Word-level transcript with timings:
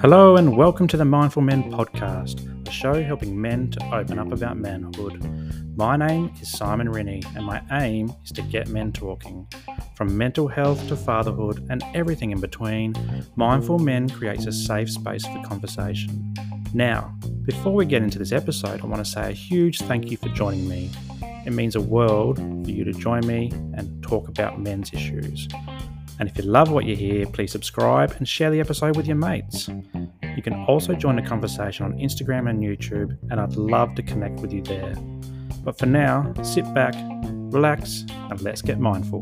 Hello, 0.00 0.36
and 0.36 0.56
welcome 0.56 0.86
to 0.86 0.96
the 0.96 1.04
Mindful 1.04 1.42
Men 1.42 1.70
podcast, 1.72 2.68
a 2.68 2.70
show 2.70 3.02
helping 3.02 3.40
men 3.40 3.72
to 3.72 3.94
open 3.94 4.20
up 4.20 4.30
about 4.30 4.56
manhood. 4.56 5.22
My 5.76 5.96
name 5.96 6.32
is 6.40 6.52
Simon 6.52 6.88
Rennie, 6.92 7.24
and 7.34 7.44
my 7.44 7.60
aim 7.72 8.14
is 8.22 8.30
to 8.32 8.42
get 8.42 8.68
men 8.68 8.92
talking. 8.92 9.48
From 9.96 10.16
mental 10.16 10.46
health 10.46 10.86
to 10.86 10.96
fatherhood 10.96 11.66
and 11.70 11.82
everything 11.92 12.30
in 12.30 12.40
between, 12.40 12.94
Mindful 13.34 13.80
Men 13.80 14.08
creates 14.08 14.46
a 14.46 14.52
safe 14.52 14.90
space 14.90 15.26
for 15.26 15.42
conversation. 15.42 16.34
Now, 16.72 17.12
before 17.42 17.74
we 17.74 17.84
get 17.84 18.04
into 18.04 18.20
this 18.20 18.30
episode, 18.30 18.80
I 18.80 18.86
want 18.86 19.04
to 19.04 19.10
say 19.10 19.30
a 19.30 19.32
huge 19.32 19.80
thank 19.80 20.12
you 20.12 20.16
for 20.16 20.28
joining 20.28 20.68
me. 20.68 20.92
It 21.44 21.52
means 21.52 21.74
a 21.74 21.80
world 21.80 22.36
for 22.36 22.70
you 22.70 22.84
to 22.84 22.92
join 22.92 23.26
me 23.26 23.50
and 23.74 23.89
talk 24.10 24.26
about 24.26 24.58
men's 24.58 24.92
issues. 24.92 25.46
And 26.18 26.28
if 26.28 26.36
you 26.36 26.42
love 26.42 26.72
what 26.72 26.84
you 26.84 26.96
hear, 26.96 27.26
please 27.26 27.52
subscribe 27.52 28.12
and 28.18 28.28
share 28.28 28.50
the 28.50 28.58
episode 28.58 28.96
with 28.96 29.06
your 29.06 29.14
mates. 29.14 29.68
You 30.36 30.42
can 30.42 30.54
also 30.66 30.94
join 30.94 31.14
the 31.14 31.22
conversation 31.22 31.86
on 31.86 31.92
Instagram 31.92 32.50
and 32.50 32.60
YouTube, 32.60 33.16
and 33.30 33.40
I'd 33.40 33.54
love 33.54 33.94
to 33.94 34.02
connect 34.02 34.40
with 34.40 34.52
you 34.52 34.62
there. 34.62 34.96
But 35.62 35.78
for 35.78 35.86
now, 35.86 36.32
sit 36.42 36.64
back, 36.74 36.94
relax, 37.52 38.04
and 38.10 38.40
let's 38.42 38.62
get 38.62 38.80
mindful. 38.80 39.20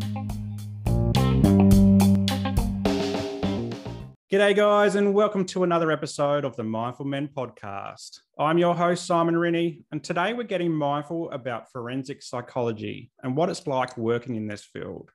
G'day, 4.33 4.57
guys, 4.57 4.95
and 4.95 5.13
welcome 5.13 5.45
to 5.47 5.65
another 5.65 5.93
episode 5.93 6.47
of 6.47 6.57
the 6.57 6.65
Mindful 6.65 7.05
Men 7.05 7.29
podcast. 7.37 8.21
I'm 8.41 8.57
your 8.57 8.77
host, 8.77 9.05
Simon 9.05 9.37
Rennie, 9.37 9.83
and 9.91 10.03
today 10.03 10.33
we're 10.33 10.45
getting 10.45 10.73
mindful 10.73 11.29
about 11.33 11.73
forensic 11.73 12.23
psychology 12.23 13.11
and 13.25 13.37
what 13.37 13.49
it's 13.49 13.67
like 13.67 13.99
working 13.99 14.37
in 14.37 14.47
this 14.47 14.63
field. 14.63 15.11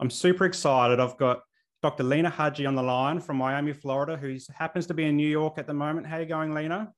I'm 0.00 0.10
super 0.10 0.44
excited. 0.44 0.98
I've 0.98 1.16
got 1.16 1.42
Dr. 1.80 2.02
Lina 2.02 2.28
Haji 2.28 2.66
on 2.66 2.74
the 2.74 2.82
line 2.82 3.20
from 3.20 3.36
Miami, 3.36 3.72
Florida, 3.72 4.16
who 4.16 4.36
happens 4.52 4.86
to 4.86 4.94
be 4.94 5.04
in 5.04 5.16
New 5.16 5.28
York 5.28 5.58
at 5.58 5.68
the 5.68 5.74
moment. 5.74 6.08
How 6.08 6.16
are 6.16 6.22
you 6.22 6.26
going, 6.26 6.52
Lina? 6.52 6.92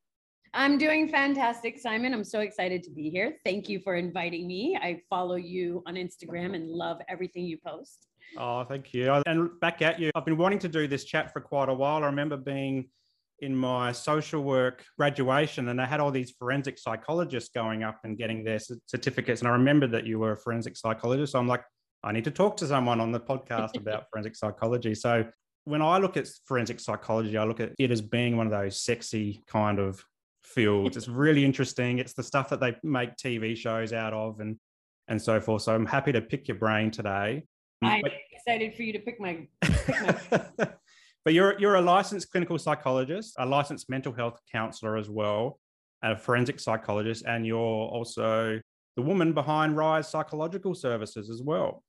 I'm 0.55 0.79
doing 0.79 1.07
fantastic, 1.07 1.79
Simon. 1.79 2.15
I'm 2.15 2.25
so 2.25 2.41
excited 2.41 2.83
to 2.85 2.91
be 2.91 3.11
here. 3.11 3.37
Thank 3.45 3.69
you 3.69 3.81
for 3.81 3.97
inviting 3.97 4.49
me. 4.49 4.79
I 4.81 5.03
follow 5.11 5.37
you 5.37 5.83
on 5.85 5.97
Instagram 5.97 6.55
and 6.55 6.71
love 6.71 7.03
everything 7.11 7.45
you 7.45 7.59
post. 7.59 8.07
Oh, 8.39 8.65
thank 8.65 8.95
you. 8.95 9.13
And 9.27 9.51
back 9.61 9.83
at 9.83 10.01
you. 10.01 10.11
I've 10.15 10.25
been 10.25 10.39
wanting 10.39 10.61
to 10.61 10.69
do 10.69 10.89
this 10.89 11.05
chat 11.05 11.31
for 11.31 11.43
quite 11.43 11.69
a 11.69 11.75
while. 11.75 12.03
I 12.03 12.07
remember 12.07 12.39
being 12.39 12.89
in 13.41 13.55
my 13.55 13.93
social 13.93 14.43
work 14.43 14.85
graduation 14.99 15.69
and 15.69 15.79
they 15.79 15.85
had 15.85 16.01
all 16.01 16.11
these 16.11 16.33
forensic 16.39 16.79
psychologists 16.79 17.51
going 17.55 17.83
up 17.83 17.99
and 18.05 18.17
getting 18.17 18.43
their 18.45 18.59
certificates. 18.87 19.41
And 19.41 19.49
I 19.49 19.53
remember 19.53 19.87
that 19.89 20.07
you 20.07 20.19
were 20.19 20.33
a 20.33 20.37
forensic 20.37 20.77
psychologist. 20.77 21.33
So 21.33 21.39
I'm 21.39 21.49
like, 21.49 21.63
I 22.03 22.13
need 22.13 22.25
to 22.25 22.31
talk 22.31 22.57
to 22.59 22.67
someone 22.67 23.01
on 23.01 23.13
the 23.13 23.21
podcast 23.21 23.77
about 23.77 24.05
forensic 24.11 24.37
psychology. 24.37 24.95
So 24.95 25.25
when 25.65 25.83
I 25.83 25.99
look 25.99 26.17
at 26.17 26.29
forensic 26.47 26.81
psychology, 26.81 27.37
I 27.37 27.45
look 27.45 27.61
at 27.61 27.73
it 27.79 27.91
as 27.91 28.01
being 28.01 28.37
one 28.37 28.47
of 28.47 28.53
those 28.53 28.81
sexy 28.81 29.43
kind 29.47 29.79
of 29.79 30.03
fields. 30.43 30.97
It's 30.97 31.09
really 31.09 31.45
interesting. 31.45 31.99
It's 31.99 32.15
the 32.15 32.23
stuff 32.23 32.49
that 32.51 32.61
they 32.61 32.77
make 32.83 33.17
TV 33.17 33.57
shows 33.57 33.93
out 33.93 34.13
of 34.13 34.41
and 34.41 34.57
and 35.09 35.21
so 35.21 35.41
forth. 35.41 35.63
So 35.63 35.75
I'm 35.75 35.87
happy 35.87 36.13
to 36.13 36.21
pick 36.21 36.49
your 36.49 36.57
brain 36.57 36.91
today. 36.91 37.45
I'm 37.83 38.01
but, 38.03 38.13
excited 38.33 38.75
for 38.75 38.83
you 38.83 38.93
to 38.93 38.99
pick 39.01 39.21
my. 39.21 39.47
Pick 39.61 40.31
my... 40.59 40.69
but 41.27 41.35
you're 41.35 41.59
you're 41.59 41.75
a 41.75 41.81
licensed 41.81 42.31
clinical 42.31 42.57
psychologist, 42.57 43.35
a 43.39 43.45
licensed 43.45 43.91
mental 43.91 44.13
health 44.13 44.39
counselor 44.51 44.97
as 44.97 45.11
well, 45.11 45.59
and 46.03 46.13
a 46.13 46.17
forensic 46.17 46.61
psychologist, 46.61 47.25
and 47.27 47.45
you're 47.45 47.59
also 47.59 48.61
the 48.95 49.03
woman 49.03 49.33
behind 49.33 49.77
Rise 49.77 50.09
Psychological 50.09 50.73
Services 50.73 51.29
as 51.29 51.43
well. 51.43 51.83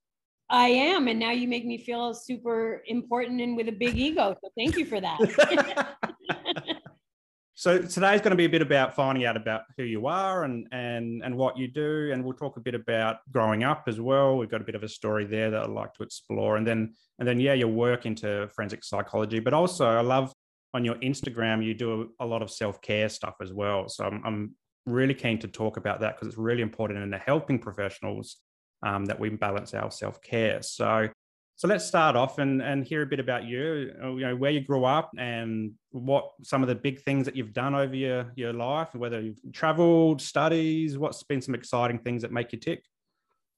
I 0.50 0.70
am, 0.70 1.08
and 1.08 1.20
now 1.20 1.32
you 1.32 1.48
make 1.48 1.68
me 1.68 1.78
feel 1.78 2.16
super 2.16 2.82
important 2.88 3.40
and 3.40 3.56
with 3.56 3.68
a 3.68 3.74
big 3.74 3.96
ego. 3.96 4.36
So 4.44 4.50
thank 4.58 4.76
you 4.76 4.86
for 4.86 5.00
that. 5.02 5.96
so 7.60 7.80
today's 7.80 8.22
going 8.22 8.30
to 8.30 8.36
be 8.36 8.46
a 8.46 8.50
bit 8.50 8.62
about 8.62 8.94
finding 8.94 9.26
out 9.26 9.36
about 9.36 9.64
who 9.78 9.84
you 9.84 10.06
are 10.06 10.44
and 10.44 10.68
and 10.72 11.24
and 11.24 11.36
what 11.36 11.58
you 11.58 11.68
do, 11.68 12.12
and 12.14 12.24
we'll 12.24 12.36
talk 12.36 12.56
a 12.58 12.60
bit 12.60 12.76
about 12.76 13.18
growing 13.32 13.64
up 13.64 13.86
as 13.88 14.00
well. 14.00 14.38
We've 14.38 14.48
got 14.48 14.62
a 14.62 14.64
bit 14.64 14.76
of 14.76 14.84
a 14.84 14.88
story 14.88 15.26
there 15.26 15.50
that 15.50 15.64
I'd 15.64 15.72
like 15.72 15.92
to 15.96 16.04
explore, 16.04 16.58
and 16.58 16.68
then 16.68 16.94
and 17.18 17.28
then 17.28 17.40
yeah, 17.40 17.54
your 17.54 17.70
work 17.70 18.06
into 18.06 18.48
forensic 18.54 18.84
psychology, 18.84 19.40
but 19.40 19.56
also 19.56 19.88
I 19.88 20.02
love 20.02 20.32
on 20.76 20.86
your 20.86 20.96
Instagram 20.98 21.66
you 21.66 21.74
do 21.74 22.12
a, 22.20 22.26
lot 22.26 22.44
of 22.44 22.52
self 22.52 22.80
care 22.80 23.10
stuff 23.10 23.34
as 23.42 23.52
well. 23.52 23.90
So 23.90 24.06
I'm, 24.06 24.22
I'm 24.24 24.56
really 24.86 25.16
keen 25.16 25.40
to 25.40 25.48
talk 25.48 25.78
about 25.78 26.02
that 26.02 26.16
because 26.16 26.28
it's 26.28 26.38
really 26.38 26.62
important 26.62 27.00
in 27.00 27.10
the 27.10 27.18
helping 27.18 27.58
professionals 27.58 28.38
um, 28.86 29.06
that 29.06 29.20
we 29.20 29.30
balance 29.30 29.74
our 29.74 29.90
self 29.90 30.22
care. 30.22 30.62
So, 30.62 31.10
so 31.58 31.68
let's 31.68 31.86
start 31.86 32.16
off 32.16 32.38
and, 32.38 32.62
and 32.62 32.86
hear 32.86 33.02
a 33.02 33.06
bit 33.08 33.20
about 33.20 33.44
you, 33.44 33.92
uh, 34.04 34.12
you 34.12 34.28
know, 34.28 34.36
where 34.36 34.52
you 34.52 34.62
grew 34.62 34.86
up 34.86 35.10
and 35.18 35.72
what 35.90 36.30
some 36.44 36.62
of 36.62 36.70
the 36.70 36.76
big 36.76 37.02
things 37.02 37.26
that 37.26 37.36
you've 37.36 37.52
done 37.52 37.74
over 37.74 37.96
your, 37.96 38.32
your 38.36 38.54
life, 38.54 38.94
whether 38.94 39.20
you've 39.20 39.40
traveled, 39.54 40.22
studies, 40.22 41.00
what's 41.00 41.24
been 41.24 41.42
some 41.42 41.56
exciting 41.56 41.98
things 41.98 42.22
that 42.22 42.32
make 42.32 42.54
you 42.54 42.60
tick? 42.60 42.84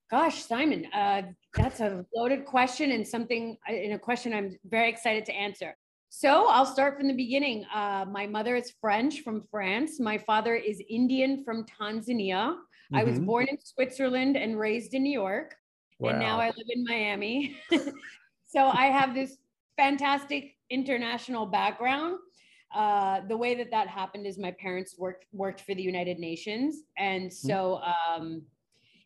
Gosh, 0.09 0.45
Simon, 0.45 0.87
uh, 0.93 1.23
that's 1.53 1.81
a 1.81 2.05
loaded 2.15 2.45
question 2.45 2.91
and 2.91 3.05
something 3.05 3.57
uh, 3.69 3.73
in 3.73 3.91
a 3.91 3.99
question 3.99 4.33
I'm 4.33 4.57
very 4.63 4.87
excited 4.87 5.25
to 5.25 5.33
answer. 5.33 5.75
So 6.07 6.47
I'll 6.47 6.65
start 6.65 6.97
from 6.97 7.07
the 7.07 7.13
beginning. 7.13 7.65
Uh, 7.65 8.05
my 8.09 8.25
mother 8.25 8.55
is 8.55 8.71
French 8.79 9.23
from 9.23 9.43
France. 9.51 9.99
My 9.99 10.17
father 10.17 10.55
is 10.55 10.81
Indian 10.89 11.43
from 11.43 11.65
Tanzania. 11.65 12.55
Mm-hmm. 12.55 12.95
I 12.95 13.03
was 13.03 13.15
mm-hmm. 13.15 13.25
born 13.25 13.47
in 13.49 13.57
Switzerland 13.59 14.37
and 14.37 14.57
raised 14.57 14.93
in 14.93 15.03
New 15.03 15.11
York. 15.11 15.55
Wow. 15.99 16.11
And 16.11 16.19
now 16.19 16.39
I 16.39 16.47
live 16.47 16.67
in 16.69 16.83
Miami. 16.85 17.57
so 18.47 18.65
I 18.67 18.85
have 18.85 19.13
this 19.13 19.37
fantastic 19.77 20.55
international 20.69 21.45
background. 21.45 22.17
Uh, 22.73 23.21
the 23.27 23.35
way 23.35 23.55
that 23.55 23.71
that 23.71 23.87
happened 23.87 24.27
is 24.27 24.37
my 24.37 24.51
parents 24.51 24.95
worked 24.97 25.25
worked 25.33 25.61
for 25.61 25.73
the 25.73 25.81
United 25.81 26.19
Nations, 26.19 26.83
and 26.97 27.31
mm-hmm. 27.31 27.47
so 27.47 27.81
um, 27.81 28.43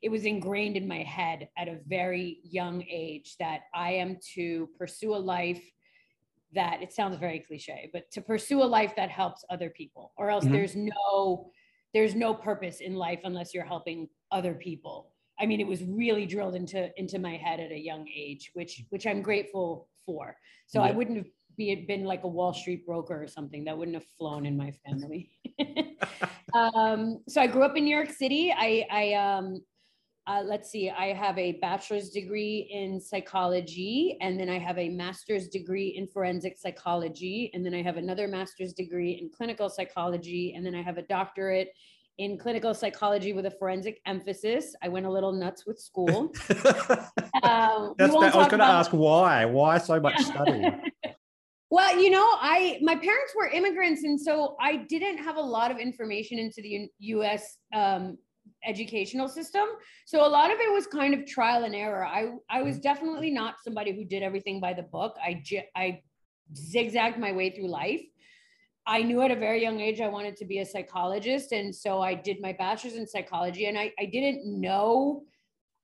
it 0.02 0.09
was 0.09 0.26
ingrained 0.26 0.76
in 0.76 0.88
my 0.88 1.02
head 1.02 1.48
at 1.58 1.70
a 1.70 1.80
very 1.88 2.40
young 2.44 2.84
age 2.90 3.38
that 3.40 3.62
I 3.74 3.94
am 3.94 4.18
to 4.36 4.70
pursue 4.78 5.16
a 5.16 5.18
life 5.18 5.64
that 6.54 6.84
it 6.84 6.92
sounds 6.92 7.18
very 7.18 7.40
cliche, 7.40 7.90
but 7.94 8.12
to 8.12 8.22
pursue 8.22 8.62
a 8.62 8.66
life 8.66 8.94
that 8.98 9.10
helps 9.10 9.46
other 9.50 9.70
people, 9.70 10.12
or 10.18 10.30
else 10.30 10.44
mm-hmm. 10.44 10.54
there's 10.54 10.75
no 10.75 11.50
there's 11.94 12.16
no 12.16 12.34
purpose 12.34 12.81
in 12.81 12.96
life 12.96 13.20
unless 13.24 13.54
you're 13.54 13.66
helping 13.66 14.10
other 14.31 14.54
people. 14.56 15.12
I 15.39 15.45
mean, 15.45 15.59
it 15.59 15.67
was 15.67 15.83
really 15.83 16.25
drilled 16.25 16.55
into 16.55 16.89
into 16.97 17.19
my 17.19 17.35
head 17.38 17.59
at 17.59 17.71
a 17.71 17.79
young 17.79 18.07
age, 18.07 18.51
which 18.53 18.83
which 18.89 19.07
I'm 19.07 19.21
grateful 19.21 19.89
for. 20.05 20.35
So 20.67 20.81
yeah. 20.81 20.89
I 20.89 20.91
wouldn't 20.91 21.17
have 21.17 21.27
be, 21.57 21.85
been 21.88 22.03
like 22.03 22.23
a 22.23 22.27
Wall 22.27 22.53
Street 22.53 22.85
broker 22.85 23.21
or 23.21 23.27
something. 23.27 23.63
That 23.66 23.77
wouldn't 23.77 23.95
have 23.95 24.05
flown 24.17 24.45
in 24.45 24.57
my 24.57 24.71
family. 24.85 25.31
um, 26.53 27.21
so 27.27 27.41
I 27.41 27.47
grew 27.47 27.63
up 27.63 27.77
in 27.77 27.85
New 27.85 27.95
York 27.95 28.11
City. 28.11 28.53
I, 28.55 28.85
I 28.91 29.13
um, 29.13 29.61
uh, 30.25 30.41
let's 30.45 30.71
see, 30.71 30.89
I 30.89 31.07
have 31.07 31.38
a 31.38 31.53
bachelor's 31.53 32.09
degree 32.09 32.69
in 32.71 33.01
psychology, 33.01 34.17
and 34.21 34.39
then 34.39 34.50
I 34.50 34.57
have 34.57 34.77
a 34.77 34.88
master's 34.88 35.50
degree 35.50 35.95
in 35.97 36.07
forensic 36.07 36.57
psychology, 36.57 37.51
and 37.53 37.65
then 37.65 37.73
I 37.73 37.81
have 37.81 37.97
another 37.97 38.29
master's 38.29 38.71
degree 38.71 39.19
in 39.21 39.29
clinical 39.35 39.69
psychology, 39.69 40.53
and 40.55 40.65
then 40.65 40.75
I 40.75 40.81
have 40.81 40.97
a 40.97 41.01
doctorate 41.01 41.69
in 42.18 42.38
clinical 42.38 42.74
psychology 42.74 43.34
with 43.34 43.46
a 43.46 43.51
forensic 43.51 44.00
emphasis. 44.06 44.75
I 44.84 44.88
went 44.88 45.06
a 45.06 45.12
little 45.12 45.31
nuts 45.31 45.66
with 45.66 45.79
school. 45.79 46.31
um, 47.44 47.94
That's 47.97 48.13
I 48.13 48.35
was 48.35 48.47
going 48.47 48.59
to 48.59 48.66
ask 48.66 48.91
why. 48.91 49.46
Why 49.46 49.78
so 49.78 50.00
much 50.00 50.19
study? 50.22 50.63
well, 51.72 52.00
you 52.00 52.09
know, 52.09 52.25
I 52.40 52.79
my 52.81 52.96
parents 52.96 53.34
were 53.35 53.47
immigrants, 53.47 54.03
and 54.03 54.19
so 54.19 54.56
I 54.59 54.78
didn't 54.78 55.18
have 55.18 55.38
a 55.38 55.41
lot 55.41 55.72
of 55.72 55.78
information 55.78 56.38
into 56.38 56.62
the 56.62 56.69
U- 56.69 56.90
U.S. 57.18 57.57
Um, 57.74 58.18
educational 58.66 59.28
system. 59.28 59.66
So 60.06 60.25
a 60.25 60.30
lot 60.30 60.51
of 60.51 60.59
it 60.59 60.72
was 60.72 60.88
kind 60.88 61.13
of 61.13 61.25
trial 61.25 61.63
and 61.63 61.75
error. 61.75 62.06
I 62.06 62.31
I 62.50 62.62
was 62.62 62.75
mm-hmm. 62.75 62.81
definitely 62.81 63.31
not 63.31 63.56
somebody 63.63 63.94
who 63.94 64.06
did 64.06 64.21
everything 64.24 64.60
by 64.60 64.74
the 64.74 64.83
book. 64.83 65.15
I 65.21 65.42
I 65.75 66.01
zigzagged 66.56 67.18
my 67.18 67.31
way 67.31 67.50
through 67.50 67.69
life. 67.69 68.01
I 68.85 69.01
knew 69.01 69.21
at 69.21 69.31
a 69.31 69.35
very 69.35 69.62
young 69.62 69.80
age 69.80 70.01
I 70.01 70.09
wanted 70.09 70.35
to 70.38 70.45
be 70.45 70.59
a 70.59 70.65
psychologist, 70.65 71.51
and 71.51 71.74
so 71.74 72.01
I 72.01 72.13
did 72.13 72.41
my 72.41 72.53
bachelor's 72.53 72.95
in 72.95 73.07
psychology. 73.07 73.65
And 73.65 73.77
I 73.77 73.91
I 74.00 74.06
didn't 74.06 74.45
know 74.45 75.24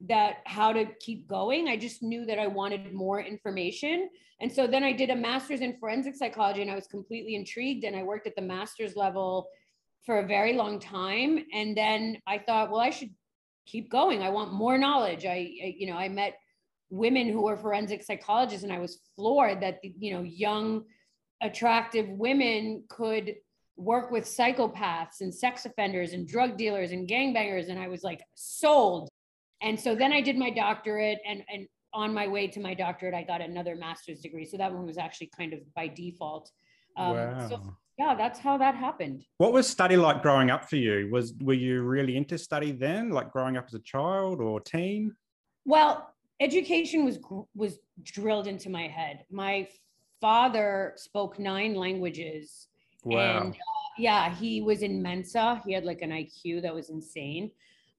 that 0.01 0.37
how 0.45 0.71
to 0.71 0.85
keep 0.99 1.27
going. 1.27 1.67
I 1.67 1.77
just 1.77 2.01
knew 2.01 2.25
that 2.25 2.39
I 2.39 2.47
wanted 2.47 2.93
more 2.93 3.21
information. 3.21 4.09
And 4.41 4.51
so 4.51 4.65
then 4.65 4.83
I 4.83 4.93
did 4.93 5.09
a 5.09 5.15
master's 5.15 5.61
in 5.61 5.77
forensic 5.77 6.15
psychology 6.15 6.61
and 6.61 6.71
I 6.71 6.75
was 6.75 6.87
completely 6.87 7.35
intrigued 7.35 7.83
and 7.83 7.95
I 7.95 8.03
worked 8.03 8.25
at 8.25 8.35
the 8.35 8.41
master's 8.41 8.95
level 8.95 9.49
for 10.05 10.19
a 10.19 10.25
very 10.25 10.53
long 10.53 10.79
time. 10.79 11.39
And 11.53 11.75
then 11.75 12.17
I 12.25 12.37
thought, 12.37 12.71
well, 12.71 12.79
I 12.79 12.91
should 12.91 13.09
keep 13.65 13.91
going. 13.91 14.23
I 14.23 14.29
want 14.29 14.53
more 14.53 14.77
knowledge. 14.77 15.25
I, 15.25 15.51
I 15.63 15.75
you 15.77 15.87
know, 15.87 15.97
I 15.97 16.07
met 16.07 16.39
women 16.89 17.27
who 17.27 17.41
were 17.41 17.57
forensic 17.57 18.01
psychologists 18.01 18.63
and 18.63 18.71
I 18.71 18.79
was 18.79 19.01
floored 19.15 19.61
that, 19.61 19.79
the, 19.83 19.93
you 19.99 20.13
know, 20.13 20.23
young, 20.23 20.85
attractive 21.41 22.07
women 22.09 22.83
could 22.89 23.35
work 23.77 24.11
with 24.11 24.25
psychopaths 24.25 25.21
and 25.21 25.33
sex 25.33 25.65
offenders 25.65 26.13
and 26.13 26.27
drug 26.27 26.57
dealers 26.57 26.91
and 26.91 27.07
gangbangers. 27.07 27.69
And 27.69 27.79
I 27.79 27.87
was 27.87 28.03
like 28.03 28.21
sold. 28.35 29.09
And 29.61 29.79
so 29.79 29.95
then 29.95 30.11
I 30.11 30.21
did 30.21 30.37
my 30.37 30.49
doctorate 30.49 31.19
and, 31.25 31.43
and 31.51 31.67
on 31.93 32.13
my 32.13 32.27
way 32.27 32.47
to 32.47 32.59
my 32.59 32.73
doctorate, 32.73 33.13
I 33.13 33.23
got 33.23 33.41
another 33.41 33.75
master's 33.75 34.19
degree. 34.19 34.45
So 34.45 34.57
that 34.57 34.73
one 34.73 34.85
was 34.85 34.97
actually 34.97 35.31
kind 35.35 35.53
of 35.53 35.59
by 35.73 35.87
default. 35.87 36.51
Um, 36.97 37.13
wow. 37.13 37.47
So 37.49 37.73
yeah, 37.97 38.15
that's 38.15 38.39
how 38.39 38.57
that 38.57 38.75
happened. 38.75 39.25
What 39.37 39.51
was 39.51 39.67
study 39.67 39.97
like 39.97 40.21
growing 40.21 40.49
up 40.49 40.69
for 40.69 40.77
you? 40.77 41.09
Was 41.11 41.33
were 41.41 41.53
you 41.53 41.81
really 41.81 42.15
into 42.15 42.37
study 42.37 42.71
then, 42.71 43.09
like 43.09 43.31
growing 43.31 43.57
up 43.57 43.65
as 43.67 43.73
a 43.73 43.79
child 43.79 44.39
or 44.39 44.61
teen? 44.61 45.13
Well, 45.65 46.13
education 46.39 47.03
was 47.03 47.19
was 47.55 47.79
drilled 48.03 48.47
into 48.47 48.69
my 48.69 48.87
head. 48.87 49.25
My 49.29 49.67
father 50.21 50.93
spoke 50.95 51.39
nine 51.39 51.75
languages. 51.75 52.67
Wow. 53.03 53.41
And 53.43 53.53
uh, 53.53 53.89
yeah, 53.97 54.33
he 54.33 54.61
was 54.61 54.81
in 54.81 55.01
Mensa. 55.01 55.61
He 55.65 55.73
had 55.73 55.85
like 55.85 56.01
an 56.01 56.11
IQ 56.11 56.61
that 56.61 56.73
was 56.73 56.89
insane. 56.89 57.51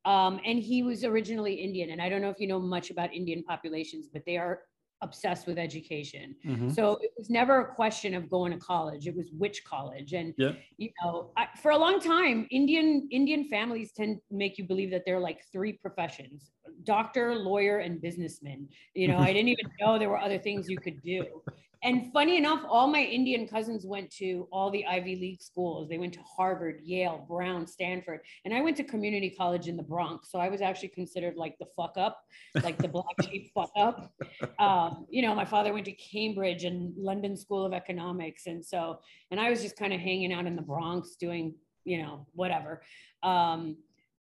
Um, 0.05 0.41
and 0.47 0.59
he 0.59 0.83
was 0.83 1.05
originally 1.05 1.55
Indian. 1.55 1.91
And 1.91 2.01
I 2.01 2.09
don't 2.09 2.23
know 2.23 2.31
if 2.31 2.41
you 2.41 2.47
know 2.47 2.61
much 2.61 2.91
about 2.91 3.13
Indian 3.13 3.43
populations, 3.43 4.09
but 4.09 4.23
they 4.25 4.37
are 4.39 4.63
obsessed 5.03 5.47
with 5.47 5.59
education. 5.59 6.37
Mhm. 6.45 6.75
So 6.75 6.99
it 7.01 7.11
was 7.17 7.31
never 7.31 7.61
a 7.61 7.75
question 7.75 8.15
of 8.15 8.29
going 8.29 8.53
to 8.53 8.59
college. 8.59 9.07
It 9.07 9.17
was 9.17 9.31
which 9.33 9.65
college. 9.65 10.13
And 10.13 10.35
Yeah. 10.37 10.53
you 10.77 10.91
know, 11.03 11.33
I, 11.39 11.49
for 11.63 11.71
a 11.71 11.77
long 11.79 12.01
time, 12.01 12.47
Indian 12.51 13.09
Indian 13.11 13.45
families 13.45 13.93
tend 13.93 14.21
to 14.29 14.35
make 14.35 14.59
you 14.59 14.65
believe 14.65 14.91
that 14.91 15.05
there 15.07 15.17
are 15.17 15.21
like 15.31 15.43
three 15.53 15.73
professions: 15.73 16.53
doctor, 16.85 17.35
lawyer, 17.35 17.79
and 17.79 18.01
businessman. 18.01 18.69
You 18.95 19.09
know, 19.09 19.19
I 19.19 19.33
didn't 19.35 19.49
even 19.49 19.71
know 19.81 19.99
there 19.99 20.11
were 20.11 20.21
other 20.21 20.39
things 20.39 20.69
you 20.69 20.79
could 20.79 21.01
do. 21.03 21.43
And 21.83 22.13
funny 22.13 22.37
enough, 22.37 22.63
all 22.69 22.89
my 22.89 23.03
Indian 23.03 23.49
cousins 23.49 23.87
went 23.87 24.11
to 24.17 24.47
all 24.53 24.71
the 24.71 24.85
Ivy 24.85 25.17
League 25.17 25.41
schools. 25.41 25.89
They 25.89 25.97
went 25.97 26.13
to 26.15 26.21
Harvard, 26.21 26.81
Yale, 26.85 27.25
Brown, 27.27 27.67
Stanford, 27.67 28.21
and 28.45 28.53
I 28.53 28.61
went 28.61 28.77
to 28.79 28.85
community 28.85 29.31
college 29.31 29.67
in 29.67 29.77
the 29.77 29.83
Bronx. 29.83 30.31
So 30.31 30.39
I 30.39 30.49
was 30.49 30.61
actually 30.61 30.89
considered 30.89 31.37
like 31.37 31.57
the 31.59 31.67
fuck 31.77 31.95
up, 31.97 32.23
like 32.63 32.77
the 32.77 32.89
black 32.89 33.07
sheep 33.23 33.51
fuck 33.55 33.71
up. 33.77 34.13
Um, 34.59 35.07
you 35.09 35.23
know, 35.23 35.35
my 35.35 35.47
father 35.47 35.73
went 35.73 35.87
to 35.87 35.93
Cambridge 35.93 36.65
and 36.65 36.93
London 36.99 37.35
School 37.35 37.65
of 37.65 37.73
Economics, 37.73 38.47
and 38.47 38.65
so, 38.65 39.01
and 39.31 39.41
I 39.41 39.49
was 39.49 39.63
just 39.63 39.77
kind 39.77 39.95
of 39.95 40.01
hanging 40.01 40.33
out 40.33 40.47
in 40.47 40.57
the 40.57 40.63
Bronx 40.63 41.17
doing, 41.17 41.55
you 41.85 42.03
know, 42.03 42.27
whatever. 42.33 42.83
Um, 43.23 43.77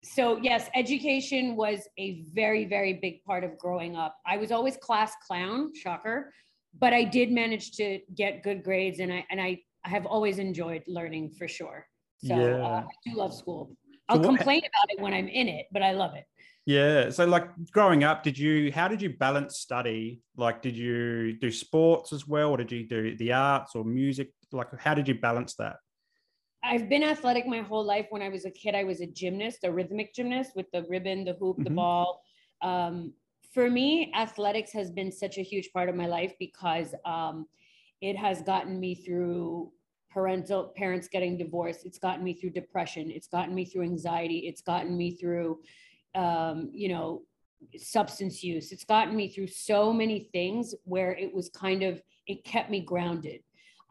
so 0.04 0.38
yes, 0.38 0.69
education 0.75 1.56
was 1.56 1.88
a 1.98 2.24
very, 2.34 2.66
very 2.66 2.94
big 2.94 3.24
part 3.24 3.44
of 3.44 3.57
growing 3.57 3.96
up. 3.96 4.18
I 4.25 4.38
was 4.38 4.51
always 4.51 4.78
class 4.78 5.13
clown, 5.25 5.74
shocker, 5.75 6.31
but 6.80 6.94
I 6.94 7.04
did 7.04 7.31
manage 7.31 7.72
to 7.74 8.00
get 8.16 8.44
good 8.44 8.64
grades, 8.64 9.00
and 9.00 9.12
I 9.14 9.26
and 9.30 9.40
I, 9.42 9.60
I 9.86 9.90
have 9.90 10.06
always 10.06 10.40
enjoyed 10.40 10.84
learning 10.88 11.31
for 11.38 11.48
sure. 11.48 11.86
So 12.18 12.36
Yeah. 12.36 12.66
uh, 12.68 12.84
I 12.84 12.94
do 13.06 13.16
love 13.16 13.34
school. 13.34 13.76
I'll 14.08 14.20
what- 14.20 14.26
complain 14.26 14.60
about 14.60 14.88
it 14.90 15.00
when 15.02 15.14
I'm 15.14 15.28
in 15.28 15.48
it, 15.48 15.68
but 15.72 15.84
I 15.84 15.92
love 15.92 16.16
it. 16.16 16.26
Yeah. 16.66 17.10
So 17.10 17.26
like 17.26 17.48
growing 17.72 18.04
up, 18.04 18.24
did 18.24 18.38
you 18.38 18.72
how 18.72 18.88
did 18.88 19.02
you 19.02 19.12
balance 19.18 19.58
study? 19.58 20.22
Like 20.36 20.62
did 20.62 20.76
you 20.78 21.34
do 21.40 21.52
sports 21.52 22.14
as 22.14 22.28
well? 22.28 22.52
Or 22.52 22.58
did 22.58 22.72
you 22.72 22.88
do 22.88 23.16
the 23.18 23.32
arts 23.34 23.75
or 23.75 23.84
music? 23.84 24.32
Like 24.52 24.68
how 24.80 24.94
did 24.94 25.08
you 25.08 25.16
balance 25.16 25.56
that? 25.56 25.78
I've 26.62 26.90
been 26.90 27.04
athletic 27.04 27.48
my 27.48 27.62
whole 27.62 27.86
life. 27.86 28.08
When 28.10 28.22
I 28.22 28.30
was 28.30 28.46
a 28.46 28.52
kid, 28.52 28.75
I 28.75 28.84
was 28.84 29.00
a 29.02 29.08
gymnast, 29.08 29.60
a 29.64 29.72
rhythmic 29.72 30.14
gymnast 30.14 30.52
with 30.56 30.66
the 30.74 30.84
ribbon, 30.90 31.24
the 31.24 31.34
hoop, 31.34 31.58
the 31.64 31.70
Mhm. 31.70 31.75
ball. 31.75 32.22
Um, 32.62 33.14
for 33.51 33.69
me, 33.69 34.12
athletics 34.16 34.72
has 34.74 34.92
been 34.92 35.12
such 35.12 35.38
a 35.38 35.42
huge 35.42 35.72
part 35.74 35.90
of 35.90 35.96
my 35.96 36.07
life 36.07 36.34
because 36.40 36.94
um, 37.06 37.48
it 38.01 38.16
has 38.16 38.42
gotten 38.42 38.80
me 38.80 38.96
through 38.96 39.72
parental 40.12 40.72
parents 40.75 41.07
getting 41.07 41.38
divorced. 41.38 41.86
It's 41.86 42.00
gotten 42.00 42.24
me 42.24 42.34
through 42.34 42.51
depression. 42.51 43.12
It's 43.12 43.28
gotten 43.28 43.56
me 43.56 43.66
through 43.66 43.84
anxiety. 43.84 44.40
It's 44.48 44.62
gotten 44.62 44.98
me 44.98 45.12
through, 45.12 45.60
um, 46.16 46.69
you 46.74 46.90
know, 46.90 47.24
substance 47.78 48.44
use. 48.44 48.72
It's 48.72 48.86
gotten 48.86 49.16
me 49.16 49.30
through 49.30 49.48
so 49.48 49.92
many 49.92 50.30
things 50.31 50.74
where 50.86 51.12
it 51.12 51.34
was 51.34 51.50
kind 51.50 51.84
of 51.84 52.01
it 52.28 52.44
kept 52.44 52.69
me 52.69 52.81
grounded. 52.81 53.42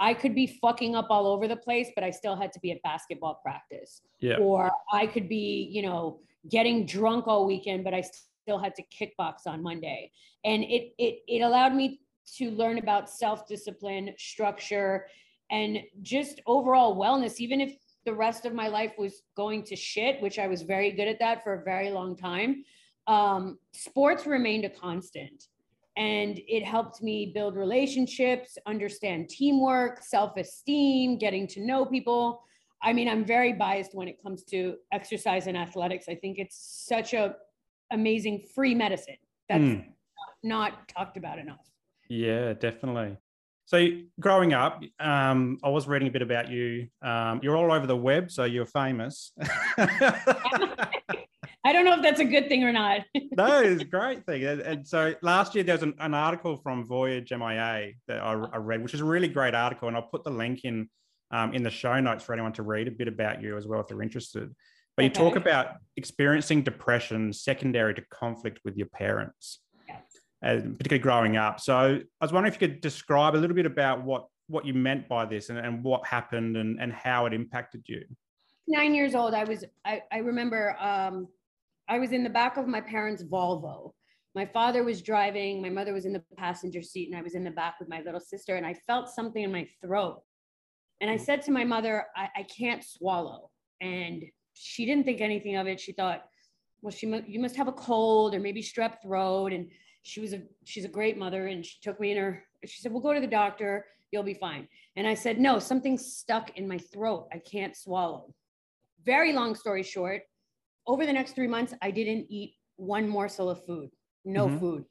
I 0.01 0.15
could 0.15 0.35
be 0.35 0.59
fucking 0.63 0.95
up 0.95 1.09
all 1.11 1.27
over 1.27 1.49
the 1.49 1.57
place, 1.57 1.89
but 1.95 2.05
I 2.05 2.11
still 2.11 2.37
had 2.37 2.53
to 2.53 2.61
be 2.61 2.71
at 2.71 2.81
basketball 2.83 3.41
practice. 3.43 4.01
Yeah. 4.21 4.37
Or 4.37 4.71
I 4.93 5.09
could 5.09 5.29
be, 5.29 5.69
you 5.73 5.83
know, 5.83 6.21
getting 6.49 6.87
drunk 6.87 7.27
all 7.27 7.47
weekend, 7.47 7.83
but 7.83 7.95
I 7.95 8.05
still 8.49 8.59
had 8.59 8.75
to 8.75 8.83
kickbox 8.85 9.47
on 9.47 9.63
Monday. 9.63 10.11
And 10.43 10.63
it 10.65 10.95
it 10.99 11.21
it 11.29 11.41
allowed 11.41 11.75
me 11.75 12.01
to 12.39 12.51
learn 12.51 12.79
about 12.79 13.11
self-discipline, 13.11 14.15
structure, 14.17 15.07
and 15.51 15.81
just 16.03 16.41
overall 16.47 16.97
wellness, 16.97 17.41
even 17.41 17.61
if 17.61 17.75
the 18.07 18.15
rest 18.15 18.47
of 18.47 18.55
my 18.55 18.69
life 18.69 18.93
was 18.99 19.23
going 19.37 19.65
to 19.65 19.77
shit, 19.77 20.23
which 20.23 20.39
I 20.39 20.47
was 20.47 20.63
very 20.63 20.91
good 20.93 21.09
at 21.09 21.19
that 21.19 21.45
for 21.45 21.55
a 21.55 21.63
very 21.63 21.91
long 21.91 22.17
time. 22.17 22.65
Um, 23.07 23.59
sports 23.73 24.27
remained 24.27 24.65
a 24.65 24.71
constant 24.71 25.45
and 25.97 26.41
it 26.47 26.65
helped 26.65 27.03
me 27.03 27.33
build 27.35 27.55
relationships, 27.57 28.57
understand 28.67 29.29
teamwork, 29.29 30.03
self 30.03 30.37
esteem, 30.39 31.19
getting 31.19 31.47
to 31.49 31.61
know 31.61 31.85
people. 31.85 32.43
I 32.83 32.93
mean, 32.95 33.09
I'm 33.09 33.25
very 33.27 33.53
biased 33.53 33.95
when 33.95 34.09
it 34.09 34.23
comes 34.23 34.45
to 34.45 34.77
exercise 34.93 35.49
and 35.49 35.57
athletics. 35.57 36.07
I 36.09 36.15
think 36.15 36.39
it's 36.39 36.87
such 36.89 37.13
a 37.13 37.35
amazing 37.91 38.45
free 38.55 38.75
medicine 38.75 39.17
that's 39.49 39.63
Mm. 39.63 39.85
not 40.43 40.89
talked 40.89 41.17
about 41.17 41.39
enough. 41.39 41.67
Yeah, 42.09 42.53
definitely. 42.55 43.17
So 43.67 43.87
growing 44.19 44.55
up, 44.55 44.83
um, 44.99 45.59
I 45.63 45.69
was 45.69 45.87
reading 45.87 46.09
a 46.09 46.11
bit 46.11 46.23
about 46.23 46.49
you. 46.49 46.89
Um, 47.03 47.41
you're 47.43 47.57
all 47.57 47.71
over 47.71 47.87
the 47.87 47.97
web, 47.97 48.31
so 48.31 48.45
you're 48.45 48.65
famous. 48.65 49.33
I 51.65 51.73
don't 51.73 51.85
know 51.85 51.95
if 51.97 52.03
that's 52.03 52.21
a 52.21 52.25
good 52.25 52.49
thing 52.49 52.65
or 52.65 52.73
not. 52.73 53.03
no, 53.37 53.61
it's 53.61 53.83
a 53.83 53.85
great 53.85 54.25
thing. 54.25 54.45
And, 54.45 54.61
and 54.63 54.87
so 54.87 55.15
last 55.21 55.55
year 55.55 55.65
there 55.65 55.75
was 55.75 55.83
an, 55.83 55.93
an 55.99 56.15
article 56.15 56.57
from 56.57 56.87
Voyage 56.87 57.31
MIA 57.31 57.93
that 58.07 58.21
I, 58.21 58.33
I 58.33 58.57
read, 58.57 58.83
which 58.83 58.95
is 58.95 59.01
a 59.01 59.05
really 59.05 59.29
great 59.29 59.55
article, 59.55 59.89
and 59.89 59.97
I'll 59.97 60.03
put 60.03 60.25
the 60.25 60.31
link 60.31 60.61
in 60.65 60.89
um, 61.31 61.53
in 61.53 61.63
the 61.63 61.71
show 61.71 62.01
notes 62.01 62.25
for 62.25 62.33
anyone 62.33 62.55
to 62.55 62.63
read 62.63 62.89
a 62.89 62.91
bit 62.91 63.07
about 63.07 63.43
you 63.43 63.59
as 63.59 63.67
well 63.67 63.81
if 63.81 63.89
they're 63.89 64.01
interested. 64.01 64.55
But 64.99 65.05
you 65.05 65.11
talk 65.11 65.37
about 65.37 65.77
experiencing 65.97 66.63
depression 66.63 67.33
secondary 67.33 67.95
to 67.95 68.03
conflict 68.11 68.59
with 68.65 68.77
your 68.77 68.89
parents, 68.89 69.61
Yes. 69.87 70.03
and 70.43 70.77
particularly 70.77 71.01
growing 71.01 71.37
up. 71.37 71.61
So 71.61 72.01
I 72.21 72.25
was 72.25 72.33
wondering 72.33 72.53
if 72.53 72.61
you 72.61 72.67
could 72.67 72.81
describe 72.81 73.37
a 73.37 73.39
little 73.39 73.55
bit 73.55 73.65
about 73.65 74.03
what 74.03 74.27
what 74.49 74.65
you 74.65 74.75
meant 74.75 75.09
by 75.09 75.25
this 75.25 75.51
and, 75.51 75.59
and 75.59 75.85
what 75.85 76.05
happened 76.05 76.57
and, 76.57 76.81
and 76.81 76.93
how 76.93 77.27
it 77.27 77.33
impacted 77.33 77.85
you. 77.87 78.03
Nine 78.67 78.93
years 78.93 79.15
old, 79.15 79.35
I 79.35 79.45
was, 79.45 79.63
I, 79.85 80.01
I 80.11 80.19
remember 80.19 80.75
um, 80.81 81.29
I 81.87 81.99
was 81.99 82.13
in 82.13 82.25
the 82.25 82.31
back 82.31 82.57
of 82.57 82.67
my 82.67 82.81
parents' 82.81 83.23
Volvo. 83.23 83.93
My 84.35 84.47
father 84.47 84.85
was 84.85 85.03
driving, 85.03 85.61
my 85.61 85.69
mother 85.69 85.93
was 85.93 86.07
in 86.07 86.15
the 86.15 86.25
passenger 86.39 86.83
seat, 86.83 87.11
and 87.11 87.17
I 87.19 87.23
was 87.23 87.35
in 87.35 87.45
the 87.45 87.51
back 87.51 87.75
with 87.79 87.91
my 87.91 88.01
little 88.01 88.21
sister, 88.21 88.57
and 88.57 88.67
I 88.67 88.73
felt 88.73 89.11
something 89.11 89.45
in 89.45 89.53
my 89.53 89.69
throat. 89.85 90.23
And 91.03 91.11
I 91.11 91.19
said 91.19 91.43
to 91.43 91.51
my 91.51 91.65
mother, 91.65 92.07
I, 92.17 92.29
I 92.39 92.43
can't 92.45 92.83
swallow. 92.83 93.51
And 93.83 94.25
she 94.59 94.85
didn't 94.85 95.05
think 95.05 95.21
anything 95.21 95.57
of 95.57 95.67
it. 95.67 95.81
She 95.81 95.93
thought, 95.93 96.25
well, 96.83 96.91
she 96.91 97.07
mu- 97.07 97.23
you 97.27 97.41
must 97.41 97.57
have 97.57 97.69
a 97.69 97.73
cold 97.73 98.35
or 98.35 98.41
maybe 98.41 98.63
strep 98.63 99.01
throat. 99.03 99.53
And 99.53 99.71
she 100.03 100.21
was 100.21 100.33
a 100.33 100.43
she's 100.65 100.85
a 100.85 100.89
great 100.89 101.19
mother, 101.19 101.49
and 101.49 101.65
she 101.65 101.79
took 101.83 101.99
me 102.01 102.13
in 102.13 102.19
her. 102.19 102.45
She 102.65 102.81
said, 102.81 102.93
"We'll 102.93 103.03
go 103.03 103.13
to 103.15 103.21
the 103.21 103.27
doctor. 103.27 103.87
You'll 104.11 104.23
be 104.23 104.35
fine." 104.35 104.69
And 104.97 105.07
I 105.07 105.15
said, 105.15 105.39
"No, 105.39 105.59
something's 105.59 106.07
stuck 106.15 106.57
in 106.57 106.67
my 106.67 106.79
throat. 106.79 107.29
I 107.33 107.39
can't 107.39 107.77
swallow." 107.77 108.35
Very 109.05 109.33
long 109.33 109.55
story 109.55 109.83
short, 109.83 110.23
over 110.87 111.05
the 111.05 111.13
next 111.13 111.33
three 111.33 111.47
months, 111.47 111.75
I 111.83 111.91
didn't 111.91 112.27
eat 112.31 112.55
one 112.77 113.09
morsel 113.09 113.51
of 113.51 113.65
food, 113.67 113.91
no 114.25 114.49
Mhm. 114.49 114.61
food. 114.61 114.85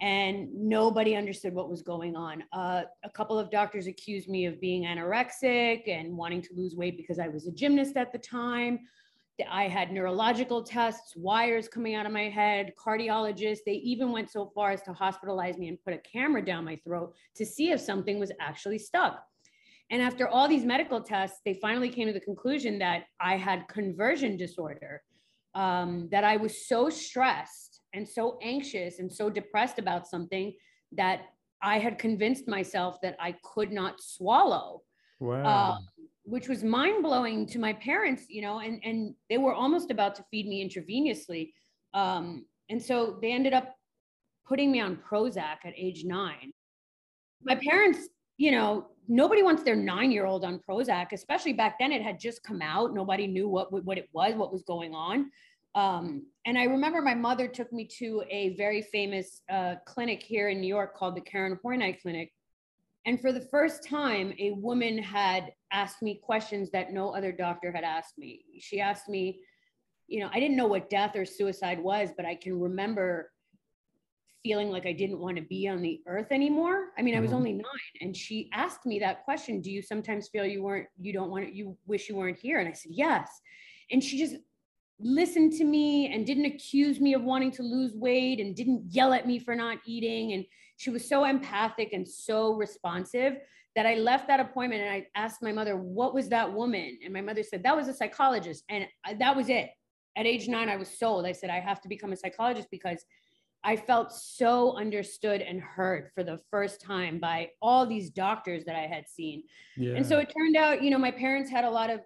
And 0.00 0.48
nobody 0.54 1.14
understood 1.14 1.52
what 1.54 1.68
was 1.68 1.82
going 1.82 2.16
on. 2.16 2.42
Uh, 2.52 2.82
a 3.04 3.10
couple 3.10 3.38
of 3.38 3.50
doctors 3.50 3.86
accused 3.86 4.28
me 4.28 4.46
of 4.46 4.58
being 4.60 4.84
anorexic 4.84 5.88
and 5.88 6.16
wanting 6.16 6.40
to 6.42 6.54
lose 6.54 6.74
weight 6.74 6.96
because 6.96 7.18
I 7.18 7.28
was 7.28 7.46
a 7.46 7.52
gymnast 7.52 7.96
at 7.96 8.10
the 8.10 8.18
time. 8.18 8.80
I 9.50 9.68
had 9.68 9.92
neurological 9.92 10.62
tests, 10.62 11.14
wires 11.16 11.68
coming 11.68 11.94
out 11.94 12.06
of 12.06 12.12
my 12.12 12.28
head, 12.28 12.72
cardiologists. 12.78 13.60
They 13.64 13.74
even 13.74 14.12
went 14.12 14.30
so 14.30 14.50
far 14.54 14.70
as 14.70 14.82
to 14.82 14.92
hospitalize 14.92 15.58
me 15.58 15.68
and 15.68 15.82
put 15.82 15.94
a 15.94 15.98
camera 15.98 16.44
down 16.44 16.64
my 16.64 16.76
throat 16.76 17.14
to 17.36 17.46
see 17.46 17.70
if 17.70 17.80
something 17.80 18.18
was 18.18 18.32
actually 18.40 18.78
stuck. 18.78 19.22
And 19.90 20.00
after 20.00 20.28
all 20.28 20.48
these 20.48 20.64
medical 20.64 21.00
tests, 21.00 21.40
they 21.44 21.54
finally 21.54 21.88
came 21.88 22.06
to 22.06 22.12
the 22.12 22.20
conclusion 22.20 22.78
that 22.78 23.04
I 23.20 23.36
had 23.36 23.66
conversion 23.68 24.36
disorder, 24.36 25.02
um, 25.54 26.08
that 26.12 26.22
I 26.22 26.36
was 26.36 26.66
so 26.66 26.90
stressed 26.90 27.69
and 27.94 28.08
so 28.08 28.38
anxious 28.42 28.98
and 28.98 29.12
so 29.12 29.28
depressed 29.30 29.78
about 29.78 30.06
something 30.06 30.54
that 30.92 31.22
I 31.62 31.78
had 31.78 31.98
convinced 31.98 32.48
myself 32.48 33.00
that 33.02 33.16
I 33.20 33.36
could 33.44 33.72
not 33.72 34.00
swallow 34.00 34.82
Wow. 35.20 35.44
uh, 35.44 35.78
which 36.24 36.48
was 36.48 36.64
mind 36.64 37.02
blowing 37.02 37.46
to 37.46 37.58
my 37.58 37.72
parents, 37.74 38.24
you 38.28 38.40
know, 38.42 38.60
and 38.60 38.80
and 38.84 39.14
they 39.28 39.38
were 39.38 39.52
almost 39.52 39.90
about 39.90 40.14
to 40.14 40.24
feed 40.30 40.46
me 40.46 40.66
intravenously, 40.66 41.52
um, 41.92 42.46
and 42.70 42.82
so 42.82 43.18
they 43.20 43.32
ended 43.32 43.52
up 43.52 43.74
putting 44.46 44.72
me 44.72 44.80
on 44.80 44.96
Prozac 44.96 45.58
at 45.64 45.74
age 45.76 46.04
nine. 46.04 46.52
My 47.42 47.54
parents, 47.54 48.08
you 48.38 48.50
know, 48.50 48.88
nobody 49.08 49.42
wants 49.42 49.62
their 49.62 49.76
nine 49.76 50.10
year 50.10 50.24
old 50.24 50.44
on 50.44 50.60
Prozac, 50.66 51.12
especially 51.12 51.52
back 51.52 51.78
then. 51.78 51.92
It 51.92 52.02
had 52.02 52.18
just 52.18 52.42
come 52.42 52.62
out. 52.62 52.94
Nobody 52.94 53.26
knew 53.26 53.48
what 53.48 53.70
what 53.84 53.98
it 53.98 54.08
was, 54.12 54.34
what 54.34 54.52
was 54.52 54.62
going 54.62 54.94
on. 54.94 55.30
Um, 55.74 56.26
and 56.46 56.58
I 56.58 56.64
remember 56.64 57.00
my 57.00 57.14
mother 57.14 57.46
took 57.46 57.72
me 57.72 57.86
to 57.98 58.24
a 58.28 58.56
very 58.56 58.82
famous 58.82 59.42
uh, 59.50 59.76
clinic 59.86 60.22
here 60.22 60.48
in 60.48 60.60
New 60.60 60.66
York 60.66 60.96
called 60.96 61.16
the 61.16 61.20
Karen 61.20 61.58
Horney 61.62 61.92
Clinic. 61.92 62.32
And 63.06 63.20
for 63.20 63.32
the 63.32 63.40
first 63.40 63.86
time, 63.86 64.34
a 64.38 64.50
woman 64.52 64.98
had 64.98 65.52
asked 65.72 66.02
me 66.02 66.20
questions 66.22 66.70
that 66.72 66.92
no 66.92 67.14
other 67.14 67.32
doctor 67.32 67.72
had 67.72 67.84
asked 67.84 68.18
me. 68.18 68.44
She 68.58 68.80
asked 68.80 69.08
me, 69.08 69.40
you 70.06 70.20
know, 70.20 70.28
I 70.32 70.40
didn't 70.40 70.56
know 70.56 70.66
what 70.66 70.90
death 70.90 71.14
or 71.14 71.24
suicide 71.24 71.80
was, 71.80 72.10
but 72.16 72.26
I 72.26 72.34
can 72.34 72.58
remember 72.58 73.30
feeling 74.42 74.70
like 74.70 74.86
I 74.86 74.92
didn't 74.92 75.18
want 75.18 75.36
to 75.36 75.42
be 75.42 75.68
on 75.68 75.82
the 75.82 76.00
earth 76.06 76.28
anymore. 76.30 76.88
I 76.98 77.02
mean, 77.02 77.14
I 77.14 77.20
was 77.20 77.30
Mhm. 77.30 77.36
only 77.36 77.52
nine, 77.52 77.94
and 78.00 78.16
she 78.16 78.48
asked 78.52 78.86
me 78.86 78.98
that 78.98 79.22
question 79.24 79.60
Do 79.60 79.70
you 79.70 79.82
sometimes 79.82 80.28
feel 80.28 80.44
you 80.46 80.62
weren't, 80.62 80.88
you 80.98 81.12
don't 81.12 81.30
want, 81.30 81.54
you 81.54 81.76
wish 81.86 82.08
you 82.08 82.16
weren't 82.16 82.38
here? 82.38 82.58
And 82.58 82.68
I 82.68 82.72
said, 82.72 82.92
Yes. 82.92 83.40
And 83.90 84.02
she 84.02 84.18
just 84.18 84.36
listened 85.02 85.52
to 85.52 85.64
me 85.64 86.12
and 86.12 86.26
didn't 86.26 86.46
accuse 86.46 87.00
me 87.00 87.14
of 87.14 87.22
wanting 87.22 87.50
to 87.52 87.62
lose 87.62 87.94
weight 87.94 88.40
and 88.40 88.54
didn't 88.54 88.84
yell 88.88 89.12
at 89.12 89.26
me 89.26 89.38
for 89.38 89.54
not 89.54 89.78
eating. 89.84 90.32
And 90.32 90.44
she 90.76 90.90
was 90.90 91.08
so 91.08 91.24
empathic 91.24 91.92
and 91.92 92.06
so 92.06 92.54
responsive 92.54 93.34
that 93.76 93.86
I 93.86 93.94
left 93.94 94.28
that 94.28 94.40
appointment 94.40 94.82
and 94.82 94.90
I 94.90 95.06
asked 95.14 95.42
my 95.42 95.52
mother, 95.52 95.76
What 95.76 96.14
was 96.14 96.28
that 96.30 96.52
woman? 96.52 96.98
And 97.04 97.12
my 97.12 97.20
mother 97.20 97.42
said, 97.42 97.62
That 97.62 97.76
was 97.76 97.88
a 97.88 97.94
psychologist. 97.94 98.64
And 98.68 98.86
that 99.18 99.36
was 99.36 99.48
it. 99.48 99.70
At 100.16 100.26
age 100.26 100.48
nine, 100.48 100.68
I 100.68 100.76
was 100.76 100.98
sold. 100.98 101.24
I 101.24 101.32
said, 101.32 101.50
I 101.50 101.60
have 101.60 101.80
to 101.82 101.88
become 101.88 102.12
a 102.12 102.16
psychologist 102.16 102.68
because 102.70 103.04
I 103.62 103.76
felt 103.76 104.12
so 104.12 104.76
understood 104.76 105.42
and 105.42 105.60
heard 105.60 106.10
for 106.14 106.24
the 106.24 106.40
first 106.50 106.80
time 106.80 107.20
by 107.20 107.50
all 107.60 107.86
these 107.86 108.10
doctors 108.10 108.64
that 108.64 108.74
I 108.74 108.86
had 108.86 109.08
seen. 109.08 109.42
Yeah. 109.76 109.94
And 109.94 110.06
so 110.06 110.18
it 110.18 110.32
turned 110.36 110.56
out, 110.56 110.82
you 110.82 110.90
know, 110.90 110.98
my 110.98 111.10
parents 111.10 111.50
had 111.50 111.64
a 111.64 111.70
lot 111.70 111.90
of 111.90 112.00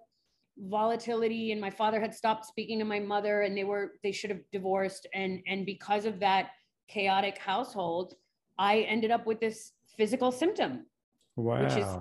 volatility 0.57 1.51
and 1.51 1.59
my 1.59 1.69
father 1.69 1.99
had 1.99 2.13
stopped 2.13 2.45
speaking 2.45 2.79
to 2.79 2.85
my 2.85 2.99
mother 2.99 3.41
and 3.41 3.57
they 3.57 3.63
were 3.63 3.93
they 4.03 4.11
should 4.11 4.29
have 4.29 4.39
divorced 4.51 5.05
and 5.13 5.41
and 5.47 5.65
because 5.65 6.05
of 6.05 6.19
that 6.19 6.51
chaotic 6.87 7.37
household, 7.37 8.13
I 8.57 8.81
ended 8.81 9.11
up 9.11 9.25
with 9.25 9.39
this 9.39 9.71
physical 9.97 10.31
symptom. 10.31 10.85
wow. 11.35 11.63
which 11.63 11.77
is- 11.77 11.97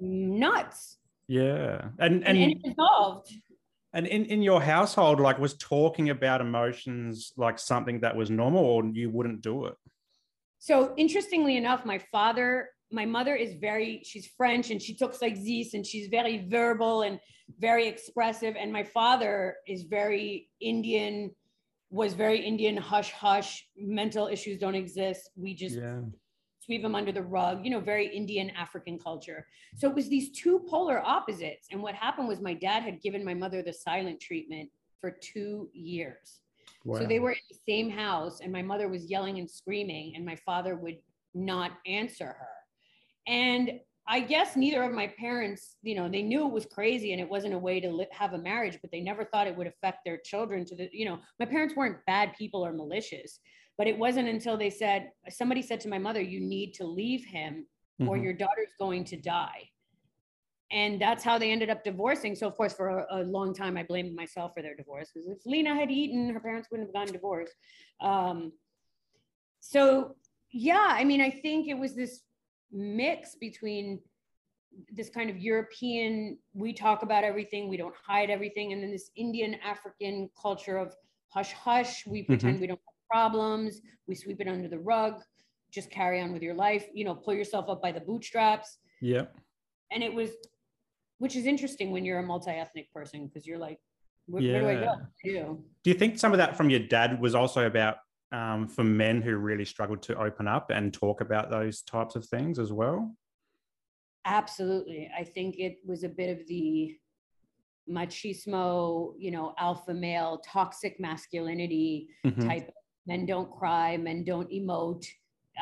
Nuts. 0.00 0.98
yeah. 1.26 1.88
And 1.98 2.22
And, 2.26 2.38
and 2.38 2.52
it 2.52 2.58
resolved. 2.64 3.32
and 3.94 4.06
in, 4.06 4.26
in 4.26 4.42
your 4.42 4.60
household, 4.60 5.18
like 5.18 5.38
was 5.38 5.54
talking 5.56 6.10
about 6.10 6.40
emotions 6.42 7.32
like 7.36 7.58
something 7.58 8.00
that 8.00 8.14
was 8.14 8.28
normal 8.30 8.64
or 8.64 8.84
you 8.84 9.08
wouldn't 9.10 9.40
do 9.42 9.64
it? 9.64 9.74
So 10.58 10.92
interestingly 10.96 11.56
enough, 11.56 11.84
my 11.84 11.98
father, 11.98 12.68
my 12.90 13.04
mother 13.04 13.34
is 13.34 13.54
very, 13.54 14.02
she's 14.04 14.26
French 14.36 14.70
and 14.70 14.80
she 14.80 14.94
talks 14.94 15.20
like 15.20 15.36
this 15.42 15.74
and 15.74 15.84
she's 15.86 16.08
very 16.08 16.46
verbal 16.48 17.02
and 17.02 17.20
very 17.58 17.86
expressive. 17.86 18.56
And 18.58 18.72
my 18.72 18.84
father 18.84 19.56
is 19.66 19.82
very 19.82 20.48
Indian, 20.60 21.30
was 21.90 22.14
very 22.14 22.40
Indian, 22.44 22.76
hush, 22.76 23.12
hush, 23.12 23.66
mental 23.76 24.26
issues 24.28 24.58
don't 24.58 24.74
exist. 24.74 25.30
We 25.36 25.54
just 25.54 25.76
Yeah. 25.76 26.02
sweep 26.60 26.82
them 26.82 26.94
under 26.94 27.12
the 27.12 27.22
rug, 27.22 27.64
you 27.64 27.70
know, 27.70 27.80
very 27.80 28.14
Indian 28.14 28.50
African 28.50 28.98
culture. 28.98 29.46
So 29.76 29.88
it 29.88 29.94
was 29.94 30.08
these 30.08 30.30
two 30.30 30.60
polar 30.68 31.00
opposites. 31.04 31.68
And 31.70 31.82
what 31.82 31.94
happened 31.94 32.28
was 32.28 32.40
my 32.40 32.54
dad 32.54 32.82
had 32.82 33.00
given 33.00 33.24
my 33.24 33.34
mother 33.34 33.62
the 33.62 33.72
silent 33.72 34.20
treatment 34.20 34.70
for 35.00 35.10
two 35.10 35.70
years. 35.72 36.40
So 37.00 37.06
they 37.06 37.20
were 37.20 37.32
in 37.32 37.38
the 37.50 37.58
same 37.68 37.90
house, 37.90 38.40
and 38.40 38.50
my 38.52 38.62
mother 38.62 38.88
was 38.88 39.10
yelling 39.10 39.38
and 39.38 39.50
screaming, 39.50 40.14
and 40.16 40.24
my 40.24 40.36
father 40.36 40.76
would 40.76 40.98
not 41.34 41.72
answer 41.86 42.26
her. 42.26 42.57
And 43.28 43.72
I 44.08 44.20
guess 44.20 44.56
neither 44.56 44.82
of 44.82 44.92
my 44.92 45.08
parents, 45.18 45.76
you 45.82 45.94
know, 45.94 46.08
they 46.08 46.22
knew 46.22 46.46
it 46.46 46.52
was 46.52 46.64
crazy 46.64 47.12
and 47.12 47.20
it 47.20 47.28
wasn't 47.28 47.52
a 47.52 47.58
way 47.58 47.78
to 47.78 47.90
li- 47.90 48.06
have 48.10 48.32
a 48.32 48.38
marriage, 48.38 48.78
but 48.80 48.90
they 48.90 49.02
never 49.02 49.22
thought 49.24 49.46
it 49.46 49.54
would 49.56 49.66
affect 49.66 49.98
their 50.04 50.16
children. 50.24 50.64
To 50.64 50.74
the, 50.74 50.88
you 50.92 51.04
know, 51.04 51.18
my 51.38 51.44
parents 51.44 51.76
weren't 51.76 52.04
bad 52.06 52.34
people 52.36 52.64
or 52.64 52.72
malicious, 52.72 53.38
but 53.76 53.86
it 53.86 53.98
wasn't 53.98 54.28
until 54.28 54.56
they 54.56 54.70
said, 54.70 55.10
somebody 55.28 55.60
said 55.60 55.80
to 55.82 55.88
my 55.90 55.98
mother, 55.98 56.22
you 56.22 56.40
need 56.40 56.72
to 56.74 56.86
leave 56.86 57.24
him 57.26 57.66
or 58.00 58.16
Mhm. 58.16 58.22
your 58.22 58.32
daughter's 58.32 58.72
going 58.78 59.04
to 59.04 59.16
die. 59.16 59.68
And 60.70 61.00
that's 61.00 61.24
how 61.24 61.36
they 61.38 61.50
ended 61.50 61.68
up 61.68 61.84
divorcing. 61.84 62.34
So, 62.34 62.46
of 62.46 62.54
course, 62.56 62.72
for 62.72 62.88
a, 63.00 63.06
a 63.10 63.22
long 63.24 63.52
time, 63.54 63.76
I 63.76 63.82
blamed 63.82 64.14
myself 64.14 64.52
for 64.54 64.62
their 64.62 64.74
divorce 64.74 65.10
because 65.12 65.28
if 65.28 65.44
Lina 65.44 65.74
had 65.74 65.90
eaten, 65.90 66.30
her 66.30 66.40
parents 66.40 66.68
wouldn't 66.70 66.88
have 66.88 66.94
gotten 66.94 67.12
divorced. 67.12 67.54
Um, 68.00 68.52
so, 69.60 70.16
yeah, 70.50 70.88
I 70.90 71.04
mean, 71.04 71.20
I 71.20 71.30
think 71.30 71.68
it 71.68 71.78
was 71.78 71.94
this 71.94 72.22
mix 72.72 73.34
between 73.34 74.00
this 74.92 75.08
kind 75.08 75.30
of 75.30 75.38
European, 75.38 76.38
we 76.54 76.72
talk 76.72 77.02
about 77.02 77.24
everything, 77.24 77.68
we 77.68 77.76
don't 77.76 77.94
hide 78.06 78.30
everything, 78.30 78.72
and 78.72 78.82
then 78.82 78.90
this 78.90 79.10
Indian 79.16 79.56
African 79.64 80.28
culture 80.40 80.76
of 80.76 80.94
hush 81.28 81.52
hush, 81.52 82.06
we 82.06 82.20
mm-hmm. 82.20 82.32
pretend 82.32 82.60
we 82.60 82.66
don't 82.66 82.80
have 82.80 83.08
problems, 83.10 83.80
we 84.06 84.14
sweep 84.14 84.40
it 84.40 84.48
under 84.48 84.68
the 84.68 84.78
rug, 84.78 85.20
just 85.70 85.90
carry 85.90 86.20
on 86.20 86.32
with 86.32 86.42
your 86.42 86.54
life, 86.54 86.86
you 86.94 87.04
know, 87.04 87.14
pull 87.14 87.34
yourself 87.34 87.68
up 87.68 87.82
by 87.82 87.92
the 87.92 88.00
bootstraps. 88.00 88.78
Yeah. 89.00 89.26
And 89.90 90.02
it 90.02 90.12
was, 90.12 90.30
which 91.18 91.36
is 91.36 91.46
interesting 91.46 91.90
when 91.90 92.04
you're 92.04 92.18
a 92.18 92.22
multi 92.22 92.50
ethnic 92.50 92.92
person 92.92 93.26
because 93.26 93.46
you're 93.46 93.58
like, 93.58 93.78
where, 94.26 94.42
where 94.42 94.60
do 94.60 94.68
I 94.68 94.74
go? 94.74 94.80
Yeah. 94.80 94.88
What 94.88 94.98
do 95.24 95.30
I 95.30 95.42
do? 95.42 95.64
Do 95.84 95.90
you 95.90 95.94
think 95.94 96.18
some 96.18 96.32
of 96.32 96.38
that 96.38 96.56
from 96.56 96.70
your 96.70 96.80
dad 96.80 97.20
was 97.20 97.34
also 97.34 97.66
about 97.66 97.96
um, 98.32 98.68
for 98.68 98.84
men 98.84 99.22
who 99.22 99.36
really 99.36 99.64
struggled 99.64 100.02
to 100.02 100.18
open 100.20 100.46
up 100.48 100.70
and 100.70 100.92
talk 100.92 101.20
about 101.20 101.50
those 101.50 101.82
types 101.82 102.14
of 102.16 102.26
things 102.26 102.58
as 102.58 102.72
well? 102.72 103.14
Absolutely. 104.24 105.10
I 105.16 105.24
think 105.24 105.56
it 105.58 105.78
was 105.86 106.04
a 106.04 106.08
bit 106.08 106.38
of 106.38 106.46
the 106.46 106.96
machismo, 107.88 109.14
you 109.18 109.30
know, 109.30 109.54
alpha 109.58 109.94
male, 109.94 110.42
toxic 110.44 111.00
masculinity 111.00 112.08
Mhm. 112.24 112.46
type. 112.46 112.74
Men 113.06 113.24
don't 113.24 113.50
cry, 113.50 113.96
men 113.96 114.24
don't 114.24 114.50
emote. 114.50 115.06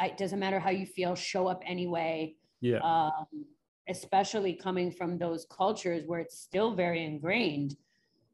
It 0.03 0.17
doesn't 0.17 0.41
matter 0.41 0.59
how 0.59 0.71
you 0.71 0.85
feel, 0.85 1.15
show 1.15 1.47
up 1.47 1.63
anyway. 1.65 2.37
Yeah. 2.61 2.79
Um, 2.79 3.47
especially 3.89 4.55
coming 4.55 4.91
from 4.91 5.17
those 5.17 5.47
cultures 5.47 6.05
where 6.07 6.19
it's 6.19 6.41
still 6.41 6.75
very 6.75 7.05
ingrained. 7.05 7.77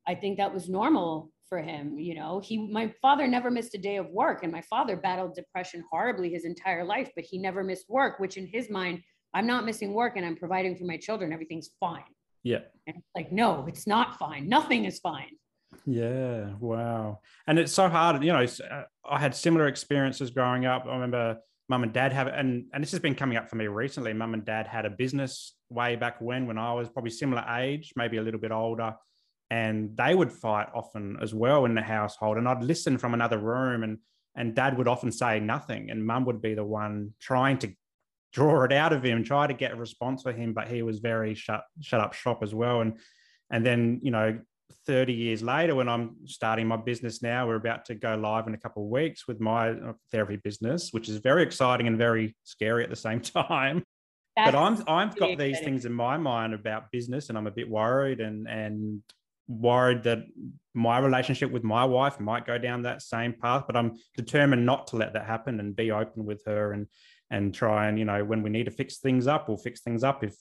I 0.07 0.15
think 0.15 0.39
that 0.39 0.53
was 0.55 0.69
normal 0.71 1.31
for 1.53 1.61
him. 1.61 1.99
You 1.99 2.15
know, 2.15 2.41
he, 2.43 2.67
my 2.73 2.91
father 3.03 3.29
never 3.29 3.51
missed 3.51 3.75
a 3.75 3.79
day 3.79 3.97
of 3.97 4.09
work, 4.09 4.43
and 4.43 4.51
my 4.51 4.63
father 4.63 4.97
battled 4.97 5.35
depression 5.35 5.85
horribly 5.91 6.31
his 6.31 6.47
entire 6.47 6.83
life, 6.83 7.11
but 7.15 7.25
he 7.25 7.37
never 7.37 7.63
missed 7.63 7.91
work, 7.91 8.19
which 8.19 8.39
in 8.39 8.47
his 8.47 8.71
mind, 8.71 9.03
I'm 9.35 9.47
not 9.47 9.67
missing 9.67 9.93
work 9.93 10.17
and 10.17 10.25
I'm 10.25 10.37
providing 10.37 10.79
for 10.79 10.85
my 10.85 10.97
children. 10.97 11.31
Everything's 11.31 11.69
fine. 11.79 12.05
yeah. 12.43 12.61
And 12.87 12.97
it's 12.97 13.11
like, 13.15 13.33
no, 13.33 13.67
it's 13.69 13.87
not 13.87 14.19
fine. 14.19 14.49
Nothing 14.49 14.87
is 14.87 14.99
fine. 15.01 15.37
Yeah, 15.85 16.55
wow. 16.59 17.21
And 17.47 17.59
it's 17.59 17.73
so 17.73 17.87
hard, 17.87 18.25
you 18.25 18.33
know, 18.33 18.45
uh, 18.45 18.85
I 19.05 19.19
had 19.19 19.35
similar 19.35 19.67
experiences 19.69 20.31
growing 20.31 20.65
up. 20.65 20.87
I 20.87 20.95
remember 20.95 21.37
mum 21.69 21.83
and 21.83 21.93
dad 21.93 22.15
have 22.15 22.29
and 22.29 22.65
and 22.73 22.83
this 22.83 22.93
has 22.93 23.01
been 23.01 23.15
coming 23.15 23.37
up 23.37 23.51
for 23.51 23.57
me 23.57 23.67
recently. 23.67 24.15
Mum 24.15 24.33
and 24.33 24.45
dad 24.45 24.67
had 24.67 24.87
a 24.87 24.91
business 24.91 25.55
way 25.69 25.97
back 25.97 26.19
when 26.21 26.47
when 26.47 26.57
I 26.57 26.73
was 26.73 26.89
probably 26.89 27.11
similar 27.11 27.45
age, 27.59 27.93
maybe 27.95 28.17
a 28.17 28.23
little 28.23 28.41
bit 28.41 28.53
older, 28.53 28.95
and 29.53 29.95
they 29.99 30.15
would 30.15 30.33
fight 30.33 30.69
often 30.75 31.19
as 31.21 31.35
well 31.35 31.67
in 31.67 31.75
the 31.75 31.83
household. 31.83 32.39
And 32.39 32.49
I'd 32.49 32.65
listen 32.65 32.97
from 32.97 33.13
another 33.13 33.39
room 33.39 33.83
and 33.83 33.99
and 34.35 34.55
dad 34.55 34.79
would 34.79 34.89
often 34.89 35.13
say 35.13 35.41
nothing 35.41 35.91
and 35.91 36.07
mum 36.07 36.25
would 36.25 36.41
be 36.41 36.55
the 36.55 36.65
one 36.65 37.13
trying 37.21 37.59
to 37.59 37.71
draw 38.33 38.65
it 38.65 38.73
out 38.73 38.95
of 38.95 39.03
him, 39.05 39.23
try 39.23 39.47
to 39.47 39.53
get 39.53 39.73
a 39.73 39.77
response 39.77 40.23
for 40.23 40.33
him, 40.33 40.55
but 40.55 40.69
he 40.69 40.81
was 40.81 41.01
very 41.01 41.35
shut 41.35 41.65
shut 41.83 42.01
up 42.01 42.15
shop 42.15 42.43
as 42.43 42.55
well. 42.55 42.81
And 42.81 42.97
and 43.51 43.67
then, 43.67 44.01
you 44.03 44.11
know, 44.11 44.41
30 44.87 45.13
years 45.13 45.43
later, 45.43 45.75
when 45.75 45.87
I'm 45.87 46.17
starting 46.25 46.67
my 46.67 46.79
business 46.79 47.23
now, 47.23 47.47
we're 47.47 47.57
about 47.57 47.85
to 47.87 47.95
go 47.95 48.15
live 48.15 48.47
in 48.47 48.55
a 48.55 48.59
couple 48.65 48.85
of 48.85 48.89
weeks 48.89 49.29
with 49.29 49.39
my 49.39 49.73
uh, 49.73 49.93
therapy 50.11 50.37
business, 50.37 50.93
which 50.93 51.11
is 51.11 51.19
very 51.19 51.43
exciting 51.43 51.87
and 51.87 51.99
very 51.99 52.35
scary 52.45 52.85
at 52.85 52.89
the 52.89 52.97
same 52.97 53.21
time. 53.45 53.85
but 54.35 54.55
I'm 54.55 54.83
I've 54.89 55.15
got 55.15 55.37
these 55.37 55.61
things 55.61 55.85
in 55.85 55.93
my 55.93 56.17
mind 56.17 56.55
about 56.55 56.91
business, 56.91 57.29
and 57.29 57.37
I'm 57.37 57.47
a 57.47 57.51
bit 57.61 57.69
worried 57.69 58.21
and 58.21 58.49
and 58.49 59.03
worried 59.49 60.05
that 60.05 60.25
my 60.75 60.99
relationship 60.99 61.51
with 61.51 61.65
my 61.65 61.85
wife 61.85 62.19
might 62.21 62.47
go 62.47 62.59
down 62.59 62.83
that 62.83 63.03
same 63.03 63.33
path. 63.33 63.65
But 63.67 63.77
I'm 63.77 63.97
determined 64.17 64.65
not 64.65 64.87
to 64.89 64.97
let 64.97 65.13
that 65.13 65.27
happen 65.27 65.61
and 65.61 65.77
be 65.77 65.91
open 65.91 66.25
with 66.25 66.43
her 66.47 66.73
and 66.73 66.87
and 67.31 67.55
try 67.55 67.89
and 67.89 67.99
you 67.99 68.05
know 68.05 68.25
when 68.25 68.43
we 68.43 68.51
need 68.51 68.65
to 68.65 68.71
fix 68.71 68.99
things 68.99 69.27
up, 69.27 69.49
we'll 69.49 69.57
fix 69.57 69.81
things 69.81 70.05
up. 70.05 70.23
If 70.23 70.35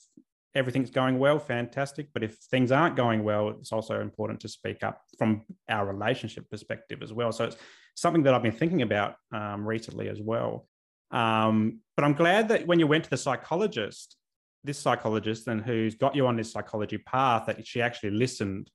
everything's 0.54 0.90
going 0.90 1.18
well, 1.18 1.38
fantastic. 1.38 2.08
But 2.12 2.22
if 2.22 2.36
things 2.36 2.72
aren't 2.72 2.96
going 2.96 3.24
well, 3.24 3.48
it's 3.50 3.72
also 3.72 4.00
important 4.00 4.40
to 4.40 4.48
speak 4.48 4.82
up 4.82 5.00
from 5.18 5.42
our 5.68 5.86
relationship 5.86 6.48
perspective 6.50 7.02
as 7.02 7.12
well. 7.12 7.32
So 7.32 7.44
it's 7.44 7.56
something 7.94 8.22
that 8.24 8.34
I've 8.34 8.42
been 8.42 8.52
thinking 8.52 8.82
about 8.82 9.14
um, 9.32 9.66
recently 9.66 10.08
as 10.08 10.20
well. 10.20 10.66
Um, 11.10 11.80
but 11.96 12.04
I'm 12.04 12.14
glad 12.14 12.48
that 12.48 12.66
when 12.66 12.78
you 12.78 12.86
went 12.86 13.04
to 13.04 13.10
the 13.10 13.16
psychologist, 13.16 14.16
this 14.64 14.78
psychologist 14.78 15.46
and 15.48 15.60
who's 15.60 15.94
got 15.94 16.14
you 16.14 16.26
on 16.26 16.36
this 16.36 16.52
psychology 16.52 16.98
path, 16.98 17.46
that 17.46 17.66
she 17.66 17.82
actually 17.82 18.10
listened 18.10 18.70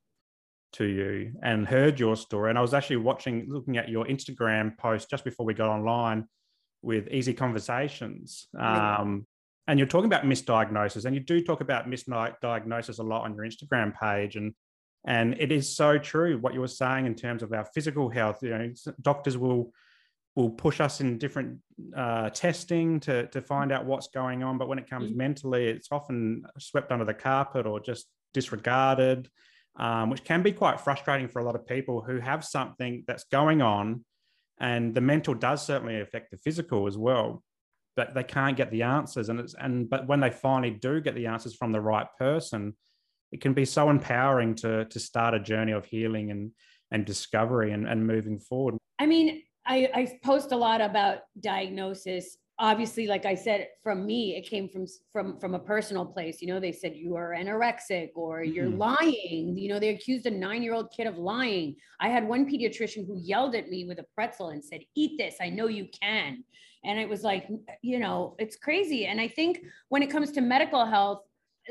to 0.73 0.85
you 0.85 1.33
and 1.41 1.67
heard 1.67 1.99
your 1.99 2.15
story. 2.15 2.49
And 2.49 2.57
I 2.57 2.61
was 2.61 2.73
actually 2.73 2.97
watching, 2.97 3.45
looking 3.49 3.77
at 3.77 3.89
your 3.89 4.05
Instagram 4.05 4.77
post 4.77 5.09
just 5.09 5.23
before 5.23 5.45
we 5.45 5.53
got 5.53 5.69
online 5.69 6.27
with 6.81 7.07
Easy 7.09 7.33
Conversations. 7.33 8.47
Um, 8.57 9.25
and 9.67 9.79
you're 9.79 9.87
talking 9.87 10.05
about 10.05 10.23
misdiagnosis, 10.23 11.05
and 11.05 11.13
you 11.15 11.21
do 11.21 11.43
talk 11.43 11.61
about 11.61 11.89
misdiagnosis 11.89 12.99
a 12.99 13.03
lot 13.03 13.23
on 13.23 13.35
your 13.35 13.45
Instagram 13.45 13.93
page. 13.99 14.35
And 14.35 14.53
And 15.05 15.35
it 15.39 15.51
is 15.51 15.75
so 15.75 15.97
true 15.97 16.37
what 16.37 16.53
you 16.53 16.59
were 16.59 16.67
saying 16.67 17.05
in 17.05 17.15
terms 17.15 17.43
of 17.43 17.53
our 17.53 17.65
physical 17.73 18.09
health. 18.09 18.39
You 18.41 18.49
know, 18.49 18.73
doctors 19.01 19.37
will 19.37 19.71
will 20.35 20.49
push 20.51 20.79
us 20.79 21.01
in 21.01 21.17
different 21.17 21.57
uh, 21.95 22.29
testing 22.29 22.99
to, 22.99 23.25
to 23.27 23.41
find 23.41 23.71
out 23.71 23.85
what's 23.85 24.07
going 24.09 24.43
on. 24.43 24.59
But 24.59 24.67
when 24.67 24.77
it 24.77 24.87
comes 24.87 25.09
mm-hmm. 25.09 25.17
mentally, 25.17 25.67
it's 25.67 25.87
often 25.91 26.45
swept 26.59 26.91
under 26.91 27.05
the 27.05 27.13
carpet 27.13 27.65
or 27.65 27.79
just 27.79 28.05
disregarded, 28.35 29.29
um, 29.77 30.09
which 30.09 30.23
can 30.23 30.41
be 30.41 30.51
quite 30.51 30.81
frustrating 30.81 31.27
for 31.27 31.39
a 31.39 31.43
lot 31.43 31.55
of 31.55 31.65
people 31.65 32.01
who 32.01 32.19
have 32.19 32.43
something 32.43 33.03
that's 33.07 33.25
going 33.25 33.61
on. 33.61 34.03
And 34.59 34.95
the 34.95 35.01
mental 35.01 35.35
does 35.35 35.63
certainly 35.63 36.01
affect 36.01 36.31
the 36.31 36.37
physical 36.37 36.87
as 36.87 36.97
well, 36.97 37.43
but 37.95 38.15
they 38.15 38.23
can't 38.23 38.57
get 38.57 38.71
the 38.71 38.83
answers. 38.83 39.29
And 39.29 39.39
it's 39.39 39.53
and 39.53 39.87
but 39.89 40.07
when 40.07 40.19
they 40.19 40.31
finally 40.31 40.71
do 40.71 40.99
get 40.99 41.13
the 41.13 41.27
answers 41.27 41.55
from 41.55 41.71
the 41.71 41.81
right 41.81 42.07
person, 42.17 42.75
it 43.31 43.39
can 43.39 43.53
be 43.53 43.65
so 43.65 43.89
empowering 43.89 44.55
to 44.55 44.85
to 44.85 44.99
start 44.99 45.35
a 45.35 45.39
journey 45.39 45.73
of 45.73 45.85
healing 45.85 46.31
and 46.31 46.51
and 46.91 47.05
discovery 47.05 47.71
and, 47.71 47.87
and 47.87 48.07
moving 48.07 48.39
forward. 48.39 48.77
I 48.97 49.05
mean, 49.05 49.43
I, 49.65 49.89
I 49.93 50.19
post 50.23 50.53
a 50.53 50.55
lot 50.55 50.81
about 50.81 51.19
diagnosis 51.39 52.37
obviously 52.59 53.05
like 53.05 53.25
i 53.25 53.35
said 53.35 53.67
from 53.83 54.05
me 54.05 54.35
it 54.35 54.49
came 54.49 54.67
from 54.67 54.85
from 55.11 55.39
from 55.39 55.53
a 55.53 55.59
personal 55.59 56.05
place 56.05 56.41
you 56.41 56.47
know 56.47 56.59
they 56.59 56.71
said 56.71 56.95
you 56.95 57.15
are 57.15 57.35
anorexic 57.37 58.09
or 58.15 58.43
you're 58.43 58.65
mm-hmm. 58.65 58.79
lying 58.79 59.57
you 59.57 59.69
know 59.69 59.79
they 59.79 59.89
accused 59.89 60.25
a 60.25 60.31
nine 60.31 60.63
year 60.63 60.73
old 60.73 60.91
kid 60.95 61.05
of 61.05 61.17
lying 61.17 61.75
i 61.99 62.09
had 62.09 62.27
one 62.27 62.49
pediatrician 62.49 63.05
who 63.05 63.19
yelled 63.21 63.53
at 63.53 63.69
me 63.69 63.85
with 63.85 63.99
a 63.99 64.05
pretzel 64.15 64.49
and 64.49 64.63
said 64.63 64.81
eat 64.95 65.17
this 65.17 65.35
i 65.39 65.49
know 65.49 65.67
you 65.67 65.87
can 66.01 66.43
and 66.83 66.99
it 66.99 67.07
was 67.07 67.21
like 67.21 67.47
you 67.83 67.99
know 67.99 68.35
it's 68.39 68.55
crazy 68.55 69.05
and 69.05 69.21
i 69.21 69.27
think 69.27 69.61
when 69.89 70.01
it 70.01 70.09
comes 70.09 70.31
to 70.31 70.41
medical 70.41 70.85
health 70.85 71.21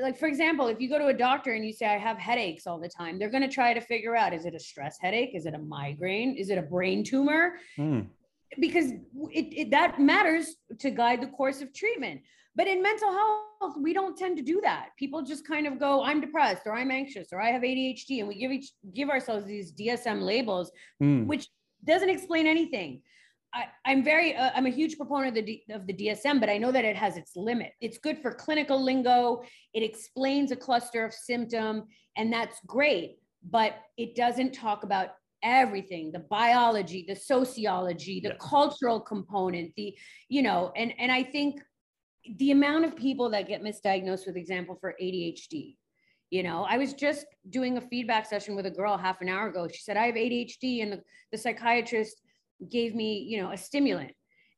like 0.00 0.18
for 0.18 0.26
example 0.26 0.68
if 0.68 0.80
you 0.80 0.88
go 0.88 0.98
to 0.98 1.06
a 1.06 1.14
doctor 1.14 1.54
and 1.54 1.64
you 1.66 1.72
say 1.72 1.86
i 1.86 1.98
have 1.98 2.18
headaches 2.18 2.66
all 2.66 2.78
the 2.78 2.88
time 2.88 3.18
they're 3.18 3.30
going 3.30 3.42
to 3.42 3.48
try 3.48 3.72
to 3.72 3.80
figure 3.80 4.14
out 4.14 4.32
is 4.32 4.44
it 4.44 4.54
a 4.54 4.60
stress 4.60 4.98
headache 5.00 5.30
is 5.34 5.46
it 5.46 5.54
a 5.54 5.58
migraine 5.58 6.36
is 6.36 6.50
it 6.50 6.58
a 6.58 6.62
brain 6.62 7.02
tumor 7.02 7.54
mm. 7.78 8.06
Because 8.60 8.90
it, 8.90 9.46
it, 9.60 9.70
that 9.70 10.00
matters 10.00 10.56
to 10.78 10.90
guide 10.90 11.20
the 11.20 11.26
course 11.28 11.60
of 11.60 11.72
treatment 11.74 12.20
but 12.54 12.66
in 12.66 12.82
mental 12.82 13.12
health 13.12 13.74
we 13.80 13.92
don't 13.92 14.16
tend 14.16 14.36
to 14.36 14.42
do 14.42 14.60
that 14.62 14.88
people 14.98 15.22
just 15.22 15.46
kind 15.46 15.66
of 15.66 15.78
go 15.78 16.02
i'm 16.04 16.20
depressed 16.20 16.62
or 16.66 16.74
i'm 16.74 16.90
anxious 16.90 17.28
or 17.32 17.40
i 17.40 17.50
have 17.50 17.62
adhd 17.62 18.18
and 18.18 18.28
we 18.28 18.38
give 18.38 18.52
each 18.52 18.70
give 18.94 19.10
ourselves 19.10 19.46
these 19.46 19.72
dsm 19.72 20.22
labels 20.22 20.70
mm. 21.02 21.26
which 21.26 21.48
doesn't 21.84 22.10
explain 22.10 22.46
anything 22.46 23.00
I, 23.84 23.92
am 23.92 24.04
very, 24.04 24.36
uh, 24.36 24.50
I'm 24.54 24.66
a 24.66 24.70
huge 24.70 24.96
proponent 24.96 25.38
of 25.38 25.46
the, 25.46 25.62
of 25.70 25.86
the 25.86 25.94
DSM, 25.94 26.40
but 26.40 26.50
I 26.50 26.58
know 26.58 26.70
that 26.72 26.84
it 26.84 26.96
has 26.96 27.16
its 27.16 27.36
limit. 27.36 27.72
It's 27.80 27.98
good 27.98 28.18
for 28.18 28.32
clinical 28.32 28.82
lingo. 28.82 29.42
It 29.72 29.82
explains 29.82 30.52
a 30.52 30.56
cluster 30.56 31.04
of 31.04 31.14
symptom, 31.14 31.84
and 32.16 32.32
that's 32.32 32.58
great, 32.66 33.18
but 33.48 33.76
it 33.96 34.14
doesn't 34.14 34.52
talk 34.52 34.82
about 34.82 35.10
everything 35.42 36.10
the 36.12 36.18
biology 36.18 37.04
the 37.06 37.14
sociology 37.14 38.20
the 38.20 38.28
yeah. 38.28 38.34
cultural 38.40 39.00
component 39.00 39.72
the 39.76 39.94
you 40.28 40.42
know 40.42 40.72
and 40.76 40.92
and 40.98 41.12
i 41.12 41.22
think 41.22 41.60
the 42.38 42.50
amount 42.50 42.84
of 42.84 42.96
people 42.96 43.30
that 43.30 43.46
get 43.46 43.62
misdiagnosed 43.62 44.26
with 44.26 44.36
example 44.36 44.76
for 44.80 44.94
adhd 45.00 45.76
you 46.30 46.42
know 46.42 46.66
i 46.68 46.78
was 46.78 46.94
just 46.94 47.26
doing 47.50 47.76
a 47.76 47.80
feedback 47.80 48.26
session 48.26 48.56
with 48.56 48.66
a 48.66 48.70
girl 48.70 48.96
half 48.96 49.20
an 49.20 49.28
hour 49.28 49.48
ago 49.48 49.68
she 49.68 49.82
said 49.82 49.96
i 49.96 50.06
have 50.06 50.14
adhd 50.14 50.82
and 50.82 50.92
the, 50.92 51.02
the 51.32 51.38
psychiatrist 51.38 52.22
gave 52.68 52.94
me, 52.94 53.18
you 53.18 53.40
know, 53.40 53.52
a 53.52 53.56
stimulant. 53.56 54.12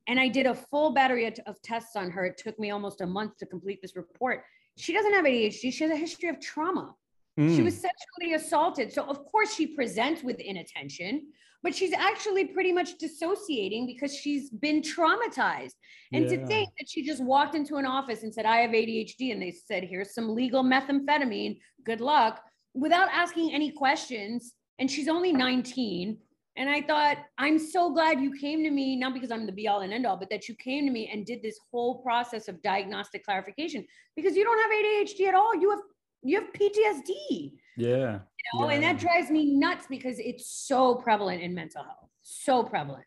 And 0.06 0.18
I 0.18 0.28
did 0.28 0.46
a 0.46 0.54
full 0.54 0.92
battery 0.92 1.26
of, 1.26 1.34
of 1.46 1.60
tests 1.62 1.96
on 1.96 2.10
her. 2.10 2.24
It 2.24 2.38
took 2.38 2.58
me 2.58 2.70
almost 2.70 3.00
a 3.00 3.06
month 3.06 3.36
to 3.38 3.46
complete 3.46 3.80
this 3.82 3.96
report. 3.96 4.44
She 4.76 4.92
doesn't 4.92 5.12
have 5.12 5.24
ADHD. 5.24 5.72
She 5.72 5.84
has 5.84 5.92
a 5.92 5.96
history 5.96 6.28
of 6.28 6.40
trauma. 6.40 6.94
Mm. 7.38 7.54
She 7.54 7.62
was 7.62 7.74
sexually 7.74 8.34
assaulted. 8.34 8.92
So, 8.92 9.04
of 9.04 9.24
course, 9.24 9.54
she 9.54 9.68
presents 9.68 10.24
with 10.24 10.40
inattention, 10.40 11.28
but 11.62 11.74
she's 11.74 11.92
actually 11.92 12.46
pretty 12.46 12.72
much 12.72 12.98
dissociating 12.98 13.86
because 13.86 14.14
she's 14.14 14.50
been 14.50 14.82
traumatized. 14.82 15.74
And 16.12 16.24
yeah. 16.24 16.38
to 16.38 16.46
think 16.46 16.70
that 16.78 16.88
she 16.88 17.06
just 17.06 17.22
walked 17.22 17.54
into 17.54 17.76
an 17.76 17.86
office 17.86 18.24
and 18.24 18.34
said, 18.34 18.44
I 18.44 18.58
have 18.58 18.70
ADHD, 18.70 19.32
and 19.32 19.40
they 19.40 19.52
said, 19.52 19.84
Here's 19.84 20.14
some 20.14 20.34
legal 20.34 20.64
methamphetamine, 20.64 21.58
good 21.84 22.00
luck, 22.00 22.42
without 22.74 23.08
asking 23.12 23.54
any 23.54 23.70
questions. 23.70 24.54
And 24.80 24.90
she's 24.90 25.08
only 25.08 25.32
19. 25.32 26.18
And 26.56 26.68
I 26.68 26.82
thought, 26.82 27.18
I'm 27.38 27.56
so 27.56 27.92
glad 27.92 28.20
you 28.20 28.36
came 28.36 28.64
to 28.64 28.70
me, 28.70 28.96
not 28.96 29.14
because 29.14 29.30
I'm 29.30 29.46
the 29.46 29.52
be 29.52 29.68
all 29.68 29.82
and 29.82 29.92
end 29.92 30.06
all, 30.06 30.16
but 30.16 30.28
that 30.30 30.48
you 30.48 30.56
came 30.56 30.86
to 30.86 30.92
me 30.92 31.08
and 31.12 31.24
did 31.24 31.40
this 31.40 31.56
whole 31.70 32.02
process 32.02 32.48
of 32.48 32.60
diagnostic 32.62 33.24
clarification 33.24 33.86
because 34.16 34.34
you 34.34 34.42
don't 34.42 34.58
have 34.58 34.70
ADHD 34.72 35.28
at 35.28 35.36
all. 35.36 35.54
You 35.54 35.70
have 35.70 35.80
you 36.22 36.40
have 36.40 36.52
PTSD. 36.52 37.52
Yeah. 37.76 38.20
You 38.54 38.60
know, 38.60 38.68
yeah. 38.68 38.74
and 38.74 38.82
that 38.82 38.98
drives 38.98 39.30
me 39.30 39.54
nuts 39.56 39.86
because 39.88 40.18
it's 40.18 40.50
so 40.50 40.94
prevalent 40.94 41.42
in 41.42 41.54
mental 41.54 41.82
health. 41.82 42.08
So 42.22 42.62
prevalent. 42.62 43.04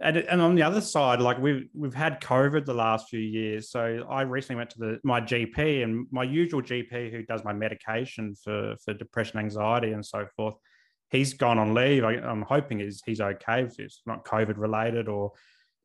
And, 0.00 0.18
and 0.18 0.42
on 0.42 0.54
the 0.54 0.62
other 0.62 0.82
side, 0.82 1.20
like 1.20 1.38
we've 1.38 1.68
we've 1.72 1.94
had 1.94 2.20
COVID 2.20 2.66
the 2.66 2.74
last 2.74 3.08
few 3.08 3.20
years. 3.20 3.70
So 3.70 4.06
I 4.10 4.22
recently 4.22 4.56
went 4.56 4.70
to 4.70 4.78
the 4.78 5.00
my 5.04 5.20
GP 5.22 5.82
and 5.82 6.06
my 6.10 6.22
usual 6.22 6.60
GP 6.60 7.10
who 7.10 7.22
does 7.22 7.44
my 7.44 7.54
medication 7.54 8.34
for 8.34 8.76
for 8.84 8.92
depression, 8.92 9.38
anxiety, 9.38 9.92
and 9.92 10.04
so 10.04 10.26
forth 10.36 10.56
he's 11.10 11.34
gone 11.34 11.58
on 11.58 11.74
leave. 11.74 12.04
I, 12.04 12.14
am 12.14 12.42
hoping 12.42 12.80
he's, 12.80 13.02
he's 13.04 13.20
okay 13.20 13.62
if 13.62 13.78
it's 13.78 14.02
not 14.06 14.24
COVID 14.24 14.56
related 14.56 15.08
or 15.08 15.32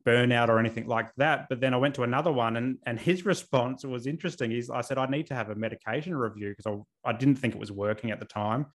burnout 0.05 0.49
or 0.49 0.59
anything 0.59 0.87
like 0.87 1.13
that. 1.17 1.47
But 1.49 1.59
then 1.59 1.73
I 1.73 1.77
went 1.77 1.95
to 1.95 2.03
another 2.03 2.31
one 2.31 2.57
and, 2.57 2.77
and 2.85 2.99
his 2.99 3.25
response 3.33 3.83
was 3.83 4.07
interesting. 4.07 4.51
He's, 4.51 4.69
I 4.69 4.81
said, 4.81 4.97
I 4.97 5.05
need 5.05 5.27
to 5.27 5.35
have 5.35 5.49
a 5.49 5.55
medication 5.55 6.15
review 6.15 6.53
because 6.55 6.83
I, 7.05 7.09
I 7.09 7.13
didn't 7.13 7.35
think 7.35 7.55
it 7.55 7.59
was 7.59 7.71
working 7.71 8.11
at 8.11 8.19
the 8.19 8.25
time. 8.25 8.67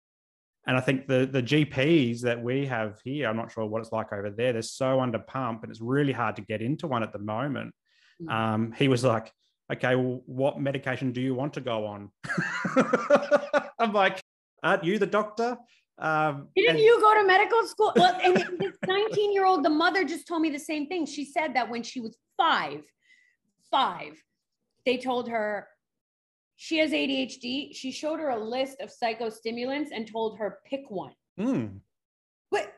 And 0.68 0.76
I 0.76 0.80
think 0.80 1.08
the, 1.08 1.28
the 1.32 1.44
GPs 1.44 2.22
that 2.22 2.42
we 2.42 2.66
have 2.66 3.00
here, 3.04 3.28
I'm 3.30 3.38
not 3.38 3.52
sure 3.52 3.66
what 3.66 3.82
it's 3.82 3.92
like 3.92 4.12
over 4.12 4.32
there, 4.32 4.54
they're 4.54 4.62
so 4.64 5.00
under 5.00 5.20
pump 5.20 5.62
and 5.62 5.72
it's 5.72 5.82
really 5.82 6.14
hard 6.14 6.36
to 6.38 6.42
get 6.42 6.62
into 6.62 6.88
one 6.88 7.04
at 7.04 7.14
the 7.14 7.20
moment. 7.20 7.74
Mm. 8.22 8.32
Um, 8.32 8.72
he 8.72 8.88
was 8.88 9.04
like, 9.04 9.32
okay, 9.72 9.96
well, 9.96 10.22
what 10.26 10.60
medication 10.60 11.12
do 11.12 11.22
you 11.22 11.36
want 11.36 11.54
to 11.54 11.62
go 11.62 11.86
on? 11.86 12.12
I'm 13.80 13.94
like, 13.94 14.22
aren't 14.64 14.84
you 14.84 14.98
the 14.98 15.06
doctor? 15.06 15.58
Um, 15.98 16.50
Didn't 16.56 16.72
and- 16.72 16.80
you 16.80 17.00
go 17.00 17.14
to 17.22 17.26
medical 17.26 17.66
school? 17.68 17.94
Well, 17.96 18.18
and 18.22 18.36
this 18.60 18.76
19 18.86 19.34
year 19.34 19.46
old, 19.46 19.64
the 19.64 19.70
mother 19.70 20.04
just 20.04 20.28
told 20.28 20.42
me 20.42 20.50
the 20.50 20.60
same 20.60 20.88
thing. 20.88 21.06
She 21.06 21.26
said 21.26 21.54
that 21.56 21.70
when 21.70 21.84
she 21.84 22.00
was 22.00 22.18
five, 22.38 22.84
five, 23.72 24.22
they 24.86 24.98
told 24.98 25.30
her 25.30 25.68
she 26.58 26.78
has 26.80 26.92
ADHD. 26.92 27.76
She 27.76 27.92
showed 27.92 28.20
her 28.20 28.30
a 28.30 28.40
list 28.40 28.82
of 28.82 28.90
psychostimulants 28.90 29.90
and 29.94 30.10
told 30.10 30.38
her 30.38 30.60
pick 30.66 30.84
one. 30.90 31.14
Mm. 31.40 31.80
But 32.52 32.74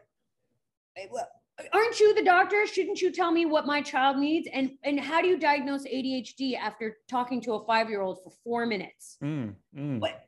aren't 1.73 1.99
you 1.99 2.13
the 2.15 2.23
doctor? 2.23 2.65
Shouldn't 2.65 3.01
you 3.01 3.11
tell 3.11 3.31
me 3.31 3.45
what 3.45 3.65
my 3.65 3.81
child 3.81 4.17
needs? 4.17 4.47
And 4.51 4.71
and 4.83 4.99
how 4.99 5.21
do 5.21 5.27
you 5.27 5.37
diagnose 5.37 5.83
ADHD 5.85 6.57
after 6.57 6.97
talking 7.09 7.41
to 7.41 7.53
a 7.53 7.65
five 7.65 7.89
year 7.89 8.01
old 8.01 8.23
for 8.23 8.31
four 8.43 8.65
minutes? 8.65 9.17
Mm, 9.23 9.55
mm. 9.77 9.99
What 9.99 10.25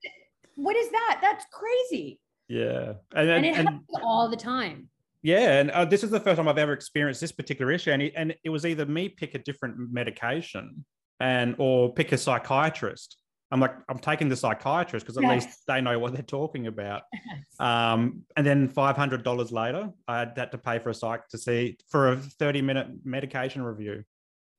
what 0.56 0.76
is 0.76 0.90
that? 0.92 1.20
That's 1.22 1.46
crazy. 1.52 2.20
Yeah, 2.50 2.94
and, 3.16 3.30
and, 3.30 3.30
and 3.30 3.46
it 3.46 3.56
and, 3.56 3.68
happens 3.70 3.88
all 4.04 4.30
the 4.30 4.36
time. 4.36 4.90
Yeah, 5.22 5.60
and 5.60 5.72
uh, 5.72 5.86
this 5.86 6.04
is 6.04 6.10
the 6.10 6.20
first 6.20 6.38
time 6.38 6.48
I've 6.48 6.58
ever 6.58 6.74
experienced 6.74 7.22
this 7.22 7.32
particular 7.32 7.72
issue, 7.72 7.92
and 7.92 8.02
it, 8.02 8.14
and 8.16 8.36
it 8.44 8.50
was 8.50 8.66
either 8.66 8.86
me 8.86 9.08
pick 9.10 9.36
a 9.36 9.40
different 9.40 9.76
medication 9.92 10.86
and 11.20 11.56
or 11.58 11.94
pick 11.94 12.12
a 12.12 12.18
psychiatrist. 12.18 13.18
I'm 13.52 13.60
like, 13.60 13.76
I'm 13.90 13.98
taking 13.98 14.30
the 14.30 14.36
psychiatrist 14.36 15.06
because 15.06 15.18
at 15.18 15.24
yes. 15.24 15.46
least 15.46 15.60
they 15.68 15.82
know 15.82 15.98
what 15.98 16.14
they're 16.14 16.22
talking 16.22 16.68
about. 16.68 17.04
Yes. 17.14 17.60
Um, 17.60 18.24
and 18.38 18.46
then 18.48 18.70
five 18.70 18.96
hundred 18.96 19.24
dollars 19.24 19.52
later, 19.52 19.90
I 20.08 20.20
had 20.20 20.36
that 20.36 20.52
to 20.52 20.58
pay 20.58 20.80
for 20.80 20.90
a 20.90 20.94
psych 20.94 21.28
to 21.30 21.38
see 21.38 21.78
for 21.90 22.14
a 22.14 22.18
30 22.18 22.62
minute 22.62 22.88
medication 23.04 23.62
review. 23.62 24.04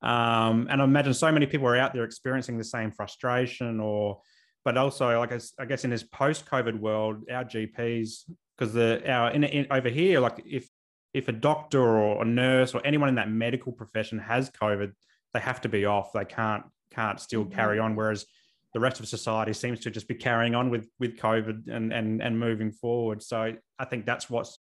Um, 0.02 0.66
and 0.70 0.80
I 0.80 0.84
imagine 0.84 1.14
so 1.14 1.32
many 1.32 1.46
people 1.46 1.66
are 1.66 1.76
out 1.76 1.94
there 1.94 2.04
experiencing 2.04 2.58
the 2.58 2.64
same 2.64 2.90
frustration 2.90 3.80
or 3.80 4.20
but 4.64 4.76
also 4.76 5.18
like 5.18 5.32
I, 5.32 5.40
I 5.58 5.64
guess 5.64 5.84
in 5.84 5.90
this 5.90 6.02
post-COVID 6.02 6.78
world, 6.78 7.24
our 7.30 7.44
GPs 7.44 8.30
because 8.56 8.74
the 8.74 9.02
our 9.10 9.30
in, 9.30 9.44
in, 9.44 9.66
over 9.70 9.88
here, 9.88 10.20
like 10.20 10.42
if 10.44 10.68
if 11.14 11.28
a 11.28 11.32
doctor 11.32 11.80
or 11.80 12.22
a 12.22 12.24
nurse 12.24 12.74
or 12.74 12.84
anyone 12.84 13.08
in 13.08 13.14
that 13.16 13.30
medical 13.30 13.72
profession 13.72 14.18
has 14.18 14.50
COVID, 14.50 14.92
they 15.34 15.40
have 15.40 15.60
to 15.62 15.68
be 15.68 15.86
off. 15.86 16.12
They 16.12 16.24
can't 16.24 16.64
can't 16.92 17.20
still 17.20 17.44
mm-hmm. 17.44 17.54
carry 17.54 17.78
on. 17.78 17.96
Whereas 17.96 18.26
the 18.74 18.80
rest 18.80 19.00
of 19.00 19.08
society 19.08 19.52
seems 19.52 19.80
to 19.80 19.90
just 19.90 20.06
be 20.06 20.14
carrying 20.14 20.54
on 20.54 20.70
with 20.70 20.88
with 20.98 21.16
COVID 21.16 21.68
and 21.68 21.92
and 21.92 22.22
and 22.22 22.38
moving 22.38 22.70
forward. 22.70 23.22
So 23.22 23.54
I 23.78 23.84
think 23.86 24.06
that's 24.06 24.28
what's 24.28 24.58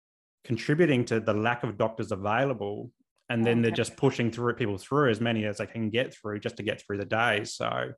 contributing 0.43 1.05
to 1.05 1.19
the 1.19 1.33
lack 1.33 1.63
of 1.63 1.77
doctors 1.77 2.11
available. 2.11 2.91
And 3.29 3.45
then 3.45 3.61
they're 3.61 3.71
just 3.71 3.95
pushing 3.95 4.29
through 4.29 4.53
people 4.55 4.77
through 4.77 5.09
as 5.09 5.21
many 5.21 5.45
as 5.45 5.57
they 5.57 5.65
can 5.65 5.89
get 5.89 6.13
through 6.13 6.39
just 6.39 6.57
to 6.57 6.63
get 6.63 6.81
through 6.81 6.97
the 6.97 7.05
day. 7.05 7.45
So 7.45 7.93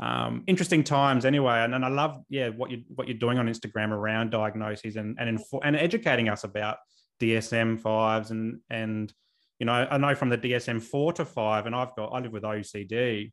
um, 0.00 0.44
interesting 0.46 0.82
times 0.82 1.24
anyway. 1.24 1.58
And, 1.60 1.74
and 1.74 1.84
I 1.84 1.88
love, 1.88 2.18
yeah, 2.28 2.48
what 2.48 2.70
you 2.70 2.82
what 2.94 3.06
you're 3.08 3.18
doing 3.18 3.38
on 3.38 3.46
Instagram 3.46 3.90
around 3.90 4.30
diagnoses 4.30 4.96
and 4.96 5.16
and 5.20 5.38
and 5.62 5.76
educating 5.76 6.28
us 6.28 6.44
about 6.44 6.78
DSM 7.20 7.78
fives 7.80 8.30
and 8.30 8.60
and 8.70 9.12
you 9.58 9.66
know 9.66 9.72
I 9.72 9.98
know 9.98 10.14
from 10.14 10.30
the 10.30 10.38
DSM 10.38 10.82
four 10.82 11.12
to 11.14 11.24
five, 11.24 11.66
and 11.66 11.74
I've 11.74 11.94
got 11.96 12.12
I 12.14 12.20
live 12.20 12.32
with 12.32 12.44
OCD. 12.44 13.30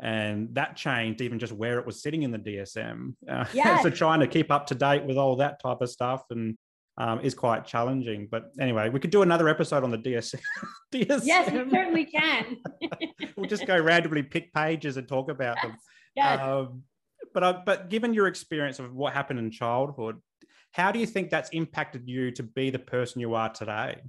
and 0.00 0.54
that 0.54 0.76
changed 0.76 1.20
even 1.20 1.38
just 1.40 1.52
where 1.52 1.80
it 1.80 1.86
was 1.86 2.00
sitting 2.00 2.22
in 2.22 2.30
the 2.30 2.38
DSM. 2.38 3.14
Uh, 3.28 3.44
Yes. 3.52 3.82
so 3.82 3.90
trying 3.90 4.20
to 4.20 4.28
keep 4.28 4.50
up 4.52 4.66
to 4.68 4.74
date 4.76 5.04
with 5.04 5.16
all 5.18 5.36
that 5.36 5.60
type 5.60 5.80
of 5.80 5.90
stuff 5.90 6.22
and 6.30 6.56
um, 6.98 7.20
is 7.20 7.34
quite 7.34 7.64
challenging. 7.64 8.28
But 8.30 8.50
anyway, 8.60 8.88
we 8.88 9.00
could 9.00 9.10
do 9.10 9.22
another 9.22 9.48
episode 9.48 9.84
on 9.84 9.90
the 9.90 9.98
DSM. 9.98 10.40
DSM. 10.92 11.20
Yes, 11.24 11.50
we 11.50 11.70
certainly 11.70 12.04
can. 12.04 12.58
we'll 13.36 13.48
just 13.48 13.66
go 13.66 13.80
randomly 13.80 14.24
pick 14.24 14.52
pages 14.52 14.96
and 14.96 15.06
talk 15.06 15.30
about 15.30 15.56
them. 15.62 15.76
Yes. 16.16 16.40
Um, 16.40 16.82
but 17.32 17.42
uh, 17.42 17.60
but 17.64 17.88
given 17.88 18.12
your 18.12 18.26
experience 18.26 18.78
of 18.80 18.94
what 18.94 19.12
happened 19.12 19.38
in 19.38 19.50
childhood, 19.50 20.16
how 20.72 20.90
do 20.90 20.98
you 20.98 21.06
think 21.06 21.30
that's 21.30 21.50
impacted 21.50 22.08
you 22.08 22.32
to 22.32 22.42
be 22.42 22.70
the 22.70 22.78
person 22.78 23.20
you 23.20 23.34
are 23.34 23.48
today? 23.48 24.00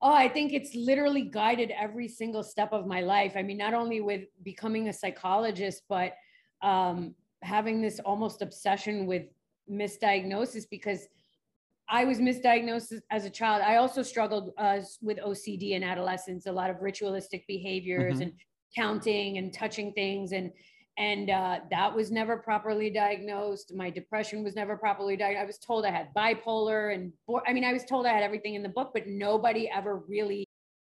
Oh, 0.00 0.12
I 0.12 0.28
think 0.28 0.52
it's 0.52 0.74
literally 0.74 1.22
guided 1.22 1.70
every 1.70 2.08
single 2.08 2.42
step 2.42 2.72
of 2.72 2.88
my 2.88 3.02
life. 3.02 3.34
I 3.36 3.42
mean, 3.42 3.58
not 3.58 3.72
only 3.72 4.00
with 4.00 4.24
becoming 4.42 4.88
a 4.88 4.92
psychologist, 4.92 5.82
but 5.88 6.14
um, 6.62 7.14
having 7.42 7.80
this 7.80 8.00
almost 8.00 8.42
obsession 8.42 9.06
with 9.06 9.26
misdiagnosis 9.70 10.64
because 10.68 11.06
I 11.92 12.04
was 12.06 12.18
misdiagnosed 12.18 12.94
as 13.10 13.26
a 13.26 13.30
child. 13.30 13.62
I 13.62 13.76
also 13.76 14.02
struggled 14.02 14.52
uh, 14.56 14.80
with 15.02 15.18
OCD 15.18 15.72
in 15.72 15.82
adolescence, 15.84 16.46
a 16.46 16.52
lot 16.52 16.70
of 16.70 16.80
ritualistic 16.80 17.46
behaviors 17.46 18.16
Mhm. 18.18 18.22
and 18.22 18.32
counting 18.74 19.36
and 19.38 19.52
touching 19.52 19.92
things 19.92 20.32
and 20.32 20.50
and 20.98 21.30
uh, 21.30 21.60
that 21.70 21.94
was 21.94 22.10
never 22.10 22.36
properly 22.36 22.90
diagnosed. 22.90 23.72
My 23.74 23.88
depression 23.88 24.44
was 24.44 24.54
never 24.54 24.76
properly 24.76 25.16
diagnosed. 25.16 25.42
I 25.42 25.46
was 25.46 25.58
told 25.58 25.86
I 25.86 25.90
had 25.90 26.12
bipolar 26.14 26.94
and 26.94 27.12
bo- 27.26 27.40
I 27.46 27.52
mean, 27.54 27.64
I 27.64 27.72
was 27.72 27.84
told 27.86 28.04
I 28.06 28.12
had 28.12 28.22
everything 28.22 28.54
in 28.56 28.62
the 28.62 28.68
book, 28.68 28.90
but 28.92 29.06
nobody 29.06 29.70
ever 29.70 29.96
really 30.06 30.44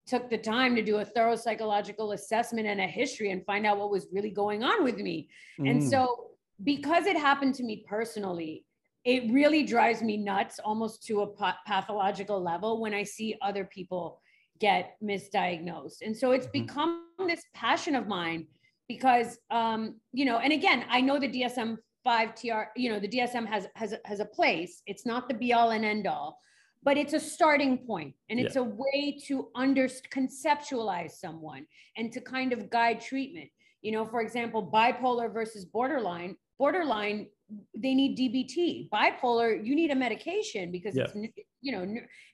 took 0.07 0.31
the 0.31 0.39
time 0.39 0.75
to 0.77 0.83
do 0.83 0.97
a 0.99 1.05
thorough 1.05 1.37
psychological 1.37 2.13
assessment 2.13 2.67
and 2.67 2.81
a 2.81 2.87
history 2.87 3.31
and 3.33 3.45
find 3.45 3.67
out 3.67 3.79
what 3.79 3.91
was 3.91 4.07
really 4.13 4.31
going 4.31 4.63
on 4.63 4.83
with 4.83 4.97
me. 4.97 5.29
And 5.59 5.81
Mm. 5.83 5.91
so, 5.91 6.31
because 6.65 7.05
it 7.07 7.17
happened 7.17 7.55
to 7.57 7.63
me 7.63 7.85
personally, 7.87 8.65
it 9.05 9.31
really 9.33 9.65
drives 9.65 10.03
me 10.03 10.17
nuts 10.17 10.59
almost 10.59 11.03
to 11.07 11.23
a 11.23 11.55
pathological 11.67 12.41
level 12.41 12.81
when 12.81 12.95
I 12.95 13.03
see 13.03 13.37
other 13.43 13.65
people 13.65 14.21
get 14.61 14.97
misdiagnosed. 15.03 16.03
And 16.03 16.17
so, 16.17 16.33
it's 16.33 16.47
Mhm. 16.47 16.53
become 16.53 17.09
this 17.27 17.45
passion 17.55 17.95
of 17.97 18.07
mine 18.07 18.47
because, 18.89 19.39
um, 19.51 20.01
you 20.13 20.25
know, 20.25 20.39
and 20.39 20.53
again, 20.53 20.85
I 20.89 21.01
know 21.01 21.19
the 21.19 21.29
DSM 21.29 21.79
5 22.05 22.35
TR, 22.35 22.73
you 22.77 22.91
know, 22.91 23.01
the 23.01 23.09
DSM 23.09 23.47
has, 23.47 23.67
has, 23.75 23.93
a- 23.93 24.01
has 24.05 24.21
a 24.21 24.25
place. 24.25 24.83
It's 24.87 25.07
not 25.07 25.29
the 25.29 25.35
be 25.35 25.53
all 25.53 25.71
and 25.71 25.85
end 25.85 26.07
all, 26.07 26.39
but 26.83 26.97
it's 26.97 27.13
a 27.13 27.21
starting 27.21 27.79
point 27.79 28.15
and 28.29 28.41
it's 28.41 28.57
a 28.57 28.63
way 28.65 29.19
to 29.27 29.49
under 29.55 29.87
conceptualize 29.87 31.13
someone 31.13 31.67
and 31.97 32.13
to 32.13 32.21
kind 32.21 32.53
of 32.53 32.71
guide 32.71 33.01
treatment 33.01 33.49
you 33.83 33.93
know 33.93 34.05
for 34.05 34.21
example 34.21 34.69
bipolar 34.73 35.33
versus 35.33 35.65
borderline 35.65 36.37
borderline 36.59 37.27
they 37.75 37.95
need 37.95 38.17
dbt 38.19 38.89
bipolar 38.91 39.65
you 39.65 39.75
need 39.75 39.91
a 39.91 39.95
medication 39.95 40.71
because 40.71 40.97
it's 40.97 41.15
you 41.61 41.73
know 41.73 41.83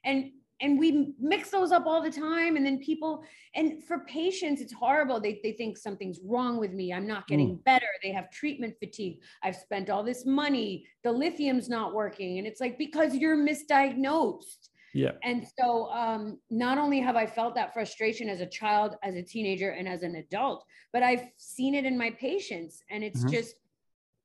and 0.05 0.31
and 0.61 0.79
we 0.79 1.15
mix 1.21 1.51
those 1.51 1.71
up 1.71 1.87
all 1.87 2.03
the 2.03 2.11
time 2.11 2.57
and 2.57 2.67
then 2.67 2.79
people 2.81 3.23
and 3.55 3.85
for 3.85 4.01
patients 4.01 4.61
it's 4.61 4.73
horrible. 4.73 5.21
They, 5.21 5.39
they 5.45 5.53
think 5.53 5.77
something's 5.79 6.19
wrong 6.25 6.59
with 6.59 6.73
me. 6.73 6.93
I'm 6.93 7.07
not 7.07 7.29
getting 7.29 7.57
better. 7.65 7.87
They 8.03 8.11
have 8.11 8.29
treatment 8.31 8.75
fatigue. 8.81 9.21
I've 9.45 9.55
spent 9.55 9.89
all 9.89 10.03
this 10.03 10.27
money. 10.27 10.85
The 11.05 11.13
lithium's 11.13 11.69
not 11.69 11.95
working. 11.95 12.39
And 12.39 12.47
it's 12.47 12.61
like 12.61 12.77
because 12.77 13.15
you're 13.15 13.37
misdiagnosed. 13.37 14.69
Yeah. 14.95 15.13
and 15.23 15.47
so, 15.61 15.91
um, 15.93 16.39
not 16.51 16.79
only 16.79 16.99
have 17.01 17.15
I 17.15 17.27
felt 17.27 17.55
that 17.55 17.73
frustration 17.75 18.29
as 18.29 18.41
a 18.41 18.47
child, 18.47 18.97
as 19.03 19.15
a 19.15 19.23
teenager, 19.23 19.71
and 19.71 19.87
as 19.87 20.03
an 20.03 20.17
adult, 20.17 20.65
but 20.95 21.03
I've 21.03 21.27
seen 21.37 21.75
it 21.75 21.85
in 21.85 21.97
my 21.97 22.11
patients. 22.13 22.83
And 22.91 23.05
it's 23.05 23.23
Mhm. 23.25 23.31
just, 23.31 23.55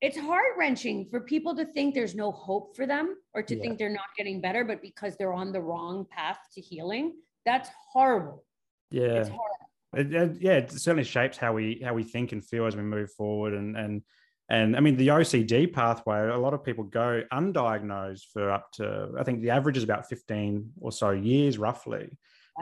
it's 0.03 0.17
heart 0.17 0.53
wrenching 0.57 1.07
for 1.09 1.21
people 1.21 1.55
to 1.55 1.65
think 1.65 1.95
there's 1.95 2.13
no 2.13 2.29
hope 2.29 2.75
for 2.75 2.85
them 2.85 3.15
or 3.33 3.41
to 3.41 3.55
Yeah. 3.55 3.61
think 3.61 3.79
they're 3.79 3.89
not 4.01 4.09
getting 4.17 4.41
better, 4.41 4.65
but 4.65 4.81
because 4.81 5.15
they're 5.15 5.31
on 5.43 5.53
the 5.53 5.61
wrong 5.61 6.05
path 6.17 6.39
to 6.55 6.59
healing. 6.61 7.13
That's 7.45 7.69
horrible. 7.93 8.43
Yeah. 8.91 9.19
It's 9.21 9.29
horrible. 9.29 9.69
It, 9.95 10.13
it- 10.13 10.41
yeah, 10.41 10.57
it 10.61 10.71
certainly 10.71 11.05
shapes 11.05 11.37
how 11.37 11.53
we 11.53 11.81
how 11.85 11.93
we 11.93 12.03
think 12.03 12.33
and 12.33 12.43
feel 12.43 12.65
as 12.65 12.75
we 12.75 12.83
move 12.83 13.11
forward. 13.11 13.53
And 13.53 13.77
and 13.77 14.01
and 14.49 14.75
I 14.75 14.81
mean 14.81 14.97
the 14.97 15.07
OCD 15.07 15.71
pathway. 15.71 16.27
A 16.27 16.37
lot 16.37 16.53
of 16.53 16.63
people 16.65 16.83
go 16.83 17.23
undiagnosed 17.31 18.25
for 18.33 18.51
up 18.51 18.71
to 18.73 19.13
I 19.17 19.23
think 19.23 19.41
the 19.41 19.51
average 19.51 19.77
is 19.77 19.83
about 19.85 20.09
fifteen 20.09 20.73
or 20.81 20.91
so 20.91 21.11
years, 21.11 21.57
roughly, 21.57 22.09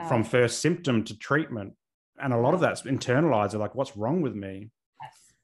from 0.08 0.22
first 0.22 0.60
symptom 0.60 1.02
to 1.04 1.18
treatment. 1.18 1.74
And 2.22 2.32
a 2.32 2.38
lot 2.38 2.54
of 2.54 2.60
that's 2.60 2.82
internalized. 2.82 3.58
Like, 3.58 3.74
"What's 3.74 3.96
wrong 3.96 4.22
with 4.22 4.34
me?" 4.36 4.70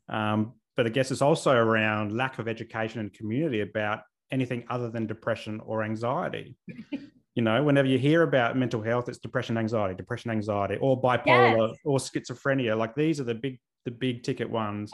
Um, 0.08 0.54
but 0.78 0.86
I 0.86 0.90
guess 0.90 1.10
it's 1.10 1.22
also 1.22 1.50
around 1.50 2.16
lack 2.16 2.38
of 2.38 2.46
education 2.46 3.00
and 3.00 3.12
community 3.12 3.62
about 3.62 4.02
anything 4.30 4.62
other 4.70 4.88
than 4.88 5.08
depression 5.08 5.60
or 5.66 5.82
anxiety. 5.82 6.54
you 7.34 7.42
know, 7.42 7.64
whenever 7.64 7.88
you 7.88 7.98
hear 7.98 8.22
about 8.22 8.56
mental 8.56 8.80
health, 8.80 9.08
it's 9.08 9.18
depression, 9.18 9.58
anxiety, 9.58 9.96
depression, 9.96 10.30
anxiety, 10.30 10.76
or 10.80 11.02
bipolar 11.02 11.74
or 11.84 11.98
schizophrenia. 11.98 12.78
Like 12.78 12.94
these 12.94 13.18
are 13.18 13.24
the 13.24 13.34
big, 13.34 13.58
the 13.86 13.90
big 13.90 14.22
ticket 14.22 14.48
ones. 14.48 14.92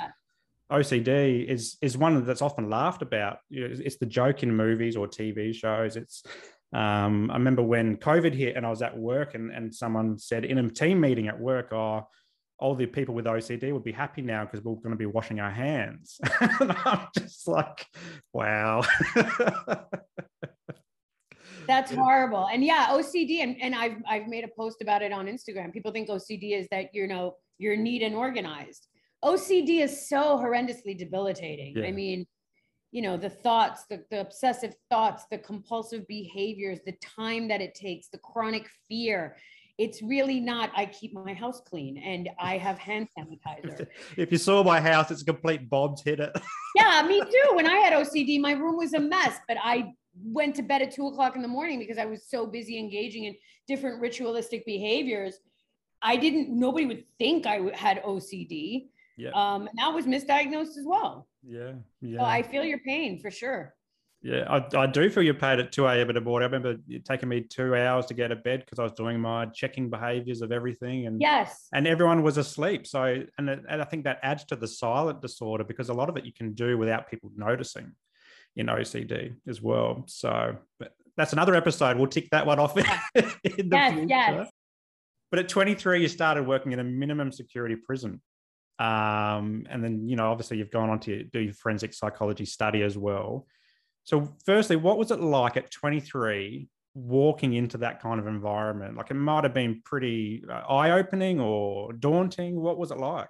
OCD 0.73 1.47
is 1.47 1.77
is 1.83 1.99
one 1.99 2.25
that's 2.25 2.41
often 2.41 2.71
laughed 2.71 3.03
about. 3.03 3.41
It's- 3.51 3.81
it's 3.85 3.97
the 3.99 4.07
joke 4.07 4.43
in 4.43 4.57
movies 4.57 4.97
or 4.97 5.07
TV 5.07 5.55
shows. 5.55 5.97
It's 5.97 6.23
um, 6.73 7.31
I 7.31 7.35
remember 7.35 7.63
when 7.63 7.99
COVID 7.99 8.35
hit 8.35 8.57
and 8.57 8.65
I 8.65 8.71
was 8.71 8.81
at 8.81 8.97
work 8.97 9.35
and, 9.35 9.51
and 9.53 9.73
someone 9.75 10.19
said 10.19 10.47
in 10.47 10.57
a 10.57 10.69
team 10.71 10.99
meeting 10.99 11.29
at 11.29 11.39
work, 11.39 11.75
oh, 11.75 12.09
all 12.59 12.75
the 12.75 12.87
people 12.87 13.15
with 13.15 13.25
OCD 13.27 13.73
would 13.73 13.85
be 13.85 13.93
happy 13.93 14.23
now 14.23 14.45
because 14.45 14.65
we're 14.65 14.75
going 14.77 14.91
to 14.91 14.97
be 14.97 15.07
washing 15.07 15.41
our 15.41 15.51
hands. 15.51 16.21
and 16.41 16.73
I'm 16.85 17.09
just 17.19 17.49
like, 17.49 17.87
wow. 18.33 18.83
That's 21.67 21.93
horrible. 21.93 22.47
And 22.47 22.65
yeah, 22.65 22.89
OCD, 22.91 23.43
and, 23.43 23.57
and 23.61 23.75
I've 23.75 23.97
I've 24.07 24.29
made 24.29 24.45
a 24.45 24.49
post 24.49 24.83
about 24.83 25.03
it 25.03 25.13
on 25.13 25.27
Instagram. 25.27 25.73
People 25.73 25.93
think 25.93 26.09
OCD 26.09 26.59
is 26.59 26.69
that 26.71 26.95
you 26.95 27.07
know 27.07 27.37
you're 27.59 27.77
neat 27.77 28.03
and 28.03 28.15
organized. 28.15 28.87
OCD 29.25 29.83
is 29.83 30.09
so 30.09 30.37
horrendously 30.37 30.97
debilitating. 30.97 31.77
Yeah. 31.77 31.87
I 31.87 31.93
mean, 31.93 32.27
you 32.93 33.03
know, 33.03 33.17
the 33.17 33.31
thoughts, 33.31 33.85
the, 33.91 34.05
the 34.11 34.21
obsessive 34.21 34.75
thoughts, 34.91 35.25
the 35.31 35.39
compulsive 35.39 36.07
behaviors, 36.07 36.81
the 36.85 36.95
time 37.03 37.49
that 37.49 37.61
it 37.61 37.75
takes, 37.75 38.09
the 38.09 38.19
chronic 38.19 38.69
fear. 38.89 39.37
It's 39.77 40.03
really 40.03 40.39
not, 40.39 40.71
I 40.77 40.87
keep 40.87 41.13
my 41.13 41.35
house 41.35 41.61
clean 41.61 41.99
and 41.99 42.31
I 42.39 42.59
have 42.59 42.79
hand 42.79 43.09
sanitizer. 43.17 43.87
if 44.17 44.31
you 44.31 44.39
saw 44.39 44.63
my 44.63 44.81
house, 44.81 45.11
it's 45.11 45.23
a 45.23 45.25
complete 45.25 45.69
Bob's 45.69 46.03
hit 46.03 46.21
it. 46.21 46.33
Yeah, 46.77 47.07
me 47.07 47.21
too. 47.21 47.55
When 47.55 47.69
I 47.69 47.77
had 47.77 47.93
OCD, 47.93 48.41
my 48.41 48.51
room 48.53 48.77
was 48.77 48.95
a 48.95 49.01
mess, 49.01 49.39
but 49.47 49.57
I 49.63 49.95
went 50.25 50.57
to 50.57 50.63
bed 50.63 50.83
at 50.83 50.93
two 50.93 51.07
o'clock 51.07 51.37
in 51.37 51.43
the 51.43 51.49
morning 51.49 51.79
because 51.79 51.99
I 51.99 52.05
was 52.05 52.29
so 52.29 52.47
busy 52.47 52.79
engaging 52.79 53.25
in 53.25 53.37
different 53.69 54.01
ritualistic 54.01 54.67
behaviors. 54.67 55.39
I 56.03 56.17
didn't, 56.17 56.49
nobody 56.51 56.87
would 56.87 57.05
think 57.17 57.47
i 57.47 57.61
had 57.75 58.03
OCD. 58.03 58.89
yeah. 59.17 59.31
Um, 59.31 59.69
and 59.69 59.79
that 59.79 59.95
was 59.95 60.07
misdiagnosed 60.07 60.77
as 60.77 60.85
well. 60.85 61.29
yeah. 61.47 61.73
Yeah. 62.01 62.19
So 62.19 62.25
I 62.25 62.43
feel 62.43 62.65
your 62.65 62.81
pain 62.81 63.21
for 63.21 63.31
sure. 63.31 63.75
Yeah, 64.25 64.47
I, 64.49 64.85
I 64.85 64.87
do 64.87 65.11
feel 65.11 65.23
you 65.23 65.35
paid 65.35 65.59
at 65.61 65.71
2 65.71 65.87
a.m. 65.87 66.09
in 66.09 66.15
the 66.15 66.21
morning. 66.23 66.49
I 66.49 66.51
remember 66.51 66.81
it 66.89 67.05
taking 67.05 67.29
me 67.29 67.43
two 67.43 67.75
hours 67.77 68.07
to 68.07 68.15
get 68.15 68.29
to 68.29 68.37
bed 68.37 68.61
because 68.61 68.79
I 68.79 68.83
was 68.83 68.93
doing 68.93 69.21
my 69.21 69.45
checking 69.47 69.91
behaviors 69.91 70.41
of 70.41 70.51
everything. 70.51 71.07
And 71.07 71.21
Yes. 71.21 71.69
and 71.75 71.87
everyone 71.87 72.23
was 72.23 72.39
asleep. 72.39 72.87
So, 72.87 73.23
and, 73.37 73.49
it, 73.51 73.61
and 73.69 73.83
I 73.83 73.85
think 73.85 74.05
that 74.05 74.21
adds 74.23 74.45
to 74.47 74.57
the 74.57 74.67
silent 74.67 75.21
disorder 75.21 75.63
because 75.63 75.91
a 75.91 75.93
lot 75.95 76.09
of 76.09 76.17
it 76.17 76.25
you 76.25 76.33
can 76.33 76.55
do 76.55 76.79
without 76.79 77.11
people 77.11 77.31
noticing 77.37 77.93
in 78.57 78.69
OCD 78.69 79.35
as 79.47 79.61
well. 79.61 80.05
So, 80.07 80.57
but 80.79 80.95
that's 81.19 81.35
another 81.35 81.55
episode. 81.55 81.99
We'll 81.99 82.07
tick 82.07 82.31
that 82.31 82.47
one 82.47 82.59
off 82.59 82.75
in 82.79 82.89
the 83.45 83.67
Yes, 83.73 83.93
future. 83.93 84.07
yes. 84.09 84.49
But 85.31 85.41
at 85.41 85.51
23, 85.51 86.01
you 86.01 86.09
started 86.09 86.47
working 86.47 86.73
in 86.73 86.79
a 86.79 86.85
minimum 86.85 87.31
security 87.31 87.77
prison. 87.77 88.23
Um, 88.79 89.67
and 89.69 89.85
then, 89.85 90.09
you 90.09 90.17
know, 90.17 90.31
obviously 90.31 90.57
you've 90.57 90.71
gone 90.71 90.89
on 90.89 91.01
to 91.01 91.25
do 91.25 91.41
your 91.41 91.53
forensic 91.53 91.93
psychology 91.93 92.47
study 92.47 92.83
as 92.83 92.97
well. 92.97 93.47
So, 94.05 94.35
firstly, 94.45 94.77
what 94.77 94.99
was 94.99 95.11
it 95.11 95.21
like 95.21 95.57
at 95.57 95.71
23 95.71 96.69
walking 96.95 97.55
into 97.55 97.79
that 97.79 98.01
kind 98.01 98.21
of 98.21 98.27
environment? 98.27 98.97
Like 98.97 99.11
it 99.11 99.15
might 99.15 99.45
have 99.45 99.55
been 99.55 99.83
pretty 99.85 100.45
uh, 100.49 100.53
eye 100.53 100.93
opening 100.93 101.41
or 101.41 101.93
daunting. 101.93 102.61
What 102.61 102.79
was 102.79 102.91
it 102.91 102.99
like? 102.99 103.29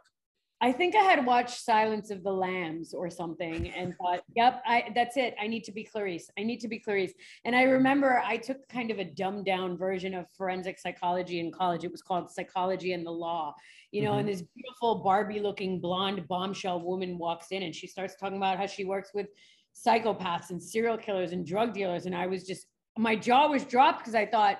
I 0.61 0.73
think 0.73 0.97
I 0.97 1.03
had 1.03 1.27
watched 1.27 1.61
Silence 1.61 2.11
of 2.11 2.23
the 2.23 2.33
Lambs 2.33 2.95
or 2.95 3.11
something 3.11 3.69
and 3.71 3.95
thought, 3.99 4.23
yep, 4.35 4.63
I, 4.65 4.91
that's 4.95 5.19
it. 5.19 5.35
I 5.39 5.47
need 5.47 5.63
to 5.65 5.73
be 5.73 5.85
Clarice. 5.85 6.31
I 6.39 6.43
need 6.43 6.59
to 6.61 6.69
be 6.69 6.79
Clarice. 6.79 7.13
And 7.45 7.55
I 7.55 7.65
remember 7.65 8.23
I 8.25 8.39
took 8.39 8.67
kind 8.69 8.91
of 8.91 8.99
a 8.99 9.05
dumbed 9.05 9.45
down 9.45 9.77
version 9.77 10.15
of 10.15 10.27
forensic 10.31 10.79
psychology 10.79 11.39
in 11.39 11.53
college. 11.53 11.85
It 11.85 11.93
was 11.93 12.01
called 12.01 12.31
Psychology 12.31 12.95
and 12.95 13.05
the 13.05 13.11
Law, 13.11 13.55
you 13.91 14.03
know, 14.03 14.15
and 14.15 14.27
this 14.27 14.43
beautiful 14.57 15.03
Barbie 15.05 15.41
looking 15.41 15.81
blonde 15.81 16.27
bombshell 16.29 16.81
woman 16.81 17.19
walks 17.19 17.49
in 17.51 17.63
and 17.63 17.75
she 17.75 17.87
starts 17.87 18.15
talking 18.17 18.39
about 18.39 18.57
how 18.57 18.67
she 18.67 18.87
works 18.87 19.11
with 19.13 19.27
psychopaths 19.75 20.51
and 20.51 20.63
serial 20.63 20.97
killers 20.97 21.33
and 21.33 21.47
drug 21.47 21.75
dealers. 21.75 22.07
And 22.07 22.15
I 22.15 22.27
was 22.27 22.45
just, 22.45 22.67
my 22.97 23.17
jaw 23.17 23.49
was 23.49 23.65
dropped 23.65 24.01
because 24.01 24.15
I 24.15 24.27
thought, 24.27 24.59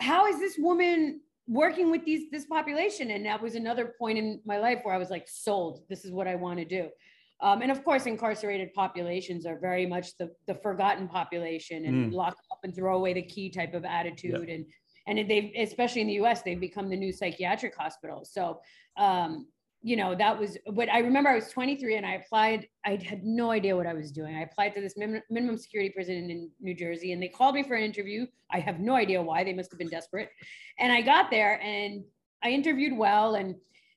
how 0.00 0.26
is 0.26 0.38
this 0.38 0.56
woman 0.58 1.20
working 1.48 1.90
with 1.90 2.04
these 2.04 2.30
this 2.30 2.46
population 2.46 3.10
and 3.10 3.26
that 3.26 3.40
was 3.40 3.54
another 3.56 3.94
point 3.98 4.16
in 4.16 4.40
my 4.44 4.58
life 4.58 4.78
where 4.84 4.94
i 4.94 4.98
was 4.98 5.10
like 5.10 5.26
sold 5.28 5.80
this 5.88 6.04
is 6.04 6.12
what 6.12 6.28
i 6.28 6.34
want 6.34 6.58
to 6.58 6.64
do 6.64 6.88
um, 7.40 7.62
and 7.62 7.72
of 7.72 7.84
course 7.84 8.06
incarcerated 8.06 8.72
populations 8.74 9.44
are 9.44 9.58
very 9.58 9.84
much 9.84 10.16
the, 10.18 10.30
the 10.46 10.54
forgotten 10.54 11.08
population 11.08 11.84
and 11.84 12.12
mm. 12.12 12.14
lock 12.14 12.36
up 12.52 12.58
and 12.62 12.74
throw 12.74 12.96
away 12.96 13.12
the 13.12 13.22
key 13.22 13.50
type 13.50 13.74
of 13.74 13.84
attitude 13.84 14.46
yep. 14.48 14.48
and 14.48 14.66
and 15.08 15.28
they've 15.28 15.50
especially 15.58 16.00
in 16.00 16.06
the 16.06 16.14
us 16.14 16.42
they've 16.42 16.60
become 16.60 16.88
the 16.88 16.96
new 16.96 17.12
psychiatric 17.12 17.74
hospitals 17.76 18.30
so 18.32 18.60
um, 18.96 19.46
you 19.82 19.96
know, 19.96 20.14
that 20.14 20.38
was, 20.38 20.56
but 20.74 20.88
I 20.88 21.00
remember 21.00 21.30
I 21.30 21.34
was 21.34 21.48
23 21.48 21.96
and 21.96 22.06
I 22.06 22.14
applied. 22.14 22.68
I 22.86 22.96
had 23.04 23.24
no 23.24 23.50
idea 23.50 23.76
what 23.76 23.86
I 23.86 23.94
was 23.94 24.12
doing. 24.12 24.36
I 24.36 24.42
applied 24.42 24.74
to 24.76 24.80
this 24.80 24.96
minimum, 24.96 25.22
minimum 25.28 25.58
security 25.58 25.90
prison 25.90 26.30
in 26.30 26.50
New 26.60 26.74
Jersey 26.74 27.12
and 27.12 27.20
they 27.20 27.28
called 27.28 27.56
me 27.56 27.64
for 27.64 27.74
an 27.74 27.82
interview. 27.82 28.26
I 28.52 28.60
have 28.60 28.78
no 28.78 28.94
idea 28.94 29.20
why. 29.20 29.42
They 29.42 29.52
must 29.52 29.72
have 29.72 29.78
been 29.78 29.88
desperate. 29.88 30.28
And 30.78 30.92
I 30.92 31.02
got 31.02 31.30
there 31.30 31.60
and 31.60 32.04
I 32.44 32.50
interviewed 32.50 32.96
well. 32.96 33.34
And 33.34 33.56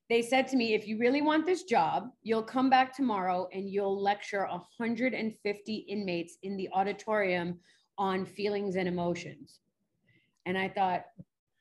they 0.10 0.24
said 0.24 0.48
to 0.50 0.58
me, 0.58 0.74
if 0.74 0.88
you 0.88 0.98
really 0.98 1.22
want 1.22 1.46
this 1.46 1.64
job, 1.64 2.10
you'll 2.24 2.44
come 2.44 2.70
back 2.70 2.96
tomorrow 2.96 3.48
and 3.54 3.70
you'll 3.70 4.02
lecture 4.02 4.48
150 4.48 5.76
inmates 5.76 6.38
in 6.42 6.58
the 6.58 6.70
auditorium 6.74 7.60
on 8.00 8.26
feelings 8.26 8.76
and 8.76 8.88
emotions. 8.88 9.60
And 10.48 10.58
I 10.58 10.68
thought, 10.68 11.06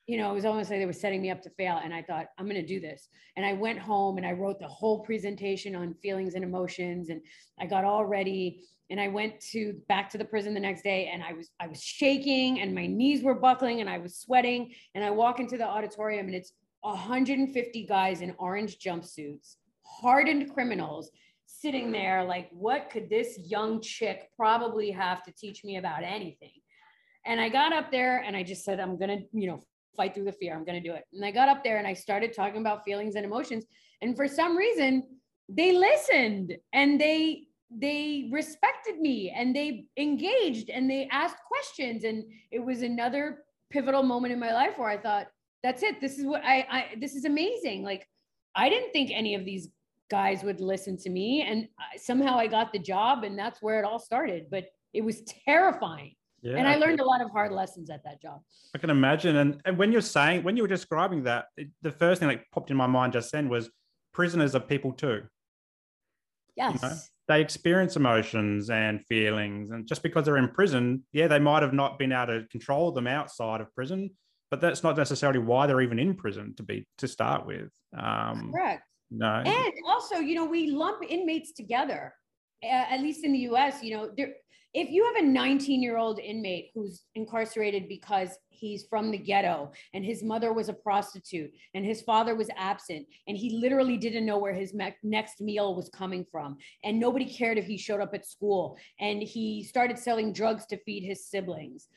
you 0.06 0.18
know, 0.18 0.30
it 0.30 0.34
was 0.34 0.44
almost 0.44 0.70
like 0.70 0.80
they 0.80 0.86
were 0.86 0.92
setting 0.92 1.22
me 1.22 1.30
up 1.30 1.40
to 1.42 1.50
fail. 1.50 1.80
And 1.82 1.94
I 1.94 2.02
thought, 2.02 2.26
I'm 2.38 2.44
going 2.44 2.60
to 2.60 2.66
do 2.66 2.78
this. 2.80 3.08
And 3.36 3.46
I 3.46 3.54
went 3.54 3.78
home 3.78 4.18
and 4.18 4.26
I 4.26 4.32
wrote 4.32 4.58
the 4.58 4.68
whole 4.68 5.00
presentation 5.00 5.74
on 5.74 5.94
feelings 5.94 6.34
and 6.34 6.44
emotions. 6.44 7.08
And 7.08 7.22
I 7.58 7.66
got 7.66 7.84
all 7.84 8.04
ready. 8.04 8.60
And 8.90 9.00
I 9.00 9.08
went 9.08 9.40
to 9.52 9.80
back 9.88 10.10
to 10.10 10.18
the 10.18 10.24
prison 10.24 10.52
the 10.52 10.60
next 10.60 10.82
day 10.82 11.10
and 11.12 11.22
I 11.22 11.32
was 11.32 11.50
I 11.58 11.66
was 11.66 11.82
shaking 11.82 12.60
and 12.60 12.74
my 12.74 12.86
knees 12.86 13.22
were 13.22 13.34
buckling 13.34 13.80
and 13.80 13.88
I 13.88 13.96
was 13.96 14.18
sweating. 14.18 14.74
And 14.94 15.02
I 15.02 15.10
walk 15.10 15.40
into 15.40 15.56
the 15.56 15.66
auditorium 15.66 16.26
and 16.26 16.34
it's 16.34 16.52
150 16.82 17.86
guys 17.86 18.20
in 18.20 18.34
orange 18.38 18.78
jumpsuits, 18.78 19.56
hardened 19.84 20.52
criminals 20.52 21.10
sitting 21.46 21.90
there 21.90 22.24
like, 22.24 22.50
what 22.52 22.90
could 22.90 23.08
this 23.08 23.38
young 23.38 23.80
chick 23.80 24.28
probably 24.36 24.90
have 24.90 25.22
to 25.22 25.32
teach 25.32 25.64
me 25.64 25.78
about 25.78 26.02
anything? 26.04 26.52
And 27.24 27.40
I 27.40 27.48
got 27.48 27.72
up 27.72 27.90
there 27.90 28.18
and 28.18 28.36
I 28.36 28.42
just 28.42 28.64
said, 28.64 28.80
I'm 28.80 28.98
going 28.98 29.18
to, 29.18 29.24
you 29.32 29.46
know, 29.46 29.64
fight 29.96 30.14
through 30.14 30.24
the 30.24 30.32
fear. 30.32 30.54
I'm 30.54 30.64
going 30.64 30.82
to 30.82 30.88
do 30.88 30.94
it. 30.94 31.04
And 31.12 31.24
I 31.24 31.30
got 31.30 31.48
up 31.48 31.64
there 31.64 31.78
and 31.78 31.86
I 31.86 31.94
started 31.94 32.32
talking 32.32 32.60
about 32.60 32.84
feelings 32.84 33.14
and 33.14 33.24
emotions. 33.24 33.64
And 34.02 34.16
for 34.16 34.28
some 34.28 34.56
reason, 34.56 35.04
they 35.48 35.72
listened 35.72 36.56
and 36.72 37.00
they 37.00 37.44
they 37.76 38.28
respected 38.30 39.00
me 39.00 39.30
and 39.34 39.54
they 39.54 39.86
engaged 39.96 40.70
and 40.70 40.88
they 40.88 41.08
asked 41.10 41.38
questions 41.48 42.04
and 42.04 42.24
it 42.50 42.60
was 42.60 42.82
another 42.82 43.44
pivotal 43.70 44.02
moment 44.02 44.32
in 44.32 44.38
my 44.38 44.52
life 44.52 44.78
where 44.78 44.88
I 44.88 44.96
thought 44.96 45.26
that's 45.62 45.82
it 45.82 46.00
this 46.00 46.18
is 46.18 46.24
what 46.24 46.42
I, 46.44 46.66
I 46.70 46.84
this 47.00 47.16
is 47.16 47.24
amazing 47.24 47.82
like 47.82 48.06
I 48.54 48.68
didn't 48.68 48.92
think 48.92 49.10
any 49.12 49.34
of 49.34 49.44
these 49.44 49.68
guys 50.10 50.44
would 50.44 50.60
listen 50.60 50.96
to 50.98 51.10
me 51.10 51.42
and 51.42 51.64
uh, 51.78 51.98
somehow 51.98 52.38
I 52.38 52.46
got 52.46 52.72
the 52.72 52.78
job 52.78 53.24
and 53.24 53.36
that's 53.36 53.60
where 53.60 53.80
it 53.80 53.84
all 53.84 53.98
started 53.98 54.46
but 54.50 54.66
it 54.92 55.04
was 55.04 55.22
terrifying 55.44 56.14
yeah. 56.44 56.58
And 56.58 56.68
I 56.68 56.76
learned 56.76 57.00
a 57.00 57.04
lot 57.04 57.22
of 57.22 57.30
hard 57.30 57.52
lessons 57.52 57.88
at 57.88 58.04
that 58.04 58.20
job. 58.20 58.42
I 58.74 58.78
can 58.78 58.90
imagine. 58.90 59.36
And, 59.36 59.62
and 59.64 59.78
when 59.78 59.90
you're 59.90 60.02
saying, 60.02 60.42
when 60.42 60.56
you 60.56 60.62
were 60.62 60.68
describing 60.68 61.22
that, 61.24 61.46
it, 61.56 61.68
the 61.80 61.90
first 61.90 62.20
thing 62.20 62.28
that 62.28 62.42
popped 62.52 62.70
in 62.70 62.76
my 62.76 62.86
mind 62.86 63.14
just 63.14 63.32
then 63.32 63.48
was 63.48 63.70
prisoners 64.12 64.54
are 64.54 64.60
people 64.60 64.92
too. 64.92 65.22
Yes. 66.54 66.82
You 66.82 66.88
know? 66.88 66.94
They 67.28 67.40
experience 67.40 67.96
emotions 67.96 68.68
and 68.68 69.02
feelings. 69.06 69.70
And 69.70 69.86
just 69.86 70.02
because 70.02 70.26
they're 70.26 70.36
in 70.36 70.50
prison, 70.50 71.04
yeah, 71.12 71.28
they 71.28 71.38
might 71.38 71.62
have 71.62 71.72
not 71.72 71.98
been 71.98 72.12
able 72.12 72.26
to 72.26 72.46
control 72.48 72.92
them 72.92 73.06
outside 73.06 73.62
of 73.62 73.74
prison, 73.74 74.10
but 74.50 74.60
that's 74.60 74.82
not 74.82 74.98
necessarily 74.98 75.38
why 75.38 75.66
they're 75.66 75.80
even 75.80 75.98
in 75.98 76.14
prison 76.14 76.54
to 76.58 76.62
be 76.62 76.86
to 76.98 77.08
start 77.08 77.46
with. 77.46 77.70
Um, 77.98 78.52
Correct. 78.52 78.82
No. 79.10 79.42
And 79.46 79.72
also, 79.86 80.16
you 80.16 80.34
know, 80.34 80.44
we 80.44 80.70
lump 80.70 81.02
inmates 81.08 81.52
together. 81.52 82.12
Uh, 82.62 82.66
at 82.90 83.00
least 83.00 83.24
in 83.24 83.32
the 83.32 83.40
U.S., 83.40 83.82
you 83.82 83.94
know, 83.94 84.10
there 84.16 84.34
if 84.74 84.90
you 84.90 85.04
have 85.04 85.24
a 85.24 85.26
19 85.26 85.82
year 85.82 85.96
old 85.96 86.18
inmate 86.18 86.70
who's 86.74 87.04
incarcerated 87.14 87.88
because 87.88 88.36
he's 88.50 88.86
from 88.90 89.10
the 89.10 89.18
ghetto 89.18 89.70
and 89.94 90.04
his 90.04 90.22
mother 90.22 90.52
was 90.52 90.68
a 90.68 90.72
prostitute 90.72 91.52
and 91.74 91.84
his 91.84 92.02
father 92.02 92.34
was 92.34 92.50
absent 92.56 93.06
and 93.28 93.36
he 93.36 93.50
literally 93.50 93.96
didn't 93.96 94.26
know 94.26 94.38
where 94.38 94.52
his 94.52 94.74
me- 94.74 94.94
next 95.04 95.40
meal 95.40 95.74
was 95.76 95.88
coming 95.90 96.26
from 96.30 96.56
and 96.82 96.98
nobody 96.98 97.24
cared 97.24 97.56
if 97.56 97.66
he 97.66 97.78
showed 97.78 98.00
up 98.00 98.14
at 98.14 98.26
school 98.26 98.76
and 98.98 99.22
he 99.22 99.62
started 99.62 99.98
selling 99.98 100.32
drugs 100.32 100.66
to 100.66 100.76
feed 100.84 101.04
his 101.04 101.24
siblings 101.26 101.88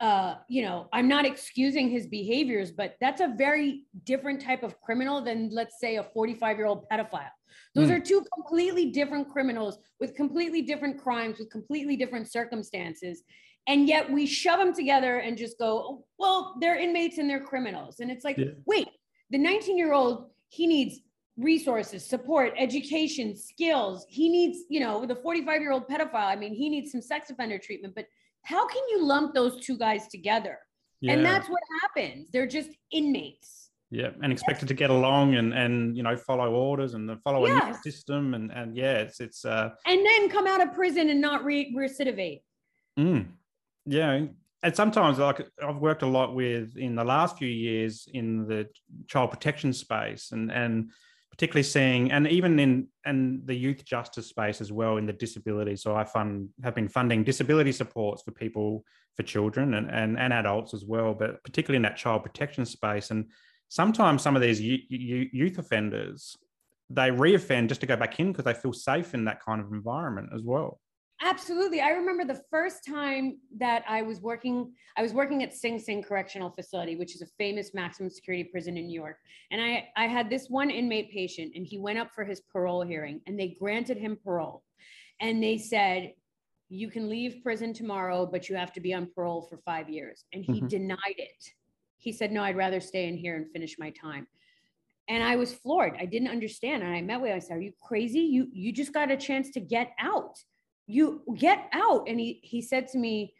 uh, 0.00 0.34
you 0.48 0.60
know, 0.60 0.88
I'm 0.92 1.08
not 1.08 1.24
excusing 1.24 1.88
his 1.88 2.08
behaviors, 2.08 2.72
but 2.72 2.96
that's 3.00 3.20
a 3.20 3.32
very 3.38 3.84
different 4.02 4.42
type 4.42 4.62
of 4.62 4.78
criminal 4.80 5.22
than, 5.22 5.50
let's 5.50 5.78
say, 5.80 5.96
a 5.96 6.02
45 6.02 6.58
year 6.58 6.66
old 6.66 6.86
pedophile. 6.90 7.30
Those 7.74 7.90
mm. 7.90 7.96
are 7.96 8.00
two 8.00 8.24
completely 8.32 8.90
different 8.90 9.30
criminals 9.30 9.78
with 10.00 10.14
completely 10.14 10.62
different 10.62 11.02
crimes, 11.02 11.38
with 11.38 11.50
completely 11.50 11.96
different 11.96 12.30
circumstances. 12.30 13.22
And 13.66 13.88
yet 13.88 14.10
we 14.10 14.26
shove 14.26 14.58
them 14.58 14.74
together 14.74 15.18
and 15.18 15.36
just 15.36 15.58
go, 15.58 15.78
oh, 15.78 16.04
well, 16.18 16.56
they're 16.60 16.78
inmates 16.78 17.18
and 17.18 17.28
they're 17.28 17.42
criminals. 17.42 18.00
And 18.00 18.10
it's 18.10 18.24
like, 18.24 18.36
yeah. 18.36 18.52
wait, 18.66 18.88
the 19.30 19.38
19 19.38 19.78
year 19.78 19.92
old, 19.92 20.26
he 20.48 20.66
needs 20.66 21.00
resources, 21.36 22.06
support, 22.06 22.52
education, 22.56 23.36
skills. 23.36 24.06
He 24.08 24.28
needs, 24.28 24.64
you 24.68 24.80
know, 24.80 25.04
the 25.04 25.16
45 25.16 25.60
year 25.60 25.72
old 25.72 25.88
pedophile, 25.88 26.26
I 26.26 26.36
mean, 26.36 26.54
he 26.54 26.68
needs 26.68 26.92
some 26.92 27.02
sex 27.02 27.30
offender 27.30 27.58
treatment, 27.58 27.94
but 27.94 28.06
how 28.42 28.66
can 28.66 28.82
you 28.90 29.04
lump 29.04 29.34
those 29.34 29.64
two 29.64 29.76
guys 29.76 30.06
together? 30.08 30.58
Yeah. 31.00 31.14
And 31.14 31.24
that's 31.24 31.48
what 31.48 31.60
happens. 31.82 32.28
They're 32.32 32.46
just 32.46 32.70
inmates. 32.92 33.63
Yeah, 33.94 34.10
and 34.24 34.32
expected 34.32 34.66
to 34.66 34.74
get 34.74 34.90
along 34.90 35.36
and 35.36 35.54
and 35.54 35.96
you 35.96 36.02
know 36.02 36.16
follow 36.16 36.52
orders 36.52 36.94
and 36.94 37.08
follow 37.22 37.46
a 37.46 37.78
system 37.84 38.34
and 38.34 38.50
and 38.50 38.76
yeah, 38.76 38.94
it's 38.94 39.20
it's 39.20 39.44
uh 39.44 39.70
and 39.86 40.04
then 40.04 40.28
come 40.28 40.48
out 40.48 40.60
of 40.60 40.74
prison 40.74 41.10
and 41.10 41.20
not 41.20 41.44
re- 41.44 41.72
recidivate. 41.72 42.42
Mm. 42.98 43.26
Yeah, 43.86 44.26
and 44.64 44.74
sometimes 44.74 45.20
like 45.20 45.46
I've 45.62 45.78
worked 45.78 46.02
a 46.02 46.06
lot 46.06 46.34
with 46.34 46.76
in 46.76 46.96
the 46.96 47.04
last 47.04 47.38
few 47.38 47.46
years 47.46 48.08
in 48.12 48.48
the 48.48 48.66
child 49.06 49.30
protection 49.30 49.72
space 49.72 50.32
and 50.32 50.50
and 50.50 50.90
particularly 51.30 51.64
seeing, 51.64 52.10
and 52.10 52.26
even 52.26 52.58
in 52.58 52.88
and 53.04 53.46
the 53.46 53.54
youth 53.54 53.84
justice 53.84 54.26
space 54.26 54.60
as 54.60 54.72
well 54.72 54.96
in 54.96 55.06
the 55.06 55.12
disability. 55.12 55.76
So 55.76 55.94
I 55.94 56.02
fund 56.02 56.48
have 56.64 56.74
been 56.74 56.88
funding 56.88 57.22
disability 57.22 57.70
supports 57.70 58.22
for 58.22 58.32
people, 58.32 58.84
for 59.16 59.22
children 59.22 59.74
and, 59.74 59.88
and, 59.88 60.18
and 60.18 60.32
adults 60.32 60.74
as 60.74 60.84
well, 60.84 61.14
but 61.14 61.42
particularly 61.44 61.76
in 61.76 61.82
that 61.82 61.96
child 61.96 62.24
protection 62.24 62.64
space. 62.64 63.10
And 63.10 63.30
sometimes 63.68 64.22
some 64.22 64.36
of 64.36 64.42
these 64.42 64.60
youth 64.60 65.58
offenders, 65.58 66.36
they 66.90 67.10
reoffend 67.10 67.68
just 67.68 67.80
to 67.80 67.86
go 67.86 67.96
back 67.96 68.20
in 68.20 68.32
because 68.32 68.44
they 68.44 68.54
feel 68.54 68.72
safe 68.72 69.14
in 69.14 69.24
that 69.24 69.42
kind 69.42 69.60
of 69.60 69.72
environment 69.72 70.30
as 70.34 70.42
well. 70.42 70.80
Absolutely. 71.22 71.80
I 71.80 71.90
remember 71.90 72.24
the 72.24 72.42
first 72.50 72.84
time 72.84 73.38
that 73.58 73.84
I 73.88 74.02
was 74.02 74.20
working, 74.20 74.72
I 74.96 75.02
was 75.02 75.14
working 75.14 75.42
at 75.42 75.54
Sing 75.54 75.78
Sing 75.78 76.02
Correctional 76.02 76.50
Facility, 76.50 76.96
which 76.96 77.14
is 77.14 77.22
a 77.22 77.26
famous 77.38 77.72
maximum 77.72 78.10
security 78.10 78.44
prison 78.44 78.76
in 78.76 78.86
New 78.86 79.00
York. 79.00 79.16
And 79.50 79.60
I, 79.60 79.88
I 79.96 80.06
had 80.06 80.28
this 80.28 80.48
one 80.50 80.70
inmate 80.70 81.10
patient 81.12 81.52
and 81.54 81.64
he 81.64 81.78
went 81.78 81.98
up 81.98 82.10
for 82.14 82.24
his 82.24 82.40
parole 82.40 82.82
hearing 82.82 83.20
and 83.26 83.38
they 83.38 83.56
granted 83.58 83.96
him 83.96 84.18
parole. 84.22 84.64
And 85.20 85.42
they 85.42 85.56
said, 85.56 86.12
you 86.68 86.90
can 86.90 87.08
leave 87.08 87.42
prison 87.42 87.72
tomorrow, 87.72 88.26
but 88.26 88.48
you 88.48 88.56
have 88.56 88.72
to 88.72 88.80
be 88.80 88.92
on 88.92 89.08
parole 89.14 89.46
for 89.48 89.58
five 89.64 89.88
years. 89.88 90.24
And 90.32 90.44
he 90.44 90.54
mm-hmm. 90.54 90.66
denied 90.66 90.98
it. 91.16 91.44
He 92.04 92.12
said, 92.12 92.30
no, 92.30 92.42
I'd 92.42 92.56
rather 92.56 92.80
stay 92.80 93.08
in 93.08 93.16
here 93.16 93.36
and 93.36 93.50
finish 93.50 93.76
my 93.78 93.90
time. 93.90 94.26
And 95.08 95.22
I 95.22 95.36
was 95.36 95.52
floored. 95.52 95.96
I 95.98 96.06
didn't 96.06 96.28
understand. 96.28 96.82
And 96.82 96.94
I 96.94 97.02
met 97.02 97.20
with 97.20 97.30
him. 97.30 97.36
I 97.36 97.40
said, 97.40 97.56
are 97.56 97.60
you 97.60 97.72
crazy? 97.82 98.20
You, 98.20 98.48
you 98.52 98.72
just 98.72 98.92
got 98.92 99.10
a 99.10 99.16
chance 99.16 99.50
to 99.50 99.60
get 99.60 99.92
out 99.98 100.38
you 100.86 101.22
get 101.36 101.68
out. 101.72 102.08
And 102.08 102.20
he, 102.20 102.40
he 102.42 102.60
said 102.60 102.88
to 102.88 102.98
me, 102.98 103.34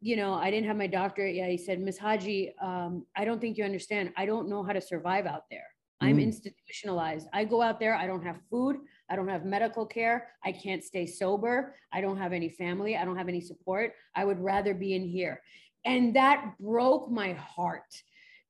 you 0.00 0.16
know, 0.16 0.34
I 0.34 0.50
didn't 0.50 0.66
have 0.66 0.76
my 0.76 0.88
doctorate 0.88 1.36
yet. 1.36 1.50
He 1.50 1.56
said, 1.56 1.80
Miss 1.80 1.98
Haji, 1.98 2.54
um, 2.60 3.06
I 3.16 3.24
don't 3.24 3.40
think 3.40 3.56
you 3.56 3.64
understand. 3.64 4.12
I 4.16 4.26
don't 4.26 4.48
know 4.48 4.62
how 4.62 4.72
to 4.72 4.80
survive 4.80 5.26
out 5.26 5.44
there. 5.50 5.66
I'm 6.00 6.16
mm. 6.16 6.24
institutionalized. 6.24 7.28
I 7.32 7.44
go 7.44 7.62
out 7.62 7.78
there, 7.78 7.94
I 7.94 8.08
don't 8.08 8.24
have 8.24 8.40
food, 8.50 8.78
I 9.08 9.14
don't 9.14 9.28
have 9.28 9.44
medical 9.44 9.86
care, 9.86 10.30
I 10.44 10.50
can't 10.50 10.82
stay 10.82 11.06
sober, 11.06 11.76
I 11.92 12.00
don't 12.00 12.16
have 12.16 12.32
any 12.32 12.48
family, 12.48 12.96
I 12.96 13.04
don't 13.04 13.16
have 13.16 13.28
any 13.28 13.40
support. 13.40 13.92
I 14.16 14.24
would 14.24 14.40
rather 14.40 14.74
be 14.74 14.94
in 14.94 15.04
here. 15.04 15.40
And 15.84 16.14
that 16.16 16.54
broke 16.60 17.10
my 17.10 17.32
heart 17.32 18.02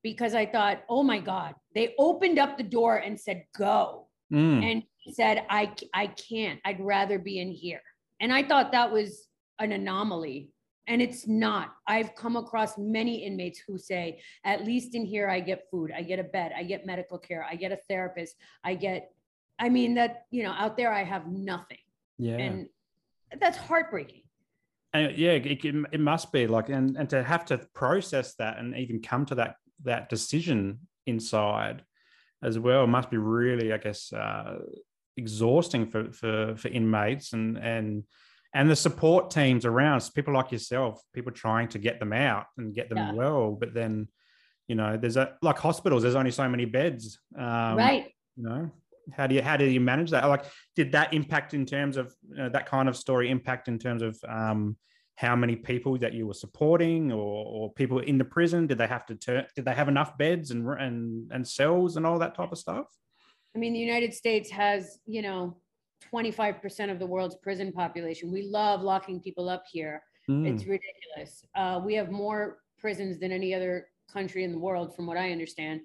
because 0.03 0.35
I 0.35 0.47
thought, 0.47 0.83
oh 0.89 1.03
my 1.03 1.19
God, 1.19 1.55
they 1.75 1.95
opened 1.99 2.39
up 2.39 2.57
the 2.57 2.65
door 2.65 2.97
and 2.97 3.19
said, 3.19 3.45
go. 3.57 4.09
Mm. 4.33 4.65
And 4.65 4.83
said, 5.15 5.45
I, 5.51 5.75
I 5.93 6.07
can't, 6.07 6.61
I'd 6.65 6.81
rather 6.81 7.19
be 7.19 7.41
in 7.41 7.51
here. 7.51 7.83
And 8.21 8.33
I 8.33 8.43
thought 8.43 8.73
that 8.73 8.91
was 8.91 9.29
an 9.59 9.73
anomaly. 9.73 10.51
And 10.89 11.01
it's 11.01 11.29
not. 11.29 11.75
I've 11.87 12.15
come 12.15 12.37
across 12.37 12.77
many 12.77 13.25
inmates 13.25 13.61
who 13.67 13.79
say, 13.79 14.21
at 14.45 14.65
least 14.65 14.95
in 14.95 15.05
here, 15.05 15.29
I 15.29 15.41
get 15.41 15.69
food, 15.71 15.93
I 15.95 16.03
get 16.03 16.19
a 16.19 16.25
bed, 16.25 16.53
I 16.57 16.65
get 16.65 16.87
medical 16.87 17.19
care, 17.19 17.47
I 17.49 17.55
get 17.55 17.73
a 17.73 17.79
therapist, 17.89 18.35
I 18.65 18.75
get, 18.75 19.11
I 19.59 19.69
mean, 19.69 19.95
that, 19.95 20.27
you 20.31 20.43
know, 20.43 20.53
out 20.53 20.77
there, 20.77 20.93
I 20.93 21.05
have 21.05 21.29
nothing. 21.29 21.79
Yeah. 22.19 22.37
And 22.37 22.69
that's 23.41 23.59
heartbreaking. 23.59 24.22
And 24.95 25.17
yeah, 25.17 25.33
it, 25.33 25.65
it 25.65 26.01
must 26.01 26.33
be 26.33 26.47
like, 26.47 26.69
and, 26.69 26.97
and 26.97 27.09
to 27.11 27.23
have 27.23 27.47
to 27.47 27.59
process 27.75 28.35
that 28.35 28.59
and 28.59 28.77
even 28.77 29.01
come 29.01 29.25
to 29.27 29.35
that 29.37 29.57
that 29.85 30.09
decision 30.09 30.81
inside 31.07 31.83
as 32.43 32.59
well 32.59 32.87
must 32.87 33.11
be 33.11 33.17
really, 33.17 33.73
I 33.73 33.79
guess, 33.79 34.13
uh, 34.13 34.59
exhausting 35.17 35.87
for, 35.87 36.13
for 36.13 36.57
for 36.57 36.69
inmates 36.69 37.33
and 37.33 37.57
and 37.59 38.05
and 38.55 38.71
the 38.71 38.77
support 38.77 39.31
teams 39.31 39.65
around. 39.65 40.09
People 40.15 40.35
like 40.35 40.53
yourself, 40.53 41.01
people 41.15 41.33
trying 41.33 41.69
to 41.69 41.79
get 41.79 41.99
them 41.99 42.13
out 42.13 42.47
and 42.59 42.75
get 42.75 42.89
them 42.89 42.99
yeah. 42.99 43.13
well, 43.13 43.53
but 43.53 43.73
then 43.73 44.09
you 44.69 44.77
know 44.77 44.97
there's 44.97 45.17
a 45.17 45.37
like 45.43 45.59
hospitals 45.59 46.03
there's 46.03 46.15
only 46.15 46.31
so 46.31 46.49
many 46.49 46.65
beds 46.65 47.19
um, 47.37 47.77
right. 47.77 48.11
you 48.37 48.43
know 48.43 48.71
how 49.13 49.27
do 49.27 49.35
you 49.35 49.43
how 49.43 49.57
do 49.57 49.65
you 49.65 49.81
manage 49.81 50.11
that? 50.11 50.25
Like 50.25 50.45
did 50.77 50.93
that 50.93 51.13
impact 51.13 51.55
in 51.55 51.67
terms 51.67 51.97
of 51.97 52.15
you 52.29 52.37
know, 52.37 52.49
that 52.49 52.67
kind 52.67 52.89
of 52.89 52.97
story 52.97 53.31
impact 53.31 53.69
in 53.69 53.79
terms 53.79 54.03
of 54.03 54.19
um, 54.29 54.77
how 55.17 55.37
many 55.37 55.57
people 55.57 55.99
that 55.99 56.13
you 56.15 56.27
were 56.27 56.35
supporting 56.35 57.13
or, 57.13 57.45
or 57.47 57.73
people 57.73 57.99
in 58.01 58.19
the 58.19 58.25
prison? 58.25 58.67
Did 58.67 58.79
they 58.79 58.87
have 58.87 59.07
to 59.07 59.15
turn 59.15 59.47
did 59.57 59.65
they 59.65 59.75
have 59.75 59.89
enough 59.89 60.17
beds 60.19 60.51
and 60.51 60.69
and 60.69 61.31
and 61.33 61.47
cells 61.47 61.97
and 61.97 62.07
all 62.07 62.19
that 62.19 62.35
type 62.35 62.53
of 62.53 62.59
stuff? 62.59 62.87
I 63.55 63.59
mean 63.59 63.73
the 63.73 63.79
united 63.79 64.15
states 64.15 64.51
has 64.51 64.99
you 65.07 65.23
know 65.23 65.57
25% 66.13 66.91
of 66.91 66.99
the 66.99 67.07
world's 67.07 67.37
prison 67.37 67.73
population. 67.73 68.33
We 68.33 68.43
love 68.43 68.83
locking 68.83 69.21
people 69.21 69.49
up 69.49 69.65
here. 69.71 70.03
Mm. 70.29 70.47
it's 70.47 70.65
ridiculous. 70.67 71.45
Uh, 71.55 71.81
we 71.85 71.95
have 71.95 72.11
more 72.11 72.59
prisons 72.79 73.19
than 73.19 73.33
any 73.33 73.55
other 73.55 73.87
country 74.13 74.45
in 74.45 74.53
the 74.53 74.59
world 74.59 74.95
from 74.95 75.07
what 75.07 75.17
i 75.17 75.33
understand 75.33 75.81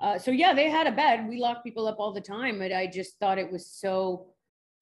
uh, 0.00 0.18
so 0.18 0.30
yeah 0.30 0.52
they 0.52 0.68
had 0.68 0.86
a 0.86 0.92
bed 0.92 1.28
we 1.28 1.38
lock 1.38 1.62
people 1.62 1.86
up 1.86 1.96
all 1.98 2.12
the 2.12 2.20
time 2.20 2.58
but 2.58 2.72
i 2.72 2.86
just 2.86 3.18
thought 3.18 3.38
it 3.38 3.50
was 3.50 3.66
so 3.66 4.26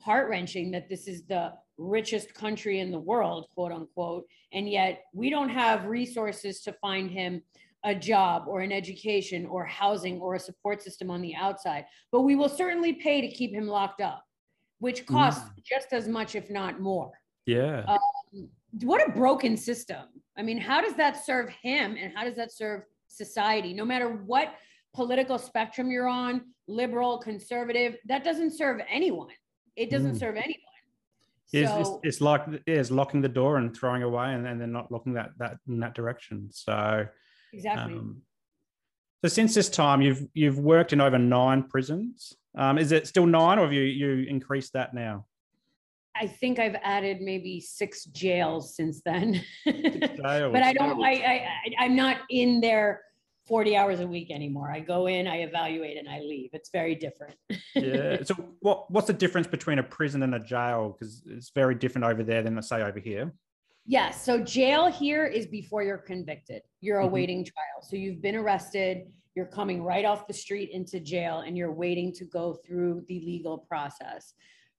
heart 0.01 0.29
wrenching 0.31 0.70
that 0.70 0.88
this 0.88 1.07
is 1.07 1.25
the 1.27 1.53
richest 1.81 2.35
country 2.35 2.81
in 2.81 2.90
the 2.90 2.99
world, 2.99 3.46
quote 3.55 3.73
unquote, 3.73 4.27
and 4.53 4.68
yet 4.68 5.05
we 5.12 5.31
don't 5.31 5.49
have 5.49 5.87
resources 5.87 6.61
to 6.62 6.73
find 6.75 7.11
him 7.11 7.42
a 7.85 7.94
job 7.94 8.44
or 8.46 8.61
an 8.61 8.73
education 8.73 9.46
or 9.46 9.64
housing 9.64 10.20
or 10.20 10.35
a 10.35 10.38
support 10.38 10.83
system 10.83 11.11
on 11.11 11.23
the 11.23 11.35
outside. 11.35 11.87
But 12.12 12.23
we 12.23 12.37
will 12.37 12.49
certainly 12.49 12.92
pay 12.94 13.23
to 13.23 13.29
keep 13.29 13.53
him 13.53 13.66
locked 13.66 14.03
up, 14.03 14.23
which 14.79 15.07
costs 15.07 15.42
mm. 15.42 15.64
just 15.64 15.92
as 15.92 16.07
much, 16.07 16.35
if 16.35 16.51
not 16.51 16.81
more. 16.81 17.12
Yeah. 17.46 17.85
Um, 17.88 18.49
what 18.83 19.07
a 19.07 19.12
broken 19.12 19.57
system. 19.57 20.05
I 20.37 20.42
mean, 20.42 20.59
how 20.59 20.83
does 20.83 20.94
that 20.94 21.25
serve 21.25 21.49
him 21.62 21.96
and 21.99 22.12
how 22.14 22.25
does 22.25 22.37
that 22.37 22.53
serve 22.53 22.83
society? 23.09 23.73
No 23.73 23.87
matter 23.87 24.09
what 24.09 24.55
political 24.94 25.38
spectrum 25.38 25.90
you're 25.90 26.09
on, 26.09 26.42
liberal, 26.66 27.18
conservative, 27.18 27.96
that 28.07 28.24
doesn't 28.24 28.53
serve 28.53 28.81
anyone. 28.88 29.29
It 29.76 29.90
doesn't 29.90 30.16
mm. 30.16 30.18
serve 30.18 30.37
anyone. 30.37 30.57
It's, 31.53 31.70
so, 31.70 31.81
it's, 31.81 31.90
it's 32.03 32.20
like 32.20 32.42
it's 32.66 32.90
locking 32.90 33.20
the 33.20 33.29
door 33.29 33.57
and 33.57 33.76
throwing 33.76 34.03
away, 34.03 34.35
and, 34.35 34.46
and 34.46 34.61
then 34.61 34.72
not 34.72 34.92
looking 34.92 35.14
that 35.14 35.31
that 35.38 35.59
in 35.68 35.81
that 35.81 35.94
direction. 35.94 36.48
So 36.53 37.07
exactly. 37.53 37.94
Um, 37.94 38.22
so 39.24 39.29
since 39.29 39.55
this 39.55 39.68
time, 39.68 40.00
you've 40.00 40.26
you've 40.33 40.59
worked 40.59 40.92
in 40.92 41.00
over 41.00 41.18
nine 41.18 41.64
prisons. 41.64 42.37
Um, 42.57 42.79
is 42.79 42.92
it 42.92 43.07
still 43.07 43.26
nine, 43.26 43.59
or 43.59 43.62
have 43.62 43.72
you 43.72 43.83
you 43.83 44.26
increased 44.29 44.74
that 44.74 44.94
now? 44.94 45.26
I 46.14 46.26
think 46.26 46.59
I've 46.59 46.76
added 46.83 47.20
maybe 47.20 47.61
six 47.61 48.05
jails 48.05 48.76
since 48.76 49.00
then. 49.05 49.42
but 49.64 50.26
I 50.26 50.72
don't. 50.72 51.03
I, 51.03 51.12
I 51.12 51.48
I'm 51.79 51.96
not 51.96 52.18
in 52.31 52.61
there 52.61 53.03
40 53.51 53.77
hours 53.77 53.99
a 53.99 54.07
week 54.07 54.31
anymore. 54.31 54.71
I 54.71 54.79
go 54.79 55.09
in, 55.09 55.27
I 55.27 55.39
evaluate, 55.39 55.99
and 55.99 56.09
I 56.09 56.21
leave. 56.21 56.51
It's 56.53 56.71
very 56.71 56.95
different. 56.95 57.35
yeah. 57.75 58.23
So 58.25 58.35
what 58.61 58.89
what's 58.91 59.09
the 59.09 59.13
difference 59.13 59.49
between 59.49 59.81
a 59.81 59.83
prison 59.83 60.23
and 60.23 60.37
a 60.37 60.39
jail? 60.39 60.97
Because 60.97 61.23
it's 61.27 61.51
very 61.51 61.75
different 61.75 62.05
over 62.05 62.23
there 62.23 62.43
than 62.45 62.55
let's 62.55 62.69
say 62.69 62.81
over 62.81 63.01
here. 63.01 63.33
Yes. 63.87 64.05
Yeah, 64.07 64.11
so 64.13 64.45
jail 64.45 64.87
here 64.87 65.27
is 65.27 65.47
before 65.47 65.83
you're 65.83 65.99
convicted. 65.99 66.63
You're 66.81 66.99
mm-hmm. 66.99 67.09
awaiting 67.09 67.39
mm-hmm. 67.41 67.53
trial. 67.53 67.83
So 67.83 67.97
you've 67.97 68.23
been 68.23 68.37
arrested. 68.37 69.09
You're 69.35 69.47
coming 69.47 69.83
right 69.83 70.05
off 70.05 70.29
the 70.29 70.33
street 70.33 70.71
into 70.71 71.01
jail, 71.01 71.43
and 71.45 71.59
you're 71.59 71.73
waiting 71.73 72.13
to 72.15 72.25
go 72.25 72.55
through 72.65 73.05
the 73.09 73.19
legal 73.21 73.59
process. 73.59 74.35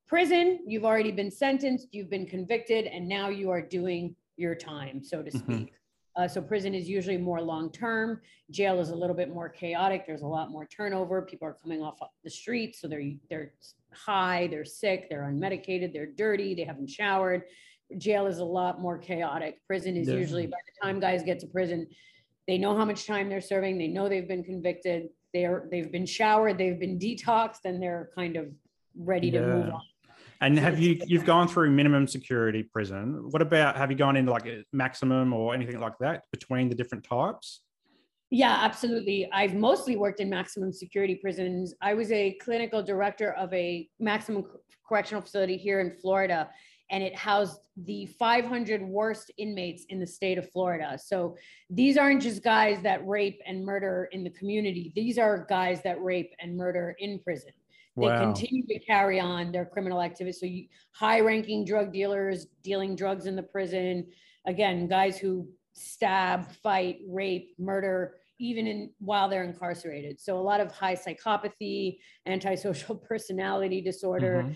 Prison, 0.08 0.60
you've 0.66 0.86
already 0.86 1.12
been 1.12 1.32
sentenced, 1.32 1.88
you've 1.92 2.10
been 2.10 2.26
convicted, 2.26 2.86
and 2.86 3.08
now 3.08 3.28
you 3.30 3.50
are 3.50 3.62
doing 3.62 4.16
your 4.38 4.56
time, 4.56 5.04
so 5.04 5.22
to 5.22 5.30
mm-hmm. 5.30 5.38
speak. 5.40 5.68
Mm-hmm. 5.68 5.81
Uh, 6.16 6.28
so 6.28 6.42
prison 6.42 6.74
is 6.74 6.90
usually 6.90 7.18
more 7.18 7.42
long 7.42 7.72
term. 7.72 8.22
Jail 8.50 8.80
is 8.80 8.90
a 8.90 8.96
little 8.96 9.16
bit 9.16 9.34
more 9.34 9.48
chaotic. 9.48 10.06
There's 10.06 10.24
a 10.24 10.28
lot 10.28 10.52
more 10.52 10.66
turnover. 10.66 11.22
People 11.22 11.48
are 11.48 11.58
coming 11.62 11.82
off 11.82 12.00
the 12.24 12.30
street, 12.30 12.76
so 12.76 12.88
they're 12.88 13.14
they're 13.30 13.54
high, 13.94 14.48
they're 14.48 14.66
sick, 14.66 15.08
they're 15.10 15.24
unmedicated, 15.24 15.94
they're 15.94 16.08
dirty, 16.08 16.54
they 16.54 16.64
haven't 16.64 16.90
showered. 16.90 17.44
Jail 17.98 18.26
is 18.26 18.40
a 18.40 18.46
lot 18.46 18.82
more 18.82 18.98
chaotic. 18.98 19.66
Prison 19.68 19.98
is 19.98 20.08
usually 20.08 20.48
by 20.48 20.58
the 20.66 20.86
time 20.86 21.00
guys 21.00 21.24
get 21.24 21.40
to 21.40 21.48
prison, 21.48 21.88
they 22.48 22.58
know 22.58 22.76
how 22.76 22.86
much 22.86 23.06
time 23.06 23.30
they're 23.30 23.42
serving. 23.42 23.78
They 23.78 23.88
know 23.88 24.10
they've 24.10 24.28
been 24.28 24.44
convicted. 24.44 25.10
They're 25.34 25.68
they've 25.72 25.92
been 25.92 26.06
showered. 26.06 26.58
They've 26.58 26.80
been 26.80 27.00
detoxed, 27.00 27.66
and 27.66 27.82
they're 27.82 28.10
kind 28.16 28.36
of 28.36 28.48
ready 28.98 29.28
yeah. 29.28 29.42
to 29.42 29.48
move 29.48 29.74
on. 29.74 29.82
And 30.42 30.58
have 30.58 30.80
you 30.80 31.00
you've 31.06 31.26
gone 31.26 31.48
through 31.48 31.70
minimum 31.70 32.08
security 32.08 32.64
prison? 32.64 33.28
What 33.30 33.44
about 33.44 33.78
have 33.78 33.92
you 33.92 33.98
gone 33.98 34.18
into 34.18 34.32
like 34.32 34.48
a 34.48 34.64
maximum 34.74 35.34
or 35.34 35.54
anything 35.54 35.80
like 35.80 35.94
that 36.00 36.24
between 36.32 36.68
the 36.68 36.76
different 36.76 37.04
types? 37.04 37.62
Yeah, 38.32 38.58
absolutely. 38.62 39.30
I've 39.32 39.54
mostly 39.54 39.98
worked 39.98 40.20
in 40.20 40.30
maximum 40.30 40.74
security 40.74 41.16
prisons. 41.16 41.76
I 41.82 41.94
was 41.94 42.12
a 42.12 42.34
clinical 42.42 42.82
director 42.82 43.34
of 43.34 43.54
a 43.54 43.88
maximum 44.00 44.46
correctional 44.88 45.22
facility 45.22 45.58
here 45.58 45.80
in 45.80 45.92
Florida, 45.92 46.50
and 46.90 47.04
it 47.04 47.16
housed 47.16 47.60
the 47.78 48.08
500 48.18 48.82
worst 48.82 49.32
inmates 49.38 49.86
in 49.90 50.00
the 50.00 50.08
state 50.08 50.38
of 50.38 50.50
Florida. 50.50 50.98
So 50.98 51.36
these 51.70 51.98
aren't 51.98 52.22
just 52.22 52.42
guys 52.42 52.82
that 52.84 53.06
rape 53.06 53.42
and 53.46 53.64
murder 53.64 54.10
in 54.12 54.24
the 54.24 54.30
community, 54.32 54.92
these 54.96 55.20
are 55.20 55.46
guys 55.48 55.84
that 55.84 56.02
rape 56.02 56.34
and 56.40 56.58
murder 56.58 56.96
in 57.00 57.20
prison. 57.20 57.52
They 57.98 58.08
wow. 58.08 58.24
continue 58.24 58.66
to 58.68 58.80
carry 58.80 59.20
on 59.20 59.52
their 59.52 59.66
criminal 59.66 60.02
activities. 60.02 60.40
So, 60.40 60.48
high 60.92 61.20
ranking 61.20 61.66
drug 61.66 61.92
dealers 61.92 62.48
dealing 62.64 62.96
drugs 62.96 63.26
in 63.26 63.36
the 63.36 63.44
prison. 63.44 64.08
Again, 64.46 64.88
guys 64.88 65.18
who 65.18 65.48
stab, 65.74 66.50
fight, 66.64 67.00
rape, 67.08 67.54
murder, 67.60 68.16
even 68.40 68.66
in 68.66 68.92
while 69.00 69.28
they're 69.28 69.44
incarcerated. 69.44 70.22
So, 70.22 70.38
a 70.38 70.40
lot 70.40 70.62
of 70.62 70.72
high 70.72 70.96
psychopathy, 70.96 71.98
antisocial 72.26 72.96
personality 73.10 73.82
disorder, 73.82 74.44
mm-hmm. 74.46 74.54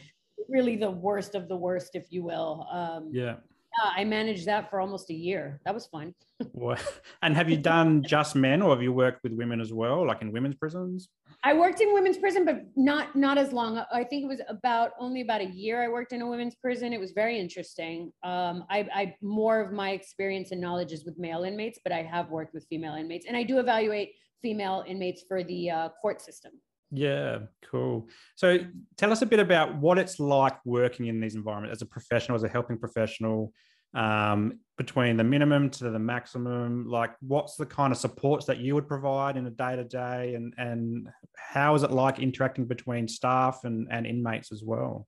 really 0.47 0.77
the 0.77 0.91
worst 0.91 1.35
of 1.35 1.49
the 1.49 1.57
worst, 1.57 1.95
if 1.95 2.11
you 2.11 2.23
will. 2.23 2.67
Um, 2.71 3.09
yeah. 3.11 3.35
I 3.83 4.05
managed 4.05 4.45
that 4.45 4.69
for 4.69 4.79
almost 4.79 5.09
a 5.09 5.13
year. 5.13 5.59
That 5.65 5.73
was 5.73 5.85
fun. 5.87 6.13
and 7.21 7.35
have 7.35 7.49
you 7.49 7.57
done 7.57 8.03
just 8.03 8.35
men, 8.35 8.61
or 8.61 8.73
have 8.73 8.81
you 8.81 8.93
worked 8.93 9.23
with 9.23 9.33
women 9.33 9.59
as 9.59 9.73
well, 9.73 10.07
like 10.07 10.21
in 10.21 10.31
women's 10.31 10.55
prisons? 10.55 11.09
I 11.45 11.53
worked 11.53 11.79
in 11.79 11.93
women's 11.93 12.17
prison, 12.17 12.43
but 12.43 12.65
not 12.75 13.15
not 13.15 13.37
as 13.37 13.53
long. 13.53 13.77
I 13.93 14.03
think 14.03 14.23
it 14.23 14.27
was 14.27 14.41
about 14.49 14.93
only 14.99 15.21
about 15.21 15.41
a 15.41 15.45
year. 15.45 15.83
I 15.83 15.87
worked 15.87 16.11
in 16.11 16.23
a 16.23 16.27
women's 16.27 16.55
prison. 16.55 16.91
It 16.91 16.99
was 16.99 17.11
very 17.11 17.39
interesting. 17.39 18.11
Um, 18.23 18.65
I, 18.67 18.87
I 18.91 19.15
more 19.21 19.61
of 19.61 19.71
my 19.71 19.91
experience 19.91 20.51
and 20.51 20.59
knowledge 20.59 20.91
is 20.91 21.05
with 21.05 21.19
male 21.19 21.43
inmates, 21.43 21.79
but 21.83 21.93
I 21.93 22.01
have 22.01 22.31
worked 22.31 22.55
with 22.55 22.65
female 22.67 22.95
inmates, 22.95 23.27
and 23.27 23.37
I 23.37 23.43
do 23.43 23.59
evaluate 23.59 24.13
female 24.41 24.83
inmates 24.87 25.23
for 25.27 25.43
the 25.43 25.69
uh, 25.69 25.89
court 26.01 26.19
system. 26.19 26.53
Yeah, 26.89 27.39
cool. 27.69 28.09
So 28.35 28.59
tell 28.97 29.11
us 29.11 29.21
a 29.21 29.27
bit 29.27 29.39
about 29.39 29.75
what 29.75 29.99
it's 29.99 30.19
like 30.19 30.57
working 30.65 31.05
in 31.07 31.19
these 31.19 31.35
environments 31.35 31.77
as 31.77 31.81
a 31.83 31.85
professional, 31.85 32.35
as 32.35 32.43
a 32.43 32.49
helping 32.49 32.79
professional 32.79 33.53
um, 33.95 34.59
between 34.77 35.15
the 35.15 35.23
minimum 35.23 35.69
to 35.69 35.89
the 35.89 35.99
maximum 35.99 36.87
like 36.87 37.11
what's 37.21 37.55
the 37.55 37.65
kind 37.65 37.93
of 37.93 37.97
supports 37.97 38.45
that 38.45 38.57
you 38.57 38.75
would 38.75 38.87
provide 38.87 39.37
in 39.37 39.47
a 39.47 39.49
day 39.49 39.75
to 39.75 39.83
day 39.85 40.35
and 40.35 40.53
and 40.57 41.07
how 41.35 41.73
is 41.75 41.83
it 41.83 41.91
like 41.91 42.19
interacting 42.19 42.65
between 42.65 43.07
staff 43.07 43.61
and, 43.63 43.87
and 43.89 44.05
inmates 44.05 44.51
as 44.51 44.63
well? 44.63 45.07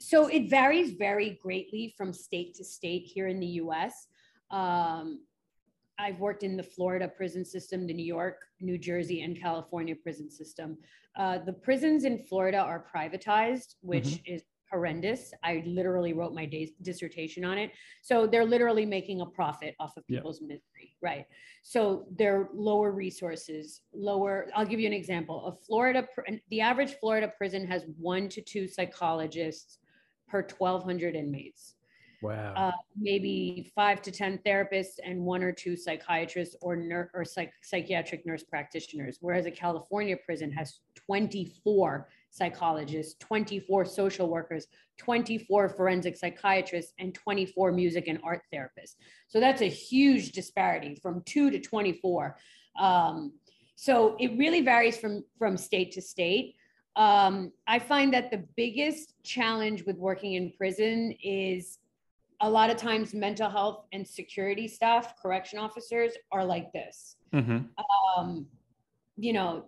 So 0.00 0.28
it 0.28 0.48
varies 0.48 0.92
very 0.92 1.38
greatly 1.42 1.94
from 1.96 2.12
state 2.12 2.54
to 2.54 2.64
state 2.64 3.02
here 3.02 3.26
in 3.26 3.38
the 3.40 3.48
us 3.48 3.92
um, 4.50 5.20
i've 5.98 6.18
worked 6.20 6.42
in 6.42 6.56
the 6.56 6.62
florida 6.62 7.08
prison 7.08 7.44
system 7.44 7.86
the 7.86 7.92
new 7.92 8.04
york 8.04 8.40
new 8.60 8.78
jersey 8.78 9.22
and 9.22 9.40
california 9.40 9.94
prison 9.94 10.30
system. 10.30 10.78
Uh, 11.18 11.38
the 11.38 11.52
prisons 11.52 12.04
in 12.04 12.22
florida 12.24 12.58
are 12.58 12.86
privatized 12.94 13.74
which 13.80 14.04
mm-hmm. 14.04 14.34
is 14.34 14.42
horrendous. 14.70 15.32
I 15.42 15.62
literally 15.66 16.12
wrote 16.12 16.34
my 16.34 16.50
dissertation 16.82 17.44
on 17.44 17.58
it. 17.58 17.72
So 18.02 18.26
they're 18.26 18.44
literally 18.44 18.86
making 18.86 19.20
a 19.20 19.26
profit 19.26 19.74
off 19.80 19.96
of 19.96 20.06
people's 20.06 20.40
misery, 20.40 20.96
right? 21.02 21.26
So 21.62 22.06
they're 22.16 22.48
lower 22.54 22.92
resources, 22.92 23.82
lower. 23.92 24.48
I'll 24.54 24.66
give 24.66 24.80
you 24.80 24.86
an 24.86 24.92
example. 24.92 25.46
A 25.46 25.52
Florida, 25.66 26.06
the 26.50 26.60
average 26.60 26.94
Florida 27.00 27.32
prison 27.36 27.66
has 27.66 27.84
one 27.98 28.28
to 28.30 28.42
two 28.42 28.68
psychologists 28.68 29.78
per 30.28 30.42
1,200 30.42 31.14
inmates. 31.16 31.74
Wow. 32.20 32.54
Uh, 32.54 32.72
maybe 32.96 33.70
five 33.74 34.02
to 34.02 34.10
10 34.10 34.38
therapists 34.44 34.98
and 35.04 35.20
one 35.20 35.42
or 35.42 35.52
two 35.52 35.76
psychiatrists 35.76 36.56
or, 36.60 36.74
ner- 36.74 37.10
or 37.14 37.24
psych- 37.24 37.52
psychiatric 37.62 38.26
nurse 38.26 38.42
practitioners, 38.42 39.18
whereas 39.20 39.46
a 39.46 39.50
California 39.50 40.16
prison 40.24 40.50
has 40.50 40.80
24 40.96 42.08
psychologists, 42.30 43.14
24 43.20 43.84
social 43.84 44.28
workers, 44.28 44.66
24 44.98 45.68
forensic 45.68 46.16
psychiatrists, 46.16 46.92
and 46.98 47.14
24 47.14 47.72
music 47.72 48.08
and 48.08 48.18
art 48.24 48.42
therapists. 48.52 48.96
So 49.28 49.38
that's 49.38 49.62
a 49.62 49.68
huge 49.68 50.32
disparity 50.32 50.96
from 51.00 51.22
two 51.24 51.50
to 51.50 51.60
24. 51.60 52.36
Um, 52.78 53.32
so 53.76 54.16
it 54.18 54.36
really 54.36 54.60
varies 54.60 54.98
from 54.98 55.24
from 55.38 55.56
state 55.56 55.92
to 55.92 56.02
state. 56.02 56.56
Um, 56.96 57.52
I 57.68 57.78
find 57.78 58.12
that 58.12 58.32
the 58.32 58.44
biggest 58.56 59.14
challenge 59.22 59.84
with 59.84 59.96
working 59.96 60.32
in 60.34 60.52
prison 60.58 61.14
is 61.22 61.78
a 62.40 62.48
lot 62.48 62.70
of 62.70 62.76
times 62.76 63.14
mental 63.14 63.50
health 63.50 63.84
and 63.92 64.06
security 64.06 64.68
staff, 64.68 65.14
correction 65.20 65.58
officers 65.58 66.12
are 66.30 66.44
like 66.44 66.72
this. 66.72 67.16
Mm-hmm. 67.34 67.58
Um, 68.16 68.46
you 69.16 69.32
know, 69.32 69.66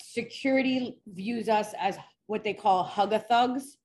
security 0.00 0.98
views 1.06 1.48
us 1.48 1.74
as 1.78 1.98
what 2.26 2.44
they 2.44 2.54
call 2.54 2.84
hug 2.84 3.12
a 3.12 3.18
thugs. 3.18 3.76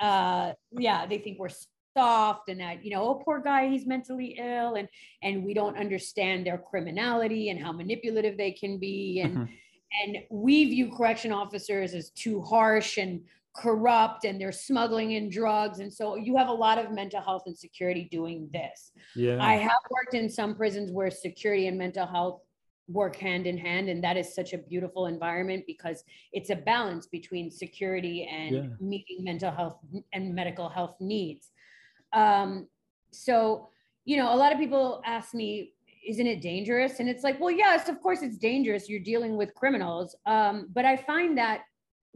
Uh, 0.00 0.52
yeah, 0.72 1.06
they 1.06 1.18
think 1.18 1.38
we're 1.38 1.50
soft 1.96 2.50
and 2.50 2.60
that 2.60 2.84
you 2.84 2.90
know 2.90 3.00
oh 3.08 3.14
poor 3.24 3.40
guy 3.40 3.70
he's 3.70 3.86
mentally 3.86 4.36
ill 4.38 4.74
and 4.74 4.86
and 5.22 5.42
we 5.42 5.54
don't 5.54 5.78
understand 5.78 6.46
their 6.46 6.58
criminality 6.58 7.48
and 7.48 7.58
how 7.58 7.72
manipulative 7.72 8.36
they 8.36 8.52
can 8.52 8.78
be 8.78 9.22
and 9.24 9.34
Mhm. 9.34 9.48
and 10.04 10.16
we 10.28 10.66
view 10.66 10.94
correction 10.94 11.32
officers 11.32 11.94
as 11.94 12.10
too 12.10 12.42
harsh 12.42 12.98
and 12.98 13.24
corrupt 13.56 14.24
and 14.24 14.40
they're 14.40 14.52
smuggling 14.52 15.12
in 15.12 15.28
drugs. 15.30 15.78
And 15.80 15.92
so 15.92 16.16
you 16.16 16.36
have 16.36 16.48
a 16.48 16.52
lot 16.52 16.78
of 16.78 16.92
mental 16.92 17.20
health 17.20 17.42
and 17.46 17.56
security 17.56 18.08
doing 18.10 18.48
this. 18.52 18.92
Yeah. 19.14 19.38
i 19.42 19.54
have 19.54 19.82
worked 19.90 20.14
in 20.14 20.28
some 20.28 20.54
prisons 20.54 20.90
where 20.90 21.10
security 21.10 21.66
and 21.68 21.78
mental 21.78 22.06
health 22.06 22.40
work 22.88 23.16
hand 23.16 23.46
in 23.48 23.58
hand 23.58 23.88
and 23.88 24.02
that 24.04 24.16
is 24.16 24.32
such 24.32 24.52
a 24.52 24.58
beautiful 24.58 25.06
environment 25.06 25.64
because 25.66 26.04
it's 26.32 26.50
a 26.50 26.54
balance 26.56 27.06
between 27.06 27.50
security 27.50 28.28
and 28.30 28.54
Yeah. 28.54 28.62
meeting 28.80 29.24
mental 29.24 29.50
health 29.50 29.78
and 30.12 30.34
medical 30.34 30.68
health 30.68 30.96
needs. 31.00 31.50
Um, 32.12 32.68
so 33.10 33.68
you 34.04 34.16
know 34.16 34.32
a 34.32 34.38
lot 34.42 34.52
of 34.52 34.58
people 34.58 35.02
ask 35.04 35.34
me 35.34 35.72
isn't 36.08 36.28
it 36.28 36.40
dangerous? 36.40 37.00
And 37.00 37.08
it's 37.08 37.24
like 37.24 37.40
well 37.40 37.50
yes 37.50 37.88
of 37.88 38.00
course 38.00 38.22
it's 38.22 38.38
dangerous. 38.38 38.88
You're 38.88 39.00
dealing 39.12 39.36
with 39.36 39.52
criminals. 39.54 40.14
Um, 40.26 40.68
but 40.72 40.84
i 40.84 40.96
find 40.96 41.36
that 41.38 41.62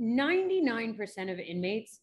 99% 0.00 1.30
of 1.32 1.38
inmates 1.38 2.00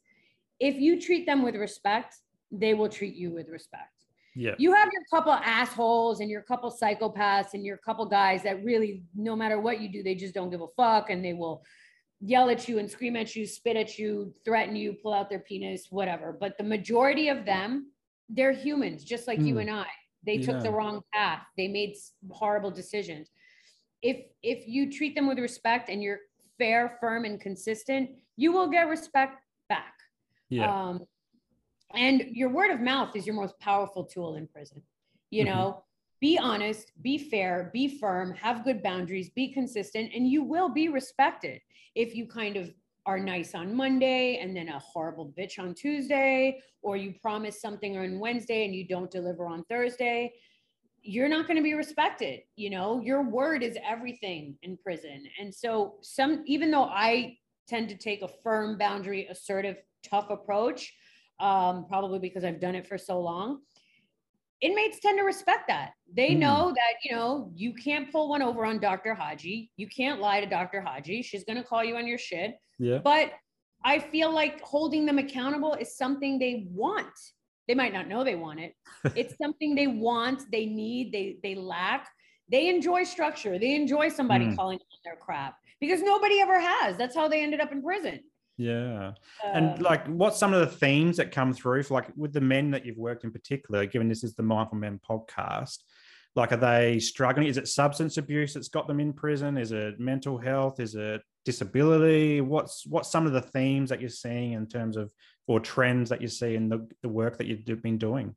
if 0.60 0.76
you 0.76 1.00
treat 1.02 1.26
them 1.26 1.44
with 1.44 1.56
respect 1.56 2.16
they 2.52 2.74
will 2.74 2.88
treat 2.90 3.16
you 3.16 3.32
with 3.32 3.50
respect. 3.50 3.92
Yeah. 4.36 4.54
you 4.60 4.72
have 4.72 4.90
your 4.94 5.02
couple 5.12 5.34
assholes 5.34 6.20
and 6.20 6.30
your 6.30 6.44
couple 6.44 6.72
psychopaths 6.72 7.54
and 7.56 7.66
your 7.66 7.78
couple 7.78 8.06
guys 8.06 8.44
that 8.44 8.64
really 8.64 9.04
no 9.16 9.36
matter 9.36 9.60
what 9.60 9.82
you 9.82 9.90
do 9.92 10.04
they 10.04 10.14
just 10.16 10.36
don't 10.36 10.52
give 10.52 10.62
a 10.62 10.68
fuck 10.78 11.10
and 11.10 11.26
they 11.26 11.34
will 11.34 11.64
yell 12.22 12.50
at 12.50 12.68
you 12.68 12.78
and 12.80 12.90
scream 12.90 13.16
at 13.16 13.36
you 13.36 13.48
spit 13.48 13.76
at 13.76 13.98
you 13.98 14.32
threaten 14.46 14.76
you 14.76 14.94
pull 14.94 15.14
out 15.14 15.28
their 15.30 15.40
penis 15.40 15.88
whatever. 15.90 16.38
But 16.40 16.58
the 16.58 16.64
majority 16.64 17.30
of 17.30 17.46
them 17.46 17.92
they're 18.30 18.52
humans 18.52 19.04
just 19.04 19.28
like 19.28 19.40
you 19.40 19.56
Mm. 19.56 19.62
and 19.62 19.72
i. 19.72 19.88
They 20.26 20.38
took 20.40 20.62
the 20.62 20.72
wrong 20.72 21.02
path. 21.14 21.44
They 21.58 21.68
made 21.70 21.96
horrible 22.32 22.70
decisions. 22.72 23.32
If 24.02 24.18
if 24.44 24.68
you 24.68 24.92
treat 24.92 25.16
them 25.16 25.28
with 25.28 25.40
respect 25.40 25.90
and 25.90 26.02
you're 26.04 26.20
fair 26.58 26.98
firm 27.00 27.26
and 27.26 27.40
consistent 27.40 28.10
you 28.36 28.52
will 28.52 28.68
get 28.68 28.88
respect 28.88 29.44
back 29.70 29.94
Yeah. 30.50 30.90
um, 30.90 31.06
and 31.94 32.22
your 32.32 32.50
word 32.50 32.72
of 32.72 32.80
mouth 32.82 33.16
is 33.16 33.26
your 33.26 33.36
most 33.36 33.58
powerful 33.60 34.04
tool 34.04 34.36
in 34.36 34.46
prison. 34.48 34.82
You 35.30 35.44
Mhm. 35.44 35.48
know, 35.48 35.84
be 36.20 36.38
honest, 36.38 36.92
be 37.02 37.18
fair, 37.18 37.70
be 37.74 37.88
firm, 37.88 38.34
have 38.34 38.64
good 38.66 38.84
boundaries, 38.84 39.30
be 39.30 39.54
consistent, 39.54 40.14
and 40.14 40.28
you 40.28 40.44
will 40.44 40.70
be 40.70 40.90
respected 40.90 41.62
if 41.96 42.16
you 42.16 42.28
kind 42.28 42.58
of 42.58 42.74
are 43.06 43.20
nice 43.20 43.56
on 43.56 43.74
Monday 43.74 44.38
and 44.38 44.54
then 44.56 44.68
a 44.68 44.80
horrible 44.80 45.32
bitch 45.38 45.60
on 45.60 45.74
Tuesday, 45.74 46.62
or 46.82 46.98
you 46.98 47.14
promise 47.22 47.62
something 47.62 47.98
on 47.98 48.20
Wednesday 48.20 48.66
and 48.66 48.76
you 48.76 48.86
don't 48.86 49.10
deliver 49.10 49.46
on 49.46 49.64
Thursday. 49.66 50.34
You're 51.08 51.30
not 51.30 51.48
going 51.48 51.56
to 51.58 51.64
be 51.64 51.74
respected. 51.74 52.42
You 52.58 52.70
know, 52.70 53.00
your 53.02 53.22
word 53.24 53.64
is 53.64 53.78
everything 53.88 54.58
in 54.62 54.78
prison. 54.78 55.24
And 55.40 55.54
so, 55.56 55.96
some, 56.02 56.44
even 56.46 56.70
though 56.70 56.84
I 56.84 57.38
tend 57.68 57.88
to 57.90 57.96
take 57.96 58.22
a 58.24 58.28
firm 58.44 58.78
boundary, 58.78 59.26
assertive, 59.28 59.78
tough 60.04 60.30
approach, 60.30 60.94
um, 61.40 61.86
probably 61.88 62.20
because 62.20 62.44
I've 62.44 62.60
done 62.60 62.76
it 62.76 62.88
for 62.88 62.98
so 62.98 63.22
long. 63.22 63.62
Inmates 64.60 65.00
tend 65.00 65.18
to 65.20 65.24
respect 65.24 65.68
that. 65.68 65.94
They 66.12 66.32
Mm. 66.34 66.40
know 66.40 66.72
that, 66.74 66.94
you 67.04 67.16
know, 67.16 67.52
you 67.56 67.74
can't 67.74 68.12
pull 68.12 68.28
one 68.28 68.42
over 68.42 68.66
on 68.66 68.80
Dr. 68.80 69.14
Haji. 69.14 69.72
You 69.78 69.88
can't 69.88 70.20
lie 70.20 70.42
to 70.42 70.48
Dr. 70.48 70.82
Haji. 70.82 71.22
She's 71.22 71.44
going 71.46 71.58
to 71.58 71.64
call 71.64 71.84
you 71.84 71.96
on 71.96 72.06
your 72.08 72.18
shit. 72.18 72.58
yeah. 72.80 72.98
But 72.98 73.32
I 73.84 74.00
feel 74.00 74.32
like 74.32 74.60
holding 74.62 75.06
them 75.06 75.20
accountable 75.20 75.74
is 75.76 75.96
something 75.96 76.38
they 76.40 76.68
want. 76.72 77.14
They 77.68 77.76
might 77.76 77.94
not 77.94 78.08
know 78.08 78.24
they 78.24 78.36
want 78.36 78.60
it. 78.60 78.74
It's 79.16 79.36
something 79.42 79.76
they 79.76 79.88
want, 79.88 80.44
they 80.52 80.66
need, 80.66 81.12
they 81.12 81.38
they 81.44 81.56
lack. 81.56 82.08
They 82.50 82.70
enjoy 82.70 83.04
structure. 83.04 83.60
They 83.60 83.76
enjoy 83.76 84.10
somebody 84.10 84.46
Mm. 84.46 84.56
calling 84.56 84.78
on 84.80 85.00
their 85.04 85.18
crap 85.18 85.56
because 85.82 86.02
nobody 86.02 86.40
ever 86.40 86.60
has. 86.60 86.98
That's 86.98 87.16
how 87.16 87.28
they 87.28 87.44
ended 87.44 87.60
up 87.60 87.72
in 87.74 87.84
prison. 87.84 88.22
Yeah. 88.58 89.12
Uh, 89.44 89.48
And 89.54 89.82
like, 89.82 90.08
what's 90.08 90.40
some 90.40 90.54
of 90.54 90.62
the 90.62 90.76
themes 90.78 91.18
that 91.18 91.32
come 91.32 91.54
through 91.54 91.84
for 91.84 91.94
like 91.96 92.08
with 92.16 92.34
the 92.34 92.42
men 92.42 92.72
that 92.72 92.86
you've 92.86 92.98
worked 92.98 93.24
in 93.26 93.32
particular, 93.32 93.86
given 93.86 94.08
this 94.08 94.24
is 94.24 94.34
the 94.34 94.44
Mindful 94.44 94.78
Men 94.78 95.00
podcast? 95.08 95.80
Like, 96.36 96.52
are 96.54 96.58
they 96.58 97.00
struggling? 97.00 97.48
Is 97.48 97.58
it 97.58 97.68
substance 97.68 98.18
abuse 98.18 98.54
that's 98.54 98.70
got 98.70 98.88
them 98.88 99.00
in 99.00 99.12
prison? 99.12 99.58
Is 99.58 99.72
it 99.74 100.00
mental 100.00 100.38
health? 100.38 100.80
Is 100.80 100.96
it 100.96 101.22
disability? 101.46 102.42
What's 102.42 102.86
what's 102.88 103.12
some 103.12 103.26
of 103.28 103.34
the 103.34 103.42
themes 103.42 103.90
that 103.90 104.00
you're 104.00 104.10
seeing 104.10 104.54
in 104.54 104.68
terms 104.68 104.96
of 104.98 105.12
or 105.48 105.60
trends 105.60 106.10
that 106.10 106.22
you 106.22 106.28
see 106.28 106.56
in 106.56 106.70
the, 106.70 106.88
the 107.02 107.10
work 107.10 107.38
that 107.38 107.48
you've 107.48 107.82
been 107.82 107.98
doing? 107.98 108.36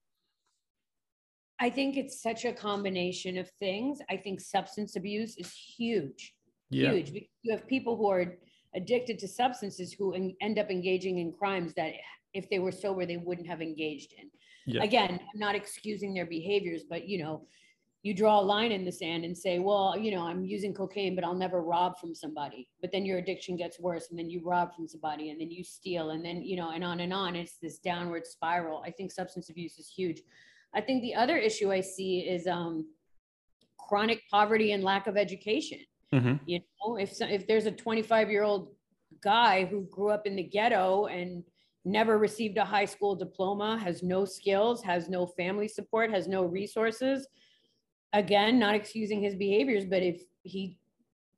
I 1.58 1.68
think 1.68 1.96
it's 1.96 2.22
such 2.22 2.44
a 2.44 2.52
combination 2.52 3.36
of 3.36 3.50
things. 3.58 3.98
I 4.08 4.16
think 4.16 4.40
substance 4.40 4.96
abuse 4.96 5.36
is 5.36 5.52
huge, 5.52 6.34
Yeah. 6.70 6.92
huge. 6.92 7.12
You 7.42 7.52
have 7.52 7.66
people 7.66 7.96
who 7.96 8.08
are 8.10 8.38
addicted 8.74 9.18
to 9.18 9.28
substances 9.28 9.92
who 9.92 10.14
end 10.40 10.58
up 10.58 10.70
engaging 10.70 11.18
in 11.18 11.32
crimes 11.32 11.74
that 11.74 11.92
if 12.32 12.48
they 12.48 12.60
were 12.60 12.72
sober, 12.72 13.04
they 13.04 13.16
wouldn't 13.16 13.48
have 13.48 13.60
engaged 13.60 14.14
in. 14.16 14.30
Yeah. 14.66 14.82
Again, 14.84 15.18
I'm 15.34 15.40
not 15.40 15.56
excusing 15.56 16.14
their 16.14 16.26
behaviors, 16.26 16.84
but 16.88 17.08
you 17.08 17.18
know, 17.22 17.46
you 18.02 18.14
draw 18.14 18.40
a 18.40 18.42
line 18.42 18.72
in 18.72 18.84
the 18.84 18.92
sand 18.92 19.24
and 19.24 19.36
say, 19.36 19.58
well, 19.58 19.94
you 19.98 20.10
know, 20.10 20.22
I'm 20.22 20.42
using 20.44 20.72
cocaine, 20.72 21.14
but 21.14 21.22
I'll 21.22 21.34
never 21.34 21.62
rob 21.62 21.98
from 21.98 22.14
somebody. 22.14 22.66
But 22.80 22.92
then 22.92 23.04
your 23.04 23.18
addiction 23.18 23.56
gets 23.56 23.78
worse 23.78 24.08
and 24.10 24.18
then 24.18 24.30
you 24.30 24.40
rob 24.42 24.74
from 24.74 24.88
somebody 24.88 25.30
and 25.30 25.40
then 25.40 25.50
you 25.50 25.62
steal 25.62 26.10
and 26.10 26.24
then, 26.24 26.42
you 26.42 26.56
know, 26.56 26.70
and 26.70 26.82
on 26.82 27.00
and 27.00 27.12
on. 27.12 27.36
It's 27.36 27.58
this 27.60 27.78
downward 27.78 28.26
spiral. 28.26 28.82
I 28.86 28.90
think 28.90 29.12
substance 29.12 29.50
abuse 29.50 29.78
is 29.78 29.88
huge. 29.94 30.22
I 30.74 30.80
think 30.80 31.02
the 31.02 31.14
other 31.14 31.36
issue 31.36 31.70
I 31.70 31.82
see 31.82 32.20
is 32.20 32.46
um, 32.46 32.86
chronic 33.78 34.22
poverty 34.30 34.72
and 34.72 34.82
lack 34.82 35.06
of 35.06 35.16
education. 35.16 35.80
hmm 36.12 36.36
You 36.46 36.60
know, 36.60 36.96
if 36.96 37.12
so- 37.12 37.26
if 37.26 37.46
there's 37.46 37.66
a 37.66 37.72
25 37.72 38.30
year 38.30 38.44
old 38.44 38.74
guy 39.22 39.66
who 39.66 39.82
grew 39.90 40.10
up 40.10 40.26
in 40.26 40.36
the 40.36 40.42
ghetto 40.42 41.06
and 41.06 41.44
never 41.84 42.18
received 42.18 42.56
a 42.56 42.64
high 42.64 42.84
school 42.86 43.14
diploma, 43.14 43.78
has 43.78 44.02
no 44.02 44.24
skills, 44.24 44.82
has 44.82 45.08
no 45.08 45.26
family 45.26 45.68
support, 45.68 46.10
has 46.10 46.28
no 46.28 46.44
resources, 46.44 47.26
again, 48.12 48.58
not 48.58 48.74
excusing 48.74 49.20
his 49.20 49.34
behaviors, 49.34 49.84
but 49.84 50.02
if 50.02 50.22
he 50.42 50.76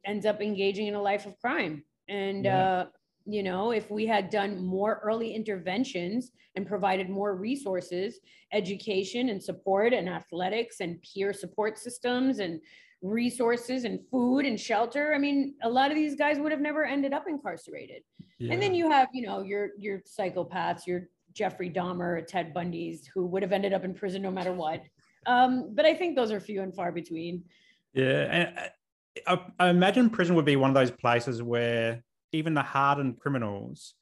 ends 0.04 0.26
up 0.26 0.40
engaging 0.40 0.86
in 0.86 0.94
a 0.94 1.02
life 1.02 1.26
of 1.26 1.38
crime, 1.40 1.84
and 2.08 2.44
Yeah. 2.44 2.58
uh, 2.64 2.86
you 3.24 3.42
know, 3.42 3.70
if 3.70 3.90
we 3.90 4.06
had 4.06 4.30
done 4.30 4.64
more 4.64 5.00
early 5.04 5.32
interventions 5.34 6.32
and 6.56 6.66
provided 6.66 7.08
more 7.08 7.36
resources, 7.36 8.18
education 8.52 9.28
and 9.28 9.42
support 9.42 9.92
and 9.92 10.08
athletics 10.08 10.80
and 10.80 11.00
peer 11.02 11.32
support 11.32 11.78
systems 11.78 12.40
and 12.40 12.60
resources 13.00 13.84
and 13.84 14.00
food 14.10 14.44
and 14.44 14.58
shelter. 14.60 15.14
I 15.14 15.18
mean, 15.18 15.54
a 15.62 15.68
lot 15.70 15.90
of 15.90 15.96
these 15.96 16.14
guys 16.14 16.38
would 16.38 16.52
have 16.52 16.60
never 16.60 16.84
ended 16.84 17.12
up 17.12 17.24
incarcerated. 17.28 18.02
yeah. 18.38 18.52
And 18.52 18.62
then 18.62 18.74
you 18.74 18.90
have, 18.90 19.08
you 19.12 19.22
know, 19.26 19.42
your 19.42 19.70
your 19.78 20.00
psychopaths, 20.00 20.86
your 20.86 21.08
Jeffrey 21.32 21.70
Dahmer, 21.70 22.26
Ted 22.26 22.52
Bundy's, 22.52 23.06
who 23.06 23.26
would 23.26 23.42
have 23.42 23.52
ended 23.52 23.72
up 23.72 23.84
in 23.84 23.94
prison 23.94 24.20
no 24.22 24.30
matter 24.30 24.52
what. 24.52 24.82
Um, 25.26 25.74
but 25.74 25.84
I 25.84 25.94
think 25.94 26.16
those 26.16 26.30
are 26.32 26.40
few 26.40 26.62
and 26.62 26.74
far 26.74 26.92
between. 26.92 27.44
Yeah, 27.94 28.52
uh, 28.56 29.36
I, 29.58 29.66
I 29.66 29.68
imagine 29.68 30.10
prison 30.10 30.34
would 30.36 30.44
be 30.44 30.56
one 30.56 30.70
of 30.70 30.74
those 30.74 30.90
places 30.90 31.42
where 31.42 32.02
even 32.32 32.54
the 32.54 32.62
hardened 32.62 33.18
criminals 33.20 33.94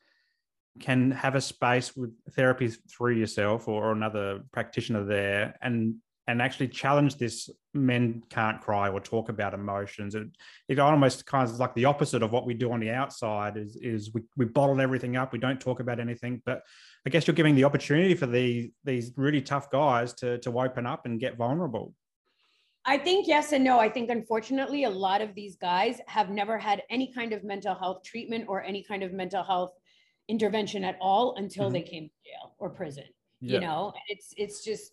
can 0.78 1.10
have 1.10 1.34
a 1.34 1.40
space 1.40 1.96
with 1.96 2.12
therapy 2.30 2.68
through 2.68 3.16
yourself 3.16 3.66
or 3.66 3.92
another 3.92 4.44
practitioner 4.52 5.04
there, 5.04 5.56
and 5.60 5.96
and 6.30 6.40
actually 6.40 6.68
challenge 6.68 7.16
this. 7.16 7.50
Men 7.74 8.22
can't 8.30 8.60
cry 8.60 8.88
or 8.88 9.00
talk 9.00 9.28
about 9.28 9.54
emotions. 9.54 10.14
It, 10.14 10.28
it 10.68 10.78
almost 10.78 11.26
kind 11.26 11.48
of 11.48 11.58
like 11.58 11.74
the 11.74 11.84
opposite 11.84 12.22
of 12.22 12.32
what 12.32 12.46
we 12.46 12.54
do 12.54 12.72
on 12.72 12.80
the 12.80 12.90
outside. 12.90 13.56
Is 13.56 13.76
is 13.76 14.12
we, 14.14 14.22
we 14.36 14.44
bottle 14.44 14.80
everything 14.80 15.16
up. 15.16 15.32
We 15.32 15.38
don't 15.38 15.60
talk 15.60 15.80
about 15.80 16.00
anything. 16.00 16.42
But 16.46 16.62
I 17.06 17.10
guess 17.10 17.26
you're 17.26 17.34
giving 17.34 17.54
the 17.54 17.64
opportunity 17.64 18.14
for 18.14 18.26
these 18.26 18.70
these 18.84 19.12
really 19.16 19.42
tough 19.42 19.70
guys 19.70 20.12
to 20.14 20.38
to 20.38 20.60
open 20.60 20.86
up 20.86 21.04
and 21.06 21.20
get 21.20 21.36
vulnerable. 21.36 21.94
I 22.84 22.96
think 22.96 23.26
yes 23.28 23.52
and 23.52 23.62
no. 23.64 23.78
I 23.78 23.88
think 23.88 24.10
unfortunately, 24.10 24.84
a 24.84 24.90
lot 24.90 25.20
of 25.20 25.34
these 25.34 25.56
guys 25.56 26.00
have 26.06 26.30
never 26.30 26.58
had 26.58 26.82
any 26.90 27.12
kind 27.12 27.32
of 27.32 27.44
mental 27.44 27.74
health 27.74 28.02
treatment 28.04 28.44
or 28.48 28.62
any 28.62 28.82
kind 28.82 29.02
of 29.02 29.12
mental 29.12 29.42
health 29.42 29.72
intervention 30.28 30.84
at 30.84 30.96
all 31.00 31.34
until 31.36 31.68
Mhm. 31.68 31.72
they 31.72 31.82
came 31.82 32.04
to 32.08 32.14
jail 32.24 32.54
or 32.58 32.70
prison. 32.70 33.04
Yeah. 33.40 33.54
You 33.54 33.60
know, 33.60 33.92
it's 34.08 34.32
it's 34.36 34.64
just 34.64 34.92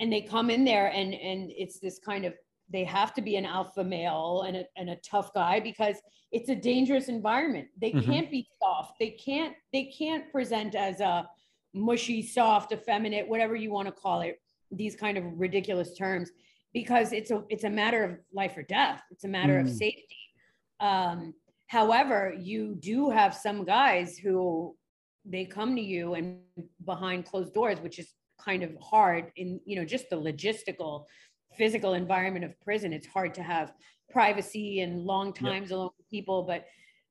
and 0.00 0.12
they 0.12 0.20
come 0.20 0.50
in 0.50 0.64
there 0.64 0.88
and 0.88 1.14
and 1.14 1.50
it's 1.56 1.78
this 1.78 1.98
kind 1.98 2.24
of 2.24 2.34
they 2.72 2.84
have 2.84 3.12
to 3.14 3.22
be 3.22 3.36
an 3.36 3.44
alpha 3.44 3.84
male 3.84 4.44
and 4.46 4.56
a, 4.56 4.64
and 4.76 4.90
a 4.90 4.96
tough 4.96 5.32
guy 5.34 5.60
because 5.60 5.96
it's 6.32 6.48
a 6.48 6.54
dangerous 6.54 7.08
environment 7.08 7.68
they 7.80 7.92
mm-hmm. 7.92 8.10
can't 8.10 8.30
be 8.30 8.46
soft 8.60 8.94
they 8.98 9.10
can't 9.10 9.54
they 9.72 9.84
can't 9.84 10.30
present 10.32 10.74
as 10.74 11.00
a 11.00 11.28
mushy 11.74 12.22
soft 12.22 12.72
effeminate 12.72 13.28
whatever 13.28 13.54
you 13.54 13.70
want 13.70 13.86
to 13.86 13.92
call 13.92 14.20
it 14.20 14.40
these 14.70 14.96
kind 14.96 15.18
of 15.18 15.24
ridiculous 15.36 15.94
terms 15.96 16.30
because 16.72 17.12
it's 17.12 17.30
a 17.30 17.42
it's 17.48 17.64
a 17.64 17.70
matter 17.70 18.04
of 18.04 18.18
life 18.32 18.56
or 18.56 18.62
death 18.62 19.02
it's 19.10 19.24
a 19.24 19.28
matter 19.28 19.54
mm. 19.54 19.62
of 19.62 19.68
safety 19.68 20.18
um, 20.80 21.34
however 21.68 22.34
you 22.38 22.74
do 22.76 23.10
have 23.10 23.34
some 23.34 23.64
guys 23.64 24.18
who 24.18 24.74
they 25.24 25.44
come 25.44 25.74
to 25.74 25.82
you 25.82 26.14
and 26.14 26.38
behind 26.84 27.24
closed 27.24 27.54
doors 27.54 27.80
which 27.80 27.98
is 27.98 28.12
kind 28.44 28.62
of 28.62 28.70
hard 28.80 29.32
in 29.36 29.60
you 29.64 29.76
know 29.76 29.84
just 29.84 30.10
the 30.10 30.16
logistical 30.16 31.04
physical 31.56 31.94
environment 31.94 32.44
of 32.44 32.58
prison 32.60 32.92
it's 32.92 33.06
hard 33.06 33.32
to 33.34 33.42
have 33.42 33.72
privacy 34.10 34.80
and 34.80 35.04
long 35.04 35.32
times 35.32 35.70
yep. 35.70 35.76
alone 35.76 35.90
with 35.96 36.08
people 36.10 36.42
but 36.42 36.66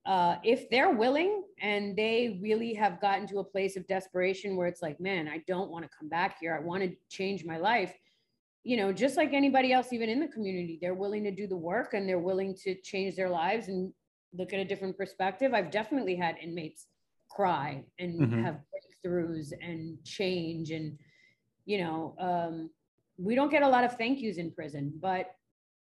uh, 0.06 0.36
if 0.44 0.70
they're 0.70 0.92
willing 0.92 1.44
and 1.62 1.96
they 1.96 2.38
really 2.42 2.74
have 2.74 3.00
gotten 3.00 3.26
to 3.26 3.40
a 3.40 3.44
place 3.44 3.78
of 3.78 3.88
desperation 3.88 4.58
where 4.58 4.68
it's 4.68 4.82
like 4.82 5.00
man 5.00 5.28
i 5.28 5.42
don't 5.48 5.72
want 5.72 5.84
to 5.84 5.90
come 5.98 6.10
back 6.10 6.38
here 6.40 6.56
i 6.56 6.60
want 6.60 6.84
to 6.84 6.92
change 7.10 7.46
my 7.46 7.58
life 7.58 7.94
you 8.64 8.78
know 8.78 8.92
just 8.92 9.18
like 9.18 9.34
anybody 9.34 9.72
else 9.72 9.94
even 9.94 10.10
in 10.10 10.20
the 10.20 10.28
community 10.28 10.78
they're 10.82 10.94
willing 10.94 11.24
to 11.24 11.32
do 11.32 11.48
the 11.48 11.56
work 11.56 11.94
and 11.94 12.08
they're 12.08 12.20
willing 12.20 12.56
to 12.56 12.76
change 12.82 13.16
their 13.16 13.30
lives 13.30 13.70
and 13.70 13.94
look 14.34 14.52
at 14.52 14.60
a 14.60 14.66
different 14.66 14.98
perspective 14.98 15.54
i've 15.54 15.72
definitely 15.72 16.16
had 16.16 16.36
inmates 16.42 16.88
cry 17.30 17.84
and 18.00 18.20
mm-hmm. 18.20 18.44
have 18.44 18.60
breakthroughs 19.06 19.52
and 19.62 19.98
change 20.04 20.72
and 20.72 20.98
you 21.66 21.80
know 21.80 22.16
um, 22.20 22.70
we 23.18 23.36
don't 23.36 23.52
get 23.52 23.64
a 23.64 23.68
lot 23.68 23.84
of 23.84 23.98
thank 23.98 24.20
yous 24.20 24.38
in 24.38 24.52
prison, 24.52 24.94
but 25.00 25.32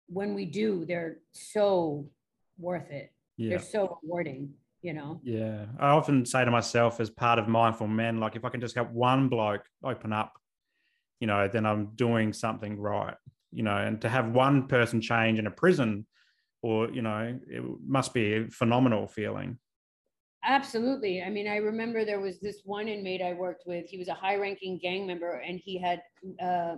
when 0.08 0.34
we 0.34 0.44
do, 0.46 0.84
they're 0.84 1.18
so 1.32 2.08
worth 2.58 2.90
it. 2.90 3.12
Yeah. 3.36 3.50
They're 3.50 3.58
so 3.60 3.98
rewarding, 4.02 4.54
you 4.82 4.94
know? 4.94 5.20
Yeah. 5.22 5.66
I 5.78 5.88
often 5.88 6.24
say 6.24 6.44
to 6.44 6.50
myself 6.50 7.00
as 7.00 7.10
part 7.10 7.38
of 7.38 7.46
mindful 7.46 7.86
men, 7.86 8.18
like 8.18 8.34
if 8.34 8.44
I 8.44 8.48
can 8.48 8.60
just 8.60 8.74
get 8.74 8.90
one 8.90 9.28
bloke 9.28 9.64
open 9.84 10.12
up, 10.12 10.32
you 11.20 11.26
know, 11.26 11.48
then 11.48 11.66
I'm 11.66 11.90
doing 11.94 12.32
something 12.32 12.78
right, 12.78 13.14
you 13.52 13.62
know, 13.62 13.76
and 13.76 14.00
to 14.00 14.08
have 14.08 14.30
one 14.30 14.66
person 14.66 15.00
change 15.00 15.38
in 15.38 15.46
a 15.46 15.50
prison 15.50 16.06
or, 16.62 16.90
you 16.90 17.02
know, 17.02 17.38
it 17.46 17.62
must 17.86 18.14
be 18.14 18.34
a 18.34 18.50
phenomenal 18.50 19.06
feeling. 19.06 19.58
Absolutely. 20.48 21.22
I 21.22 21.28
mean, 21.28 21.46
I 21.46 21.56
remember 21.56 22.06
there 22.06 22.20
was 22.20 22.40
this 22.40 22.62
one 22.64 22.88
inmate 22.88 23.20
I 23.20 23.34
worked 23.34 23.64
with. 23.66 23.86
He 23.86 23.98
was 23.98 24.08
a 24.08 24.14
high 24.14 24.36
ranking 24.36 24.78
gang 24.78 25.06
member 25.06 25.42
and 25.46 25.60
he 25.62 25.78
had 25.78 26.00
uh, 26.42 26.76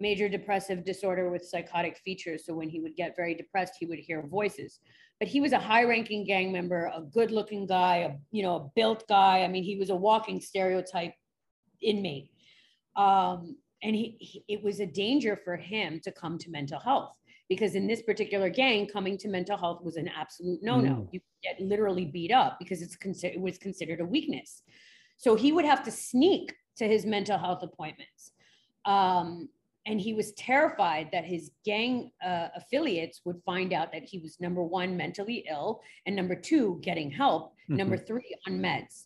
major 0.00 0.28
depressive 0.28 0.84
disorder 0.84 1.30
with 1.30 1.46
psychotic 1.46 1.96
features. 2.04 2.44
So 2.44 2.52
when 2.52 2.68
he 2.68 2.80
would 2.80 2.94
get 2.94 3.16
very 3.16 3.34
depressed, 3.34 3.76
he 3.80 3.86
would 3.86 3.98
hear 3.98 4.26
voices. 4.26 4.80
But 5.18 5.28
he 5.28 5.40
was 5.40 5.52
a 5.52 5.58
high-ranking 5.58 6.26
gang 6.26 6.52
member, 6.52 6.90
a 6.94 7.00
good-looking 7.00 7.66
guy, 7.66 7.96
a 7.98 8.10
you 8.32 8.42
know, 8.42 8.56
a 8.56 8.70
built 8.76 9.04
guy. 9.08 9.44
I 9.44 9.48
mean, 9.48 9.64
he 9.64 9.76
was 9.76 9.88
a 9.88 9.96
walking 9.96 10.38
stereotype 10.40 11.14
inmate. 11.80 12.30
Um, 12.96 13.56
and 13.82 13.96
he, 13.96 14.16
he, 14.20 14.44
it 14.48 14.62
was 14.62 14.80
a 14.80 14.86
danger 14.86 15.38
for 15.42 15.56
him 15.56 16.00
to 16.04 16.12
come 16.12 16.36
to 16.38 16.50
mental 16.50 16.80
health 16.80 17.14
because 17.54 17.74
in 17.74 17.86
this 17.86 18.02
particular 18.02 18.48
gang, 18.48 18.86
coming 18.86 19.16
to 19.18 19.28
mental 19.28 19.56
health 19.56 19.82
was 19.82 19.96
an 19.96 20.08
absolute 20.08 20.60
no-no. 20.62 20.90
Mm. 20.90 21.08
You 21.12 21.20
get 21.42 21.60
literally 21.60 22.04
beat 22.04 22.32
up 22.32 22.58
because 22.58 22.82
it's 22.82 22.96
considered 22.96 23.36
it 23.36 23.40
was 23.40 23.58
considered 23.58 24.00
a 24.00 24.04
weakness. 24.04 24.62
So 25.16 25.34
he 25.34 25.52
would 25.52 25.64
have 25.64 25.84
to 25.84 25.90
sneak 25.90 26.54
to 26.76 26.86
his 26.86 27.06
mental 27.06 27.38
health 27.38 27.62
appointments. 27.62 28.32
Um, 28.84 29.48
and 29.86 30.00
he 30.00 30.14
was 30.14 30.32
terrified 30.32 31.10
that 31.12 31.24
his 31.24 31.50
gang 31.64 32.10
uh, 32.24 32.48
affiliates 32.56 33.20
would 33.24 33.40
find 33.44 33.72
out 33.72 33.92
that 33.92 34.04
he 34.04 34.18
was 34.18 34.40
number 34.40 34.62
one 34.62 34.96
mentally 34.96 35.44
ill 35.50 35.80
and 36.06 36.16
number 36.16 36.34
two 36.34 36.78
getting 36.82 37.10
help 37.10 37.52
mm-hmm. 37.52 37.76
number 37.76 37.96
three 37.96 38.34
on 38.46 38.58
meds 38.58 39.04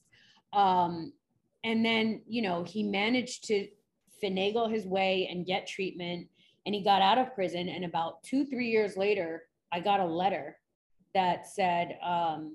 um, 0.53 1.12
and 1.64 1.84
then 1.84 2.22
you 2.26 2.42
know 2.42 2.62
he 2.64 2.82
managed 2.82 3.44
to 3.44 3.66
finagle 4.22 4.72
his 4.72 4.86
way 4.86 5.28
and 5.30 5.46
get 5.46 5.66
treatment 5.66 6.26
and 6.69 6.75
he 6.75 6.85
got 6.85 7.01
out 7.01 7.16
of 7.16 7.35
prison 7.35 7.69
and 7.69 7.85
about 7.85 8.23
two 8.23 8.45
three 8.45 8.69
years 8.69 8.97
later 8.97 9.45
i 9.73 9.81
got 9.81 10.01
a 10.01 10.05
letter 10.05 10.57
that 11.14 11.49
said 11.49 11.99
um, 12.05 12.55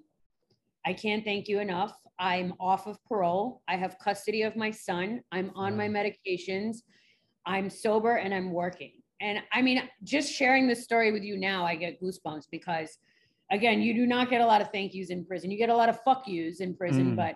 i 0.85 0.93
can't 0.93 1.25
thank 1.25 1.47
you 1.47 1.59
enough 1.59 1.97
i'm 2.19 2.53
off 2.59 2.85
of 2.85 3.03
parole 3.05 3.61
i 3.67 3.75
have 3.75 3.97
custody 3.99 4.43
of 4.43 4.55
my 4.55 4.69
son 4.71 5.19
i'm 5.31 5.51
on 5.55 5.75
my 5.75 5.87
medications 5.87 6.83
I'm 7.45 7.69
sober 7.69 8.15
and 8.15 8.33
I'm 8.33 8.51
working. 8.51 8.91
And 9.21 9.39
I 9.51 9.61
mean, 9.61 9.81
just 10.03 10.31
sharing 10.31 10.67
this 10.67 10.83
story 10.83 11.11
with 11.11 11.23
you 11.23 11.37
now, 11.37 11.65
I 11.65 11.75
get 11.75 12.01
goosebumps 12.01 12.47
because, 12.51 12.97
again, 13.51 13.81
you 13.81 13.93
do 13.93 14.05
not 14.05 14.29
get 14.29 14.41
a 14.41 14.45
lot 14.45 14.61
of 14.61 14.69
thank 14.71 14.93
yous 14.93 15.09
in 15.09 15.25
prison. 15.25 15.51
You 15.51 15.57
get 15.57 15.69
a 15.69 15.75
lot 15.75 15.89
of 15.89 16.01
fuck 16.03 16.27
yous 16.27 16.59
in 16.59 16.75
prison, 16.75 17.13
mm. 17.13 17.15
but 17.15 17.35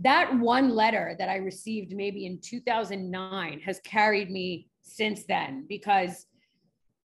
that 0.00 0.36
one 0.38 0.70
letter 0.70 1.16
that 1.18 1.28
I 1.28 1.36
received 1.36 1.94
maybe 1.94 2.26
in 2.26 2.40
2009 2.40 3.60
has 3.60 3.80
carried 3.80 4.30
me 4.30 4.68
since 4.88 5.24
then 5.24 5.66
because, 5.68 6.26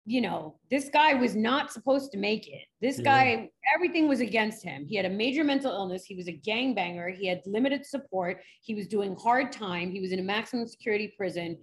you 0.07 0.21
know, 0.21 0.57
this 0.71 0.89
guy 0.89 1.15
was 1.15 1.37
not 1.37 1.73
supposed 1.73 2.13
to 2.13 2.19
make 2.19 2.49
it. 2.49 2.65
This 2.81 2.99
guy, 3.01 3.51
everything 3.75 4.09
was 4.09 4.21
against 4.21 4.65
him. 4.65 4.87
He 4.87 4.97
had 4.97 5.05
a 5.05 5.11
major 5.11 5.45
mental 5.45 5.73
illness. 5.73 6.05
He 6.05 6.15
was 6.15 6.29
a 6.29 6.33
gangbanger. 6.33 7.15
He 7.15 7.27
had 7.27 7.43
limited 7.47 7.85
support. 7.85 8.41
He 8.63 8.75
was 8.75 8.89
doing 8.89 9.17
hard 9.17 9.53
time. 9.53 9.91
He 9.91 10.01
was 10.01 10.13
in 10.13 10.19
a 10.19 10.23
maximum 10.23 10.67
security 10.67 11.13
prison 11.17 11.59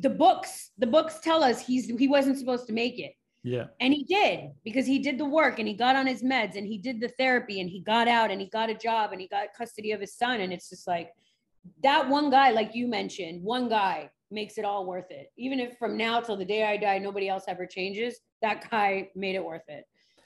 the 0.00 0.10
books 0.10 0.70
the 0.78 0.86
books 0.86 1.18
tell 1.20 1.42
us 1.42 1.64
he's 1.64 1.86
he 1.86 2.08
wasn't 2.08 2.38
supposed 2.38 2.66
to 2.66 2.72
make 2.72 2.98
it 2.98 3.12
yeah 3.42 3.66
and 3.80 3.92
he 3.92 4.04
did 4.04 4.50
because 4.64 4.86
he 4.86 4.98
did 4.98 5.18
the 5.18 5.24
work 5.24 5.58
and 5.58 5.66
he 5.66 5.74
got 5.74 5.96
on 5.96 6.06
his 6.06 6.22
meds 6.22 6.56
and 6.56 6.66
he 6.66 6.78
did 6.78 7.00
the 7.00 7.08
therapy 7.18 7.60
and 7.60 7.68
he 7.68 7.80
got 7.80 8.06
out 8.06 8.30
and 8.30 8.40
he 8.40 8.48
got 8.48 8.70
a 8.70 8.74
job 8.74 9.12
and 9.12 9.20
he 9.20 9.26
got 9.26 9.48
custody 9.56 9.92
of 9.92 10.00
his 10.00 10.14
son 10.14 10.40
and 10.40 10.52
it's 10.52 10.68
just 10.68 10.86
like 10.86 11.10
that 11.82 12.08
one 12.08 12.30
guy 12.30 12.50
like 12.50 12.74
you 12.74 12.86
mentioned 12.86 13.42
one 13.42 13.68
guy 13.68 14.08
makes 14.32 14.58
it 14.58 14.64
all 14.64 14.86
worth 14.86 15.10
it 15.10 15.28
even 15.36 15.60
if 15.60 15.76
from 15.78 15.96
now 15.96 16.20
till 16.20 16.36
the 16.36 16.44
day 16.44 16.64
i 16.64 16.76
die 16.76 16.98
nobody 16.98 17.28
else 17.28 17.44
ever 17.48 17.66
changes 17.66 18.20
that 18.40 18.68
guy 18.70 19.08
made 19.14 19.34
it 19.34 19.44
worth 19.44 19.68
it 19.68 19.84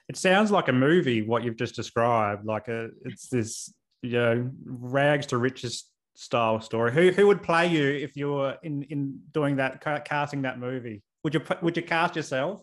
it 0.09 0.17
sounds 0.17 0.51
like 0.51 0.69
a 0.69 0.73
movie 0.73 1.23
what 1.23 1.43
you've 1.43 1.57
just 1.57 1.75
described 1.75 2.47
like 2.47 2.69
a 2.69 2.89
it's 3.05 3.29
this 3.29 3.73
you 4.03 4.11
know 4.11 4.51
rags 4.65 5.27
to 5.27 5.37
riches 5.37 5.91
style 6.17 6.61
story. 6.61 6.93
Who 6.93 7.13
who 7.13 7.27
would 7.29 7.43
play 7.43 7.69
you 7.69 7.85
if 7.85 8.17
you 8.17 8.33
were 8.33 8.57
in 8.63 8.83
in 8.85 9.21
doing 9.33 9.57
that 9.57 9.81
casting 10.05 10.43
that 10.43 10.59
movie? 10.59 11.03
Would 11.23 11.35
you 11.35 11.43
would 11.63 11.77
you 11.77 11.83
cast 11.83 12.17
yourself? 12.17 12.63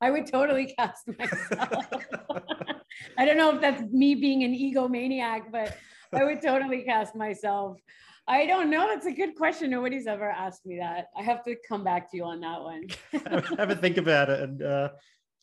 I 0.00 0.10
would 0.10 0.26
totally 0.26 0.74
cast 0.78 1.06
myself. 1.06 1.86
I 3.18 3.24
don't 3.24 3.36
know 3.36 3.54
if 3.54 3.60
that's 3.60 3.82
me 3.92 4.14
being 4.14 4.42
an 4.42 4.52
egomaniac, 4.52 5.52
but 5.52 5.76
I 6.12 6.24
would 6.24 6.42
totally 6.42 6.82
cast 6.82 7.14
myself. 7.14 7.78
I 8.28 8.46
don't 8.46 8.70
know. 8.70 8.86
That's 8.86 9.06
a 9.06 9.12
good 9.12 9.34
question. 9.34 9.70
Nobody's 9.70 10.06
ever 10.06 10.30
asked 10.30 10.64
me 10.64 10.78
that. 10.78 11.06
I 11.16 11.22
have 11.22 11.44
to 11.44 11.56
come 11.68 11.82
back 11.82 12.10
to 12.10 12.16
you 12.16 12.24
on 12.24 12.40
that 12.40 12.60
one. 12.60 12.86
have 13.58 13.70
a 13.70 13.76
think 13.76 13.96
about 13.96 14.30
it, 14.30 14.40
and 14.40 14.62
uh, 14.62 14.90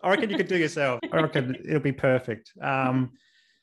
I 0.01 0.09
reckon 0.09 0.29
you 0.29 0.37
could 0.37 0.47
do 0.47 0.57
yourself. 0.57 0.99
I 1.11 1.21
reckon 1.21 1.55
it'll 1.65 1.81
be 1.81 1.91
perfect. 1.91 2.51
Um, 2.61 3.11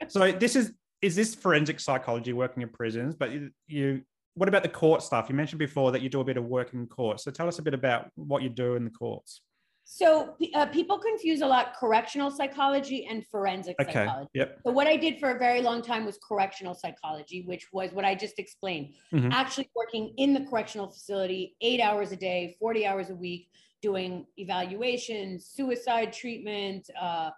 so 0.09 0.31
this 0.33 0.55
is 0.55 0.73
is 1.03 1.15
this 1.15 1.35
forensic 1.35 1.81
psychology 1.81 2.33
working 2.33 2.63
in 2.63 2.69
prisons? 2.69 3.15
But 3.15 3.33
you, 3.33 3.51
you, 3.67 4.03
what 4.35 4.49
about 4.49 4.63
the 4.63 4.69
court 4.69 5.03
stuff? 5.03 5.29
You 5.29 5.35
mentioned 5.35 5.59
before 5.59 5.93
that 5.93 6.03
you 6.03 6.09
do 6.09 6.21
a 6.21 6.25
bit 6.25 6.37
of 6.37 6.45
work 6.45 6.73
in 6.75 6.87
court. 6.87 7.21
So 7.21 7.31
tell 7.31 7.49
us 7.49 7.59
a 7.59 7.63
bit 7.63 7.75
about 7.75 8.11
what 8.15 8.43
you 8.43 8.49
do 8.49 8.77
in 8.77 8.85
the 8.85 8.91
courts. 8.91 9.43
So 9.89 10.35
uh, 10.53 10.67
people 10.67 10.99
confuse 10.99 11.43
a 11.43 11.47
lot 11.47 11.77
correctional 11.79 12.33
psychology 12.33 13.07
and 13.07 13.25
forensic 13.29 13.77
okay. 13.81 13.93
psychology. 13.93 14.31
Yep. 14.35 14.61
So 14.67 14.73
what 14.73 14.89
I 14.89 14.97
did 14.97 15.21
for 15.21 15.31
a 15.31 15.39
very 15.39 15.63
long 15.63 15.81
time 15.81 16.05
was 16.05 16.19
correctional 16.27 16.75
psychology, 16.75 17.43
which 17.47 17.69
was 17.73 17.93
what 17.93 18.05
I 18.05 18.17
just 18.17 18.41
explained. 18.41 18.95
Mm-hmm. 19.15 19.31
Actually 19.31 19.71
working 19.77 20.13
in 20.17 20.35
the 20.35 20.41
correctional 20.41 20.91
facility 20.91 21.55
8 21.61 21.81
hours 21.81 22.11
a 22.11 22.17
day, 22.17 22.57
40 22.59 22.85
hours 22.85 23.11
a 23.11 23.15
week 23.15 23.49
doing 23.81 24.27
evaluations, 24.39 25.47
suicide 25.47 26.13
treatment, 26.13 26.91
uh, 27.01 27.31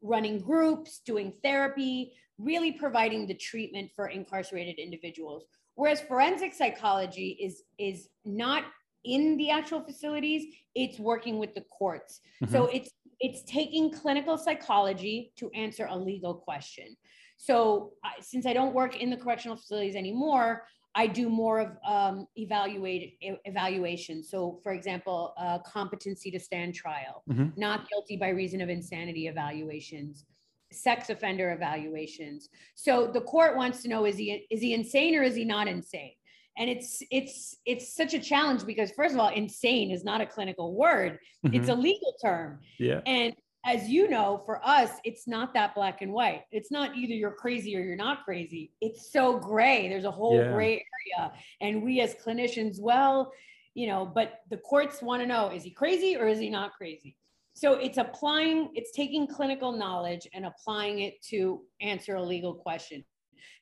running 0.00 0.38
groups, 0.38 1.00
doing 1.04 1.32
therapy, 1.42 2.12
really 2.38 2.70
providing 2.70 3.26
the 3.26 3.34
treatment 3.34 3.90
for 3.96 4.06
incarcerated 4.06 4.78
individuals. 4.78 5.46
Whereas 5.74 6.00
forensic 6.02 6.54
psychology 6.54 7.36
is 7.40 7.64
is 7.78 8.08
not 8.24 8.62
in 9.06 9.36
the 9.36 9.50
actual 9.50 9.80
facilities, 9.80 10.54
it's 10.74 10.98
working 10.98 11.38
with 11.38 11.54
the 11.54 11.62
courts. 11.62 12.20
Mm-hmm. 12.42 12.52
So 12.52 12.66
it's 12.66 12.90
it's 13.18 13.42
taking 13.44 13.90
clinical 13.90 14.36
psychology 14.36 15.32
to 15.36 15.50
answer 15.52 15.86
a 15.88 15.96
legal 15.96 16.34
question. 16.34 16.96
So 17.38 17.92
I, 18.04 18.20
since 18.20 18.44
I 18.44 18.52
don't 18.52 18.74
work 18.74 19.00
in 19.00 19.08
the 19.08 19.16
correctional 19.16 19.56
facilities 19.56 19.96
anymore, 19.96 20.64
I 20.94 21.06
do 21.06 21.28
more 21.28 21.60
of 21.60 21.76
um, 21.86 22.26
evaluate 22.36 23.18
evaluation. 23.20 24.22
So, 24.22 24.58
for 24.62 24.72
example, 24.72 25.34
uh, 25.38 25.58
competency 25.58 26.30
to 26.30 26.40
stand 26.40 26.74
trial, 26.74 27.22
mm-hmm. 27.28 27.48
not 27.58 27.88
guilty 27.88 28.16
by 28.16 28.30
reason 28.30 28.62
of 28.62 28.70
insanity 28.70 29.28
evaluations, 29.28 30.24
sex 30.72 31.10
offender 31.10 31.52
evaluations. 31.52 32.48
So 32.74 33.06
the 33.06 33.20
court 33.20 33.56
wants 33.56 33.82
to 33.82 33.88
know 33.88 34.06
is 34.06 34.16
he 34.16 34.46
is 34.50 34.60
he 34.60 34.72
insane 34.72 35.14
or 35.14 35.22
is 35.22 35.36
he 35.36 35.44
not 35.44 35.68
insane? 35.68 36.12
And 36.58 36.70
it's 36.70 37.02
it's 37.10 37.56
it's 37.66 37.94
such 37.94 38.14
a 38.14 38.18
challenge 38.18 38.64
because 38.64 38.90
first 38.92 39.14
of 39.14 39.20
all 39.20 39.28
insane 39.28 39.90
is 39.90 40.04
not 40.04 40.20
a 40.20 40.26
clinical 40.26 40.74
word. 40.74 41.18
Mm-hmm. 41.44 41.54
it's 41.54 41.68
a 41.68 41.74
legal 41.74 42.14
term. 42.22 42.60
Yeah. 42.78 43.00
And 43.06 43.34
as 43.64 43.88
you 43.88 44.08
know 44.08 44.42
for 44.46 44.66
us 44.66 44.90
it's 45.04 45.26
not 45.26 45.52
that 45.54 45.74
black 45.74 46.02
and 46.02 46.12
white. 46.12 46.42
It's 46.50 46.70
not 46.70 46.96
either 46.96 47.14
you're 47.14 47.32
crazy 47.32 47.76
or 47.76 47.80
you're 47.80 47.96
not 47.96 48.24
crazy. 48.24 48.72
It's 48.80 49.12
so 49.12 49.38
gray. 49.38 49.88
There's 49.88 50.04
a 50.04 50.10
whole 50.10 50.38
yeah. 50.38 50.52
gray 50.52 50.84
area. 51.18 51.32
And 51.60 51.82
we 51.82 52.00
as 52.00 52.14
clinicians 52.14 52.80
well 52.80 53.32
you 53.74 53.86
know 53.86 54.06
but 54.06 54.40
the 54.48 54.56
courts 54.56 55.02
want 55.02 55.20
to 55.20 55.26
know 55.26 55.50
is 55.50 55.62
he 55.62 55.70
crazy 55.70 56.16
or 56.16 56.26
is 56.26 56.38
he 56.38 56.48
not 56.48 56.72
crazy? 56.72 57.16
So 57.52 57.74
it's 57.74 57.98
applying 57.98 58.70
it's 58.74 58.92
taking 58.92 59.26
clinical 59.26 59.72
knowledge 59.72 60.26
and 60.32 60.46
applying 60.46 61.00
it 61.00 61.22
to 61.28 61.62
answer 61.80 62.16
a 62.16 62.22
legal 62.22 62.54
question. 62.54 63.04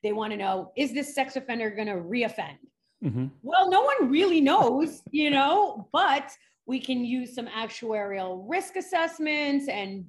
They 0.05 0.13
want 0.13 0.33
to 0.33 0.37
know 0.37 0.71
is 0.77 0.93
this 0.93 1.15
sex 1.15 1.35
offender 1.35 1.71
going 1.71 1.89
to 1.89 1.95
reoffend 1.95 2.59
Mm-hmm. 3.05 3.27
Well, 3.43 3.71
no 3.71 3.83
one 3.83 4.11
really 4.11 4.41
knows, 4.41 5.03
you 5.11 5.31
know, 5.31 5.89
but 5.93 6.31
we 6.67 6.81
can 6.81 7.05
use 7.05 7.35
some 7.35 7.47
actuarial 7.47 8.45
risk 8.49 8.77
assessments 8.77 9.69
and 9.69 10.07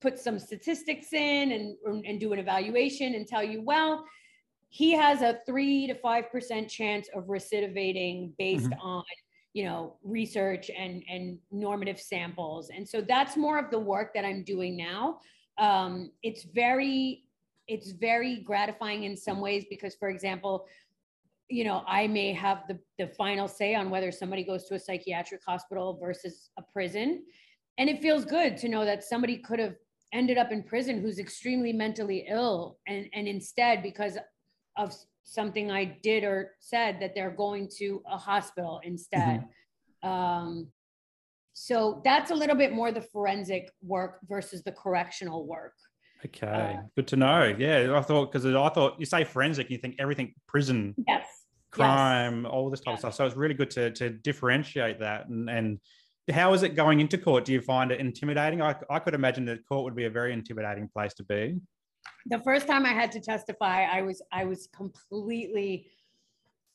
put 0.00 0.18
some 0.18 0.38
statistics 0.38 1.12
in 1.12 1.52
and, 1.52 2.04
and 2.06 2.20
do 2.20 2.32
an 2.32 2.38
evaluation 2.38 3.14
and 3.14 3.26
tell 3.26 3.42
you, 3.42 3.62
well, 3.62 4.04
he 4.68 4.92
has 4.92 5.22
a 5.22 5.40
three 5.46 5.86
to 5.86 5.94
five 5.94 6.30
percent 6.30 6.68
chance 6.68 7.08
of 7.14 7.24
recidivating 7.24 8.32
based 8.38 8.70
mm-hmm. 8.70 8.80
on 8.80 9.04
you 9.54 9.64
know 9.64 9.96
research 10.02 10.70
and 10.76 11.02
and 11.08 11.38
normative 11.50 11.98
samples 11.98 12.68
and 12.68 12.86
so 12.86 13.00
that's 13.00 13.38
more 13.38 13.58
of 13.58 13.70
the 13.70 13.78
work 13.78 14.12
that 14.12 14.24
i'm 14.24 14.42
doing 14.42 14.76
now 14.76 15.18
um, 15.58 16.10
it's 16.22 16.42
very 16.42 17.24
it's 17.66 17.92
very 17.92 18.42
gratifying 18.42 19.04
in 19.04 19.16
some 19.16 19.40
ways 19.40 19.64
because 19.70 19.94
for 19.94 20.10
example 20.10 20.66
you 21.48 21.64
know, 21.64 21.84
I 21.86 22.06
may 22.06 22.32
have 22.32 22.64
the, 22.68 22.78
the 22.98 23.08
final 23.08 23.48
say 23.48 23.74
on 23.74 23.90
whether 23.90 24.10
somebody 24.10 24.44
goes 24.44 24.64
to 24.66 24.74
a 24.74 24.78
psychiatric 24.78 25.42
hospital 25.46 25.98
versus 26.00 26.50
a 26.58 26.62
prison. 26.72 27.22
And 27.78 27.88
it 27.88 28.02
feels 28.02 28.24
good 28.24 28.56
to 28.58 28.68
know 28.68 28.84
that 28.84 29.04
somebody 29.04 29.38
could 29.38 29.58
have 29.58 29.76
ended 30.12 30.38
up 30.38 30.50
in 30.50 30.62
prison 30.62 31.00
who's 31.00 31.18
extremely 31.18 31.72
mentally 31.72 32.26
ill 32.28 32.78
and, 32.86 33.06
and 33.12 33.28
instead 33.28 33.82
because 33.82 34.16
of 34.76 34.94
something 35.24 35.70
I 35.70 35.84
did 36.02 36.24
or 36.24 36.52
said 36.60 36.98
that 37.00 37.14
they're 37.14 37.30
going 37.30 37.68
to 37.78 38.02
a 38.10 38.16
hospital 38.16 38.80
instead. 38.84 39.44
Mm-hmm. 40.04 40.08
Um, 40.08 40.68
so 41.52 42.00
that's 42.04 42.30
a 42.30 42.34
little 42.34 42.56
bit 42.56 42.72
more 42.72 42.92
the 42.92 43.00
forensic 43.00 43.70
work 43.82 44.20
versus 44.28 44.62
the 44.62 44.72
correctional 44.72 45.46
work. 45.46 45.74
Okay, 46.24 46.76
uh, 46.78 46.82
good 46.94 47.06
to 47.08 47.16
know. 47.16 47.54
Yeah, 47.58 47.96
I 47.96 48.00
thought 48.00 48.32
because 48.32 48.46
I 48.46 48.68
thought 48.70 48.98
you 48.98 49.06
say 49.06 49.24
forensic, 49.24 49.70
you 49.70 49.78
think 49.78 49.96
everything 49.98 50.34
prison, 50.46 50.94
yes, 51.06 51.26
crime, 51.70 52.44
yes. 52.44 52.50
all 52.52 52.70
this 52.70 52.80
type 52.80 52.94
of 52.94 52.98
stuff. 53.00 53.14
So 53.14 53.26
it's 53.26 53.36
really 53.36 53.54
good 53.54 53.70
to 53.72 53.90
to 53.92 54.10
differentiate 54.10 54.98
that. 55.00 55.28
And 55.28 55.50
and 55.50 55.78
how 56.30 56.54
is 56.54 56.62
it 56.62 56.74
going 56.74 57.00
into 57.00 57.18
court? 57.18 57.44
Do 57.44 57.52
you 57.52 57.60
find 57.60 57.92
it 57.92 58.00
intimidating? 58.00 58.62
I 58.62 58.74
I 58.90 58.98
could 58.98 59.14
imagine 59.14 59.44
that 59.46 59.66
court 59.68 59.84
would 59.84 59.94
be 59.94 60.06
a 60.06 60.10
very 60.10 60.32
intimidating 60.32 60.88
place 60.88 61.12
to 61.14 61.24
be. 61.24 61.60
The 62.26 62.40
first 62.40 62.66
time 62.66 62.86
I 62.86 62.92
had 62.92 63.12
to 63.12 63.20
testify, 63.20 63.84
I 63.84 64.02
was 64.02 64.22
I 64.32 64.44
was 64.44 64.68
completely 64.74 65.90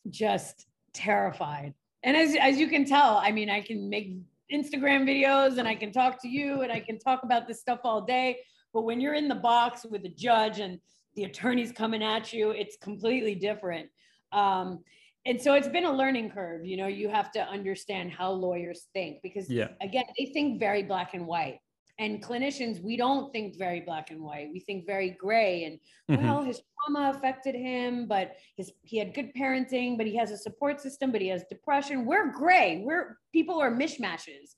just 0.09 0.67
terrified. 0.93 1.73
And 2.03 2.15
as 2.15 2.35
as 2.39 2.59
you 2.59 2.67
can 2.67 2.85
tell, 2.85 3.17
I 3.17 3.31
mean, 3.31 3.49
I 3.49 3.61
can 3.61 3.89
make 3.89 4.17
Instagram 4.53 5.03
videos 5.03 5.57
and 5.57 5.67
I 5.67 5.75
can 5.75 5.91
talk 5.91 6.21
to 6.21 6.27
you 6.27 6.61
and 6.61 6.71
I 6.71 6.79
can 6.79 6.99
talk 6.99 7.23
about 7.23 7.47
this 7.47 7.59
stuff 7.59 7.79
all 7.83 8.01
day 8.01 8.37
but 8.73 8.83
when 8.83 9.01
you're 9.01 9.13
in 9.13 9.27
the 9.27 9.35
box 9.35 9.85
with 9.85 10.03
the 10.03 10.09
judge 10.09 10.59
and 10.59 10.79
the 11.15 11.25
attorney's 11.25 11.71
coming 11.71 12.03
at 12.03 12.31
you, 12.31 12.51
it's 12.51 12.77
completely 12.77 13.35
different. 13.35 13.89
Um, 14.31 14.79
and 15.25 15.39
so 15.39 15.53
it's 15.53 15.67
been 15.67 15.85
a 15.85 15.91
learning 15.91 16.31
curve. 16.31 16.65
You 16.65 16.77
know, 16.77 16.87
you 16.87 17.09
have 17.09 17.31
to 17.33 17.41
understand 17.41 18.11
how 18.11 18.31
lawyers 18.31 18.87
think 18.93 19.21
because, 19.21 19.49
yeah. 19.49 19.67
again, 19.81 20.05
they 20.17 20.25
think 20.25 20.59
very 20.59 20.83
black 20.83 21.13
and 21.13 21.27
white. 21.27 21.59
And 21.99 22.23
clinicians, 22.23 22.81
we 22.81 22.97
don't 22.97 23.31
think 23.31 23.59
very 23.59 23.81
black 23.81 24.09
and 24.09 24.21
white. 24.21 24.49
We 24.51 24.59
think 24.59 24.87
very 24.87 25.11
gray. 25.11 25.65
And 25.65 26.17
mm-hmm. 26.17 26.27
well, 26.27 26.41
his 26.41 26.61
trauma 26.73 27.11
affected 27.15 27.53
him, 27.53 28.07
but 28.07 28.37
his 28.55 28.71
he 28.81 28.97
had 28.97 29.13
good 29.13 29.31
parenting, 29.35 29.97
but 29.97 30.07
he 30.07 30.15
has 30.15 30.31
a 30.31 30.37
support 30.37 30.81
system, 30.81 31.11
but 31.11 31.21
he 31.21 31.27
has 31.27 31.43
depression. 31.47 32.05
We're 32.05 32.31
gray. 32.31 32.81
We're 32.83 33.19
people 33.31 33.61
are 33.61 33.69
mishmashes. 33.69 34.55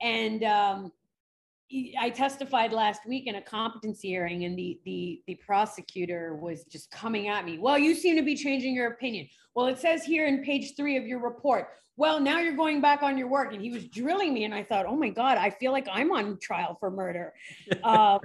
And 0.00 0.42
um, 0.42 0.90
I 1.98 2.10
testified 2.10 2.72
last 2.72 3.06
week 3.06 3.26
in 3.26 3.36
a 3.36 3.40
competency 3.40 4.08
hearing, 4.08 4.44
and 4.44 4.56
the 4.56 4.78
the 4.84 5.22
the 5.26 5.34
prosecutor 5.36 6.36
was 6.36 6.64
just 6.64 6.90
coming 6.90 7.28
at 7.28 7.44
me. 7.44 7.58
Well, 7.58 7.78
you 7.78 7.94
seem 7.94 8.16
to 8.16 8.22
be 8.22 8.36
changing 8.36 8.74
your 8.74 8.88
opinion. 8.88 9.28
Well, 9.54 9.66
it 9.66 9.78
says 9.78 10.04
here 10.04 10.26
in 10.26 10.44
page 10.44 10.76
three 10.76 10.96
of 10.96 11.06
your 11.06 11.20
report. 11.20 11.68
Well, 11.96 12.20
now 12.20 12.40
you're 12.40 12.56
going 12.56 12.80
back 12.80 13.02
on 13.02 13.16
your 13.16 13.28
work, 13.28 13.52
and 13.52 13.62
he 13.62 13.70
was 13.70 13.86
drilling 13.86 14.34
me, 14.34 14.44
and 14.44 14.54
I 14.54 14.62
thought, 14.64 14.86
oh 14.86 14.96
my 14.96 15.10
god, 15.10 15.38
I 15.38 15.50
feel 15.50 15.72
like 15.72 15.86
I'm 15.90 16.10
on 16.12 16.38
trial 16.40 16.76
for 16.78 16.90
murder. 16.90 17.32
um, 17.84 18.20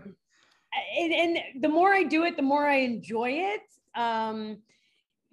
and, 0.97 1.13
and, 1.13 1.39
the 1.61 1.69
more 1.69 1.93
I 1.93 2.03
do 2.03 2.23
it, 2.25 2.35
the 2.35 2.43
more 2.43 2.67
I 2.67 2.77
enjoy 2.77 3.31
it. 3.31 3.61
Um, 3.95 4.57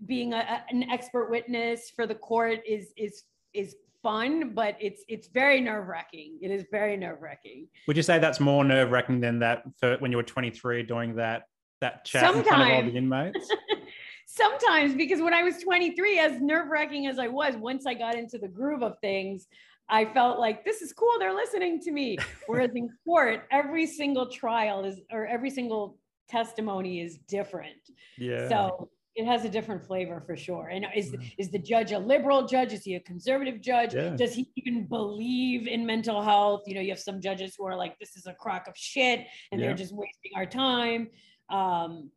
being 0.04 0.34
a, 0.34 0.62
an 0.70 0.84
expert 0.90 1.30
witness 1.30 1.90
for 1.94 2.06
the 2.06 2.14
court 2.14 2.60
is 2.66 2.92
is 2.96 3.24
is 3.54 3.76
fun, 4.06 4.52
but 4.54 4.76
it's 4.80 5.02
it's 5.08 5.26
very 5.26 5.60
nerve 5.60 5.88
wracking. 5.88 6.38
It 6.40 6.52
is 6.52 6.64
very 6.70 6.96
nerve 6.96 7.20
wracking. 7.20 7.66
Would 7.88 7.96
you 7.96 8.04
say 8.04 8.20
that's 8.20 8.38
more 8.38 8.62
nerve 8.62 8.92
wracking 8.92 9.20
than 9.20 9.40
that 9.40 9.64
for 9.80 9.96
when 9.98 10.12
you 10.12 10.16
were 10.16 10.22
23 10.22 10.84
doing 10.84 11.16
that 11.16 11.48
that 11.80 12.04
chat 12.04 12.22
Sometimes. 12.22 12.38
in 12.38 12.44
front 12.44 12.62
of 12.62 12.76
all 12.76 12.82
the 12.84 12.96
inmates? 12.96 13.50
Sometimes, 14.28 14.94
because 14.94 15.20
when 15.20 15.34
I 15.34 15.42
was 15.42 15.56
23, 15.62 16.18
as 16.20 16.40
nerve 16.40 16.68
wracking 16.68 17.06
as 17.08 17.18
I 17.18 17.26
was, 17.26 17.56
once 17.56 17.86
I 17.86 17.94
got 17.94 18.14
into 18.14 18.38
the 18.38 18.48
groove 18.48 18.82
of 18.82 18.94
things, 19.00 19.46
I 19.88 20.04
felt 20.04 20.38
like 20.38 20.64
this 20.64 20.82
is 20.82 20.92
cool. 20.92 21.12
They're 21.18 21.34
listening 21.34 21.80
to 21.80 21.90
me. 21.90 22.18
Whereas 22.46 22.70
in 22.74 22.88
court, 23.04 23.44
every 23.50 23.86
single 23.86 24.28
trial 24.30 24.84
is 24.84 25.00
or 25.10 25.26
every 25.26 25.50
single 25.50 25.98
testimony 26.28 27.00
is 27.00 27.18
different. 27.28 27.82
Yeah. 28.18 28.48
So 28.48 28.88
it 29.16 29.24
has 29.24 29.46
a 29.46 29.48
different 29.48 29.84
flavor 29.84 30.22
for 30.26 30.36
sure. 30.36 30.68
And 30.68 30.86
is 30.94 31.10
mm-hmm. 31.10 31.24
is 31.38 31.50
the 31.50 31.58
judge 31.58 31.92
a 31.92 31.98
liberal 31.98 32.46
judge? 32.46 32.72
Is 32.74 32.84
he 32.84 32.94
a 32.94 33.00
conservative 33.00 33.62
judge? 33.62 33.94
Yeah. 33.94 34.10
Does 34.10 34.34
he 34.34 34.50
even 34.56 34.86
believe 34.86 35.66
in 35.66 35.86
mental 35.86 36.22
health? 36.22 36.64
You 36.66 36.74
know, 36.74 36.82
you 36.82 36.90
have 36.90 37.00
some 37.00 37.20
judges 37.20 37.54
who 37.56 37.64
are 37.66 37.74
like, 37.74 37.98
this 37.98 38.14
is 38.14 38.26
a 38.26 38.34
crock 38.34 38.68
of 38.68 38.76
shit, 38.76 39.26
and 39.50 39.60
yeah. 39.60 39.68
they're 39.68 39.76
just 39.76 39.94
wasting 39.94 40.32
our 40.36 40.44
time. 40.44 41.08
Um, 41.48 42.10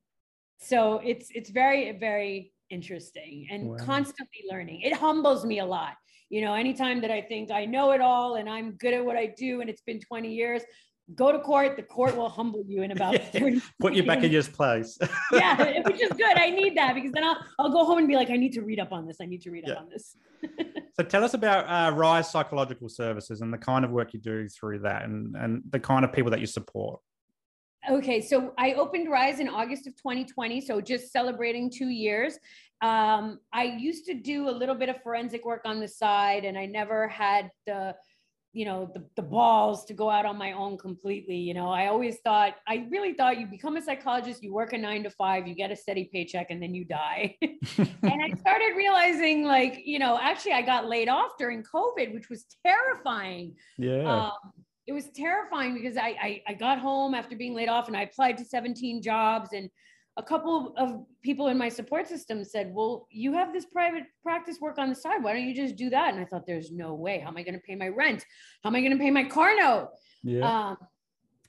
so 0.60 1.00
it's 1.04 1.30
it's 1.34 1.50
very 1.50 1.98
very 1.98 2.52
interesting 2.70 3.48
and 3.50 3.70
wow. 3.70 3.78
constantly 3.78 4.44
learning. 4.52 4.82
It 4.82 4.94
humbles 4.94 5.46
me 5.46 5.60
a 5.60 5.66
lot. 5.66 5.94
You 6.30 6.42
know, 6.42 6.54
anytime 6.54 7.02
that 7.02 7.12
I 7.12 7.22
think 7.22 7.50
I 7.50 7.66
know 7.66 7.92
it 7.92 8.02
all 8.02 8.36
and 8.36 8.48
I'm 8.48 8.74
good 8.74 8.94
at 8.94 9.04
what 9.04 9.16
I 9.16 9.34
do, 9.38 9.62
and 9.62 9.70
it's 9.70 9.82
been 9.82 10.00
20 10.00 10.32
years, 10.32 10.62
go 11.16 11.32
to 11.32 11.40
court. 11.40 11.76
The 11.76 11.84
court 11.84 12.16
will 12.16 12.30
humble 12.30 12.64
you 12.68 12.84
in 12.84 12.92
about 12.92 13.14
yeah. 13.34 13.60
Put 13.80 13.94
you 13.94 14.04
back 14.04 14.24
in 14.24 14.32
your 14.32 14.44
place. 14.44 14.98
yeah, 15.32 15.82
which 15.86 16.02
is 16.02 16.12
good. 16.12 16.38
I 16.38 16.50
need 16.50 16.78
that 16.78 16.96
because 16.96 17.12
then 17.12 17.24
I'll, 17.24 17.38
I'll 17.58 17.72
go 17.72 17.86
home 17.86 18.00
and 18.00 18.08
be 18.08 18.16
like, 18.16 18.30
I 18.30 18.38
need 18.38 18.54
to 18.54 18.62
read 18.62 18.80
up 18.80 18.92
on 18.92 19.08
this. 19.08 19.18
I 19.22 19.26
need 19.26 19.42
to 19.42 19.52
read 19.52 19.66
yeah. 19.68 19.74
up 19.74 19.80
on 19.82 19.90
this. 19.90 20.16
so 20.94 21.04
tell 21.04 21.24
us 21.24 21.34
about 21.34 21.66
uh, 21.66 21.96
Rise 21.96 22.30
Psychological 22.30 22.90
Services 22.90 23.42
and 23.42 23.54
the 23.54 23.58
kind 23.58 23.84
of 23.84 23.92
work 23.92 24.14
you 24.14 24.20
do 24.20 24.48
through 24.48 24.80
that 24.80 25.04
and, 25.04 25.36
and 25.36 25.64
the 25.70 25.80
kind 25.80 26.06
of 26.06 26.14
people 26.14 26.32
that 26.32 26.40
you 26.40 26.48
support. 26.48 27.00
Okay, 27.90 28.22
so 28.22 28.54
I 28.58 28.74
opened 28.74 29.10
Rise 29.10 29.40
in 29.40 29.48
August 29.48 29.88
of 29.88 29.96
2020, 29.96 30.60
so 30.60 30.82
just 30.82 31.14
celebrating 31.14 31.72
two 31.72 31.88
years. 31.88 32.38
Um, 32.82 33.40
I 33.54 33.64
used 33.64 34.06
to 34.06 34.14
do 34.14 34.50
a 34.50 34.52
little 34.52 34.76
bit 34.76 34.90
of 34.90 35.02
forensic 35.02 35.46
work 35.46 35.62
on 35.66 35.80
the 35.80 35.88
side, 35.88 36.44
and 36.44 36.58
I 36.58 36.66
never 36.66 37.08
had 37.08 37.50
the 37.66 37.96
you 38.54 38.66
know 38.66 38.90
the, 38.94 39.04
the 39.16 39.22
balls 39.22 39.86
to 39.86 39.94
go 39.94 40.10
out 40.10 40.26
on 40.26 40.38
my 40.38 40.54
own 40.54 40.78
completely 40.78 41.36
you 41.36 41.54
know? 41.54 41.70
I 41.70 41.88
always 41.88 42.18
thought 42.24 42.56
i 42.68 42.88
really 42.90 43.14
thought 43.14 43.40
you 43.40 43.46
become 43.46 43.78
a 43.78 43.82
psychologist 43.82 44.44
you 44.44 44.54
work 44.54 44.74
a 44.74 44.78
nine 44.78 45.04
to 45.04 45.10
five 45.12 45.48
you 45.48 45.56
get 45.56 45.72
a 45.72 45.76
steady 45.76 46.10
paycheck 46.12 46.48
and 46.50 46.62
then 46.62 46.74
you 46.74 46.86
die. 46.86 47.38
And 48.02 48.22
i 48.24 48.32
started 48.40 48.76
realizing 48.76 49.44
like 49.44 49.82
you 49.86 50.00
know 50.00 50.18
actually 50.22 50.54
i 50.54 50.62
got 50.62 50.88
laid 50.88 51.10
off 51.10 51.32
during 51.38 51.64
covid 51.64 52.14
which 52.14 52.30
was 52.30 52.46
terrifying. 52.66 53.56
Yeah. 53.78 54.04
Um, 54.04 54.54
it 54.88 54.94
was 54.94 55.10
terrifying 55.16 55.76
because 55.76 55.98
I, 55.98 56.16
I 56.22 56.42
i 56.48 56.54
got 56.54 56.80
home 56.80 57.14
after 57.14 57.36
being 57.36 57.54
laid 57.54 57.70
off 57.70 57.88
and 57.88 57.96
i 57.96 58.02
applied 58.02 58.38
to 58.40 58.46
17 58.46 59.04
jobs 59.04 59.52
and 59.54 59.70
a 60.18 60.24
couple 60.24 60.74
of 60.78 61.06
people 61.24 61.48
in 61.48 61.58
my 61.58 61.70
support 61.70 62.08
system 62.08 62.44
said, 62.44 62.72
Well, 62.74 63.08
you 63.12 63.34
have 63.34 63.54
this 63.54 63.66
private 63.66 64.04
practice 64.24 64.58
work 64.60 64.78
on 64.78 64.90
the 64.90 64.96
side. 64.96 65.24
Why 65.24 65.34
don't 65.34 65.48
you 65.48 65.56
just 65.56 65.76
do 65.76 65.90
that? 65.92 66.14
And 66.14 66.22
I 66.22 66.26
thought, 66.26 66.46
There's 66.46 66.72
no 66.72 66.94
way. 66.94 67.20
How 67.20 67.30
am 67.30 67.38
I 67.38 67.44
going 67.44 67.56
to 67.56 67.62
pay 67.62 67.76
my 67.76 67.88
rent? 67.88 68.26
How 68.64 68.70
am 68.70 68.76
I 68.76 68.82
going 68.82 68.92
to 68.92 68.98
pay 68.98 69.12
my 69.12 69.24
car 69.24 69.56
note? 69.56 69.90
Yeah. 70.24 70.70
Um, 70.70 70.78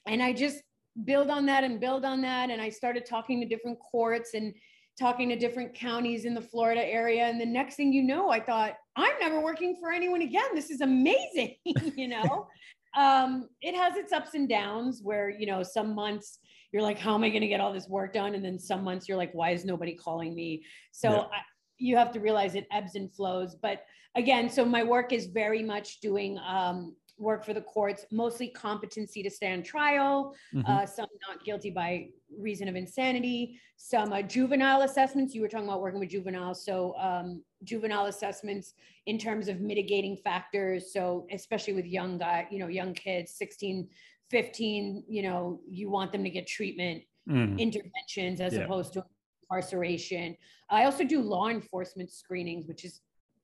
and 0.06 0.22
I 0.22 0.32
just 0.32 0.62
build 1.04 1.30
on 1.30 1.46
that 1.46 1.64
and 1.64 1.80
build 1.80 2.04
on 2.04 2.20
that. 2.22 2.50
And 2.50 2.60
I 2.60 2.68
started 2.68 3.06
talking 3.06 3.40
to 3.40 3.46
different 3.46 3.78
courts 3.80 4.34
and 4.34 4.54
talking 4.98 5.28
to 5.30 5.36
different 5.36 5.74
counties 5.74 6.24
in 6.24 6.34
the 6.34 6.40
Florida 6.40 6.84
area. 6.84 7.24
And 7.24 7.40
the 7.40 7.46
next 7.46 7.76
thing 7.76 7.92
you 7.92 8.02
know, 8.02 8.30
I 8.30 8.40
thought, 8.40 8.74
I'm 8.96 9.18
never 9.20 9.40
working 9.40 9.76
for 9.80 9.92
anyone 9.92 10.22
again. 10.22 10.54
This 10.54 10.70
is 10.70 10.80
amazing, 10.80 11.56
you 11.64 12.08
know? 12.08 12.46
um, 12.96 13.48
it 13.62 13.74
has 13.74 13.96
its 13.96 14.12
ups 14.12 14.34
and 14.34 14.48
downs 14.48 15.00
where, 15.02 15.30
you 15.30 15.46
know, 15.46 15.62
some 15.62 15.94
months, 15.94 16.38
you're 16.72 16.82
like, 16.82 16.98
how 16.98 17.14
am 17.14 17.24
I 17.24 17.30
going 17.30 17.42
to 17.42 17.48
get 17.48 17.60
all 17.60 17.72
this 17.72 17.88
work 17.88 18.12
done? 18.12 18.34
And 18.34 18.44
then 18.44 18.58
some 18.58 18.84
months 18.84 19.08
you're 19.08 19.18
like, 19.18 19.32
why 19.32 19.50
is 19.50 19.64
nobody 19.64 19.94
calling 19.94 20.34
me? 20.34 20.64
So, 20.92 21.10
yeah. 21.10 21.18
I, 21.18 21.40
you 21.78 21.96
have 21.96 22.12
to 22.12 22.20
realize 22.20 22.54
it 22.54 22.66
ebbs 22.70 22.94
and 22.94 23.12
flows. 23.12 23.56
But 23.60 23.84
again, 24.14 24.48
so 24.50 24.64
my 24.64 24.84
work 24.84 25.12
is 25.12 25.26
very 25.26 25.62
much 25.62 26.00
doing 26.00 26.38
um, 26.46 26.94
work 27.20 27.44
for 27.44 27.54
the 27.54 27.60
courts, 27.60 28.06
mostly 28.10 28.48
competency 28.48 29.22
to 29.22 29.30
stand 29.30 29.64
trial, 29.64 30.34
mm-hmm. 30.54 30.70
uh, 30.70 30.86
some 30.86 31.06
not 31.28 31.44
guilty 31.44 31.70
by 31.70 32.08
reason 32.38 32.68
of 32.68 32.76
insanity, 32.76 33.60
some 33.76 34.12
uh, 34.12 34.22
juvenile 34.22 34.82
assessments. 34.82 35.34
You 35.34 35.42
were 35.42 35.48
talking 35.48 35.68
about 35.68 35.80
working 35.80 36.00
with 36.00 36.10
juveniles. 36.10 36.64
So, 36.64 36.94
um, 36.98 37.42
juvenile 37.62 38.06
assessments 38.06 38.74
in 39.06 39.18
terms 39.18 39.48
of 39.48 39.60
mitigating 39.60 40.16
factors. 40.16 40.92
So, 40.92 41.26
especially 41.30 41.74
with 41.74 41.84
young 41.84 42.18
guy, 42.18 42.46
you 42.50 42.58
know, 42.58 42.68
young 42.68 42.94
kids, 42.94 43.32
16, 43.34 43.88
15, 44.30 45.04
you 45.08 45.22
know, 45.22 45.60
you 45.68 45.90
want 45.90 46.12
them 46.12 46.24
to 46.24 46.30
get 46.30 46.46
treatment 46.46 47.02
mm. 47.28 47.58
interventions 47.58 48.40
as 48.40 48.54
yeah. 48.54 48.60
opposed 48.60 48.92
to 48.94 49.04
incarceration. 49.42 50.36
I 50.68 50.84
also 50.84 51.04
do 51.04 51.20
law 51.20 51.48
enforcement 51.48 52.10
screenings, 52.12 52.66
which 52.66 52.84
is 52.84 53.00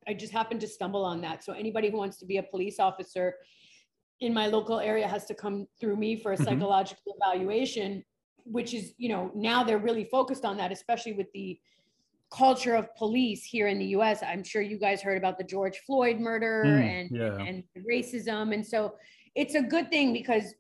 I 0.09 0.15
just 0.15 0.33
happened 0.33 0.61
to 0.61 0.69
stumble 0.69 1.05
on 1.05 1.21
that. 1.23 1.43
So 1.43 1.53
anybody 1.53 1.91
who 1.91 1.97
wants 1.97 2.19
to 2.19 2.27
be 2.27 2.37
a 2.37 2.43
police 2.43 2.79
officer 2.79 3.35
in 4.21 4.33
my 4.33 4.47
local 4.47 4.79
area 4.79 5.07
has 5.07 5.27
to 5.27 5.35
come 5.35 5.67
through 5.81 5.97
me 5.97 6.17
for 6.17 6.33
a 6.33 6.35
mm-hmm. 6.37 6.45
psychological 6.45 7.17
evaluation 7.21 8.05
which 8.47 8.73
is 8.75 8.93
you 8.97 9.09
know 9.09 9.31
now 9.35 9.65
they're 9.65 9.79
really 9.79 10.05
focused 10.05 10.45
on 10.45 10.57
that 10.57 10.73
especially 10.73 11.13
with 11.13 11.27
the 11.35 11.59
culture 12.31 12.75
of 12.75 12.95
police 12.97 13.45
here 13.45 13.69
in 13.69 13.79
the 13.79 13.87
US 13.87 14.23
I'm 14.23 14.43
sure 14.43 14.63
you 14.63 14.79
guys 14.79 15.03
heard 15.03 15.19
about 15.19 15.39
the 15.39 15.45
George 15.45 15.79
Floyd 15.87 16.19
murder 16.19 16.65
mm, 16.67 16.81
and 16.81 17.11
yeah. 17.11 17.37
and 17.45 17.63
racism 17.89 18.55
and 18.55 18.67
so 18.67 18.95
it's 19.35 19.55
a 19.55 19.63
good 19.63 19.91
thing 19.91 20.13
because 20.13 20.55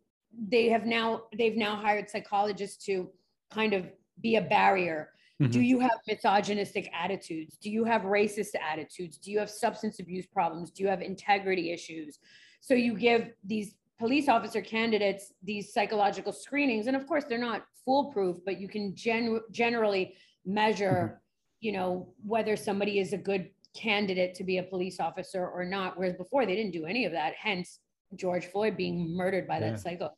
they 0.48 0.68
have 0.68 0.84
now 0.84 1.22
they've 1.36 1.56
now 1.56 1.76
hired 1.76 2.08
psychologists 2.10 2.84
to 2.84 3.10
kind 3.52 3.72
of 3.72 3.86
be 4.20 4.36
a 4.36 4.42
barrier 4.42 5.10
mm-hmm. 5.40 5.50
do 5.50 5.60
you 5.60 5.78
have 5.80 5.98
misogynistic 6.06 6.90
attitudes 6.92 7.56
do 7.58 7.70
you 7.70 7.84
have 7.84 8.02
racist 8.02 8.54
attitudes 8.60 9.18
do 9.18 9.30
you 9.30 9.38
have 9.38 9.50
substance 9.50 10.00
abuse 10.00 10.26
problems 10.26 10.70
do 10.70 10.82
you 10.82 10.88
have 10.88 11.00
integrity 11.00 11.72
issues 11.72 12.18
so 12.60 12.74
you 12.74 12.98
give 12.98 13.30
these 13.44 13.76
police 13.98 14.28
officer 14.28 14.60
candidates 14.60 15.32
these 15.42 15.72
psychological 15.72 16.32
screenings, 16.32 16.86
and 16.86 16.96
of 16.96 17.06
course 17.06 17.24
they're 17.28 17.38
not 17.38 17.64
foolproof, 17.84 18.36
but 18.44 18.60
you 18.60 18.68
can 18.68 18.94
gen- 18.94 19.40
generally 19.50 20.14
measure, 20.44 20.90
mm-hmm. 20.90 21.16
you 21.60 21.72
know, 21.72 22.12
whether 22.24 22.56
somebody 22.56 22.98
is 22.98 23.12
a 23.12 23.18
good 23.18 23.50
candidate 23.74 24.34
to 24.34 24.44
be 24.44 24.58
a 24.58 24.62
police 24.62 25.00
officer 25.00 25.46
or 25.46 25.64
not. 25.64 25.98
Whereas 25.98 26.14
before 26.14 26.46
they 26.46 26.56
didn't 26.56 26.72
do 26.72 26.86
any 26.86 27.04
of 27.04 27.12
that. 27.12 27.34
Hence 27.38 27.80
George 28.14 28.46
Floyd 28.46 28.76
being 28.76 29.16
murdered 29.16 29.46
by 29.46 29.60
that 29.60 29.80
psycho. 29.80 30.10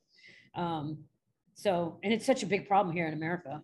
Um, 0.55 0.99
so, 1.55 1.99
and 2.03 2.13
it's 2.13 2.27
such 2.27 2.43
a 2.43 2.47
big 2.47 2.69
problem 2.69 2.95
here 2.95 3.07
in 3.07 3.15
America. 3.15 3.63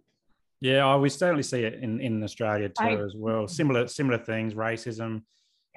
Yeah, 0.60 0.96
we 0.96 1.08
certainly 1.10 1.42
see 1.42 1.62
it 1.62 1.74
in, 1.74 2.00
in 2.00 2.22
Australia 2.22 2.68
too 2.68 2.84
I, 2.84 3.04
as 3.04 3.14
well. 3.16 3.46
Similar 3.46 3.86
similar 3.88 4.18
things, 4.18 4.54
racism, 4.54 5.22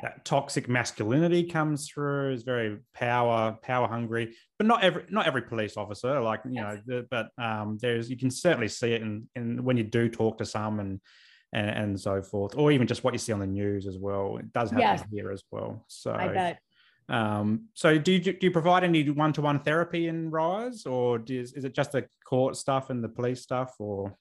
that 0.02 0.24
toxic 0.26 0.70
masculinity 0.70 1.44
comes 1.44 1.90
through 1.90 2.34
is 2.34 2.44
very 2.44 2.78
power 2.94 3.58
power 3.64 3.88
hungry 3.88 4.36
but 4.58 4.68
not 4.68 4.84
every 4.84 5.04
not 5.10 5.26
every 5.26 5.42
police 5.42 5.76
officer 5.76 6.22
like 6.22 6.42
you 6.46 6.62
know 6.62 6.78
the, 6.86 7.08
but 7.10 7.30
um 7.38 7.78
there's 7.82 8.10
you 8.10 8.18
can 8.18 8.30
certainly 8.30 8.68
see 8.68 8.94
it 8.94 9.02
in, 9.02 9.28
in 9.36 9.64
when 9.64 9.78
you 9.78 9.84
do 9.84 10.08
talk 10.08 10.38
to 10.38 10.46
some 10.46 10.80
and 10.80 11.00
and, 11.54 11.70
and 11.70 12.00
so 12.00 12.22
forth 12.22 12.56
or 12.56 12.72
even 12.72 12.86
just 12.86 13.04
what 13.04 13.14
you 13.14 13.18
see 13.18 13.32
on 13.32 13.40
the 13.40 13.48
news 13.48 13.88
as 13.88 13.98
well 13.98 14.38
it 14.38 14.52
does 14.54 14.70
happen 14.70 14.86
yes. 14.86 15.04
here 15.12 15.32
as 15.32 15.44
well 15.52 15.84
so 15.88 16.14
I 16.14 16.28
bet. 16.28 16.60
Um, 17.10 17.70
so 17.74 17.98
do 17.98 18.12
you, 18.14 18.20
do 18.20 18.38
you 18.42 18.52
provide 18.52 18.84
any 18.84 19.10
one-to-one 19.10 19.62
therapy 19.62 20.08
in 20.08 20.30
rise 20.30 20.86
or 20.86 21.18
does, 21.18 21.54
is 21.54 21.64
it 21.64 21.74
just 21.74 21.94
the 21.94 22.06
court 22.26 22.58
stuff 22.58 22.90
and 22.90 23.04
the 23.04 23.08
police 23.08 23.42
stuff 23.42 23.76
or 23.80 24.18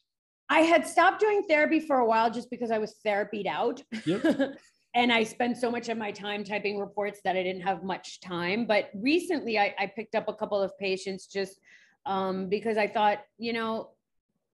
I 0.48 0.60
had 0.60 0.86
stopped 0.86 1.20
doing 1.20 1.42
therapy 1.48 1.80
for 1.80 1.98
a 1.98 2.06
while 2.06 2.30
just 2.30 2.50
because 2.50 2.70
I 2.70 2.78
was 2.78 2.94
therapied 3.04 3.46
out. 3.46 3.82
Yep. 4.04 4.56
and 4.94 5.12
I 5.12 5.24
spent 5.24 5.56
so 5.56 5.70
much 5.70 5.88
of 5.88 5.98
my 5.98 6.10
time 6.10 6.44
typing 6.44 6.78
reports 6.78 7.20
that 7.24 7.36
I 7.36 7.42
didn't 7.42 7.62
have 7.62 7.82
much 7.82 8.20
time. 8.20 8.66
But 8.66 8.90
recently, 8.94 9.58
I, 9.58 9.74
I 9.78 9.86
picked 9.86 10.14
up 10.14 10.28
a 10.28 10.34
couple 10.34 10.60
of 10.62 10.76
patients 10.78 11.26
just 11.26 11.58
um, 12.06 12.48
because 12.48 12.78
I 12.78 12.86
thought, 12.86 13.18
you 13.38 13.52
know, 13.52 13.90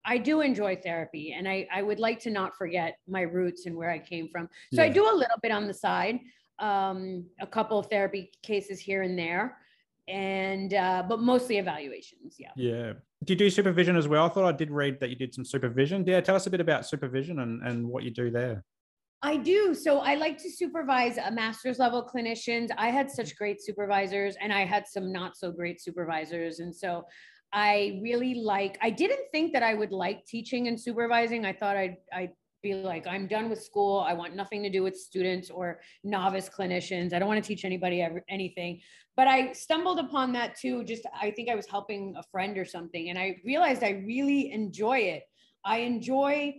I 0.04 0.16
do 0.16 0.40
enjoy 0.40 0.76
therapy, 0.76 1.34
and 1.36 1.46
I 1.46 1.68
I 1.70 1.82
would 1.82 1.98
like 1.98 2.20
to 2.20 2.30
not 2.30 2.56
forget 2.56 2.96
my 3.06 3.20
roots 3.20 3.66
and 3.66 3.76
where 3.76 3.90
I 3.90 3.98
came 3.98 4.28
from. 4.28 4.48
So 4.72 4.80
yeah. 4.80 4.88
I 4.88 4.88
do 4.88 5.04
a 5.04 5.12
little 5.12 5.36
bit 5.42 5.52
on 5.52 5.66
the 5.66 5.74
side, 5.74 6.20
um, 6.60 7.26
a 7.40 7.46
couple 7.46 7.78
of 7.78 7.86
therapy 7.86 8.30
cases 8.42 8.78
here 8.78 9.02
and 9.02 9.18
there, 9.18 9.56
and 10.08 10.74
uh, 10.74 11.02
but 11.08 11.20
mostly 11.20 11.58
evaluations. 11.58 12.36
Yeah. 12.38 12.52
Yeah. 12.56 12.92
Do 13.24 13.32
you 13.32 13.38
do 13.38 13.50
supervision 13.50 13.96
as 13.96 14.08
well? 14.08 14.26
I 14.26 14.28
thought 14.28 14.44
I 14.44 14.52
did 14.52 14.70
read 14.70 14.98
that 15.00 15.10
you 15.10 15.16
did 15.16 15.34
some 15.34 15.44
supervision. 15.44 16.04
Yeah, 16.06 16.20
tell 16.20 16.36
us 16.36 16.46
a 16.46 16.50
bit 16.50 16.60
about 16.60 16.86
supervision 16.86 17.40
and 17.40 17.62
and 17.66 17.86
what 17.86 18.04
you 18.04 18.10
do 18.10 18.30
there. 18.30 18.64
I 19.22 19.36
do. 19.36 19.74
So 19.74 19.98
I 19.98 20.14
like 20.14 20.38
to 20.38 20.50
supervise 20.50 21.18
a 21.18 21.30
master's 21.30 21.78
level 21.78 22.08
clinicians. 22.12 22.70
I 22.78 22.88
had 22.88 23.10
such 23.10 23.36
great 23.36 23.60
supervisors 23.62 24.36
and 24.40 24.52
I 24.52 24.64
had 24.64 24.88
some 24.88 25.12
not 25.12 25.36
so 25.36 25.52
great 25.52 25.80
supervisors. 25.80 26.60
And 26.60 26.74
so 26.74 27.04
I 27.52 28.00
really 28.02 28.34
like, 28.34 28.78
I 28.80 28.88
didn't 28.88 29.26
think 29.30 29.52
that 29.52 29.62
I 29.62 29.74
would 29.74 29.92
like 29.92 30.24
teaching 30.24 30.68
and 30.68 30.80
supervising. 30.80 31.44
I 31.44 31.52
thought 31.52 31.76
I'd, 31.76 31.96
I'd 32.12 32.32
be 32.62 32.74
like, 32.74 33.06
I'm 33.06 33.26
done 33.26 33.48
with 33.48 33.62
school. 33.62 34.00
I 34.00 34.12
want 34.12 34.34
nothing 34.34 34.62
to 34.62 34.70
do 34.70 34.82
with 34.82 34.96
students 34.96 35.50
or 35.50 35.80
novice 36.04 36.48
clinicians. 36.48 37.12
I 37.12 37.18
don't 37.18 37.28
want 37.28 37.42
to 37.42 37.46
teach 37.46 37.64
anybody 37.64 38.02
ever, 38.02 38.22
anything. 38.28 38.80
But 39.16 39.26
I 39.26 39.52
stumbled 39.52 39.98
upon 39.98 40.32
that 40.32 40.56
too. 40.58 40.84
Just, 40.84 41.06
I 41.20 41.30
think 41.30 41.48
I 41.48 41.54
was 41.54 41.66
helping 41.66 42.14
a 42.16 42.22
friend 42.30 42.56
or 42.58 42.64
something. 42.64 43.10
And 43.10 43.18
I 43.18 43.36
realized 43.44 43.82
I 43.82 44.02
really 44.06 44.52
enjoy 44.52 44.98
it. 44.98 45.24
I 45.64 45.78
enjoy 45.78 46.54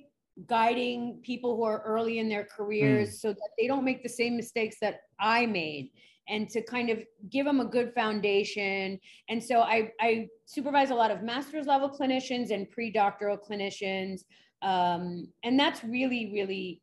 guiding 0.48 1.20
people 1.24 1.56
who 1.56 1.64
are 1.64 1.82
early 1.84 2.20
in 2.20 2.30
their 2.30 2.46
careers 2.46 3.10
mm. 3.10 3.14
so 3.14 3.30
that 3.30 3.50
they 3.60 3.68
don't 3.68 3.84
make 3.84 4.04
the 4.04 4.10
same 4.10 4.36
mistakes 4.36 4.78
that 4.82 5.02
I 5.20 5.46
made 5.46 5.92
and 6.30 6.50
to 6.50 6.62
kind 6.62 6.90
of 6.90 7.00
give 7.30 7.46
them 7.46 7.60
a 7.60 7.66
good 7.66 7.94
foundation. 7.94 9.00
And 9.28 9.44
so 9.44 9.62
I, 9.62 9.92
I 10.00 10.28
supervise 10.46 10.92
a 10.92 10.96
lot 10.96 11.12
of 11.12 11.24
master's 11.24 11.66
level 11.66 11.90
clinicians 11.90 12.52
and 12.52 12.70
pre-doctoral 12.70 13.38
clinicians. 13.38 14.22
Um, 14.62 15.28
and 15.44 15.60
that's 15.60 15.84
really, 15.84 16.32
really 16.34 16.82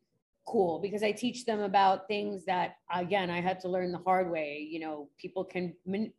cool 0.49 0.79
because 0.79 1.03
I 1.03 1.11
teach 1.11 1.45
them 1.45 1.59
about 1.59 2.07
things 2.07 2.43
that 2.45 2.77
again 2.91 3.29
I 3.29 3.39
had 3.39 3.59
to 3.61 3.69
learn 3.69 3.91
the 3.91 3.99
hard 3.99 4.31
way. 4.31 4.67
You 4.69 4.79
know, 4.79 5.09
people 5.17 5.43
can 5.43 5.73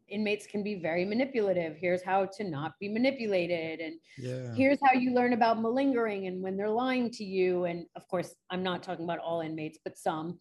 inmates 0.09 0.47
can 0.47 0.63
be 0.63 0.77
very 0.77 1.05
manipulative. 1.05 1.77
Here's 1.77 2.03
how 2.03 2.27
to 2.37 2.45
not 2.45 2.73
be 2.79 2.89
manipulated, 2.89 3.81
and 3.81 3.95
yeah. 4.19 4.55
here's 4.55 4.79
how 4.85 4.99
you 4.99 5.13
learn 5.13 5.33
about 5.33 5.61
malingering 5.61 6.29
and 6.29 6.43
when 6.43 6.57
they're 6.57 6.71
lying 6.71 7.11
to 7.13 7.25
you. 7.25 7.65
And 7.65 7.87
of 7.97 8.07
course, 8.09 8.35
I'm 8.51 8.63
not 8.63 8.83
talking 8.83 9.05
about 9.05 9.19
all 9.19 9.41
inmates, 9.41 9.79
but 9.85 9.99
some. 9.99 10.39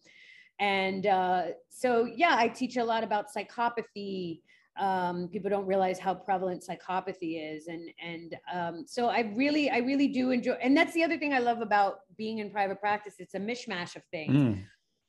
And 0.60 1.06
uh, 1.06 1.44
so, 1.70 2.04
yeah, 2.04 2.36
I 2.38 2.48
teach 2.48 2.76
a 2.76 2.84
lot 2.84 3.02
about 3.02 3.26
psychopathy, 3.34 4.42
um, 4.80 5.28
people 5.28 5.50
don't 5.50 5.66
realize 5.66 5.98
how 5.98 6.14
prevalent 6.14 6.64
psychopathy 6.66 7.54
is. 7.54 7.68
And 7.68 7.90
and 8.02 8.36
um, 8.52 8.84
so 8.86 9.08
i 9.08 9.20
really 9.36 9.70
i 9.70 9.78
really 9.78 10.08
do 10.08 10.30
enjoy 10.30 10.52
and 10.52 10.76
that's 10.76 10.94
the 10.94 11.04
other 11.04 11.18
thing 11.18 11.32
i 11.32 11.38
love 11.38 11.60
about 11.60 12.00
being 12.16 12.38
in 12.38 12.50
private 12.50 12.80
practice. 12.80 13.14
It's 13.18 13.34
a 13.34 13.38
mishmash 13.38 13.94
of 13.94 14.02
things. 14.10 14.34
Mm. 14.34 14.64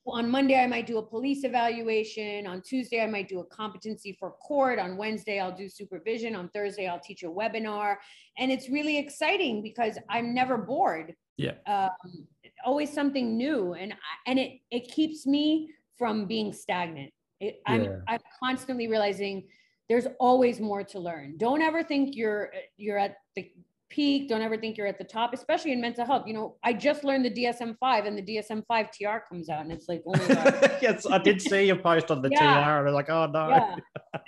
on 0.07 0.29
monday 0.29 0.59
i 0.59 0.67
might 0.67 0.87
do 0.87 0.97
a 0.97 1.05
police 1.05 1.43
evaluation. 1.43 2.45
On 2.45 2.61
tuesday 2.61 3.01
i 3.01 3.07
might 3.07 3.29
do 3.29 3.39
a 3.39 3.45
competency 3.45 4.15
for 4.19 4.31
court. 4.31 4.77
On 4.77 4.97
wednesday 4.97 5.39
i'll 5.39 5.55
do 5.55 5.69
supervision. 5.69 6.35
On 6.35 6.49
thursday 6.49 6.87
i'll 6.87 6.99
teach 6.99 7.23
a 7.23 7.29
webinar. 7.29 7.95
And 8.37 8.51
it's 8.51 8.69
really 8.69 8.97
exciting 8.97 9.63
because 9.63 9.97
i'm 10.09 10.33
never 10.33 10.57
bored. 10.57 11.15
Yeah. 11.37 11.53
Um, 11.65 12.27
always 12.65 12.91
something 12.91 13.37
new. 13.37 13.73
And 13.73 13.93
and 14.27 14.37
it 14.37 14.59
it 14.69 14.91
keeps 14.91 15.25
me 15.25 15.69
from 15.97 16.25
being 16.25 16.51
stagnant. 16.51 17.11
It, 17.39 17.59
I'm. 17.65 18.03
I'm 18.07 18.19
constantly 18.41 18.87
realizing 18.87 19.47
there's 19.91 20.07
always 20.21 20.61
more 20.61 20.85
to 20.85 20.99
learn. 20.99 21.35
Don't 21.35 21.61
ever 21.61 21.83
think 21.83 22.15
you're 22.15 22.45
uh, 22.55 22.59
you're 22.77 22.97
at 22.97 23.17
the 23.35 23.51
peak. 23.89 24.29
Don't 24.29 24.41
ever 24.41 24.55
think 24.55 24.77
you're 24.77 24.87
at 24.87 24.97
the 24.97 25.03
top, 25.03 25.33
especially 25.33 25.73
in 25.73 25.81
mental 25.81 26.05
health. 26.05 26.23
You 26.25 26.33
know, 26.33 26.55
I 26.63 26.71
just 26.71 27.03
learned 27.03 27.25
the 27.25 27.29
DSM-5 27.29 28.07
and 28.07 28.17
the 28.17 28.21
DSM-5 28.21 28.87
TR 28.93 29.17
comes 29.27 29.49
out 29.49 29.63
and 29.63 29.71
it's 29.73 29.89
like, 29.89 30.01
oh 30.07 30.13
yes, 30.81 31.05
I 31.05 31.17
did 31.17 31.41
see 31.41 31.65
your 31.65 31.75
post 31.75 32.09
on 32.09 32.21
the 32.21 32.29
yeah. 32.31 32.39
TR 32.39 32.79
and 32.79 32.87
I'm 32.87 32.93
like, 32.93 33.09
oh 33.09 33.25
no. 33.25 33.49
Yeah. 33.49 33.75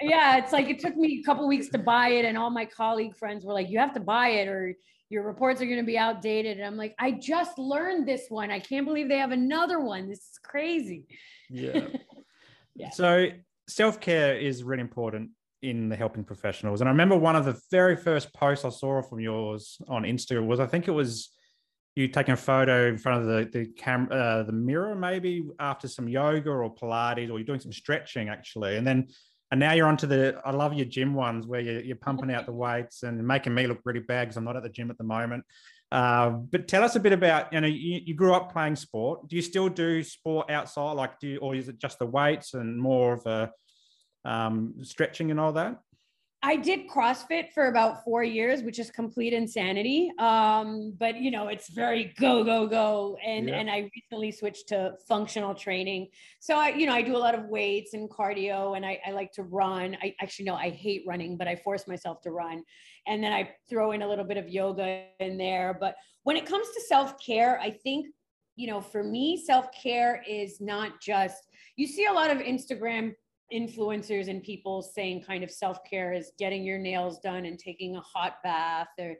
yeah, 0.02 0.38
it's 0.38 0.52
like 0.52 0.70
it 0.70 0.80
took 0.80 0.98
me 0.98 1.22
a 1.22 1.24
couple 1.24 1.48
weeks 1.48 1.70
to 1.70 1.78
buy 1.78 2.10
it 2.10 2.26
and 2.26 2.38
all 2.38 2.50
my 2.50 2.66
colleague 2.66 3.16
friends 3.16 3.46
were 3.46 3.54
like, 3.54 3.70
you 3.70 3.80
have 3.80 3.94
to 3.94 4.02
buy 4.02 4.32
it 4.42 4.50
or 4.50 4.76
your 5.08 5.24
reports 5.24 5.62
are 5.62 5.66
going 5.66 5.78
to 5.78 5.86
be 5.86 5.98
outdated. 5.98 6.58
And 6.58 6.68
I'm 6.68 6.76
like, 6.76 6.94
I 7.00 7.12
just 7.12 7.58
learned 7.58 8.06
this 8.06 8.26
one. 8.28 8.52
I 8.52 8.60
can't 8.60 8.86
believe 8.86 9.08
they 9.08 9.20
have 9.20 9.32
another 9.32 9.80
one. 9.80 10.10
This 10.10 10.20
is 10.20 10.40
crazy. 10.44 11.06
Yeah. 11.50 11.88
Yeah. 12.76 12.90
So 12.90 13.28
self 13.68 14.00
care 14.00 14.36
is 14.36 14.64
really 14.64 14.82
important 14.82 15.30
in 15.64 15.90
the 15.90 15.96
helping 15.96 16.24
professionals. 16.24 16.82
And 16.82 16.90
I 16.90 16.92
remember 16.92 17.18
one 17.18 17.36
of 17.36 17.46
the 17.46 17.60
very 17.72 17.96
first 17.96 18.34
posts 18.34 18.66
I 18.66 18.70
saw 18.70 19.02
from 19.02 19.20
yours 19.20 19.78
on 19.88 20.04
Instagram 20.04 20.46
was 20.46 20.60
I 20.60 20.68
think 20.68 20.88
it 20.88 20.92
was 20.92 21.32
you 21.96 22.08
taking 22.08 22.34
a 22.34 22.38
photo 22.38 22.88
in 22.88 22.98
front 22.98 23.22
of 23.22 23.28
the 23.28 23.60
the 23.60 23.66
camera, 23.68 24.16
uh, 24.16 24.44
the 24.44 24.52
mirror, 24.52 24.96
maybe 24.96 25.44
after 25.60 25.88
some 25.88 26.08
yoga 26.08 26.50
or 26.50 26.76
Pilates, 26.76 27.30
or 27.30 27.40
you're 27.40 27.44
doing 27.44 27.60
some 27.60 27.74
stretching 27.74 28.30
actually, 28.30 28.78
and 28.78 28.86
then. 28.86 29.08
And 29.52 29.60
now 29.60 29.74
you're 29.74 29.86
onto 29.86 30.08
the. 30.08 30.42
I 30.44 30.50
love 30.50 30.74
your 30.74 30.88
gym 30.88 31.14
ones 31.14 31.46
where 31.46 31.60
you're, 31.60 31.82
you're 31.82 31.96
pumping 31.96 32.32
out 32.34 32.48
the 32.48 32.52
weights 32.52 33.04
and 33.04 33.24
making 33.24 33.54
me 33.54 33.68
look 33.68 33.82
really 33.86 34.00
bad 34.00 34.24
because 34.24 34.36
I'm 34.36 34.46
not 34.46 34.58
at 34.58 34.64
the 34.64 34.70
gym 34.70 34.90
at 34.90 34.98
the 34.98 35.04
moment. 35.04 35.44
Uh, 35.92 36.32
but 36.32 36.68
tell 36.68 36.84
us 36.84 36.96
a 36.96 37.00
bit 37.00 37.14
about 37.14 37.54
you 37.54 37.62
know 37.62 37.68
you, 37.68 38.02
you, 38.04 38.16
grew 38.16 38.34
up 38.34 38.52
playing 38.52 38.76
sport. 38.76 39.28
Do 39.28 39.36
you 39.36 39.44
still 39.44 39.70
do 39.70 40.02
sport 40.02 40.50
outside, 40.50 40.94
like 40.94 41.20
do 41.20 41.28
you, 41.28 41.38
or 41.38 41.54
is 41.54 41.70
it 41.70 41.78
just 41.78 42.00
the 42.00 42.08
weights 42.08 42.56
and 42.56 42.82
more 42.82 43.14
of 43.14 43.28
a 43.28 43.52
um, 44.26 44.76
stretching 44.82 45.32
and 45.32 45.40
all 45.40 45.54
that? 45.54 45.82
I 46.46 46.58
did 46.58 46.90
CrossFit 46.90 47.54
for 47.54 47.68
about 47.68 48.04
four 48.04 48.22
years, 48.22 48.64
which 48.64 48.78
is 48.78 48.92
complete 48.92 49.32
insanity. 49.32 50.12
Um, 50.20 50.94
but 51.00 51.16
you 51.16 51.32
know, 51.32 51.48
it's 51.48 51.70
very 51.70 52.14
go, 52.20 52.44
go, 52.44 52.68
go. 52.68 53.18
And 53.26 53.48
yeah. 53.48 53.56
and 53.56 53.70
I 53.70 53.90
recently 53.96 54.30
switched 54.34 54.68
to 54.68 54.96
functional 55.08 55.56
training. 55.56 56.10
So 56.42 56.58
I, 56.58 56.70
you 56.70 56.86
know, 56.86 56.92
I 56.92 57.02
do 57.02 57.16
a 57.16 57.18
lot 57.18 57.34
of 57.34 57.46
weights 57.46 57.94
and 57.94 58.10
cardio 58.10 58.76
and 58.76 58.86
I, 58.86 59.00
I 59.08 59.12
like 59.12 59.32
to 59.34 59.44
run. 59.44 59.96
I 60.04 60.14
actually 60.22 60.44
no, 60.44 60.56
I 60.56 60.70
hate 60.70 61.04
running, 61.08 61.38
but 61.38 61.48
I 61.48 61.56
force 61.56 61.88
myself 61.88 62.20
to 62.24 62.32
run. 62.32 62.62
And 63.08 63.24
then 63.24 63.32
I 63.32 63.50
throw 63.70 63.94
in 63.94 64.02
a 64.02 64.08
little 64.08 64.26
bit 64.26 64.36
of 64.36 64.50
yoga 64.50 65.06
in 65.22 65.38
there. 65.38 65.78
But 65.80 65.96
when 66.24 66.36
it 66.36 66.46
comes 66.46 66.68
to 66.68 66.82
self-care, 66.90 67.58
I 67.62 67.72
think, 67.72 68.08
you 68.58 68.68
know, 68.68 68.82
for 68.82 69.02
me, 69.02 69.38
self-care 69.38 70.22
is 70.28 70.60
not 70.60 71.00
just 71.00 71.48
you 71.76 71.88
see 71.88 72.06
a 72.06 72.14
lot 72.14 72.30
of 72.30 72.38
Instagram 72.38 73.14
influencers 73.54 74.28
and 74.28 74.42
people 74.42 74.82
saying 74.82 75.24
kind 75.24 75.44
of 75.44 75.52
self-care 75.52 76.14
is 76.14 76.32
getting 76.40 76.64
your 76.64 76.80
nails 76.80 77.20
done 77.20 77.46
and 77.46 77.60
taking 77.60 77.96
a 77.96 78.02
hot 78.02 78.38
bath 78.44 78.88
or 79.00 79.16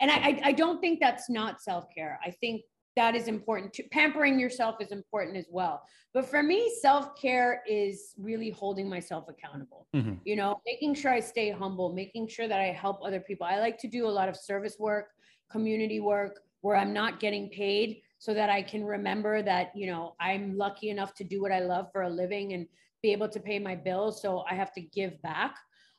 and 0.00 0.10
I, 0.10 0.40
I 0.44 0.52
don't 0.52 0.80
think 0.80 1.00
that's 1.00 1.28
not 1.28 1.60
self-care. 1.60 2.20
I 2.24 2.30
think 2.30 2.62
that 2.98 3.14
is 3.14 3.28
important 3.28 3.72
to 3.72 3.84
pampering 3.92 4.40
yourself 4.40 4.76
is 4.80 4.90
important 4.90 5.36
as 5.36 5.46
well. 5.50 5.82
But 6.12 6.26
for 6.26 6.42
me, 6.42 6.72
self-care 6.80 7.62
is 7.68 8.14
really 8.18 8.50
holding 8.50 8.88
myself 8.88 9.26
accountable. 9.28 9.86
Mm-hmm. 9.94 10.14
You 10.24 10.34
know, 10.34 10.60
making 10.66 10.94
sure 10.94 11.12
I 11.12 11.20
stay 11.20 11.50
humble, 11.50 11.92
making 11.92 12.26
sure 12.26 12.48
that 12.48 12.58
I 12.58 12.72
help 12.72 12.98
other 13.04 13.20
people. 13.20 13.46
I 13.46 13.60
like 13.60 13.78
to 13.78 13.88
do 13.88 14.06
a 14.06 14.10
lot 14.10 14.28
of 14.28 14.36
service 14.36 14.76
work, 14.80 15.10
community 15.48 16.00
work 16.00 16.40
where 16.60 16.76
I'm 16.76 16.92
not 16.92 17.20
getting 17.20 17.48
paid 17.50 18.02
so 18.18 18.34
that 18.34 18.50
I 18.50 18.62
can 18.62 18.84
remember 18.84 19.42
that, 19.42 19.70
you 19.76 19.86
know, 19.86 20.16
I'm 20.18 20.56
lucky 20.56 20.90
enough 20.90 21.14
to 21.14 21.24
do 21.24 21.40
what 21.40 21.52
I 21.52 21.60
love 21.60 21.86
for 21.92 22.02
a 22.02 22.10
living 22.10 22.52
and 22.52 22.66
be 23.02 23.12
able 23.12 23.28
to 23.28 23.40
pay 23.40 23.58
my 23.58 23.74
bills. 23.74 24.20
So 24.22 24.44
I 24.48 24.54
have 24.54 24.72
to 24.74 24.80
give 24.80 25.20
back. 25.22 25.56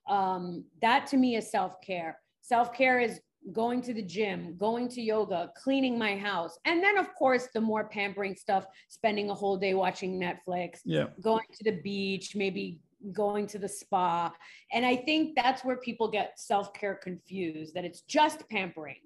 Um, 0.07 0.65
that 0.81 1.07
to 1.07 1.17
me 1.17 1.35
is 1.35 1.51
self 1.51 1.81
care. 1.81 2.19
Self 2.41 2.73
care 2.73 2.99
is 2.99 3.19
going 3.53 3.81
to 3.81 3.93
the 3.93 4.01
gym, 4.01 4.55
going 4.57 4.89
to 4.89 5.01
yoga, 5.01 5.51
cleaning 5.55 5.97
my 5.97 6.17
house. 6.17 6.57
And 6.65 6.83
then, 6.83 6.97
of 6.97 7.13
course, 7.15 7.47
the 7.53 7.61
more 7.61 7.87
pampering 7.87 8.35
stuff, 8.35 8.65
spending 8.89 9.29
a 9.29 9.33
whole 9.33 9.57
day 9.57 9.73
watching 9.73 10.19
Netflix, 10.19 10.79
yeah. 10.83 11.05
going 11.21 11.45
to 11.57 11.63
the 11.63 11.79
beach, 11.81 12.35
maybe 12.35 12.79
going 13.13 13.47
to 13.47 13.57
the 13.57 13.67
spa. 13.67 14.33
And 14.73 14.85
I 14.85 14.95
think 14.95 15.35
that's 15.35 15.63
where 15.63 15.77
people 15.77 16.09
get 16.09 16.39
self 16.39 16.73
care 16.73 16.95
confused 16.95 17.73
that 17.75 17.85
it's 17.85 18.01
just 18.01 18.47
pampering. 18.49 18.97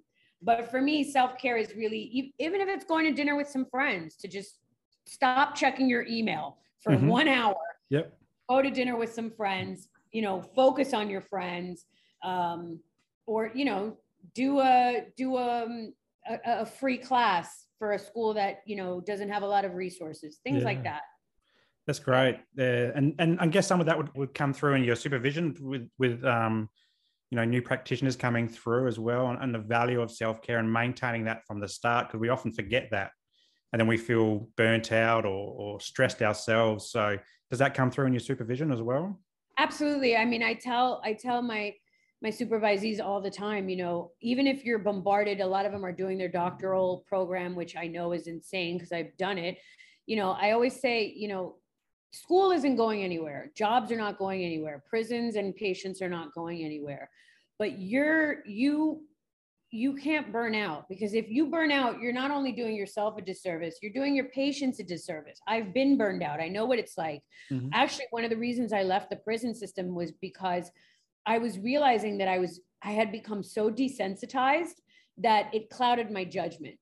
But 0.42 0.70
for 0.70 0.82
me, 0.82 1.04
self 1.04 1.38
care 1.38 1.58
is 1.58 1.76
really, 1.76 2.34
even 2.40 2.62
if 2.62 2.68
it's 2.68 2.86
going 2.86 3.06
to 3.06 3.14
dinner 3.14 3.36
with 3.36 3.48
some 3.48 3.66
friends, 3.66 4.16
to 4.18 4.28
just 4.28 4.60
stop 5.06 5.56
checking 5.56 5.90
your 5.90 6.06
email 6.08 6.58
for 6.82 6.94
mm-hmm. 6.94 7.08
one 7.08 7.28
hour 7.28 7.56
Yep. 7.90 8.18
Go 8.50 8.62
to 8.62 8.70
dinner 8.70 8.98
with 8.98 9.14
some 9.14 9.32
friends, 9.32 9.88
you 10.12 10.22
know, 10.22 10.42
focus 10.42 10.94
on 10.94 11.10
your 11.10 11.22
friends. 11.22 11.86
Um, 12.24 12.80
or, 13.26 13.52
you 13.54 13.66
know, 13.66 13.98
do 14.34 14.60
a 14.60 15.06
do 15.18 15.38
a, 15.38 15.64
um, 15.64 15.94
a, 16.28 16.62
a 16.62 16.66
free 16.66 16.98
class 16.98 17.66
for 17.80 17.94
a 17.94 18.00
school 18.00 18.34
that, 18.34 18.62
you 18.66 18.76
know, 18.76 19.02
doesn't 19.02 19.30
have 19.30 19.44
a 19.44 19.48
lot 19.48 19.66
of 19.66 19.74
resources, 19.74 20.40
things 20.44 20.60
yeah. 20.60 20.66
like 20.66 20.84
that. 20.84 21.02
That's 21.86 22.00
great. 22.00 22.36
Uh, 22.58 22.92
and 22.96 23.14
and 23.20 23.40
I 23.40 23.48
guess 23.48 23.68
some 23.68 23.80
of 23.80 23.86
that 23.88 23.98
would, 23.98 24.14
would 24.16 24.34
come 24.34 24.54
through 24.54 24.76
in 24.76 24.84
your 24.84 24.96
supervision 24.96 25.56
with 25.60 25.90
with 25.98 26.24
um, 26.24 26.70
you 27.30 27.36
know 27.36 27.44
new 27.44 27.62
practitioners 27.62 28.16
coming 28.16 28.48
through 28.48 28.88
as 28.88 29.00
well, 29.00 29.30
and, 29.30 29.42
and 29.42 29.54
the 29.54 29.60
value 29.60 30.02
of 30.02 30.10
self 30.10 30.42
care 30.42 30.60
and 30.60 30.72
maintaining 30.72 31.26
that 31.26 31.42
from 31.46 31.60
the 31.60 31.68
start 31.68 32.08
because 32.08 32.22
we 32.22 32.30
often 32.30 32.54
forget 32.54 32.88
that, 32.92 33.12
and 33.74 33.80
then 33.80 33.88
we 33.88 33.98
feel 33.98 34.48
burnt 34.56 34.92
out 34.92 35.26
or, 35.26 35.54
or 35.58 35.82
stressed 35.82 36.22
ourselves. 36.22 36.90
So 36.92 37.18
does 37.50 37.60
that 37.60 37.74
come 37.74 37.92
through 37.92 38.06
in 38.06 38.14
your 38.14 38.20
supervision 38.20 38.72
as 38.72 38.82
well? 38.82 39.20
Absolutely. 39.58 40.16
I 40.16 40.26
mean 40.26 40.42
i 40.42 40.54
tell 40.54 41.02
i 41.04 41.14
tell 41.14 41.42
my 41.42 41.74
my 42.22 42.30
supervisees 42.30 43.04
all 43.04 43.20
the 43.20 43.30
time 43.30 43.68
you 43.68 43.76
know 43.76 44.12
even 44.22 44.48
if 44.48 44.64
you're 44.64 44.80
bombarded 44.80 45.42
a 45.42 45.46
lot 45.46 45.66
of 45.66 45.74
them 45.74 45.86
are 45.86 45.92
doing 45.92 46.18
their 46.18 46.30
doctoral 46.30 47.04
program 47.06 47.54
which 47.54 47.76
i 47.76 47.86
know 47.86 48.14
is 48.14 48.28
insane 48.28 48.78
because 48.78 48.94
i've 48.94 49.16
done 49.18 49.38
it. 49.38 49.58
You 50.06 50.16
know 50.16 50.32
i 50.32 50.52
always 50.52 50.80
say 50.80 51.14
you 51.16 51.28
know 51.28 51.58
school 52.14 52.52
isn't 52.52 52.76
going 52.76 53.04
anywhere. 53.04 53.52
Jobs 53.56 53.92
are 53.92 53.98
not 53.98 54.18
going 54.20 54.44
anywhere. 54.44 54.84
Prisons 54.88 55.36
and 55.36 55.56
patients 55.56 56.02
are 56.02 56.10
not 56.10 56.34
going 56.34 56.64
anywhere. 56.64 57.10
But 57.60 57.80
you're 57.80 58.46
you 58.46 59.02
you 59.74 59.96
can't 59.96 60.32
burn 60.32 60.54
out 60.54 60.88
because 60.88 61.16
if 61.16 61.30
you 61.30 61.48
burn 61.48 61.72
out, 61.72 62.00
you're 62.00 62.14
not 62.14 62.30
only 62.30 62.52
doing 62.52 62.76
yourself 62.76 63.18
a 63.18 63.22
disservice, 63.24 63.80
you're 63.82 63.92
doing 63.92 64.16
your 64.16 64.30
patients 64.30 64.80
a 64.80 64.84
disservice. 64.84 65.40
I've 65.48 65.74
been 65.74 65.98
burned 65.98 66.22
out. 66.22 66.40
I 66.40 66.48
know 66.48 66.66
what 66.66 66.78
it's 66.78 66.96
like. 66.96 67.24
Mm-hmm. 67.52 67.70
Actually, 67.74 68.06
one 68.12 68.24
of 68.24 68.30
the 68.30 68.38
reasons 68.38 68.72
I 68.72 68.84
left 68.84 69.10
the 69.10 69.16
prison 69.16 69.56
system 69.56 69.96
was 69.96 70.12
because 70.12 70.70
I 71.26 71.40
was 71.40 71.58
realizing 71.58 72.20
that 72.20 72.28
I 72.28 72.38
was 72.38 72.62
I 72.84 72.92
had 72.92 73.12
become 73.12 73.42
so 73.42 73.72
desensitized 73.72 74.76
that 75.18 75.52
it 75.56 75.72
clouded 75.72 76.12
my 76.12 76.24
judgment 76.24 76.76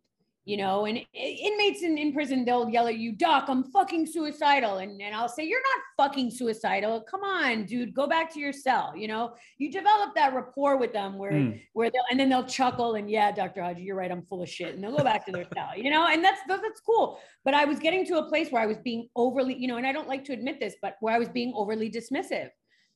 you 0.51 0.57
know, 0.57 0.85
and 0.85 0.99
inmates 1.13 1.81
in, 1.81 1.97
in 1.97 2.11
prison, 2.11 2.43
they'll 2.43 2.69
yell 2.69 2.85
at 2.85 2.97
you, 2.97 3.13
Doc, 3.13 3.45
I'm 3.47 3.63
fucking 3.71 4.05
suicidal. 4.05 4.79
And, 4.79 5.01
and 5.01 5.15
I'll 5.15 5.29
say, 5.29 5.45
You're 5.45 5.61
not 5.61 6.09
fucking 6.09 6.29
suicidal. 6.29 7.05
Come 7.09 7.21
on, 7.21 7.63
dude, 7.63 7.93
go 7.93 8.05
back 8.05 8.33
to 8.33 8.39
your 8.41 8.51
cell. 8.51 8.91
You 8.93 9.07
know, 9.07 9.35
you 9.59 9.71
develop 9.71 10.13
that 10.15 10.33
rapport 10.33 10.75
with 10.75 10.91
them 10.91 11.17
where, 11.17 11.31
mm. 11.31 11.61
where 11.71 11.89
they'll, 11.89 12.03
and 12.11 12.19
then 12.19 12.27
they'll 12.27 12.43
chuckle 12.43 12.95
and, 12.95 13.09
Yeah, 13.09 13.31
Dr. 13.31 13.63
Haji, 13.63 13.81
you're 13.81 13.95
right. 13.95 14.11
I'm 14.11 14.23
full 14.23 14.41
of 14.41 14.49
shit. 14.49 14.75
And 14.75 14.83
they'll 14.83 14.97
go 14.97 15.05
back 15.05 15.25
to 15.27 15.31
their 15.31 15.47
cell, 15.53 15.69
you 15.77 15.89
know, 15.89 16.05
and 16.05 16.21
that's, 16.21 16.41
that's 16.49 16.81
cool. 16.81 17.17
But 17.45 17.53
I 17.53 17.63
was 17.63 17.79
getting 17.79 18.05
to 18.07 18.17
a 18.17 18.27
place 18.27 18.51
where 18.51 18.61
I 18.61 18.65
was 18.65 18.77
being 18.79 19.07
overly, 19.15 19.57
you 19.57 19.69
know, 19.69 19.77
and 19.77 19.87
I 19.87 19.93
don't 19.93 20.09
like 20.09 20.25
to 20.25 20.33
admit 20.33 20.59
this, 20.59 20.75
but 20.81 20.97
where 20.99 21.15
I 21.15 21.17
was 21.17 21.29
being 21.29 21.53
overly 21.55 21.89
dismissive 21.89 22.49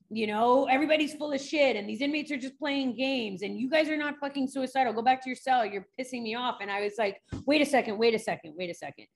you 0.09 0.27
know 0.27 0.65
everybody's 0.65 1.13
full 1.15 1.31
of 1.33 1.41
shit 1.41 1.75
and 1.75 1.89
these 1.89 2.01
inmates 2.01 2.31
are 2.31 2.37
just 2.37 2.57
playing 2.59 2.95
games 2.95 3.41
and 3.41 3.59
you 3.59 3.69
guys 3.69 3.89
are 3.89 3.97
not 3.97 4.15
fucking 4.19 4.47
suicidal. 4.47 4.93
Go 4.93 5.01
back 5.01 5.21
to 5.23 5.29
your 5.29 5.35
cell. 5.35 5.65
You're 5.65 5.87
pissing 5.99 6.23
me 6.23 6.35
off. 6.35 6.57
And 6.61 6.69
i 6.69 6.81
was 6.81 6.93
like 6.97 7.21
wait 7.45 7.61
a 7.61 7.65
second 7.65 7.97
wait 7.97 8.13
a 8.13 8.19
second 8.19 8.53
wait 8.57 8.69
a 8.69 8.73
second. 8.73 9.07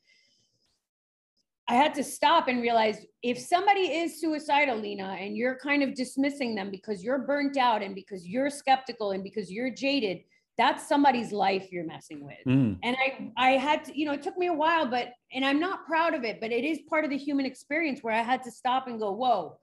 I 1.68 1.74
had 1.74 1.94
to 1.96 2.04
stop 2.04 2.48
and 2.48 2.64
realize 2.64 3.06
if 3.22 3.38
somebody 3.38 3.82
is 3.82 4.20
suicidal 4.20 4.78
Lina 4.78 5.18
and 5.20 5.38
you're 5.38 5.60
kind 5.60 5.84
of 5.84 5.94
dismissing 5.94 6.56
them 6.56 6.72
because 6.72 7.04
you're 7.04 7.20
burnt 7.20 7.58
out 7.58 7.84
and 7.84 7.94
because 7.94 8.26
you're 8.26 8.50
skeptical 8.50 9.12
and 9.12 9.24
because 9.24 9.52
you're 9.52 9.70
jaded 9.70 10.22
that's 10.60 10.90
somebody's 10.90 11.32
life 11.32 11.72
you're 11.72 11.86
messing 11.86 12.24
with. 12.24 12.38
Mm. 12.46 12.78
and 12.84 12.98
i 12.98 13.32
i 13.38 13.52
had 13.52 13.86
to 13.86 13.98
you 13.98 14.06
know 14.06 14.12
it 14.12 14.22
took 14.22 14.38
me 14.38 14.48
a 14.48 14.54
while 14.54 14.86
but 14.86 15.14
and 15.32 15.46
i'm 15.46 15.60
not 15.60 15.86
proud 15.86 16.14
of 16.14 16.24
it 16.26 16.42
but 16.42 16.52
it 16.52 16.66
is 16.66 16.80
part 16.90 17.06
of 17.06 17.10
the 17.12 17.18
human 17.18 17.46
experience 17.46 18.02
where 18.02 18.14
i 18.14 18.22
had 18.22 18.44
to 18.44 18.52
stop 18.52 18.88
and 18.88 19.00
go 19.00 19.12
whoa 19.14 19.58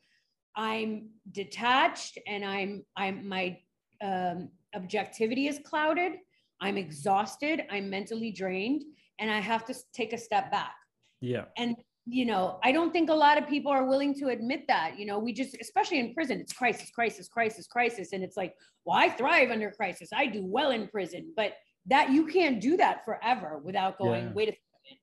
I'm 0.57 1.11
detached 1.33 2.19
and 2.27 2.45
I'm 2.45 2.85
I'm 2.97 3.29
my 3.29 3.59
um, 4.03 4.49
objectivity 4.75 5.49
is 5.49 5.61
clouded. 5.65 6.13
I'm 6.61 6.77
exhausted. 6.77 7.63
I'm 7.71 7.91
mentally 7.91 8.33
drained, 8.33 8.83
and 9.19 9.31
I 9.31 9.41
have 9.41 9.65
to 9.67 9.75
take 9.93 10.13
a 10.13 10.19
step 10.19 10.51
back. 10.51 10.75
Yeah. 11.21 11.45
And 11.57 11.77
you 12.09 12.25
know, 12.25 12.61
I 12.63 12.71
don't 12.71 12.93
think 12.93 13.11
a 13.11 13.15
lot 13.15 13.37
of 13.37 13.49
people 13.49 13.73
are 13.73 13.85
willing 13.85 14.15
to 14.21 14.29
admit 14.29 14.65
that. 14.69 14.97
You 14.97 15.07
know, 15.07 15.19
we 15.19 15.33
just, 15.33 15.57
especially 15.61 15.99
in 15.99 16.15
prison, 16.15 16.41
it's 16.41 16.53
crisis, 16.53 16.91
crisis, 16.91 17.27
crisis, 17.29 17.67
crisis, 17.67 18.13
and 18.13 18.23
it's 18.23 18.37
like, 18.37 18.55
well, 18.85 18.97
I 18.97 19.09
thrive 19.09 19.51
under 19.51 19.73
crisis. 19.73 20.11
I 20.15 20.27
do 20.27 20.45
well 20.45 20.71
in 20.71 20.87
prison, 20.87 21.33
but 21.37 21.55
that 21.87 22.11
you 22.11 22.27
can't 22.27 22.61
do 22.61 22.77
that 22.77 23.05
forever 23.05 23.61
without 23.63 23.99
going, 23.99 24.27
yeah. 24.27 24.33
wait 24.33 24.49
a 24.49 24.53
second. 24.53 24.99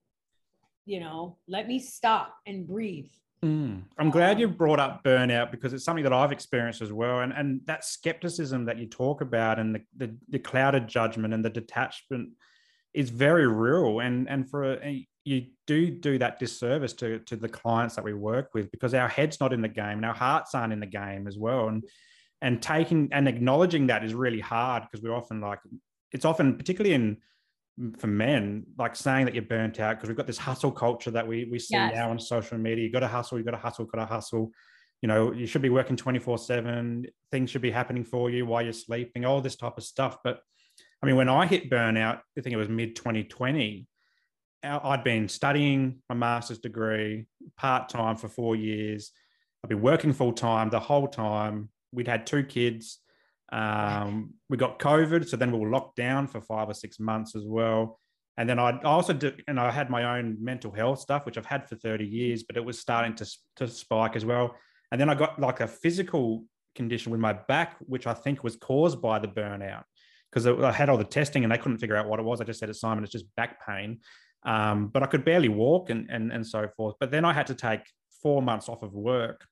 You 0.86 1.00
know, 1.00 1.36
let 1.46 1.68
me 1.68 1.78
stop 1.78 2.34
and 2.46 2.66
breathe 2.66 3.10
Mm. 3.44 3.82
I'm 3.98 4.10
glad 4.10 4.40
you 4.40 4.48
brought 4.48 4.80
up 4.80 5.04
burnout 5.04 5.50
because 5.50 5.74
it's 5.74 5.84
something 5.84 6.04
that 6.04 6.14
I've 6.14 6.32
experienced 6.32 6.80
as 6.80 6.92
well. 6.92 7.20
And, 7.20 7.32
and 7.32 7.60
that 7.66 7.84
skepticism 7.84 8.64
that 8.64 8.78
you 8.78 8.86
talk 8.86 9.20
about 9.20 9.58
and 9.58 9.74
the, 9.74 9.82
the, 9.96 10.16
the 10.30 10.38
clouded 10.38 10.88
judgment 10.88 11.34
and 11.34 11.44
the 11.44 11.50
detachment 11.50 12.30
is 12.94 13.10
very 13.10 13.46
real. 13.46 14.00
And, 14.00 14.30
and 14.30 14.48
for 14.48 14.80
you 15.24 15.46
do 15.66 15.90
do 15.90 16.18
that 16.18 16.38
disservice 16.38 16.94
to, 16.94 17.18
to 17.20 17.36
the 17.36 17.48
clients 17.48 17.96
that 17.96 18.04
we 18.04 18.14
work 18.14 18.50
with 18.54 18.70
because 18.70 18.94
our 18.94 19.08
head's 19.08 19.40
not 19.40 19.52
in 19.52 19.60
the 19.60 19.68
game 19.68 19.98
and 19.98 20.06
our 20.06 20.14
hearts 20.14 20.54
aren't 20.54 20.72
in 20.72 20.80
the 20.80 20.86
game 20.86 21.26
as 21.26 21.36
well. 21.36 21.68
And, 21.68 21.84
and 22.40 22.62
taking 22.62 23.10
and 23.12 23.28
acknowledging 23.28 23.88
that 23.88 24.04
is 24.04 24.14
really 24.14 24.40
hard 24.40 24.84
because 24.84 25.02
we're 25.04 25.14
often 25.14 25.42
like, 25.42 25.58
it's 26.12 26.24
often, 26.24 26.56
particularly 26.56 26.94
in 26.94 27.18
for 27.98 28.06
men, 28.06 28.64
like 28.78 28.94
saying 28.94 29.26
that 29.26 29.34
you're 29.34 29.42
burnt 29.42 29.80
out 29.80 29.96
because 29.96 30.08
we've 30.08 30.16
got 30.16 30.26
this 30.26 30.38
hustle 30.38 30.70
culture 30.70 31.10
that 31.10 31.26
we 31.26 31.48
we 31.50 31.58
see 31.58 31.74
yes. 31.74 31.92
now 31.94 32.10
on 32.10 32.18
social 32.18 32.58
media. 32.58 32.84
You 32.84 32.92
got 32.92 33.00
to 33.00 33.08
hustle, 33.08 33.38
you 33.38 33.44
got 33.44 33.52
to 33.52 33.56
hustle, 33.56 33.84
got 33.84 33.98
to 33.98 34.06
hustle. 34.06 34.52
You 35.02 35.08
know, 35.08 35.32
you 35.32 35.46
should 35.46 35.62
be 35.62 35.70
working 35.70 35.96
24 35.96 36.38
seven. 36.38 37.06
Things 37.30 37.50
should 37.50 37.62
be 37.62 37.70
happening 37.70 38.04
for 38.04 38.30
you 38.30 38.46
while 38.46 38.62
you're 38.62 38.72
sleeping, 38.72 39.24
all 39.24 39.40
this 39.40 39.56
type 39.56 39.76
of 39.76 39.84
stuff. 39.84 40.18
But 40.22 40.40
I 41.02 41.06
mean, 41.06 41.16
when 41.16 41.28
I 41.28 41.46
hit 41.46 41.70
burnout, 41.70 42.20
I 42.38 42.40
think 42.40 42.54
it 42.54 42.58
was 42.58 42.68
mid 42.68 42.96
2020. 42.96 43.86
Uh, 44.62 44.80
I'd 44.82 45.04
been 45.04 45.28
studying 45.28 45.98
my 46.08 46.14
master's 46.14 46.58
degree 46.58 47.26
part 47.56 47.88
time 47.88 48.16
for 48.16 48.28
four 48.28 48.56
years. 48.56 49.10
I've 49.62 49.68
been 49.68 49.82
working 49.82 50.12
full 50.12 50.32
time 50.32 50.70
the 50.70 50.80
whole 50.80 51.08
time. 51.08 51.70
We'd 51.92 52.08
had 52.08 52.26
two 52.26 52.44
kids. 52.44 53.00
Um, 53.52 54.34
we 54.48 54.56
got 54.56 54.78
COVID, 54.78 55.28
so 55.28 55.36
then 55.36 55.52
we 55.52 55.58
were 55.58 55.70
locked 55.70 55.96
down 55.96 56.26
for 56.26 56.40
five 56.40 56.68
or 56.68 56.74
six 56.74 56.98
months 56.98 57.36
as 57.36 57.44
well. 57.46 58.00
And 58.36 58.48
then 58.48 58.58
I 58.58 58.80
also 58.82 59.12
did, 59.12 59.42
and 59.46 59.60
I 59.60 59.70
had 59.70 59.90
my 59.90 60.18
own 60.18 60.36
mental 60.40 60.72
health 60.72 60.98
stuff, 60.98 61.24
which 61.24 61.38
I've 61.38 61.46
had 61.46 61.68
for 61.68 61.76
30 61.76 62.04
years, 62.04 62.42
but 62.42 62.56
it 62.56 62.64
was 62.64 62.80
starting 62.80 63.14
to, 63.16 63.26
to 63.56 63.68
spike 63.68 64.16
as 64.16 64.24
well. 64.24 64.56
And 64.90 65.00
then 65.00 65.08
I 65.08 65.14
got 65.14 65.38
like 65.38 65.60
a 65.60 65.68
physical 65.68 66.44
condition 66.74 67.12
with 67.12 67.20
my 67.20 67.32
back, 67.32 67.76
which 67.80 68.06
I 68.06 68.14
think 68.14 68.42
was 68.42 68.56
caused 68.56 69.00
by 69.00 69.18
the 69.20 69.28
burnout 69.28 69.84
because 70.30 70.46
I 70.46 70.72
had 70.72 70.88
all 70.88 70.98
the 70.98 71.04
testing 71.04 71.44
and 71.44 71.52
they 71.52 71.58
couldn't 71.58 71.78
figure 71.78 71.94
out 71.94 72.08
what 72.08 72.18
it 72.18 72.24
was. 72.24 72.40
I 72.40 72.44
just 72.44 72.58
said 72.58 72.66
to 72.66 72.74
Simon, 72.74 73.04
it's 73.04 73.12
just 73.12 73.26
back 73.36 73.64
pain. 73.64 74.00
Um, 74.44 74.88
but 74.88 75.02
I 75.02 75.06
could 75.06 75.24
barely 75.24 75.48
walk 75.48 75.90
and, 75.90 76.10
and, 76.10 76.32
and 76.32 76.46
so 76.46 76.68
forth. 76.76 76.96
But 76.98 77.12
then 77.12 77.24
I 77.24 77.32
had 77.32 77.46
to 77.46 77.54
take 77.54 77.80
four 78.20 78.42
months 78.42 78.68
off 78.68 78.82
of 78.82 78.92
work 78.92 79.46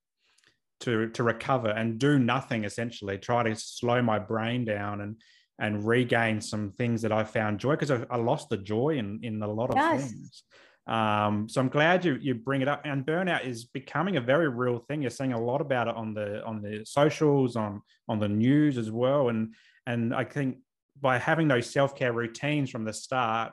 to, 0.83 1.09
to 1.11 1.22
recover 1.22 1.70
and 1.70 1.99
do 1.99 2.18
nothing 2.18 2.64
essentially, 2.64 3.18
try 3.18 3.43
to 3.43 3.55
slow 3.55 4.03
my 4.03 4.18
brain 4.18 4.64
down 4.64 5.01
and, 5.01 5.16
and 5.59 5.87
regain 5.87 6.41
some 6.41 6.70
things 6.72 7.03
that 7.03 7.12
I 7.12 7.24
found 7.24 7.61
joy 7.61 7.72
because 7.72 7.91
I, 7.91 8.05
I, 8.11 8.16
lost 8.16 8.49
the 8.49 8.57
joy 8.57 8.97
in, 8.99 9.20
in 9.22 9.43
a 9.43 9.51
lot 9.51 9.70
of 9.70 9.76
yes. 9.76 10.11
things. 10.11 10.43
Um, 10.87 11.49
so 11.49 11.61
I'm 11.61 11.68
glad 11.68 12.05
you 12.05 12.18
you 12.20 12.35
bring 12.35 12.61
it 12.61 12.68
up. 12.68 12.83
And 12.85 13.07
burnout 13.07 13.45
is 13.45 13.66
becoming 13.66 14.16
a 14.16 14.20
very 14.20 14.49
real 14.49 14.78
thing. 14.78 15.01
You're 15.01 15.11
seeing 15.11 15.33
a 15.33 15.41
lot 15.41 15.61
about 15.61 15.89
it 15.89 15.95
on 15.95 16.12
the 16.14 16.45
on 16.45 16.61
the 16.61 16.85
socials, 16.85 17.55
on 17.55 17.83
on 18.09 18.18
the 18.18 18.28
news 18.28 18.78
as 18.78 18.91
well. 18.91 19.28
And 19.28 19.55
and 19.87 20.12
I 20.14 20.24
think 20.24 20.59
by 21.01 21.18
having 21.18 21.49
those 21.49 21.70
self 21.70 21.95
care 21.95 22.12
routines 22.12 22.70
from 22.70 22.85
the 22.85 22.93
start 22.93 23.53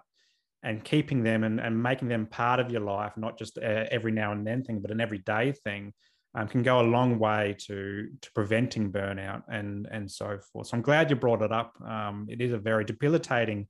and 0.64 0.84
keeping 0.84 1.24
them 1.24 1.44
and, 1.44 1.60
and 1.60 1.82
making 1.82 2.08
them 2.08 2.26
part 2.26 2.60
of 2.60 2.72
your 2.72 2.82
life, 2.82 3.14
not 3.16 3.38
just 3.38 3.58
a 3.58 3.92
every 3.94 4.12
now 4.12 4.32
and 4.32 4.46
then 4.46 4.64
thing, 4.64 4.80
but 4.82 4.92
an 4.92 5.00
everyday 5.00 5.52
thing, 5.52 5.94
um, 6.36 6.48
can 6.48 6.64
go 6.64 6.80
a 6.80 6.84
long 6.84 7.18
way 7.18 7.56
to 7.68 8.08
to 8.22 8.32
preventing 8.34 8.92
burnout 8.92 9.44
and 9.48 9.88
and 9.92 10.10
so 10.10 10.38
forth. 10.52 10.68
So 10.68 10.78
I'm 10.78 10.84
glad 10.84 11.10
you 11.10 11.16
brought 11.16 11.42
it 11.42 11.52
up. 11.52 11.74
Um, 11.86 12.28
it 12.30 12.42
is 12.42 12.54
a 12.54 12.58
very 12.58 12.86
debilitating 12.86 13.68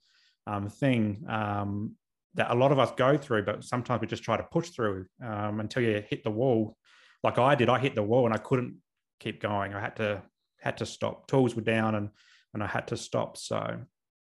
um, 0.48 0.70
thing 0.70 1.26
um, 1.30 1.96
that 2.36 2.52
a 2.52 2.56
lot 2.56 2.72
of 2.72 2.80
us 2.80 2.92
go 2.98 3.18
through, 3.18 3.46
but 3.46 3.64
sometimes 3.64 4.02
we 4.02 4.08
just 4.08 4.24
try 4.24 4.38
to 4.38 4.48
push 4.52 4.70
through 4.70 5.06
um, 5.24 5.60
until 5.60 5.84
you 5.84 6.04
hit 6.10 6.24
the 6.24 6.32
wall. 6.32 6.76
Like 7.24 7.38
I 7.38 7.56
did, 7.56 7.70
I 7.70 7.80
hit 7.80 7.96
the 7.96 8.04
wall 8.04 8.26
and 8.26 8.34
I 8.34 8.38
couldn't 8.38 8.78
keep 9.20 9.42
going. 9.42 9.74
I 9.74 9.80
had 9.80 9.96
to 9.98 10.22
had 10.60 10.78
to 10.78 10.86
stop. 10.86 11.28
Tools 11.28 11.56
were 11.56 11.62
down 11.62 11.96
and 11.96 12.10
and 12.54 12.64
I 12.64 12.68
had 12.68 12.88
to 12.88 12.98
stop. 12.98 13.38
So 13.38 13.82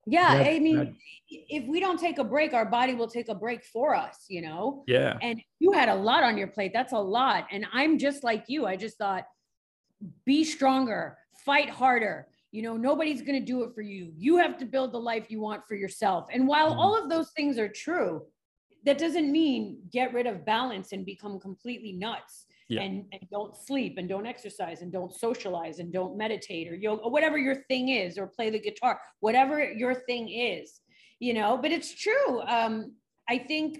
yeah, 0.06 0.44
I 0.46 0.60
mean, 0.60 0.98
if 1.28 1.68
we 1.68 1.80
don't 1.80 2.00
take 2.00 2.20
a 2.20 2.24
break, 2.24 2.54
our 2.54 2.66
body 2.66 2.94
will 2.94 3.08
take 3.08 3.28
a 3.28 3.36
break 3.36 3.64
for 3.64 3.96
us, 3.96 4.26
you 4.30 4.42
know? 4.42 4.84
Yeah. 4.88 5.18
And 5.22 5.42
you 5.60 5.72
had 5.72 5.90
a 5.90 5.96
lot 5.96 6.24
on 6.24 6.38
your 6.38 6.48
plate. 6.48 6.72
That's 6.74 6.94
a 6.94 7.00
lot. 7.00 7.48
And 7.52 7.66
I'm 7.74 7.98
just 7.98 8.24
like 8.24 8.46
you. 8.48 8.68
I 8.68 8.76
just 8.76 8.98
thought, 9.00 9.26
be 10.26 10.44
stronger, 10.44 11.18
fight 11.44 11.70
harder. 11.70 12.28
You 12.52 12.62
know, 12.62 12.78
nobody's 12.78 13.22
going 13.22 13.40
to 13.40 13.46
do 13.46 13.64
it 13.64 13.74
for 13.74 13.82
you. 13.82 14.12
You 14.16 14.38
have 14.38 14.58
to 14.60 14.66
build 14.66 14.92
the 14.92 15.00
life 15.00 15.26
you 15.30 15.42
want 15.42 15.64
for 15.68 15.76
yourself. 15.76 16.28
And 16.32 16.48
while 16.48 16.74
mm. 16.74 16.78
all 16.78 16.96
of 16.96 17.10
those 17.10 17.32
things 17.32 17.58
are 17.58 17.68
true, 17.68 18.22
that 18.86 19.00
doesn't 19.00 19.32
mean 19.32 19.80
get 19.92 20.14
rid 20.14 20.28
of 20.28 20.46
balance 20.46 20.92
and 20.92 21.04
become 21.04 21.40
completely 21.40 21.92
nuts. 21.92 22.46
Yeah. 22.68 22.82
And, 22.82 23.06
and, 23.12 23.22
don't 23.32 23.56
sleep 23.56 23.98
and 23.98 24.10
don't 24.10 24.26
exercise 24.26 24.82
and 24.82 24.92
don't 24.92 25.14
socialize 25.14 25.80
and 25.80 25.94
don't 25.94 26.18
meditate 26.18 26.68
or 26.68 26.76
yoga 26.76 27.04
or 27.04 27.12
whatever 27.12 27.38
your 27.38 27.64
thing 27.70 27.90
is 27.90 28.18
or 28.18 28.26
play 28.26 28.50
the 28.50 28.60
guitar 28.60 29.00
whatever 29.20 29.64
your 29.64 29.94
thing 29.94 30.30
is 30.30 30.82
you 31.20 31.34
know? 31.34 31.58
But 31.62 31.72
it's 31.72 31.94
true 31.94 32.42
um 32.42 32.94
i 33.30 33.38
think 33.38 33.80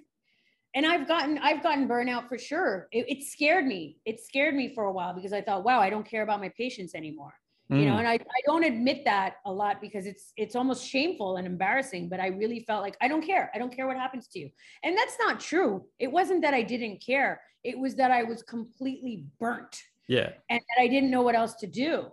and 0.74 0.86
i've 0.86 1.08
gotten 1.08 1.38
i've 1.40 1.64
gotten 1.64 1.88
burnout 1.88 2.28
for 2.28 2.38
sure. 2.38 2.88
It, 2.92 3.06
it 3.08 3.24
scared 3.24 3.66
me. 3.66 3.98
It 4.06 4.20
scared 4.20 4.56
me 4.56 4.74
for 4.74 4.86
a 4.86 4.92
while 4.92 5.14
because 5.14 5.34
i 5.34 5.42
thought 5.42 5.64
wow 5.64 5.80
i 5.80 5.90
don't 5.90 6.08
care 6.08 6.24
about 6.24 6.40
my 6.40 6.52
patients 6.58 6.96
anymore 6.96 7.34
mm. 7.72 7.80
you 7.80 7.86
know 7.86 7.96
mm. 7.96 8.00
and 8.00 8.08
I, 8.08 8.14
I 8.14 8.42
don't 8.46 8.64
admit 8.64 9.06
that 9.06 9.36
a 9.46 9.52
lot 9.52 9.82
because 9.82 10.06
it's 10.06 10.34
it's 10.38 10.56
almost 10.56 10.88
shameful 10.88 11.38
and 11.38 11.48
embarrassing 11.48 12.10
but 12.10 12.20
i 12.20 12.28
really 12.28 12.60
felt 12.62 12.82
like 12.82 12.98
i 13.02 13.08
don't 13.08 13.26
care. 13.26 13.52
I 13.54 13.58
don't 13.58 13.76
care 13.76 13.88
what 13.88 13.98
happens 13.98 14.28
to 14.30 14.40
you. 14.40 14.50
And 14.84 14.98
that's 14.98 15.18
not 15.20 15.40
true. 15.40 15.86
It 16.00 16.12
wasn't 16.12 16.42
that 16.44 16.54
i 16.54 16.62
didn't 16.62 17.04
care. 17.06 17.42
It 17.64 17.78
was 17.78 17.96
that 17.96 18.12
i 18.12 18.24
was 18.24 18.44
completely 18.44 19.26
burnt. 19.40 19.82
Yeah. 20.08 20.30
And 20.50 20.60
that 20.60 20.82
i 20.82 20.88
didn't 20.88 21.12
know 21.12 21.22
what 21.22 21.36
else 21.36 21.56
to 21.56 21.68
do. 21.68 22.06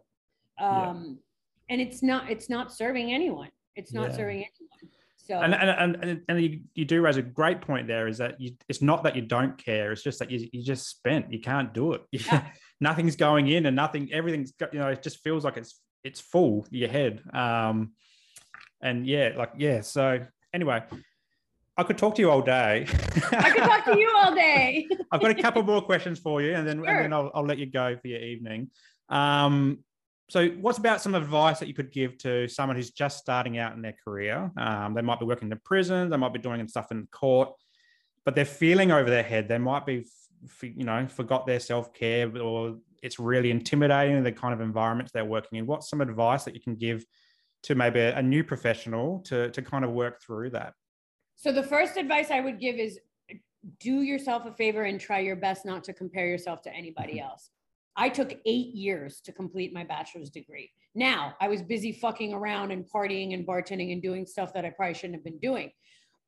Um 0.59 1.19
yeah. 1.69 1.75
and 1.75 1.81
it's 1.81 2.03
not 2.03 2.31
it's 2.31 2.49
not 2.49 2.73
serving 2.73 3.13
anyone. 3.13 3.51
It's 3.77 3.93
not 3.93 4.11
yeah. 4.11 4.17
serving 4.17 4.37
anyone. 4.37 4.93
So 5.17 5.41
and 5.41 5.55
and 5.55 5.97
and, 6.03 6.21
and 6.29 6.43
you, 6.43 6.61
you 6.75 6.85
do 6.85 7.01
raise 7.01 7.17
a 7.17 7.23
great 7.23 7.61
point 7.61 7.87
there 7.87 8.09
is 8.09 8.19
that 8.19 8.41
you, 8.41 8.57
it's 8.69 8.83
not 8.83 9.05
that 9.05 9.15
you 9.15 9.23
don't 9.23 9.57
care. 9.57 9.93
It's 9.93 10.03
just 10.03 10.19
that 10.19 10.31
you, 10.33 10.49
you 10.53 10.65
just 10.65 10.89
spent. 10.89 11.33
You 11.33 11.41
can't 11.41 11.73
do 11.73 11.93
it. 11.93 12.03
Yeah. 12.13 12.45
Nothing's 12.83 13.17
going 13.17 13.49
in 13.49 13.67
and 13.67 13.77
nothing 13.77 14.11
everything's 14.13 14.53
you 14.73 14.79
know 14.79 14.89
it 14.89 15.03
just 15.03 15.19
feels 15.19 15.45
like 15.45 15.57
it's 15.57 15.81
it's 16.05 16.21
full 16.21 16.67
your 16.71 16.89
head 16.89 17.23
um 17.33 17.93
and 18.83 19.07
yeah 19.07 19.31
like 19.37 19.53
yeah 19.57 19.81
so 19.81 20.21
anyway 20.53 20.83
I 21.75 21.85
could 21.85 21.97
talk 21.97 22.15
to 22.17 22.23
you 22.23 22.31
all 22.31 22.43
day. 22.43 22.87
I 23.33 23.51
could 23.51 23.63
talk 23.63 23.87
to 23.87 23.99
you 23.99 24.13
all 24.15 24.35
day. 24.35 24.87
I've 25.11 25.23
got 25.23 25.31
a 25.31 25.43
couple 25.43 25.63
more 25.63 25.81
questions 25.81 26.19
for 26.19 26.43
you, 26.43 26.53
and 26.53 26.69
then, 26.69 26.77
sure. 26.77 26.87
and 26.87 27.05
then 27.05 27.13
I'll, 27.15 27.31
I'll 27.35 27.47
let 27.47 27.57
you 27.57 27.65
go 27.65 27.97
for 27.97 28.09
your 28.09 28.21
evening. 28.21 28.71
Um, 29.09 29.79
so, 30.29 30.49
what's 30.49 30.77
about 30.77 31.01
some 31.01 31.15
advice 31.15 31.61
that 31.61 31.69
you 31.69 31.75
could 31.75 31.91
give 31.91 32.19
to 32.19 32.47
someone 32.47 32.77
who's 32.77 32.91
just 32.91 33.19
starting 33.19 33.59
out 33.59 33.75
in 33.75 33.81
their 33.81 33.95
career? 34.05 34.51
Um, 34.59 34.93
they 34.95 35.01
might 35.01 35.19
be 35.19 35.25
working 35.25 35.47
in 35.47 35.51
the 35.51 35.61
prison, 35.65 36.11
they 36.11 36.17
might 36.19 36.35
be 36.35 36.39
doing 36.39 36.67
stuff 36.69 36.91
in 36.91 37.09
court, 37.11 37.51
but 38.27 38.35
they're 38.35 38.45
feeling 38.45 38.93
over 38.93 39.09
their 39.09 39.23
head. 39.23 39.49
They 39.49 39.59
might 39.59 39.87
be, 39.87 40.07
you 40.63 40.85
know, 40.85 41.07
forgot 41.07 41.47
their 41.47 41.61
self 41.61 41.93
care, 41.93 42.31
or 42.39 42.79
it's 43.03 43.19
really 43.19 43.51
intimidating 43.51 44.23
the 44.23 44.33
kind 44.33 44.55
of 44.55 44.61
environments 44.61 45.13
they're 45.13 45.25
working 45.25 45.59
in. 45.59 45.67
What's 45.67 45.89
some 45.89 46.01
advice 46.01 46.45
that 46.45 46.55
you 46.55 46.61
can 46.61 46.77
give 46.77 47.05
to 47.65 47.75
maybe 47.75 48.01
a 48.01 48.23
new 48.23 48.45
professional 48.45 49.21
to 49.21 49.51
to 49.51 49.63
kind 49.63 49.85
of 49.85 49.93
work 49.93 50.23
through 50.23 50.51
that? 50.51 50.75
So, 51.37 51.53
the 51.53 51.63
first 51.63 51.97
advice 51.97 52.31
I 52.31 52.41
would 52.41 52.61
give 52.61 52.77
is 52.77 52.99
do 53.81 54.03
yourself 54.03 54.45
a 54.47 54.53
favor 54.53 54.85
and 54.85 55.01
try 55.01 55.21
your 55.21 55.37
best 55.37 55.65
not 55.65 55.85
to 55.85 55.93
compare 55.93 56.27
yourself 56.27 56.63
to 56.63 56.75
anybody 56.75 57.15
mm-hmm. 57.15 57.31
else. 57.31 57.51
I 57.97 58.09
took 58.09 58.35
eight 58.47 58.75
years 58.75 59.21
to 59.23 59.33
complete 59.33 59.73
my 59.73 59.85
bachelor's 59.85 60.31
degree. 60.31 60.71
Now 60.95 61.35
I 61.41 61.49
was 61.49 61.63
busy 61.63 61.93
fucking 61.93 62.33
around 62.33 62.71
and 62.71 62.85
partying 62.85 63.35
and 63.35 63.47
bartending 63.47 63.93
and 63.93 64.03
doing 64.03 64.27
stuff 64.27 64.53
that 64.55 64.65
I 64.65 64.71
probably 64.71 64.95
shouldn't 64.95 65.17
have 65.17 65.25
been 65.25 65.39
doing. 65.39 65.71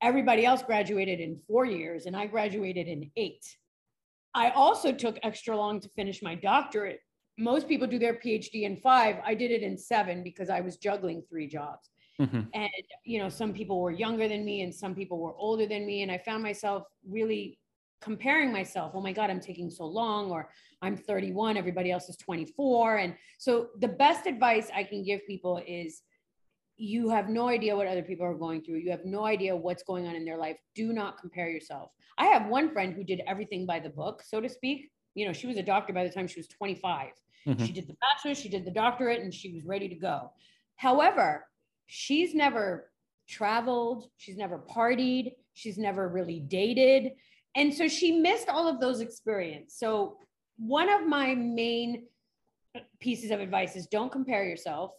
Everybody 0.01 0.45
else 0.45 0.61
graduated 0.61 1.19
in 1.19 1.39
four 1.47 1.65
years 1.65 2.05
and 2.05 2.15
I 2.15 2.27
graduated 2.27 2.87
in 2.87 3.11
eight. 3.15 3.43
I 4.35 4.51
also 4.51 4.91
took 4.91 5.17
extra 5.23 5.55
long 5.55 5.79
to 5.79 5.89
finish 5.89 6.21
my 6.21 6.35
doctorate. 6.35 6.99
Most 7.37 7.67
people 7.67 7.87
do 7.87 7.97
their 7.97 8.15
PhD 8.15 8.63
in 8.63 8.77
five. 8.77 9.17
I 9.25 9.33
did 9.33 9.49
it 9.49 9.63
in 9.63 9.77
seven 9.77 10.23
because 10.23 10.49
I 10.49 10.59
was 10.61 10.77
juggling 10.77 11.23
three 11.29 11.47
jobs. 11.47 11.89
Mm-hmm. 12.19 12.41
And, 12.53 12.69
you 13.03 13.19
know, 13.19 13.29
some 13.29 13.53
people 13.53 13.81
were 13.81 13.91
younger 13.91 14.27
than 14.27 14.45
me 14.45 14.61
and 14.61 14.73
some 14.73 14.93
people 14.93 15.19
were 15.19 15.35
older 15.35 15.65
than 15.65 15.85
me. 15.85 16.03
And 16.03 16.11
I 16.11 16.17
found 16.17 16.43
myself 16.43 16.83
really 17.07 17.59
comparing 18.01 18.51
myself 18.51 18.91
oh 18.93 19.01
my 19.01 19.11
god 19.11 19.29
i'm 19.29 19.39
taking 19.39 19.69
so 19.69 19.85
long 19.85 20.29
or 20.29 20.49
i'm 20.81 20.95
31 20.95 21.57
everybody 21.57 21.91
else 21.91 22.09
is 22.09 22.17
24 22.17 22.97
and 22.97 23.15
so 23.39 23.69
the 23.79 23.87
best 23.87 24.27
advice 24.27 24.69
i 24.75 24.83
can 24.83 25.03
give 25.03 25.25
people 25.25 25.61
is 25.65 26.01
you 26.77 27.09
have 27.09 27.29
no 27.29 27.47
idea 27.47 27.75
what 27.75 27.87
other 27.87 28.03
people 28.03 28.25
are 28.25 28.35
going 28.35 28.61
through 28.61 28.75
you 28.75 28.91
have 28.91 29.05
no 29.05 29.25
idea 29.25 29.55
what's 29.55 29.81
going 29.81 30.05
on 30.05 30.15
in 30.15 30.25
their 30.25 30.37
life 30.37 30.57
do 30.75 30.91
not 30.93 31.17
compare 31.17 31.49
yourself 31.49 31.89
i 32.17 32.25
have 32.25 32.47
one 32.47 32.71
friend 32.71 32.93
who 32.93 33.03
did 33.03 33.21
everything 33.27 33.65
by 33.65 33.79
the 33.79 33.89
book 33.89 34.21
so 34.25 34.39
to 34.39 34.49
speak 34.49 34.89
you 35.13 35.25
know 35.25 35.33
she 35.33 35.47
was 35.47 35.57
a 35.57 35.63
doctor 35.63 35.93
by 35.93 36.03
the 36.03 36.09
time 36.09 36.27
she 36.27 36.39
was 36.39 36.47
25 36.47 37.09
mm-hmm. 37.47 37.65
she 37.65 37.71
did 37.71 37.87
the 37.87 37.95
bachelor's 38.01 38.39
she 38.39 38.49
did 38.49 38.65
the 38.65 38.71
doctorate 38.71 39.21
and 39.21 39.33
she 39.33 39.51
was 39.51 39.63
ready 39.65 39.87
to 39.87 39.95
go 39.95 40.31
however 40.75 41.45
she's 41.87 42.33
never 42.33 42.91
traveled 43.27 44.09
she's 44.17 44.37
never 44.37 44.63
partied 44.69 45.33
she's 45.53 45.77
never 45.77 46.07
really 46.09 46.39
dated 46.39 47.11
and 47.55 47.73
so 47.73 47.87
she 47.87 48.11
missed 48.11 48.49
all 48.49 48.67
of 48.67 48.79
those 48.79 48.99
experiences. 48.99 49.77
So 49.79 50.17
one 50.57 50.89
of 50.89 51.07
my 51.07 51.33
main 51.33 52.03
pieces 52.99 53.31
of 53.31 53.39
advice 53.39 53.75
is 53.75 53.87
don't 53.87 54.11
compare 54.11 54.45
yourself. 54.45 54.91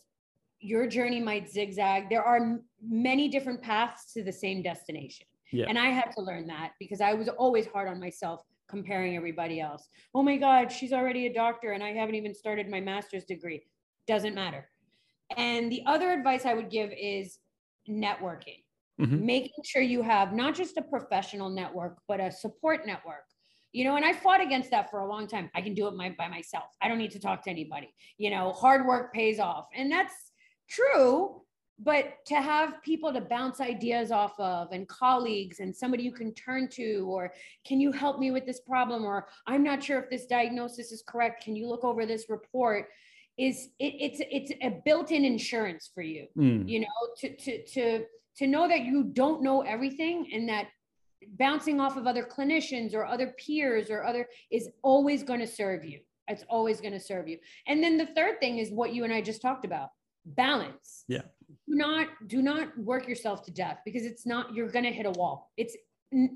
Your 0.61 0.87
journey 0.87 1.21
might 1.21 1.51
zigzag. 1.51 2.09
There 2.09 2.25
are 2.25 2.59
many 2.83 3.29
different 3.29 3.63
paths 3.63 4.13
to 4.15 4.25
the 4.25 4.33
same 4.33 4.63
destination. 4.63 5.27
Yeah. 5.53 5.67
And 5.69 5.79
I 5.79 5.87
had 5.87 6.11
to 6.17 6.23
learn 6.23 6.47
that 6.49 6.73
because 6.79 7.01
I 7.01 7.15
was 7.15 7.29
always 7.29 7.67
hard 7.67 7.89
on 7.89 8.01
myself 8.01 8.43
comparing 8.69 9.17
everybody 9.17 9.61
else. 9.61 9.89
Oh 10.15 10.23
my 10.23 10.37
God, 10.37 10.73
she's 10.73 10.93
already 10.93 11.27
a 11.27 11.33
doctor 11.33 11.73
and 11.73 11.83
I 11.85 11.93
haven't 11.93 12.17
even 12.17 12.35
started 12.35 12.69
my 12.69 12.81
master's 12.81 13.25
degree. 13.25 13.65
Doesn't 14.07 14.35
matter. 14.35 14.69
And 15.37 15.71
the 15.71 15.83
other 15.87 16.13
advice 16.13 16.45
I 16.45 16.55
would 16.55 16.71
give 16.71 16.91
is 16.97 17.39
networking 17.89 18.63
mm-hmm. 19.01 19.25
making 19.25 19.65
sure 19.65 19.83
you 19.83 20.03
have 20.03 20.33
not 20.33 20.55
just 20.55 20.77
a 20.77 20.83
professional 20.83 21.49
network, 21.49 21.99
but 22.09 22.21
a 22.21 22.31
support 22.31 22.87
network. 22.87 23.25
You 23.73 23.85
know, 23.85 23.97
and 23.97 24.05
I 24.05 24.15
fought 24.15 24.41
against 24.41 24.71
that 24.71 24.91
for 24.91 25.01
a 25.01 25.09
long 25.09 25.27
time. 25.27 25.51
I 25.55 25.61
can 25.61 25.75
do 25.75 25.87
it 25.87 25.95
my, 25.95 26.15
by 26.17 26.29
myself. 26.29 26.65
I 26.81 26.89
don't 26.89 26.99
need 26.99 27.11
to 27.11 27.19
talk 27.19 27.43
to 27.45 27.51
anybody. 27.51 27.93
You 28.17 28.31
know, 28.31 28.53
hard 28.53 28.87
work 28.87 29.13
pays 29.13 29.39
off. 29.39 29.67
And 29.75 29.93
that's 29.93 30.15
true. 30.69 31.43
But 31.79 32.25
to 32.27 32.37
have 32.41 32.83
people 32.83 33.13
to 33.13 33.21
bounce 33.21 33.61
ideas 33.61 34.11
off 34.11 34.39
of 34.41 34.73
and 34.73 34.89
colleagues 34.89 35.61
and 35.61 35.77
somebody 35.77 36.03
you 36.05 36.13
can 36.13 36.33
turn 36.33 36.69
to, 36.71 37.07
or 37.09 37.33
can 37.67 37.81
you 37.81 37.93
help 37.93 38.19
me 38.19 38.31
with 38.31 38.47
this 38.47 38.61
problem? 38.61 39.05
Or 39.05 39.29
I'm 39.47 39.63
not 39.63 39.83
sure 39.83 39.99
if 40.01 40.09
this 40.09 40.25
diagnosis 40.27 40.91
is 40.91 41.03
correct. 41.07 41.45
Can 41.45 41.55
you 41.55 41.69
look 41.69 41.85
over 41.85 42.07
this 42.07 42.27
report? 42.29 42.89
is 43.39 43.69
it, 43.79 43.93
it's 44.01 44.21
it's 44.31 44.53
a 44.63 44.81
built-in 44.87 45.23
insurance 45.23 45.91
for 45.95 46.01
you 46.01 46.27
Mm. 46.39 46.67
you 46.67 46.81
know 46.81 46.87
to 47.19 47.37
to 47.37 47.65
to 47.67 48.05
to 48.39 48.47
know 48.47 48.67
that 48.67 48.81
you 48.87 49.05
don't 49.05 49.43
know 49.43 49.61
everything 49.61 50.31
and 50.33 50.49
that 50.49 50.69
bouncing 51.39 51.79
off 51.79 51.99
of 51.99 52.07
other 52.07 52.25
clinicians 52.25 52.95
or 52.95 53.05
other 53.05 53.35
peers 53.39 53.91
or 53.91 54.05
other 54.05 54.27
is 54.51 54.71
always 54.83 55.23
going 55.23 55.41
to 55.41 55.47
serve 55.47 55.85
you 55.85 56.01
it's 56.29 56.45
always 56.49 56.81
going 56.81 56.95
to 56.95 56.99
serve 57.01 57.29
you 57.29 57.37
and 57.67 57.85
then 57.85 57.99
the 57.99 58.07
third 58.07 58.41
thing 58.41 58.57
is 58.57 58.71
what 58.71 58.95
you 58.95 59.05
and 59.05 59.13
i 59.13 59.21
just 59.21 59.43
talked 59.43 59.67
about 59.67 59.91
balance 60.25 61.05
Yeah. 61.07 61.23
Not 61.77 62.07
do 62.27 62.41
not 62.43 62.67
work 62.79 63.07
yourself 63.09 63.43
to 63.47 63.51
death 63.51 63.79
because 63.85 64.05
it's 64.11 64.25
not 64.27 64.55
you're 64.55 64.73
going 64.77 64.85
to 64.85 64.97
hit 65.01 65.07
a 65.07 65.11
wall 65.21 65.53
it's 65.57 65.77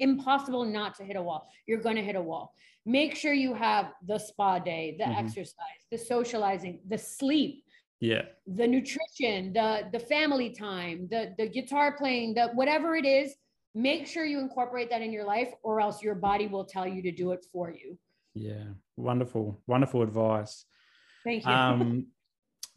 impossible 0.09 0.65
not 0.65 0.95
to 0.95 1.03
hit 1.05 1.17
a 1.17 1.23
wall 1.23 1.49
you're 1.67 1.81
going 1.81 1.97
to 1.97 2.03
hit 2.11 2.17
a 2.17 2.21
wall 2.31 2.55
make 2.85 3.15
sure 3.15 3.33
you 3.33 3.53
have 3.55 3.93
the 4.07 4.19
spa 4.19 4.59
day 4.59 4.85
the 4.99 5.05
Mhm. 5.05 5.19
exercise 5.25 5.81
the 5.91 5.99
socializing 5.99 6.75
the 6.93 6.99
sleep 6.99 7.55
Yeah. 8.11 8.25
the 8.61 8.67
nutrition, 8.77 9.53
the 9.59 9.71
the 9.95 10.03
family 10.15 10.51
time, 10.69 10.97
the 11.15 11.23
the 11.41 11.47
guitar 11.57 11.89
playing, 12.01 12.29
the 12.39 12.45
whatever 12.61 12.91
it 13.03 13.07
is, 13.21 13.29
make 13.91 14.03
sure 14.13 14.25
you 14.33 14.39
incorporate 14.47 14.89
that 14.93 15.03
in 15.07 15.13
your 15.17 15.27
life 15.35 15.51
or 15.67 15.75
else 15.85 15.97
your 16.07 16.17
body 16.31 16.47
will 16.55 16.65
tell 16.75 16.87
you 16.95 17.01
to 17.09 17.13
do 17.23 17.27
it 17.37 17.43
for 17.53 17.67
you. 17.81 17.89
Yeah. 18.49 18.67
Wonderful. 18.97 19.47
Wonderful 19.67 20.01
advice. 20.09 20.55
Thank 21.29 21.45
you. 21.45 21.53
Um, 21.53 22.07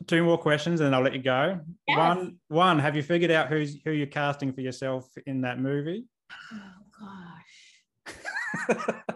two 0.07 0.23
more 0.23 0.37
questions 0.37 0.81
and 0.81 0.93
I'll 0.95 1.01
let 1.01 1.13
you 1.13 1.21
go. 1.21 1.59
Yes. 1.87 1.97
One, 1.97 2.37
one, 2.47 2.79
have 2.79 2.95
you 2.95 3.03
figured 3.03 3.31
out 3.31 3.47
who's 3.47 3.77
who 3.83 3.91
you're 3.91 4.07
casting 4.07 4.53
for 4.53 4.61
yourself 4.61 5.07
in 5.25 5.41
that 5.41 5.59
movie? 5.59 6.05
oh 6.51 6.57
gosh. 6.99 8.95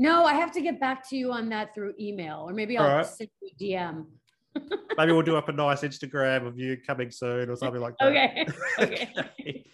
No, 0.00 0.24
I 0.24 0.34
have 0.34 0.52
to 0.52 0.60
get 0.60 0.78
back 0.78 1.06
to 1.08 1.16
you 1.16 1.32
on 1.32 1.48
that 1.48 1.74
through 1.74 1.92
email 1.98 2.44
or 2.48 2.52
maybe 2.52 2.78
I'll 2.78 2.98
right. 2.98 3.04
send 3.04 3.30
you 3.42 3.50
a 3.50 3.82
DM. 3.82 4.04
Maybe 4.96 5.10
we'll 5.10 5.22
do 5.22 5.36
up 5.36 5.48
a 5.48 5.52
nice 5.52 5.80
Instagram 5.80 6.46
of 6.46 6.56
you 6.56 6.76
coming 6.86 7.10
soon 7.10 7.50
or 7.50 7.56
something 7.56 7.80
like 7.80 7.94
that. 7.98 8.06
Okay. 8.06 8.46
Okay. 8.78 9.66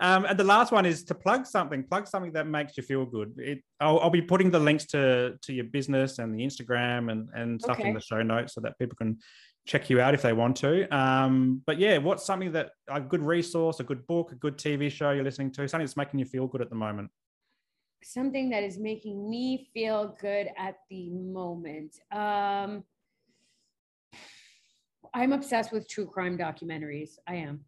Um, 0.00 0.24
and 0.24 0.38
the 0.38 0.44
last 0.44 0.72
one 0.72 0.86
is 0.86 1.04
to 1.04 1.14
plug 1.14 1.46
something. 1.46 1.84
Plug 1.84 2.06
something 2.08 2.32
that 2.32 2.46
makes 2.46 2.76
you 2.76 2.82
feel 2.82 3.04
good. 3.04 3.34
It, 3.36 3.62
I'll, 3.80 4.00
I'll 4.00 4.10
be 4.10 4.22
putting 4.22 4.50
the 4.50 4.58
links 4.58 4.86
to 4.86 5.36
to 5.42 5.52
your 5.52 5.66
business 5.66 6.18
and 6.18 6.34
the 6.34 6.42
Instagram 6.42 7.12
and 7.12 7.28
and 7.34 7.60
stuff 7.60 7.78
Okay. 7.78 7.88
in 7.88 7.94
the 7.94 8.00
show 8.00 8.22
notes 8.22 8.54
so 8.54 8.60
that 8.62 8.78
people 8.78 8.96
can 8.96 9.18
check 9.66 9.90
you 9.90 10.00
out 10.00 10.14
if 10.14 10.22
they 10.22 10.32
want 10.32 10.56
to. 10.56 10.88
Um, 10.96 11.62
but 11.66 11.78
yeah, 11.78 11.98
what's 11.98 12.24
something 12.24 12.52
that 12.52 12.70
a 12.88 13.00
good 13.00 13.22
resource, 13.22 13.78
a 13.80 13.84
good 13.84 14.06
book, 14.06 14.32
a 14.32 14.36
good 14.36 14.56
TV 14.56 14.90
show 14.90 15.10
you're 15.10 15.22
listening 15.22 15.52
to, 15.52 15.68
something 15.68 15.84
that's 15.84 15.98
making 15.98 16.18
you 16.18 16.24
feel 16.26 16.46
good 16.46 16.62
at 16.62 16.70
the 16.70 16.76
moment. 16.76 17.10
Something 18.02 18.48
that 18.50 18.62
is 18.62 18.78
making 18.78 19.28
me 19.28 19.68
feel 19.74 20.16
good 20.18 20.48
at 20.56 20.76
the 20.88 21.10
moment. 21.10 21.96
Um 22.10 22.84
I'm 25.12 25.32
obsessed 25.32 25.72
with 25.72 25.88
true 25.88 26.06
crime 26.06 26.38
documentaries. 26.38 27.18
I 27.26 27.34
am. 27.36 27.64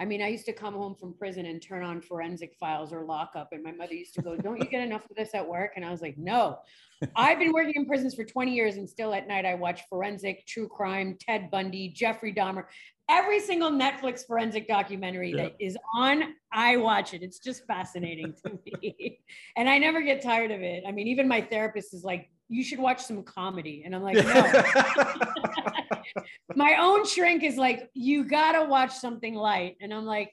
I 0.00 0.04
mean, 0.04 0.22
I 0.22 0.28
used 0.28 0.46
to 0.46 0.52
come 0.52 0.74
home 0.74 0.94
from 0.94 1.12
prison 1.14 1.46
and 1.46 1.60
turn 1.60 1.82
on 1.82 2.00
forensic 2.00 2.54
files 2.58 2.92
or 2.92 3.04
lockup, 3.04 3.48
and 3.52 3.64
my 3.64 3.72
mother 3.72 3.94
used 3.94 4.14
to 4.14 4.22
go, 4.22 4.36
Don't 4.36 4.58
you 4.58 4.66
get 4.66 4.82
enough 4.82 5.04
of 5.10 5.16
this 5.16 5.34
at 5.34 5.46
work? 5.46 5.72
And 5.76 5.84
I 5.84 5.90
was 5.90 6.00
like, 6.00 6.16
No. 6.16 6.58
I've 7.16 7.38
been 7.38 7.52
working 7.52 7.74
in 7.76 7.86
prisons 7.86 8.14
for 8.14 8.24
20 8.24 8.52
years, 8.54 8.76
and 8.76 8.88
still 8.88 9.12
at 9.14 9.26
night 9.28 9.44
I 9.44 9.54
watch 9.54 9.82
forensic, 9.88 10.46
true 10.46 10.68
crime, 10.68 11.16
Ted 11.20 11.50
Bundy, 11.50 11.88
Jeffrey 11.88 12.32
Dahmer. 12.32 12.64
Every 13.10 13.40
single 13.40 13.70
Netflix 13.70 14.26
forensic 14.26 14.68
documentary 14.68 15.32
Yeah. 15.34 15.44
that 15.44 15.56
is 15.58 15.76
on, 15.96 16.34
I 16.52 16.76
watch 16.76 17.14
it. 17.14 17.22
It's 17.22 17.38
just 17.38 17.66
fascinating 17.66 18.34
to 18.44 18.58
me. 18.64 19.20
and 19.56 19.68
I 19.68 19.78
never 19.78 20.02
get 20.02 20.22
tired 20.22 20.50
of 20.52 20.60
it. 20.62 20.84
I 20.86 20.92
mean, 20.92 21.08
even 21.08 21.26
my 21.26 21.40
therapist 21.40 21.92
is 21.94 22.04
like, 22.04 22.28
You 22.48 22.62
should 22.62 22.78
watch 22.78 23.02
some 23.02 23.22
comedy. 23.24 23.82
And 23.84 23.94
I'm 23.96 24.02
like, 24.02 24.16
No 24.16 24.22
my 26.54 26.76
own 26.80 27.06
shrink 27.06 27.42
is 27.42 27.56
like, 27.56 27.88
you 27.94 28.24
gotta 28.24 28.68
watch 28.68 28.94
something 28.94 29.34
light. 29.34 29.76
And 29.80 29.92
I'm 29.92 30.04
like, 30.04 30.32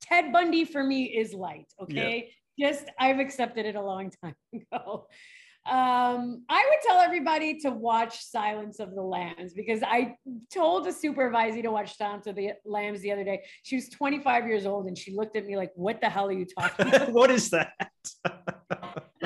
Ted 0.00 0.32
Bundy 0.32 0.64
for 0.64 0.82
me 0.82 1.04
is 1.04 1.32
light. 1.32 1.66
Okay. 1.80 2.32
Just 2.58 2.84
I've 2.98 3.18
accepted 3.18 3.66
it 3.66 3.76
a 3.76 3.82
long 3.82 4.10
time 4.22 4.34
ago. 4.52 5.06
Um, 5.66 6.44
I 6.48 6.64
would 6.66 6.78
tell 6.86 6.98
everybody 6.98 7.58
to 7.60 7.70
watch 7.70 8.24
Silence 8.24 8.80
of 8.80 8.94
the 8.94 9.02
Lambs 9.02 9.52
because 9.52 9.82
I 9.82 10.16
told 10.52 10.86
a 10.86 10.92
supervisor 10.92 11.60
to 11.60 11.70
watch 11.70 11.98
Silence 11.98 12.26
of 12.26 12.36
the 12.36 12.52
Lambs 12.64 13.02
the 13.02 13.12
other 13.12 13.24
day. 13.24 13.42
She 13.64 13.76
was 13.76 13.90
25 13.90 14.46
years 14.46 14.64
old 14.64 14.86
and 14.86 14.96
she 14.96 15.14
looked 15.14 15.36
at 15.36 15.44
me 15.44 15.56
like, 15.56 15.70
What 15.74 16.00
the 16.00 16.08
hell 16.08 16.28
are 16.28 16.32
you 16.32 16.46
talking 16.46 16.88
about? 16.88 17.12
what 17.12 17.30
is 17.30 17.50
that? 17.50 17.90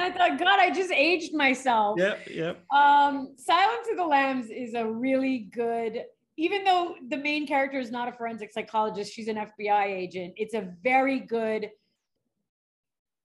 I 0.02 0.10
thought, 0.10 0.38
God, 0.38 0.58
I 0.60 0.70
just 0.70 0.90
aged 0.92 1.34
myself. 1.34 1.98
yep, 1.98 2.26
yep. 2.30 2.64
Um, 2.72 3.34
Silence 3.36 3.88
of 3.90 3.96
the 3.96 4.04
Lambs 4.04 4.50
is 4.50 4.74
a 4.74 4.84
really 4.86 5.48
good, 5.52 6.04
even 6.36 6.64
though 6.64 6.96
the 7.08 7.16
main 7.16 7.46
character 7.46 7.78
is 7.78 7.90
not 7.90 8.08
a 8.08 8.12
forensic 8.12 8.52
psychologist, 8.52 9.12
she's 9.12 9.28
an 9.28 9.36
FBI 9.36 9.84
agent. 9.86 10.34
It's 10.36 10.54
a 10.54 10.72
very 10.82 11.20
good 11.20 11.70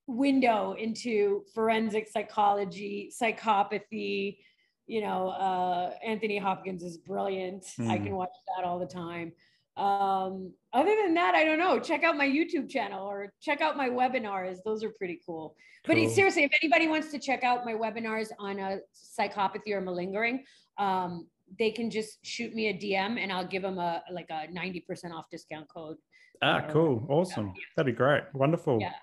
window 0.07 0.73
into 0.77 1.43
forensic 1.53 2.07
psychology, 2.07 3.11
psychopathy. 3.21 4.37
You 4.85 5.01
know, 5.01 5.29
uh, 5.29 5.91
Anthony 6.05 6.37
Hopkins 6.37 6.81
is 6.83 6.97
brilliant. 6.97 7.65
I 7.79 7.97
Hmm. 7.97 8.03
can 8.05 8.15
watch 8.15 8.31
that 8.55 8.63
all 8.65 8.79
the 8.79 8.85
time. 8.85 9.33
Um, 9.77 10.53
other 10.73 10.95
than 11.03 11.13
that, 11.13 11.35
I 11.35 11.45
don't 11.45 11.59
know. 11.59 11.79
Check 11.79 12.03
out 12.03 12.17
my 12.17 12.27
YouTube 12.27 12.69
channel 12.69 13.05
or 13.05 13.31
check 13.41 13.61
out 13.61 13.77
my 13.77 13.89
webinars. 13.89 14.57
Those 14.65 14.83
are 14.83 14.89
pretty 14.89 15.21
cool. 15.25 15.55
But 15.85 15.95
Cool. 15.95 16.09
seriously, 16.09 16.43
if 16.43 16.51
anybody 16.61 16.87
wants 16.87 17.11
to 17.11 17.19
check 17.19 17.43
out 17.43 17.63
my 17.63 17.73
webinars 17.73 18.29
on 18.39 18.59
a 18.59 18.79
psychopathy 18.93 19.71
or 19.71 19.81
malingering, 19.81 20.43
um, 20.77 21.27
they 21.59 21.71
can 21.71 21.89
just 21.89 22.25
shoot 22.25 22.53
me 22.53 22.67
a 22.67 22.73
DM 22.73 23.17
and 23.19 23.31
I'll 23.31 23.47
give 23.47 23.61
them 23.61 23.77
a 23.77 24.03
like 24.11 24.29
a 24.29 24.47
90% 24.51 25.13
off 25.13 25.25
discount 25.31 25.67
code. 25.69 25.97
Ah, 26.41 26.65
cool. 26.69 27.05
Awesome. 27.07 27.53
That'd 27.75 27.93
be 27.93 27.97
great. 27.97 28.23
Wonderful. 28.33 28.79
Yeah. 28.81 28.93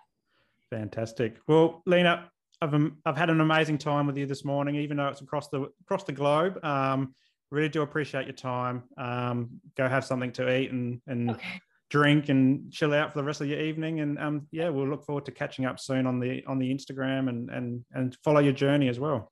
Fantastic. 0.70 1.36
Well, 1.48 1.82
Lina, 1.86 2.30
I've 2.60 2.74
um, 2.74 2.98
I've 3.06 3.16
had 3.16 3.30
an 3.30 3.40
amazing 3.40 3.78
time 3.78 4.06
with 4.06 4.16
you 4.16 4.26
this 4.26 4.44
morning, 4.44 4.76
even 4.76 4.96
though 4.96 5.08
it's 5.08 5.20
across 5.20 5.48
the 5.48 5.68
across 5.82 6.04
the 6.04 6.12
globe. 6.12 6.62
Um, 6.64 7.14
really 7.54 7.68
do 7.68 7.82
appreciate 7.82 8.26
your 8.26 8.34
time. 8.36 8.84
Um, 8.98 9.60
go 9.76 9.88
have 9.88 10.04
something 10.04 10.32
to 10.32 10.54
eat 10.54 10.70
and 10.72 11.00
and 11.06 11.30
Okay. 11.30 11.60
drink 11.90 12.28
and 12.28 12.72
chill 12.72 12.92
out 12.92 13.12
for 13.12 13.18
the 13.20 13.24
rest 13.24 13.40
of 13.40 13.46
your 13.46 13.60
evening. 13.60 14.00
And 14.00 14.18
um, 14.18 14.46
yeah, 14.50 14.68
we'll 14.68 14.88
look 14.88 15.04
forward 15.04 15.24
to 15.26 15.32
catching 15.32 15.64
up 15.64 15.78
soon 15.78 16.06
on 16.06 16.18
the 16.18 16.44
on 16.46 16.58
the 16.58 16.72
Instagram 16.74 17.28
and 17.28 17.50
and 17.50 17.84
and 17.92 18.16
follow 18.24 18.40
your 18.40 18.52
journey 18.52 18.88
as 18.88 18.98
well. 18.98 19.30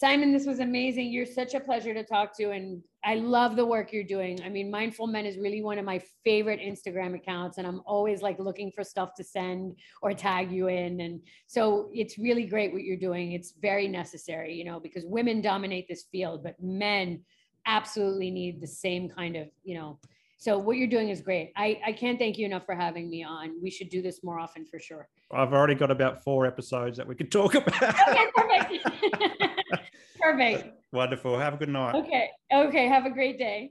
Simon, 0.00 0.32
this 0.32 0.46
was 0.46 0.60
amazing. 0.60 1.12
You're 1.12 1.26
such 1.26 1.52
a 1.52 1.60
pleasure 1.60 1.92
to 1.92 2.02
talk 2.02 2.34
to. 2.38 2.52
And 2.52 2.82
I 3.04 3.16
love 3.16 3.54
the 3.54 3.66
work 3.66 3.92
you're 3.92 4.02
doing. 4.02 4.42
I 4.42 4.48
mean, 4.48 4.70
Mindful 4.70 5.06
Men 5.06 5.26
is 5.26 5.36
really 5.36 5.62
one 5.62 5.78
of 5.78 5.84
my 5.84 6.00
favorite 6.24 6.58
Instagram 6.58 7.14
accounts. 7.14 7.58
And 7.58 7.66
I'm 7.66 7.82
always 7.84 8.22
like 8.22 8.38
looking 8.38 8.72
for 8.74 8.82
stuff 8.82 9.12
to 9.18 9.24
send 9.24 9.76
or 10.00 10.14
tag 10.14 10.50
you 10.50 10.68
in. 10.68 11.02
And 11.02 11.20
so 11.46 11.90
it's 11.92 12.18
really 12.18 12.46
great 12.46 12.72
what 12.72 12.82
you're 12.82 12.96
doing. 12.96 13.32
It's 13.32 13.52
very 13.60 13.88
necessary, 13.88 14.54
you 14.54 14.64
know, 14.64 14.80
because 14.80 15.04
women 15.04 15.42
dominate 15.42 15.86
this 15.86 16.06
field, 16.10 16.42
but 16.42 16.54
men 16.62 17.20
absolutely 17.66 18.30
need 18.30 18.62
the 18.62 18.66
same 18.66 19.10
kind 19.10 19.36
of, 19.36 19.48
you 19.64 19.74
know. 19.74 19.98
So 20.38 20.56
what 20.56 20.78
you're 20.78 20.88
doing 20.88 21.10
is 21.10 21.20
great. 21.20 21.52
I, 21.58 21.78
I 21.84 21.92
can't 21.92 22.18
thank 22.18 22.38
you 22.38 22.46
enough 22.46 22.64
for 22.64 22.74
having 22.74 23.10
me 23.10 23.22
on. 23.22 23.62
We 23.62 23.70
should 23.70 23.90
do 23.90 24.00
this 24.00 24.24
more 24.24 24.40
often 24.40 24.64
for 24.64 24.78
sure. 24.78 25.10
I've 25.30 25.52
already 25.52 25.74
got 25.74 25.90
about 25.90 26.24
four 26.24 26.46
episodes 26.46 26.96
that 26.96 27.06
we 27.06 27.14
could 27.14 27.30
talk 27.30 27.54
about. 27.54 27.82
Okay, 27.82 28.26
perfect. 28.34 29.50
perfect. 30.20 30.64
Wonderful. 30.92 31.38
Have 31.38 31.54
a 31.54 31.56
good 31.56 31.68
night. 31.68 31.94
Okay. 31.94 32.28
Okay. 32.52 32.88
Have 32.88 33.06
a 33.06 33.10
great 33.10 33.38
day. 33.38 33.70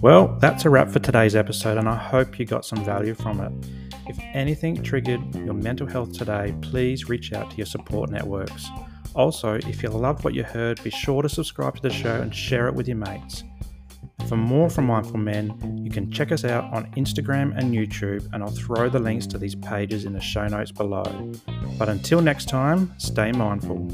Well, 0.00 0.38
that's 0.40 0.64
a 0.64 0.70
wrap 0.70 0.90
for 0.90 1.00
today's 1.00 1.34
episode, 1.34 1.76
and 1.76 1.88
I 1.88 1.96
hope 1.96 2.38
you 2.38 2.46
got 2.46 2.64
some 2.64 2.84
value 2.84 3.14
from 3.14 3.40
it. 3.40 3.52
If 4.08 4.18
anything 4.32 4.80
triggered 4.82 5.34
your 5.34 5.54
mental 5.54 5.86
health 5.86 6.12
today, 6.12 6.54
please 6.62 7.08
reach 7.08 7.32
out 7.32 7.50
to 7.50 7.56
your 7.56 7.66
support 7.66 8.08
networks. 8.08 8.68
Also, 9.14 9.54
if 9.54 9.82
you 9.82 9.88
loved 9.88 10.22
what 10.22 10.34
you 10.34 10.44
heard, 10.44 10.82
be 10.84 10.90
sure 10.90 11.22
to 11.22 11.28
subscribe 11.28 11.74
to 11.76 11.82
the 11.82 11.90
show 11.90 12.20
and 12.20 12.32
share 12.32 12.68
it 12.68 12.74
with 12.74 12.86
your 12.86 12.96
mates. 12.96 13.42
For 14.26 14.36
more 14.36 14.68
from 14.68 14.86
Mindful 14.86 15.18
Men, 15.18 15.78
you 15.82 15.90
can 15.90 16.10
check 16.10 16.32
us 16.32 16.44
out 16.44 16.64
on 16.72 16.90
Instagram 16.92 17.56
and 17.56 17.72
YouTube, 17.72 18.28
and 18.32 18.42
I'll 18.42 18.50
throw 18.50 18.88
the 18.88 18.98
links 18.98 19.26
to 19.28 19.38
these 19.38 19.54
pages 19.54 20.04
in 20.04 20.12
the 20.12 20.20
show 20.20 20.46
notes 20.46 20.72
below. 20.72 21.32
But 21.78 21.88
until 21.88 22.20
next 22.20 22.48
time, 22.48 22.92
stay 22.98 23.32
mindful. 23.32 23.88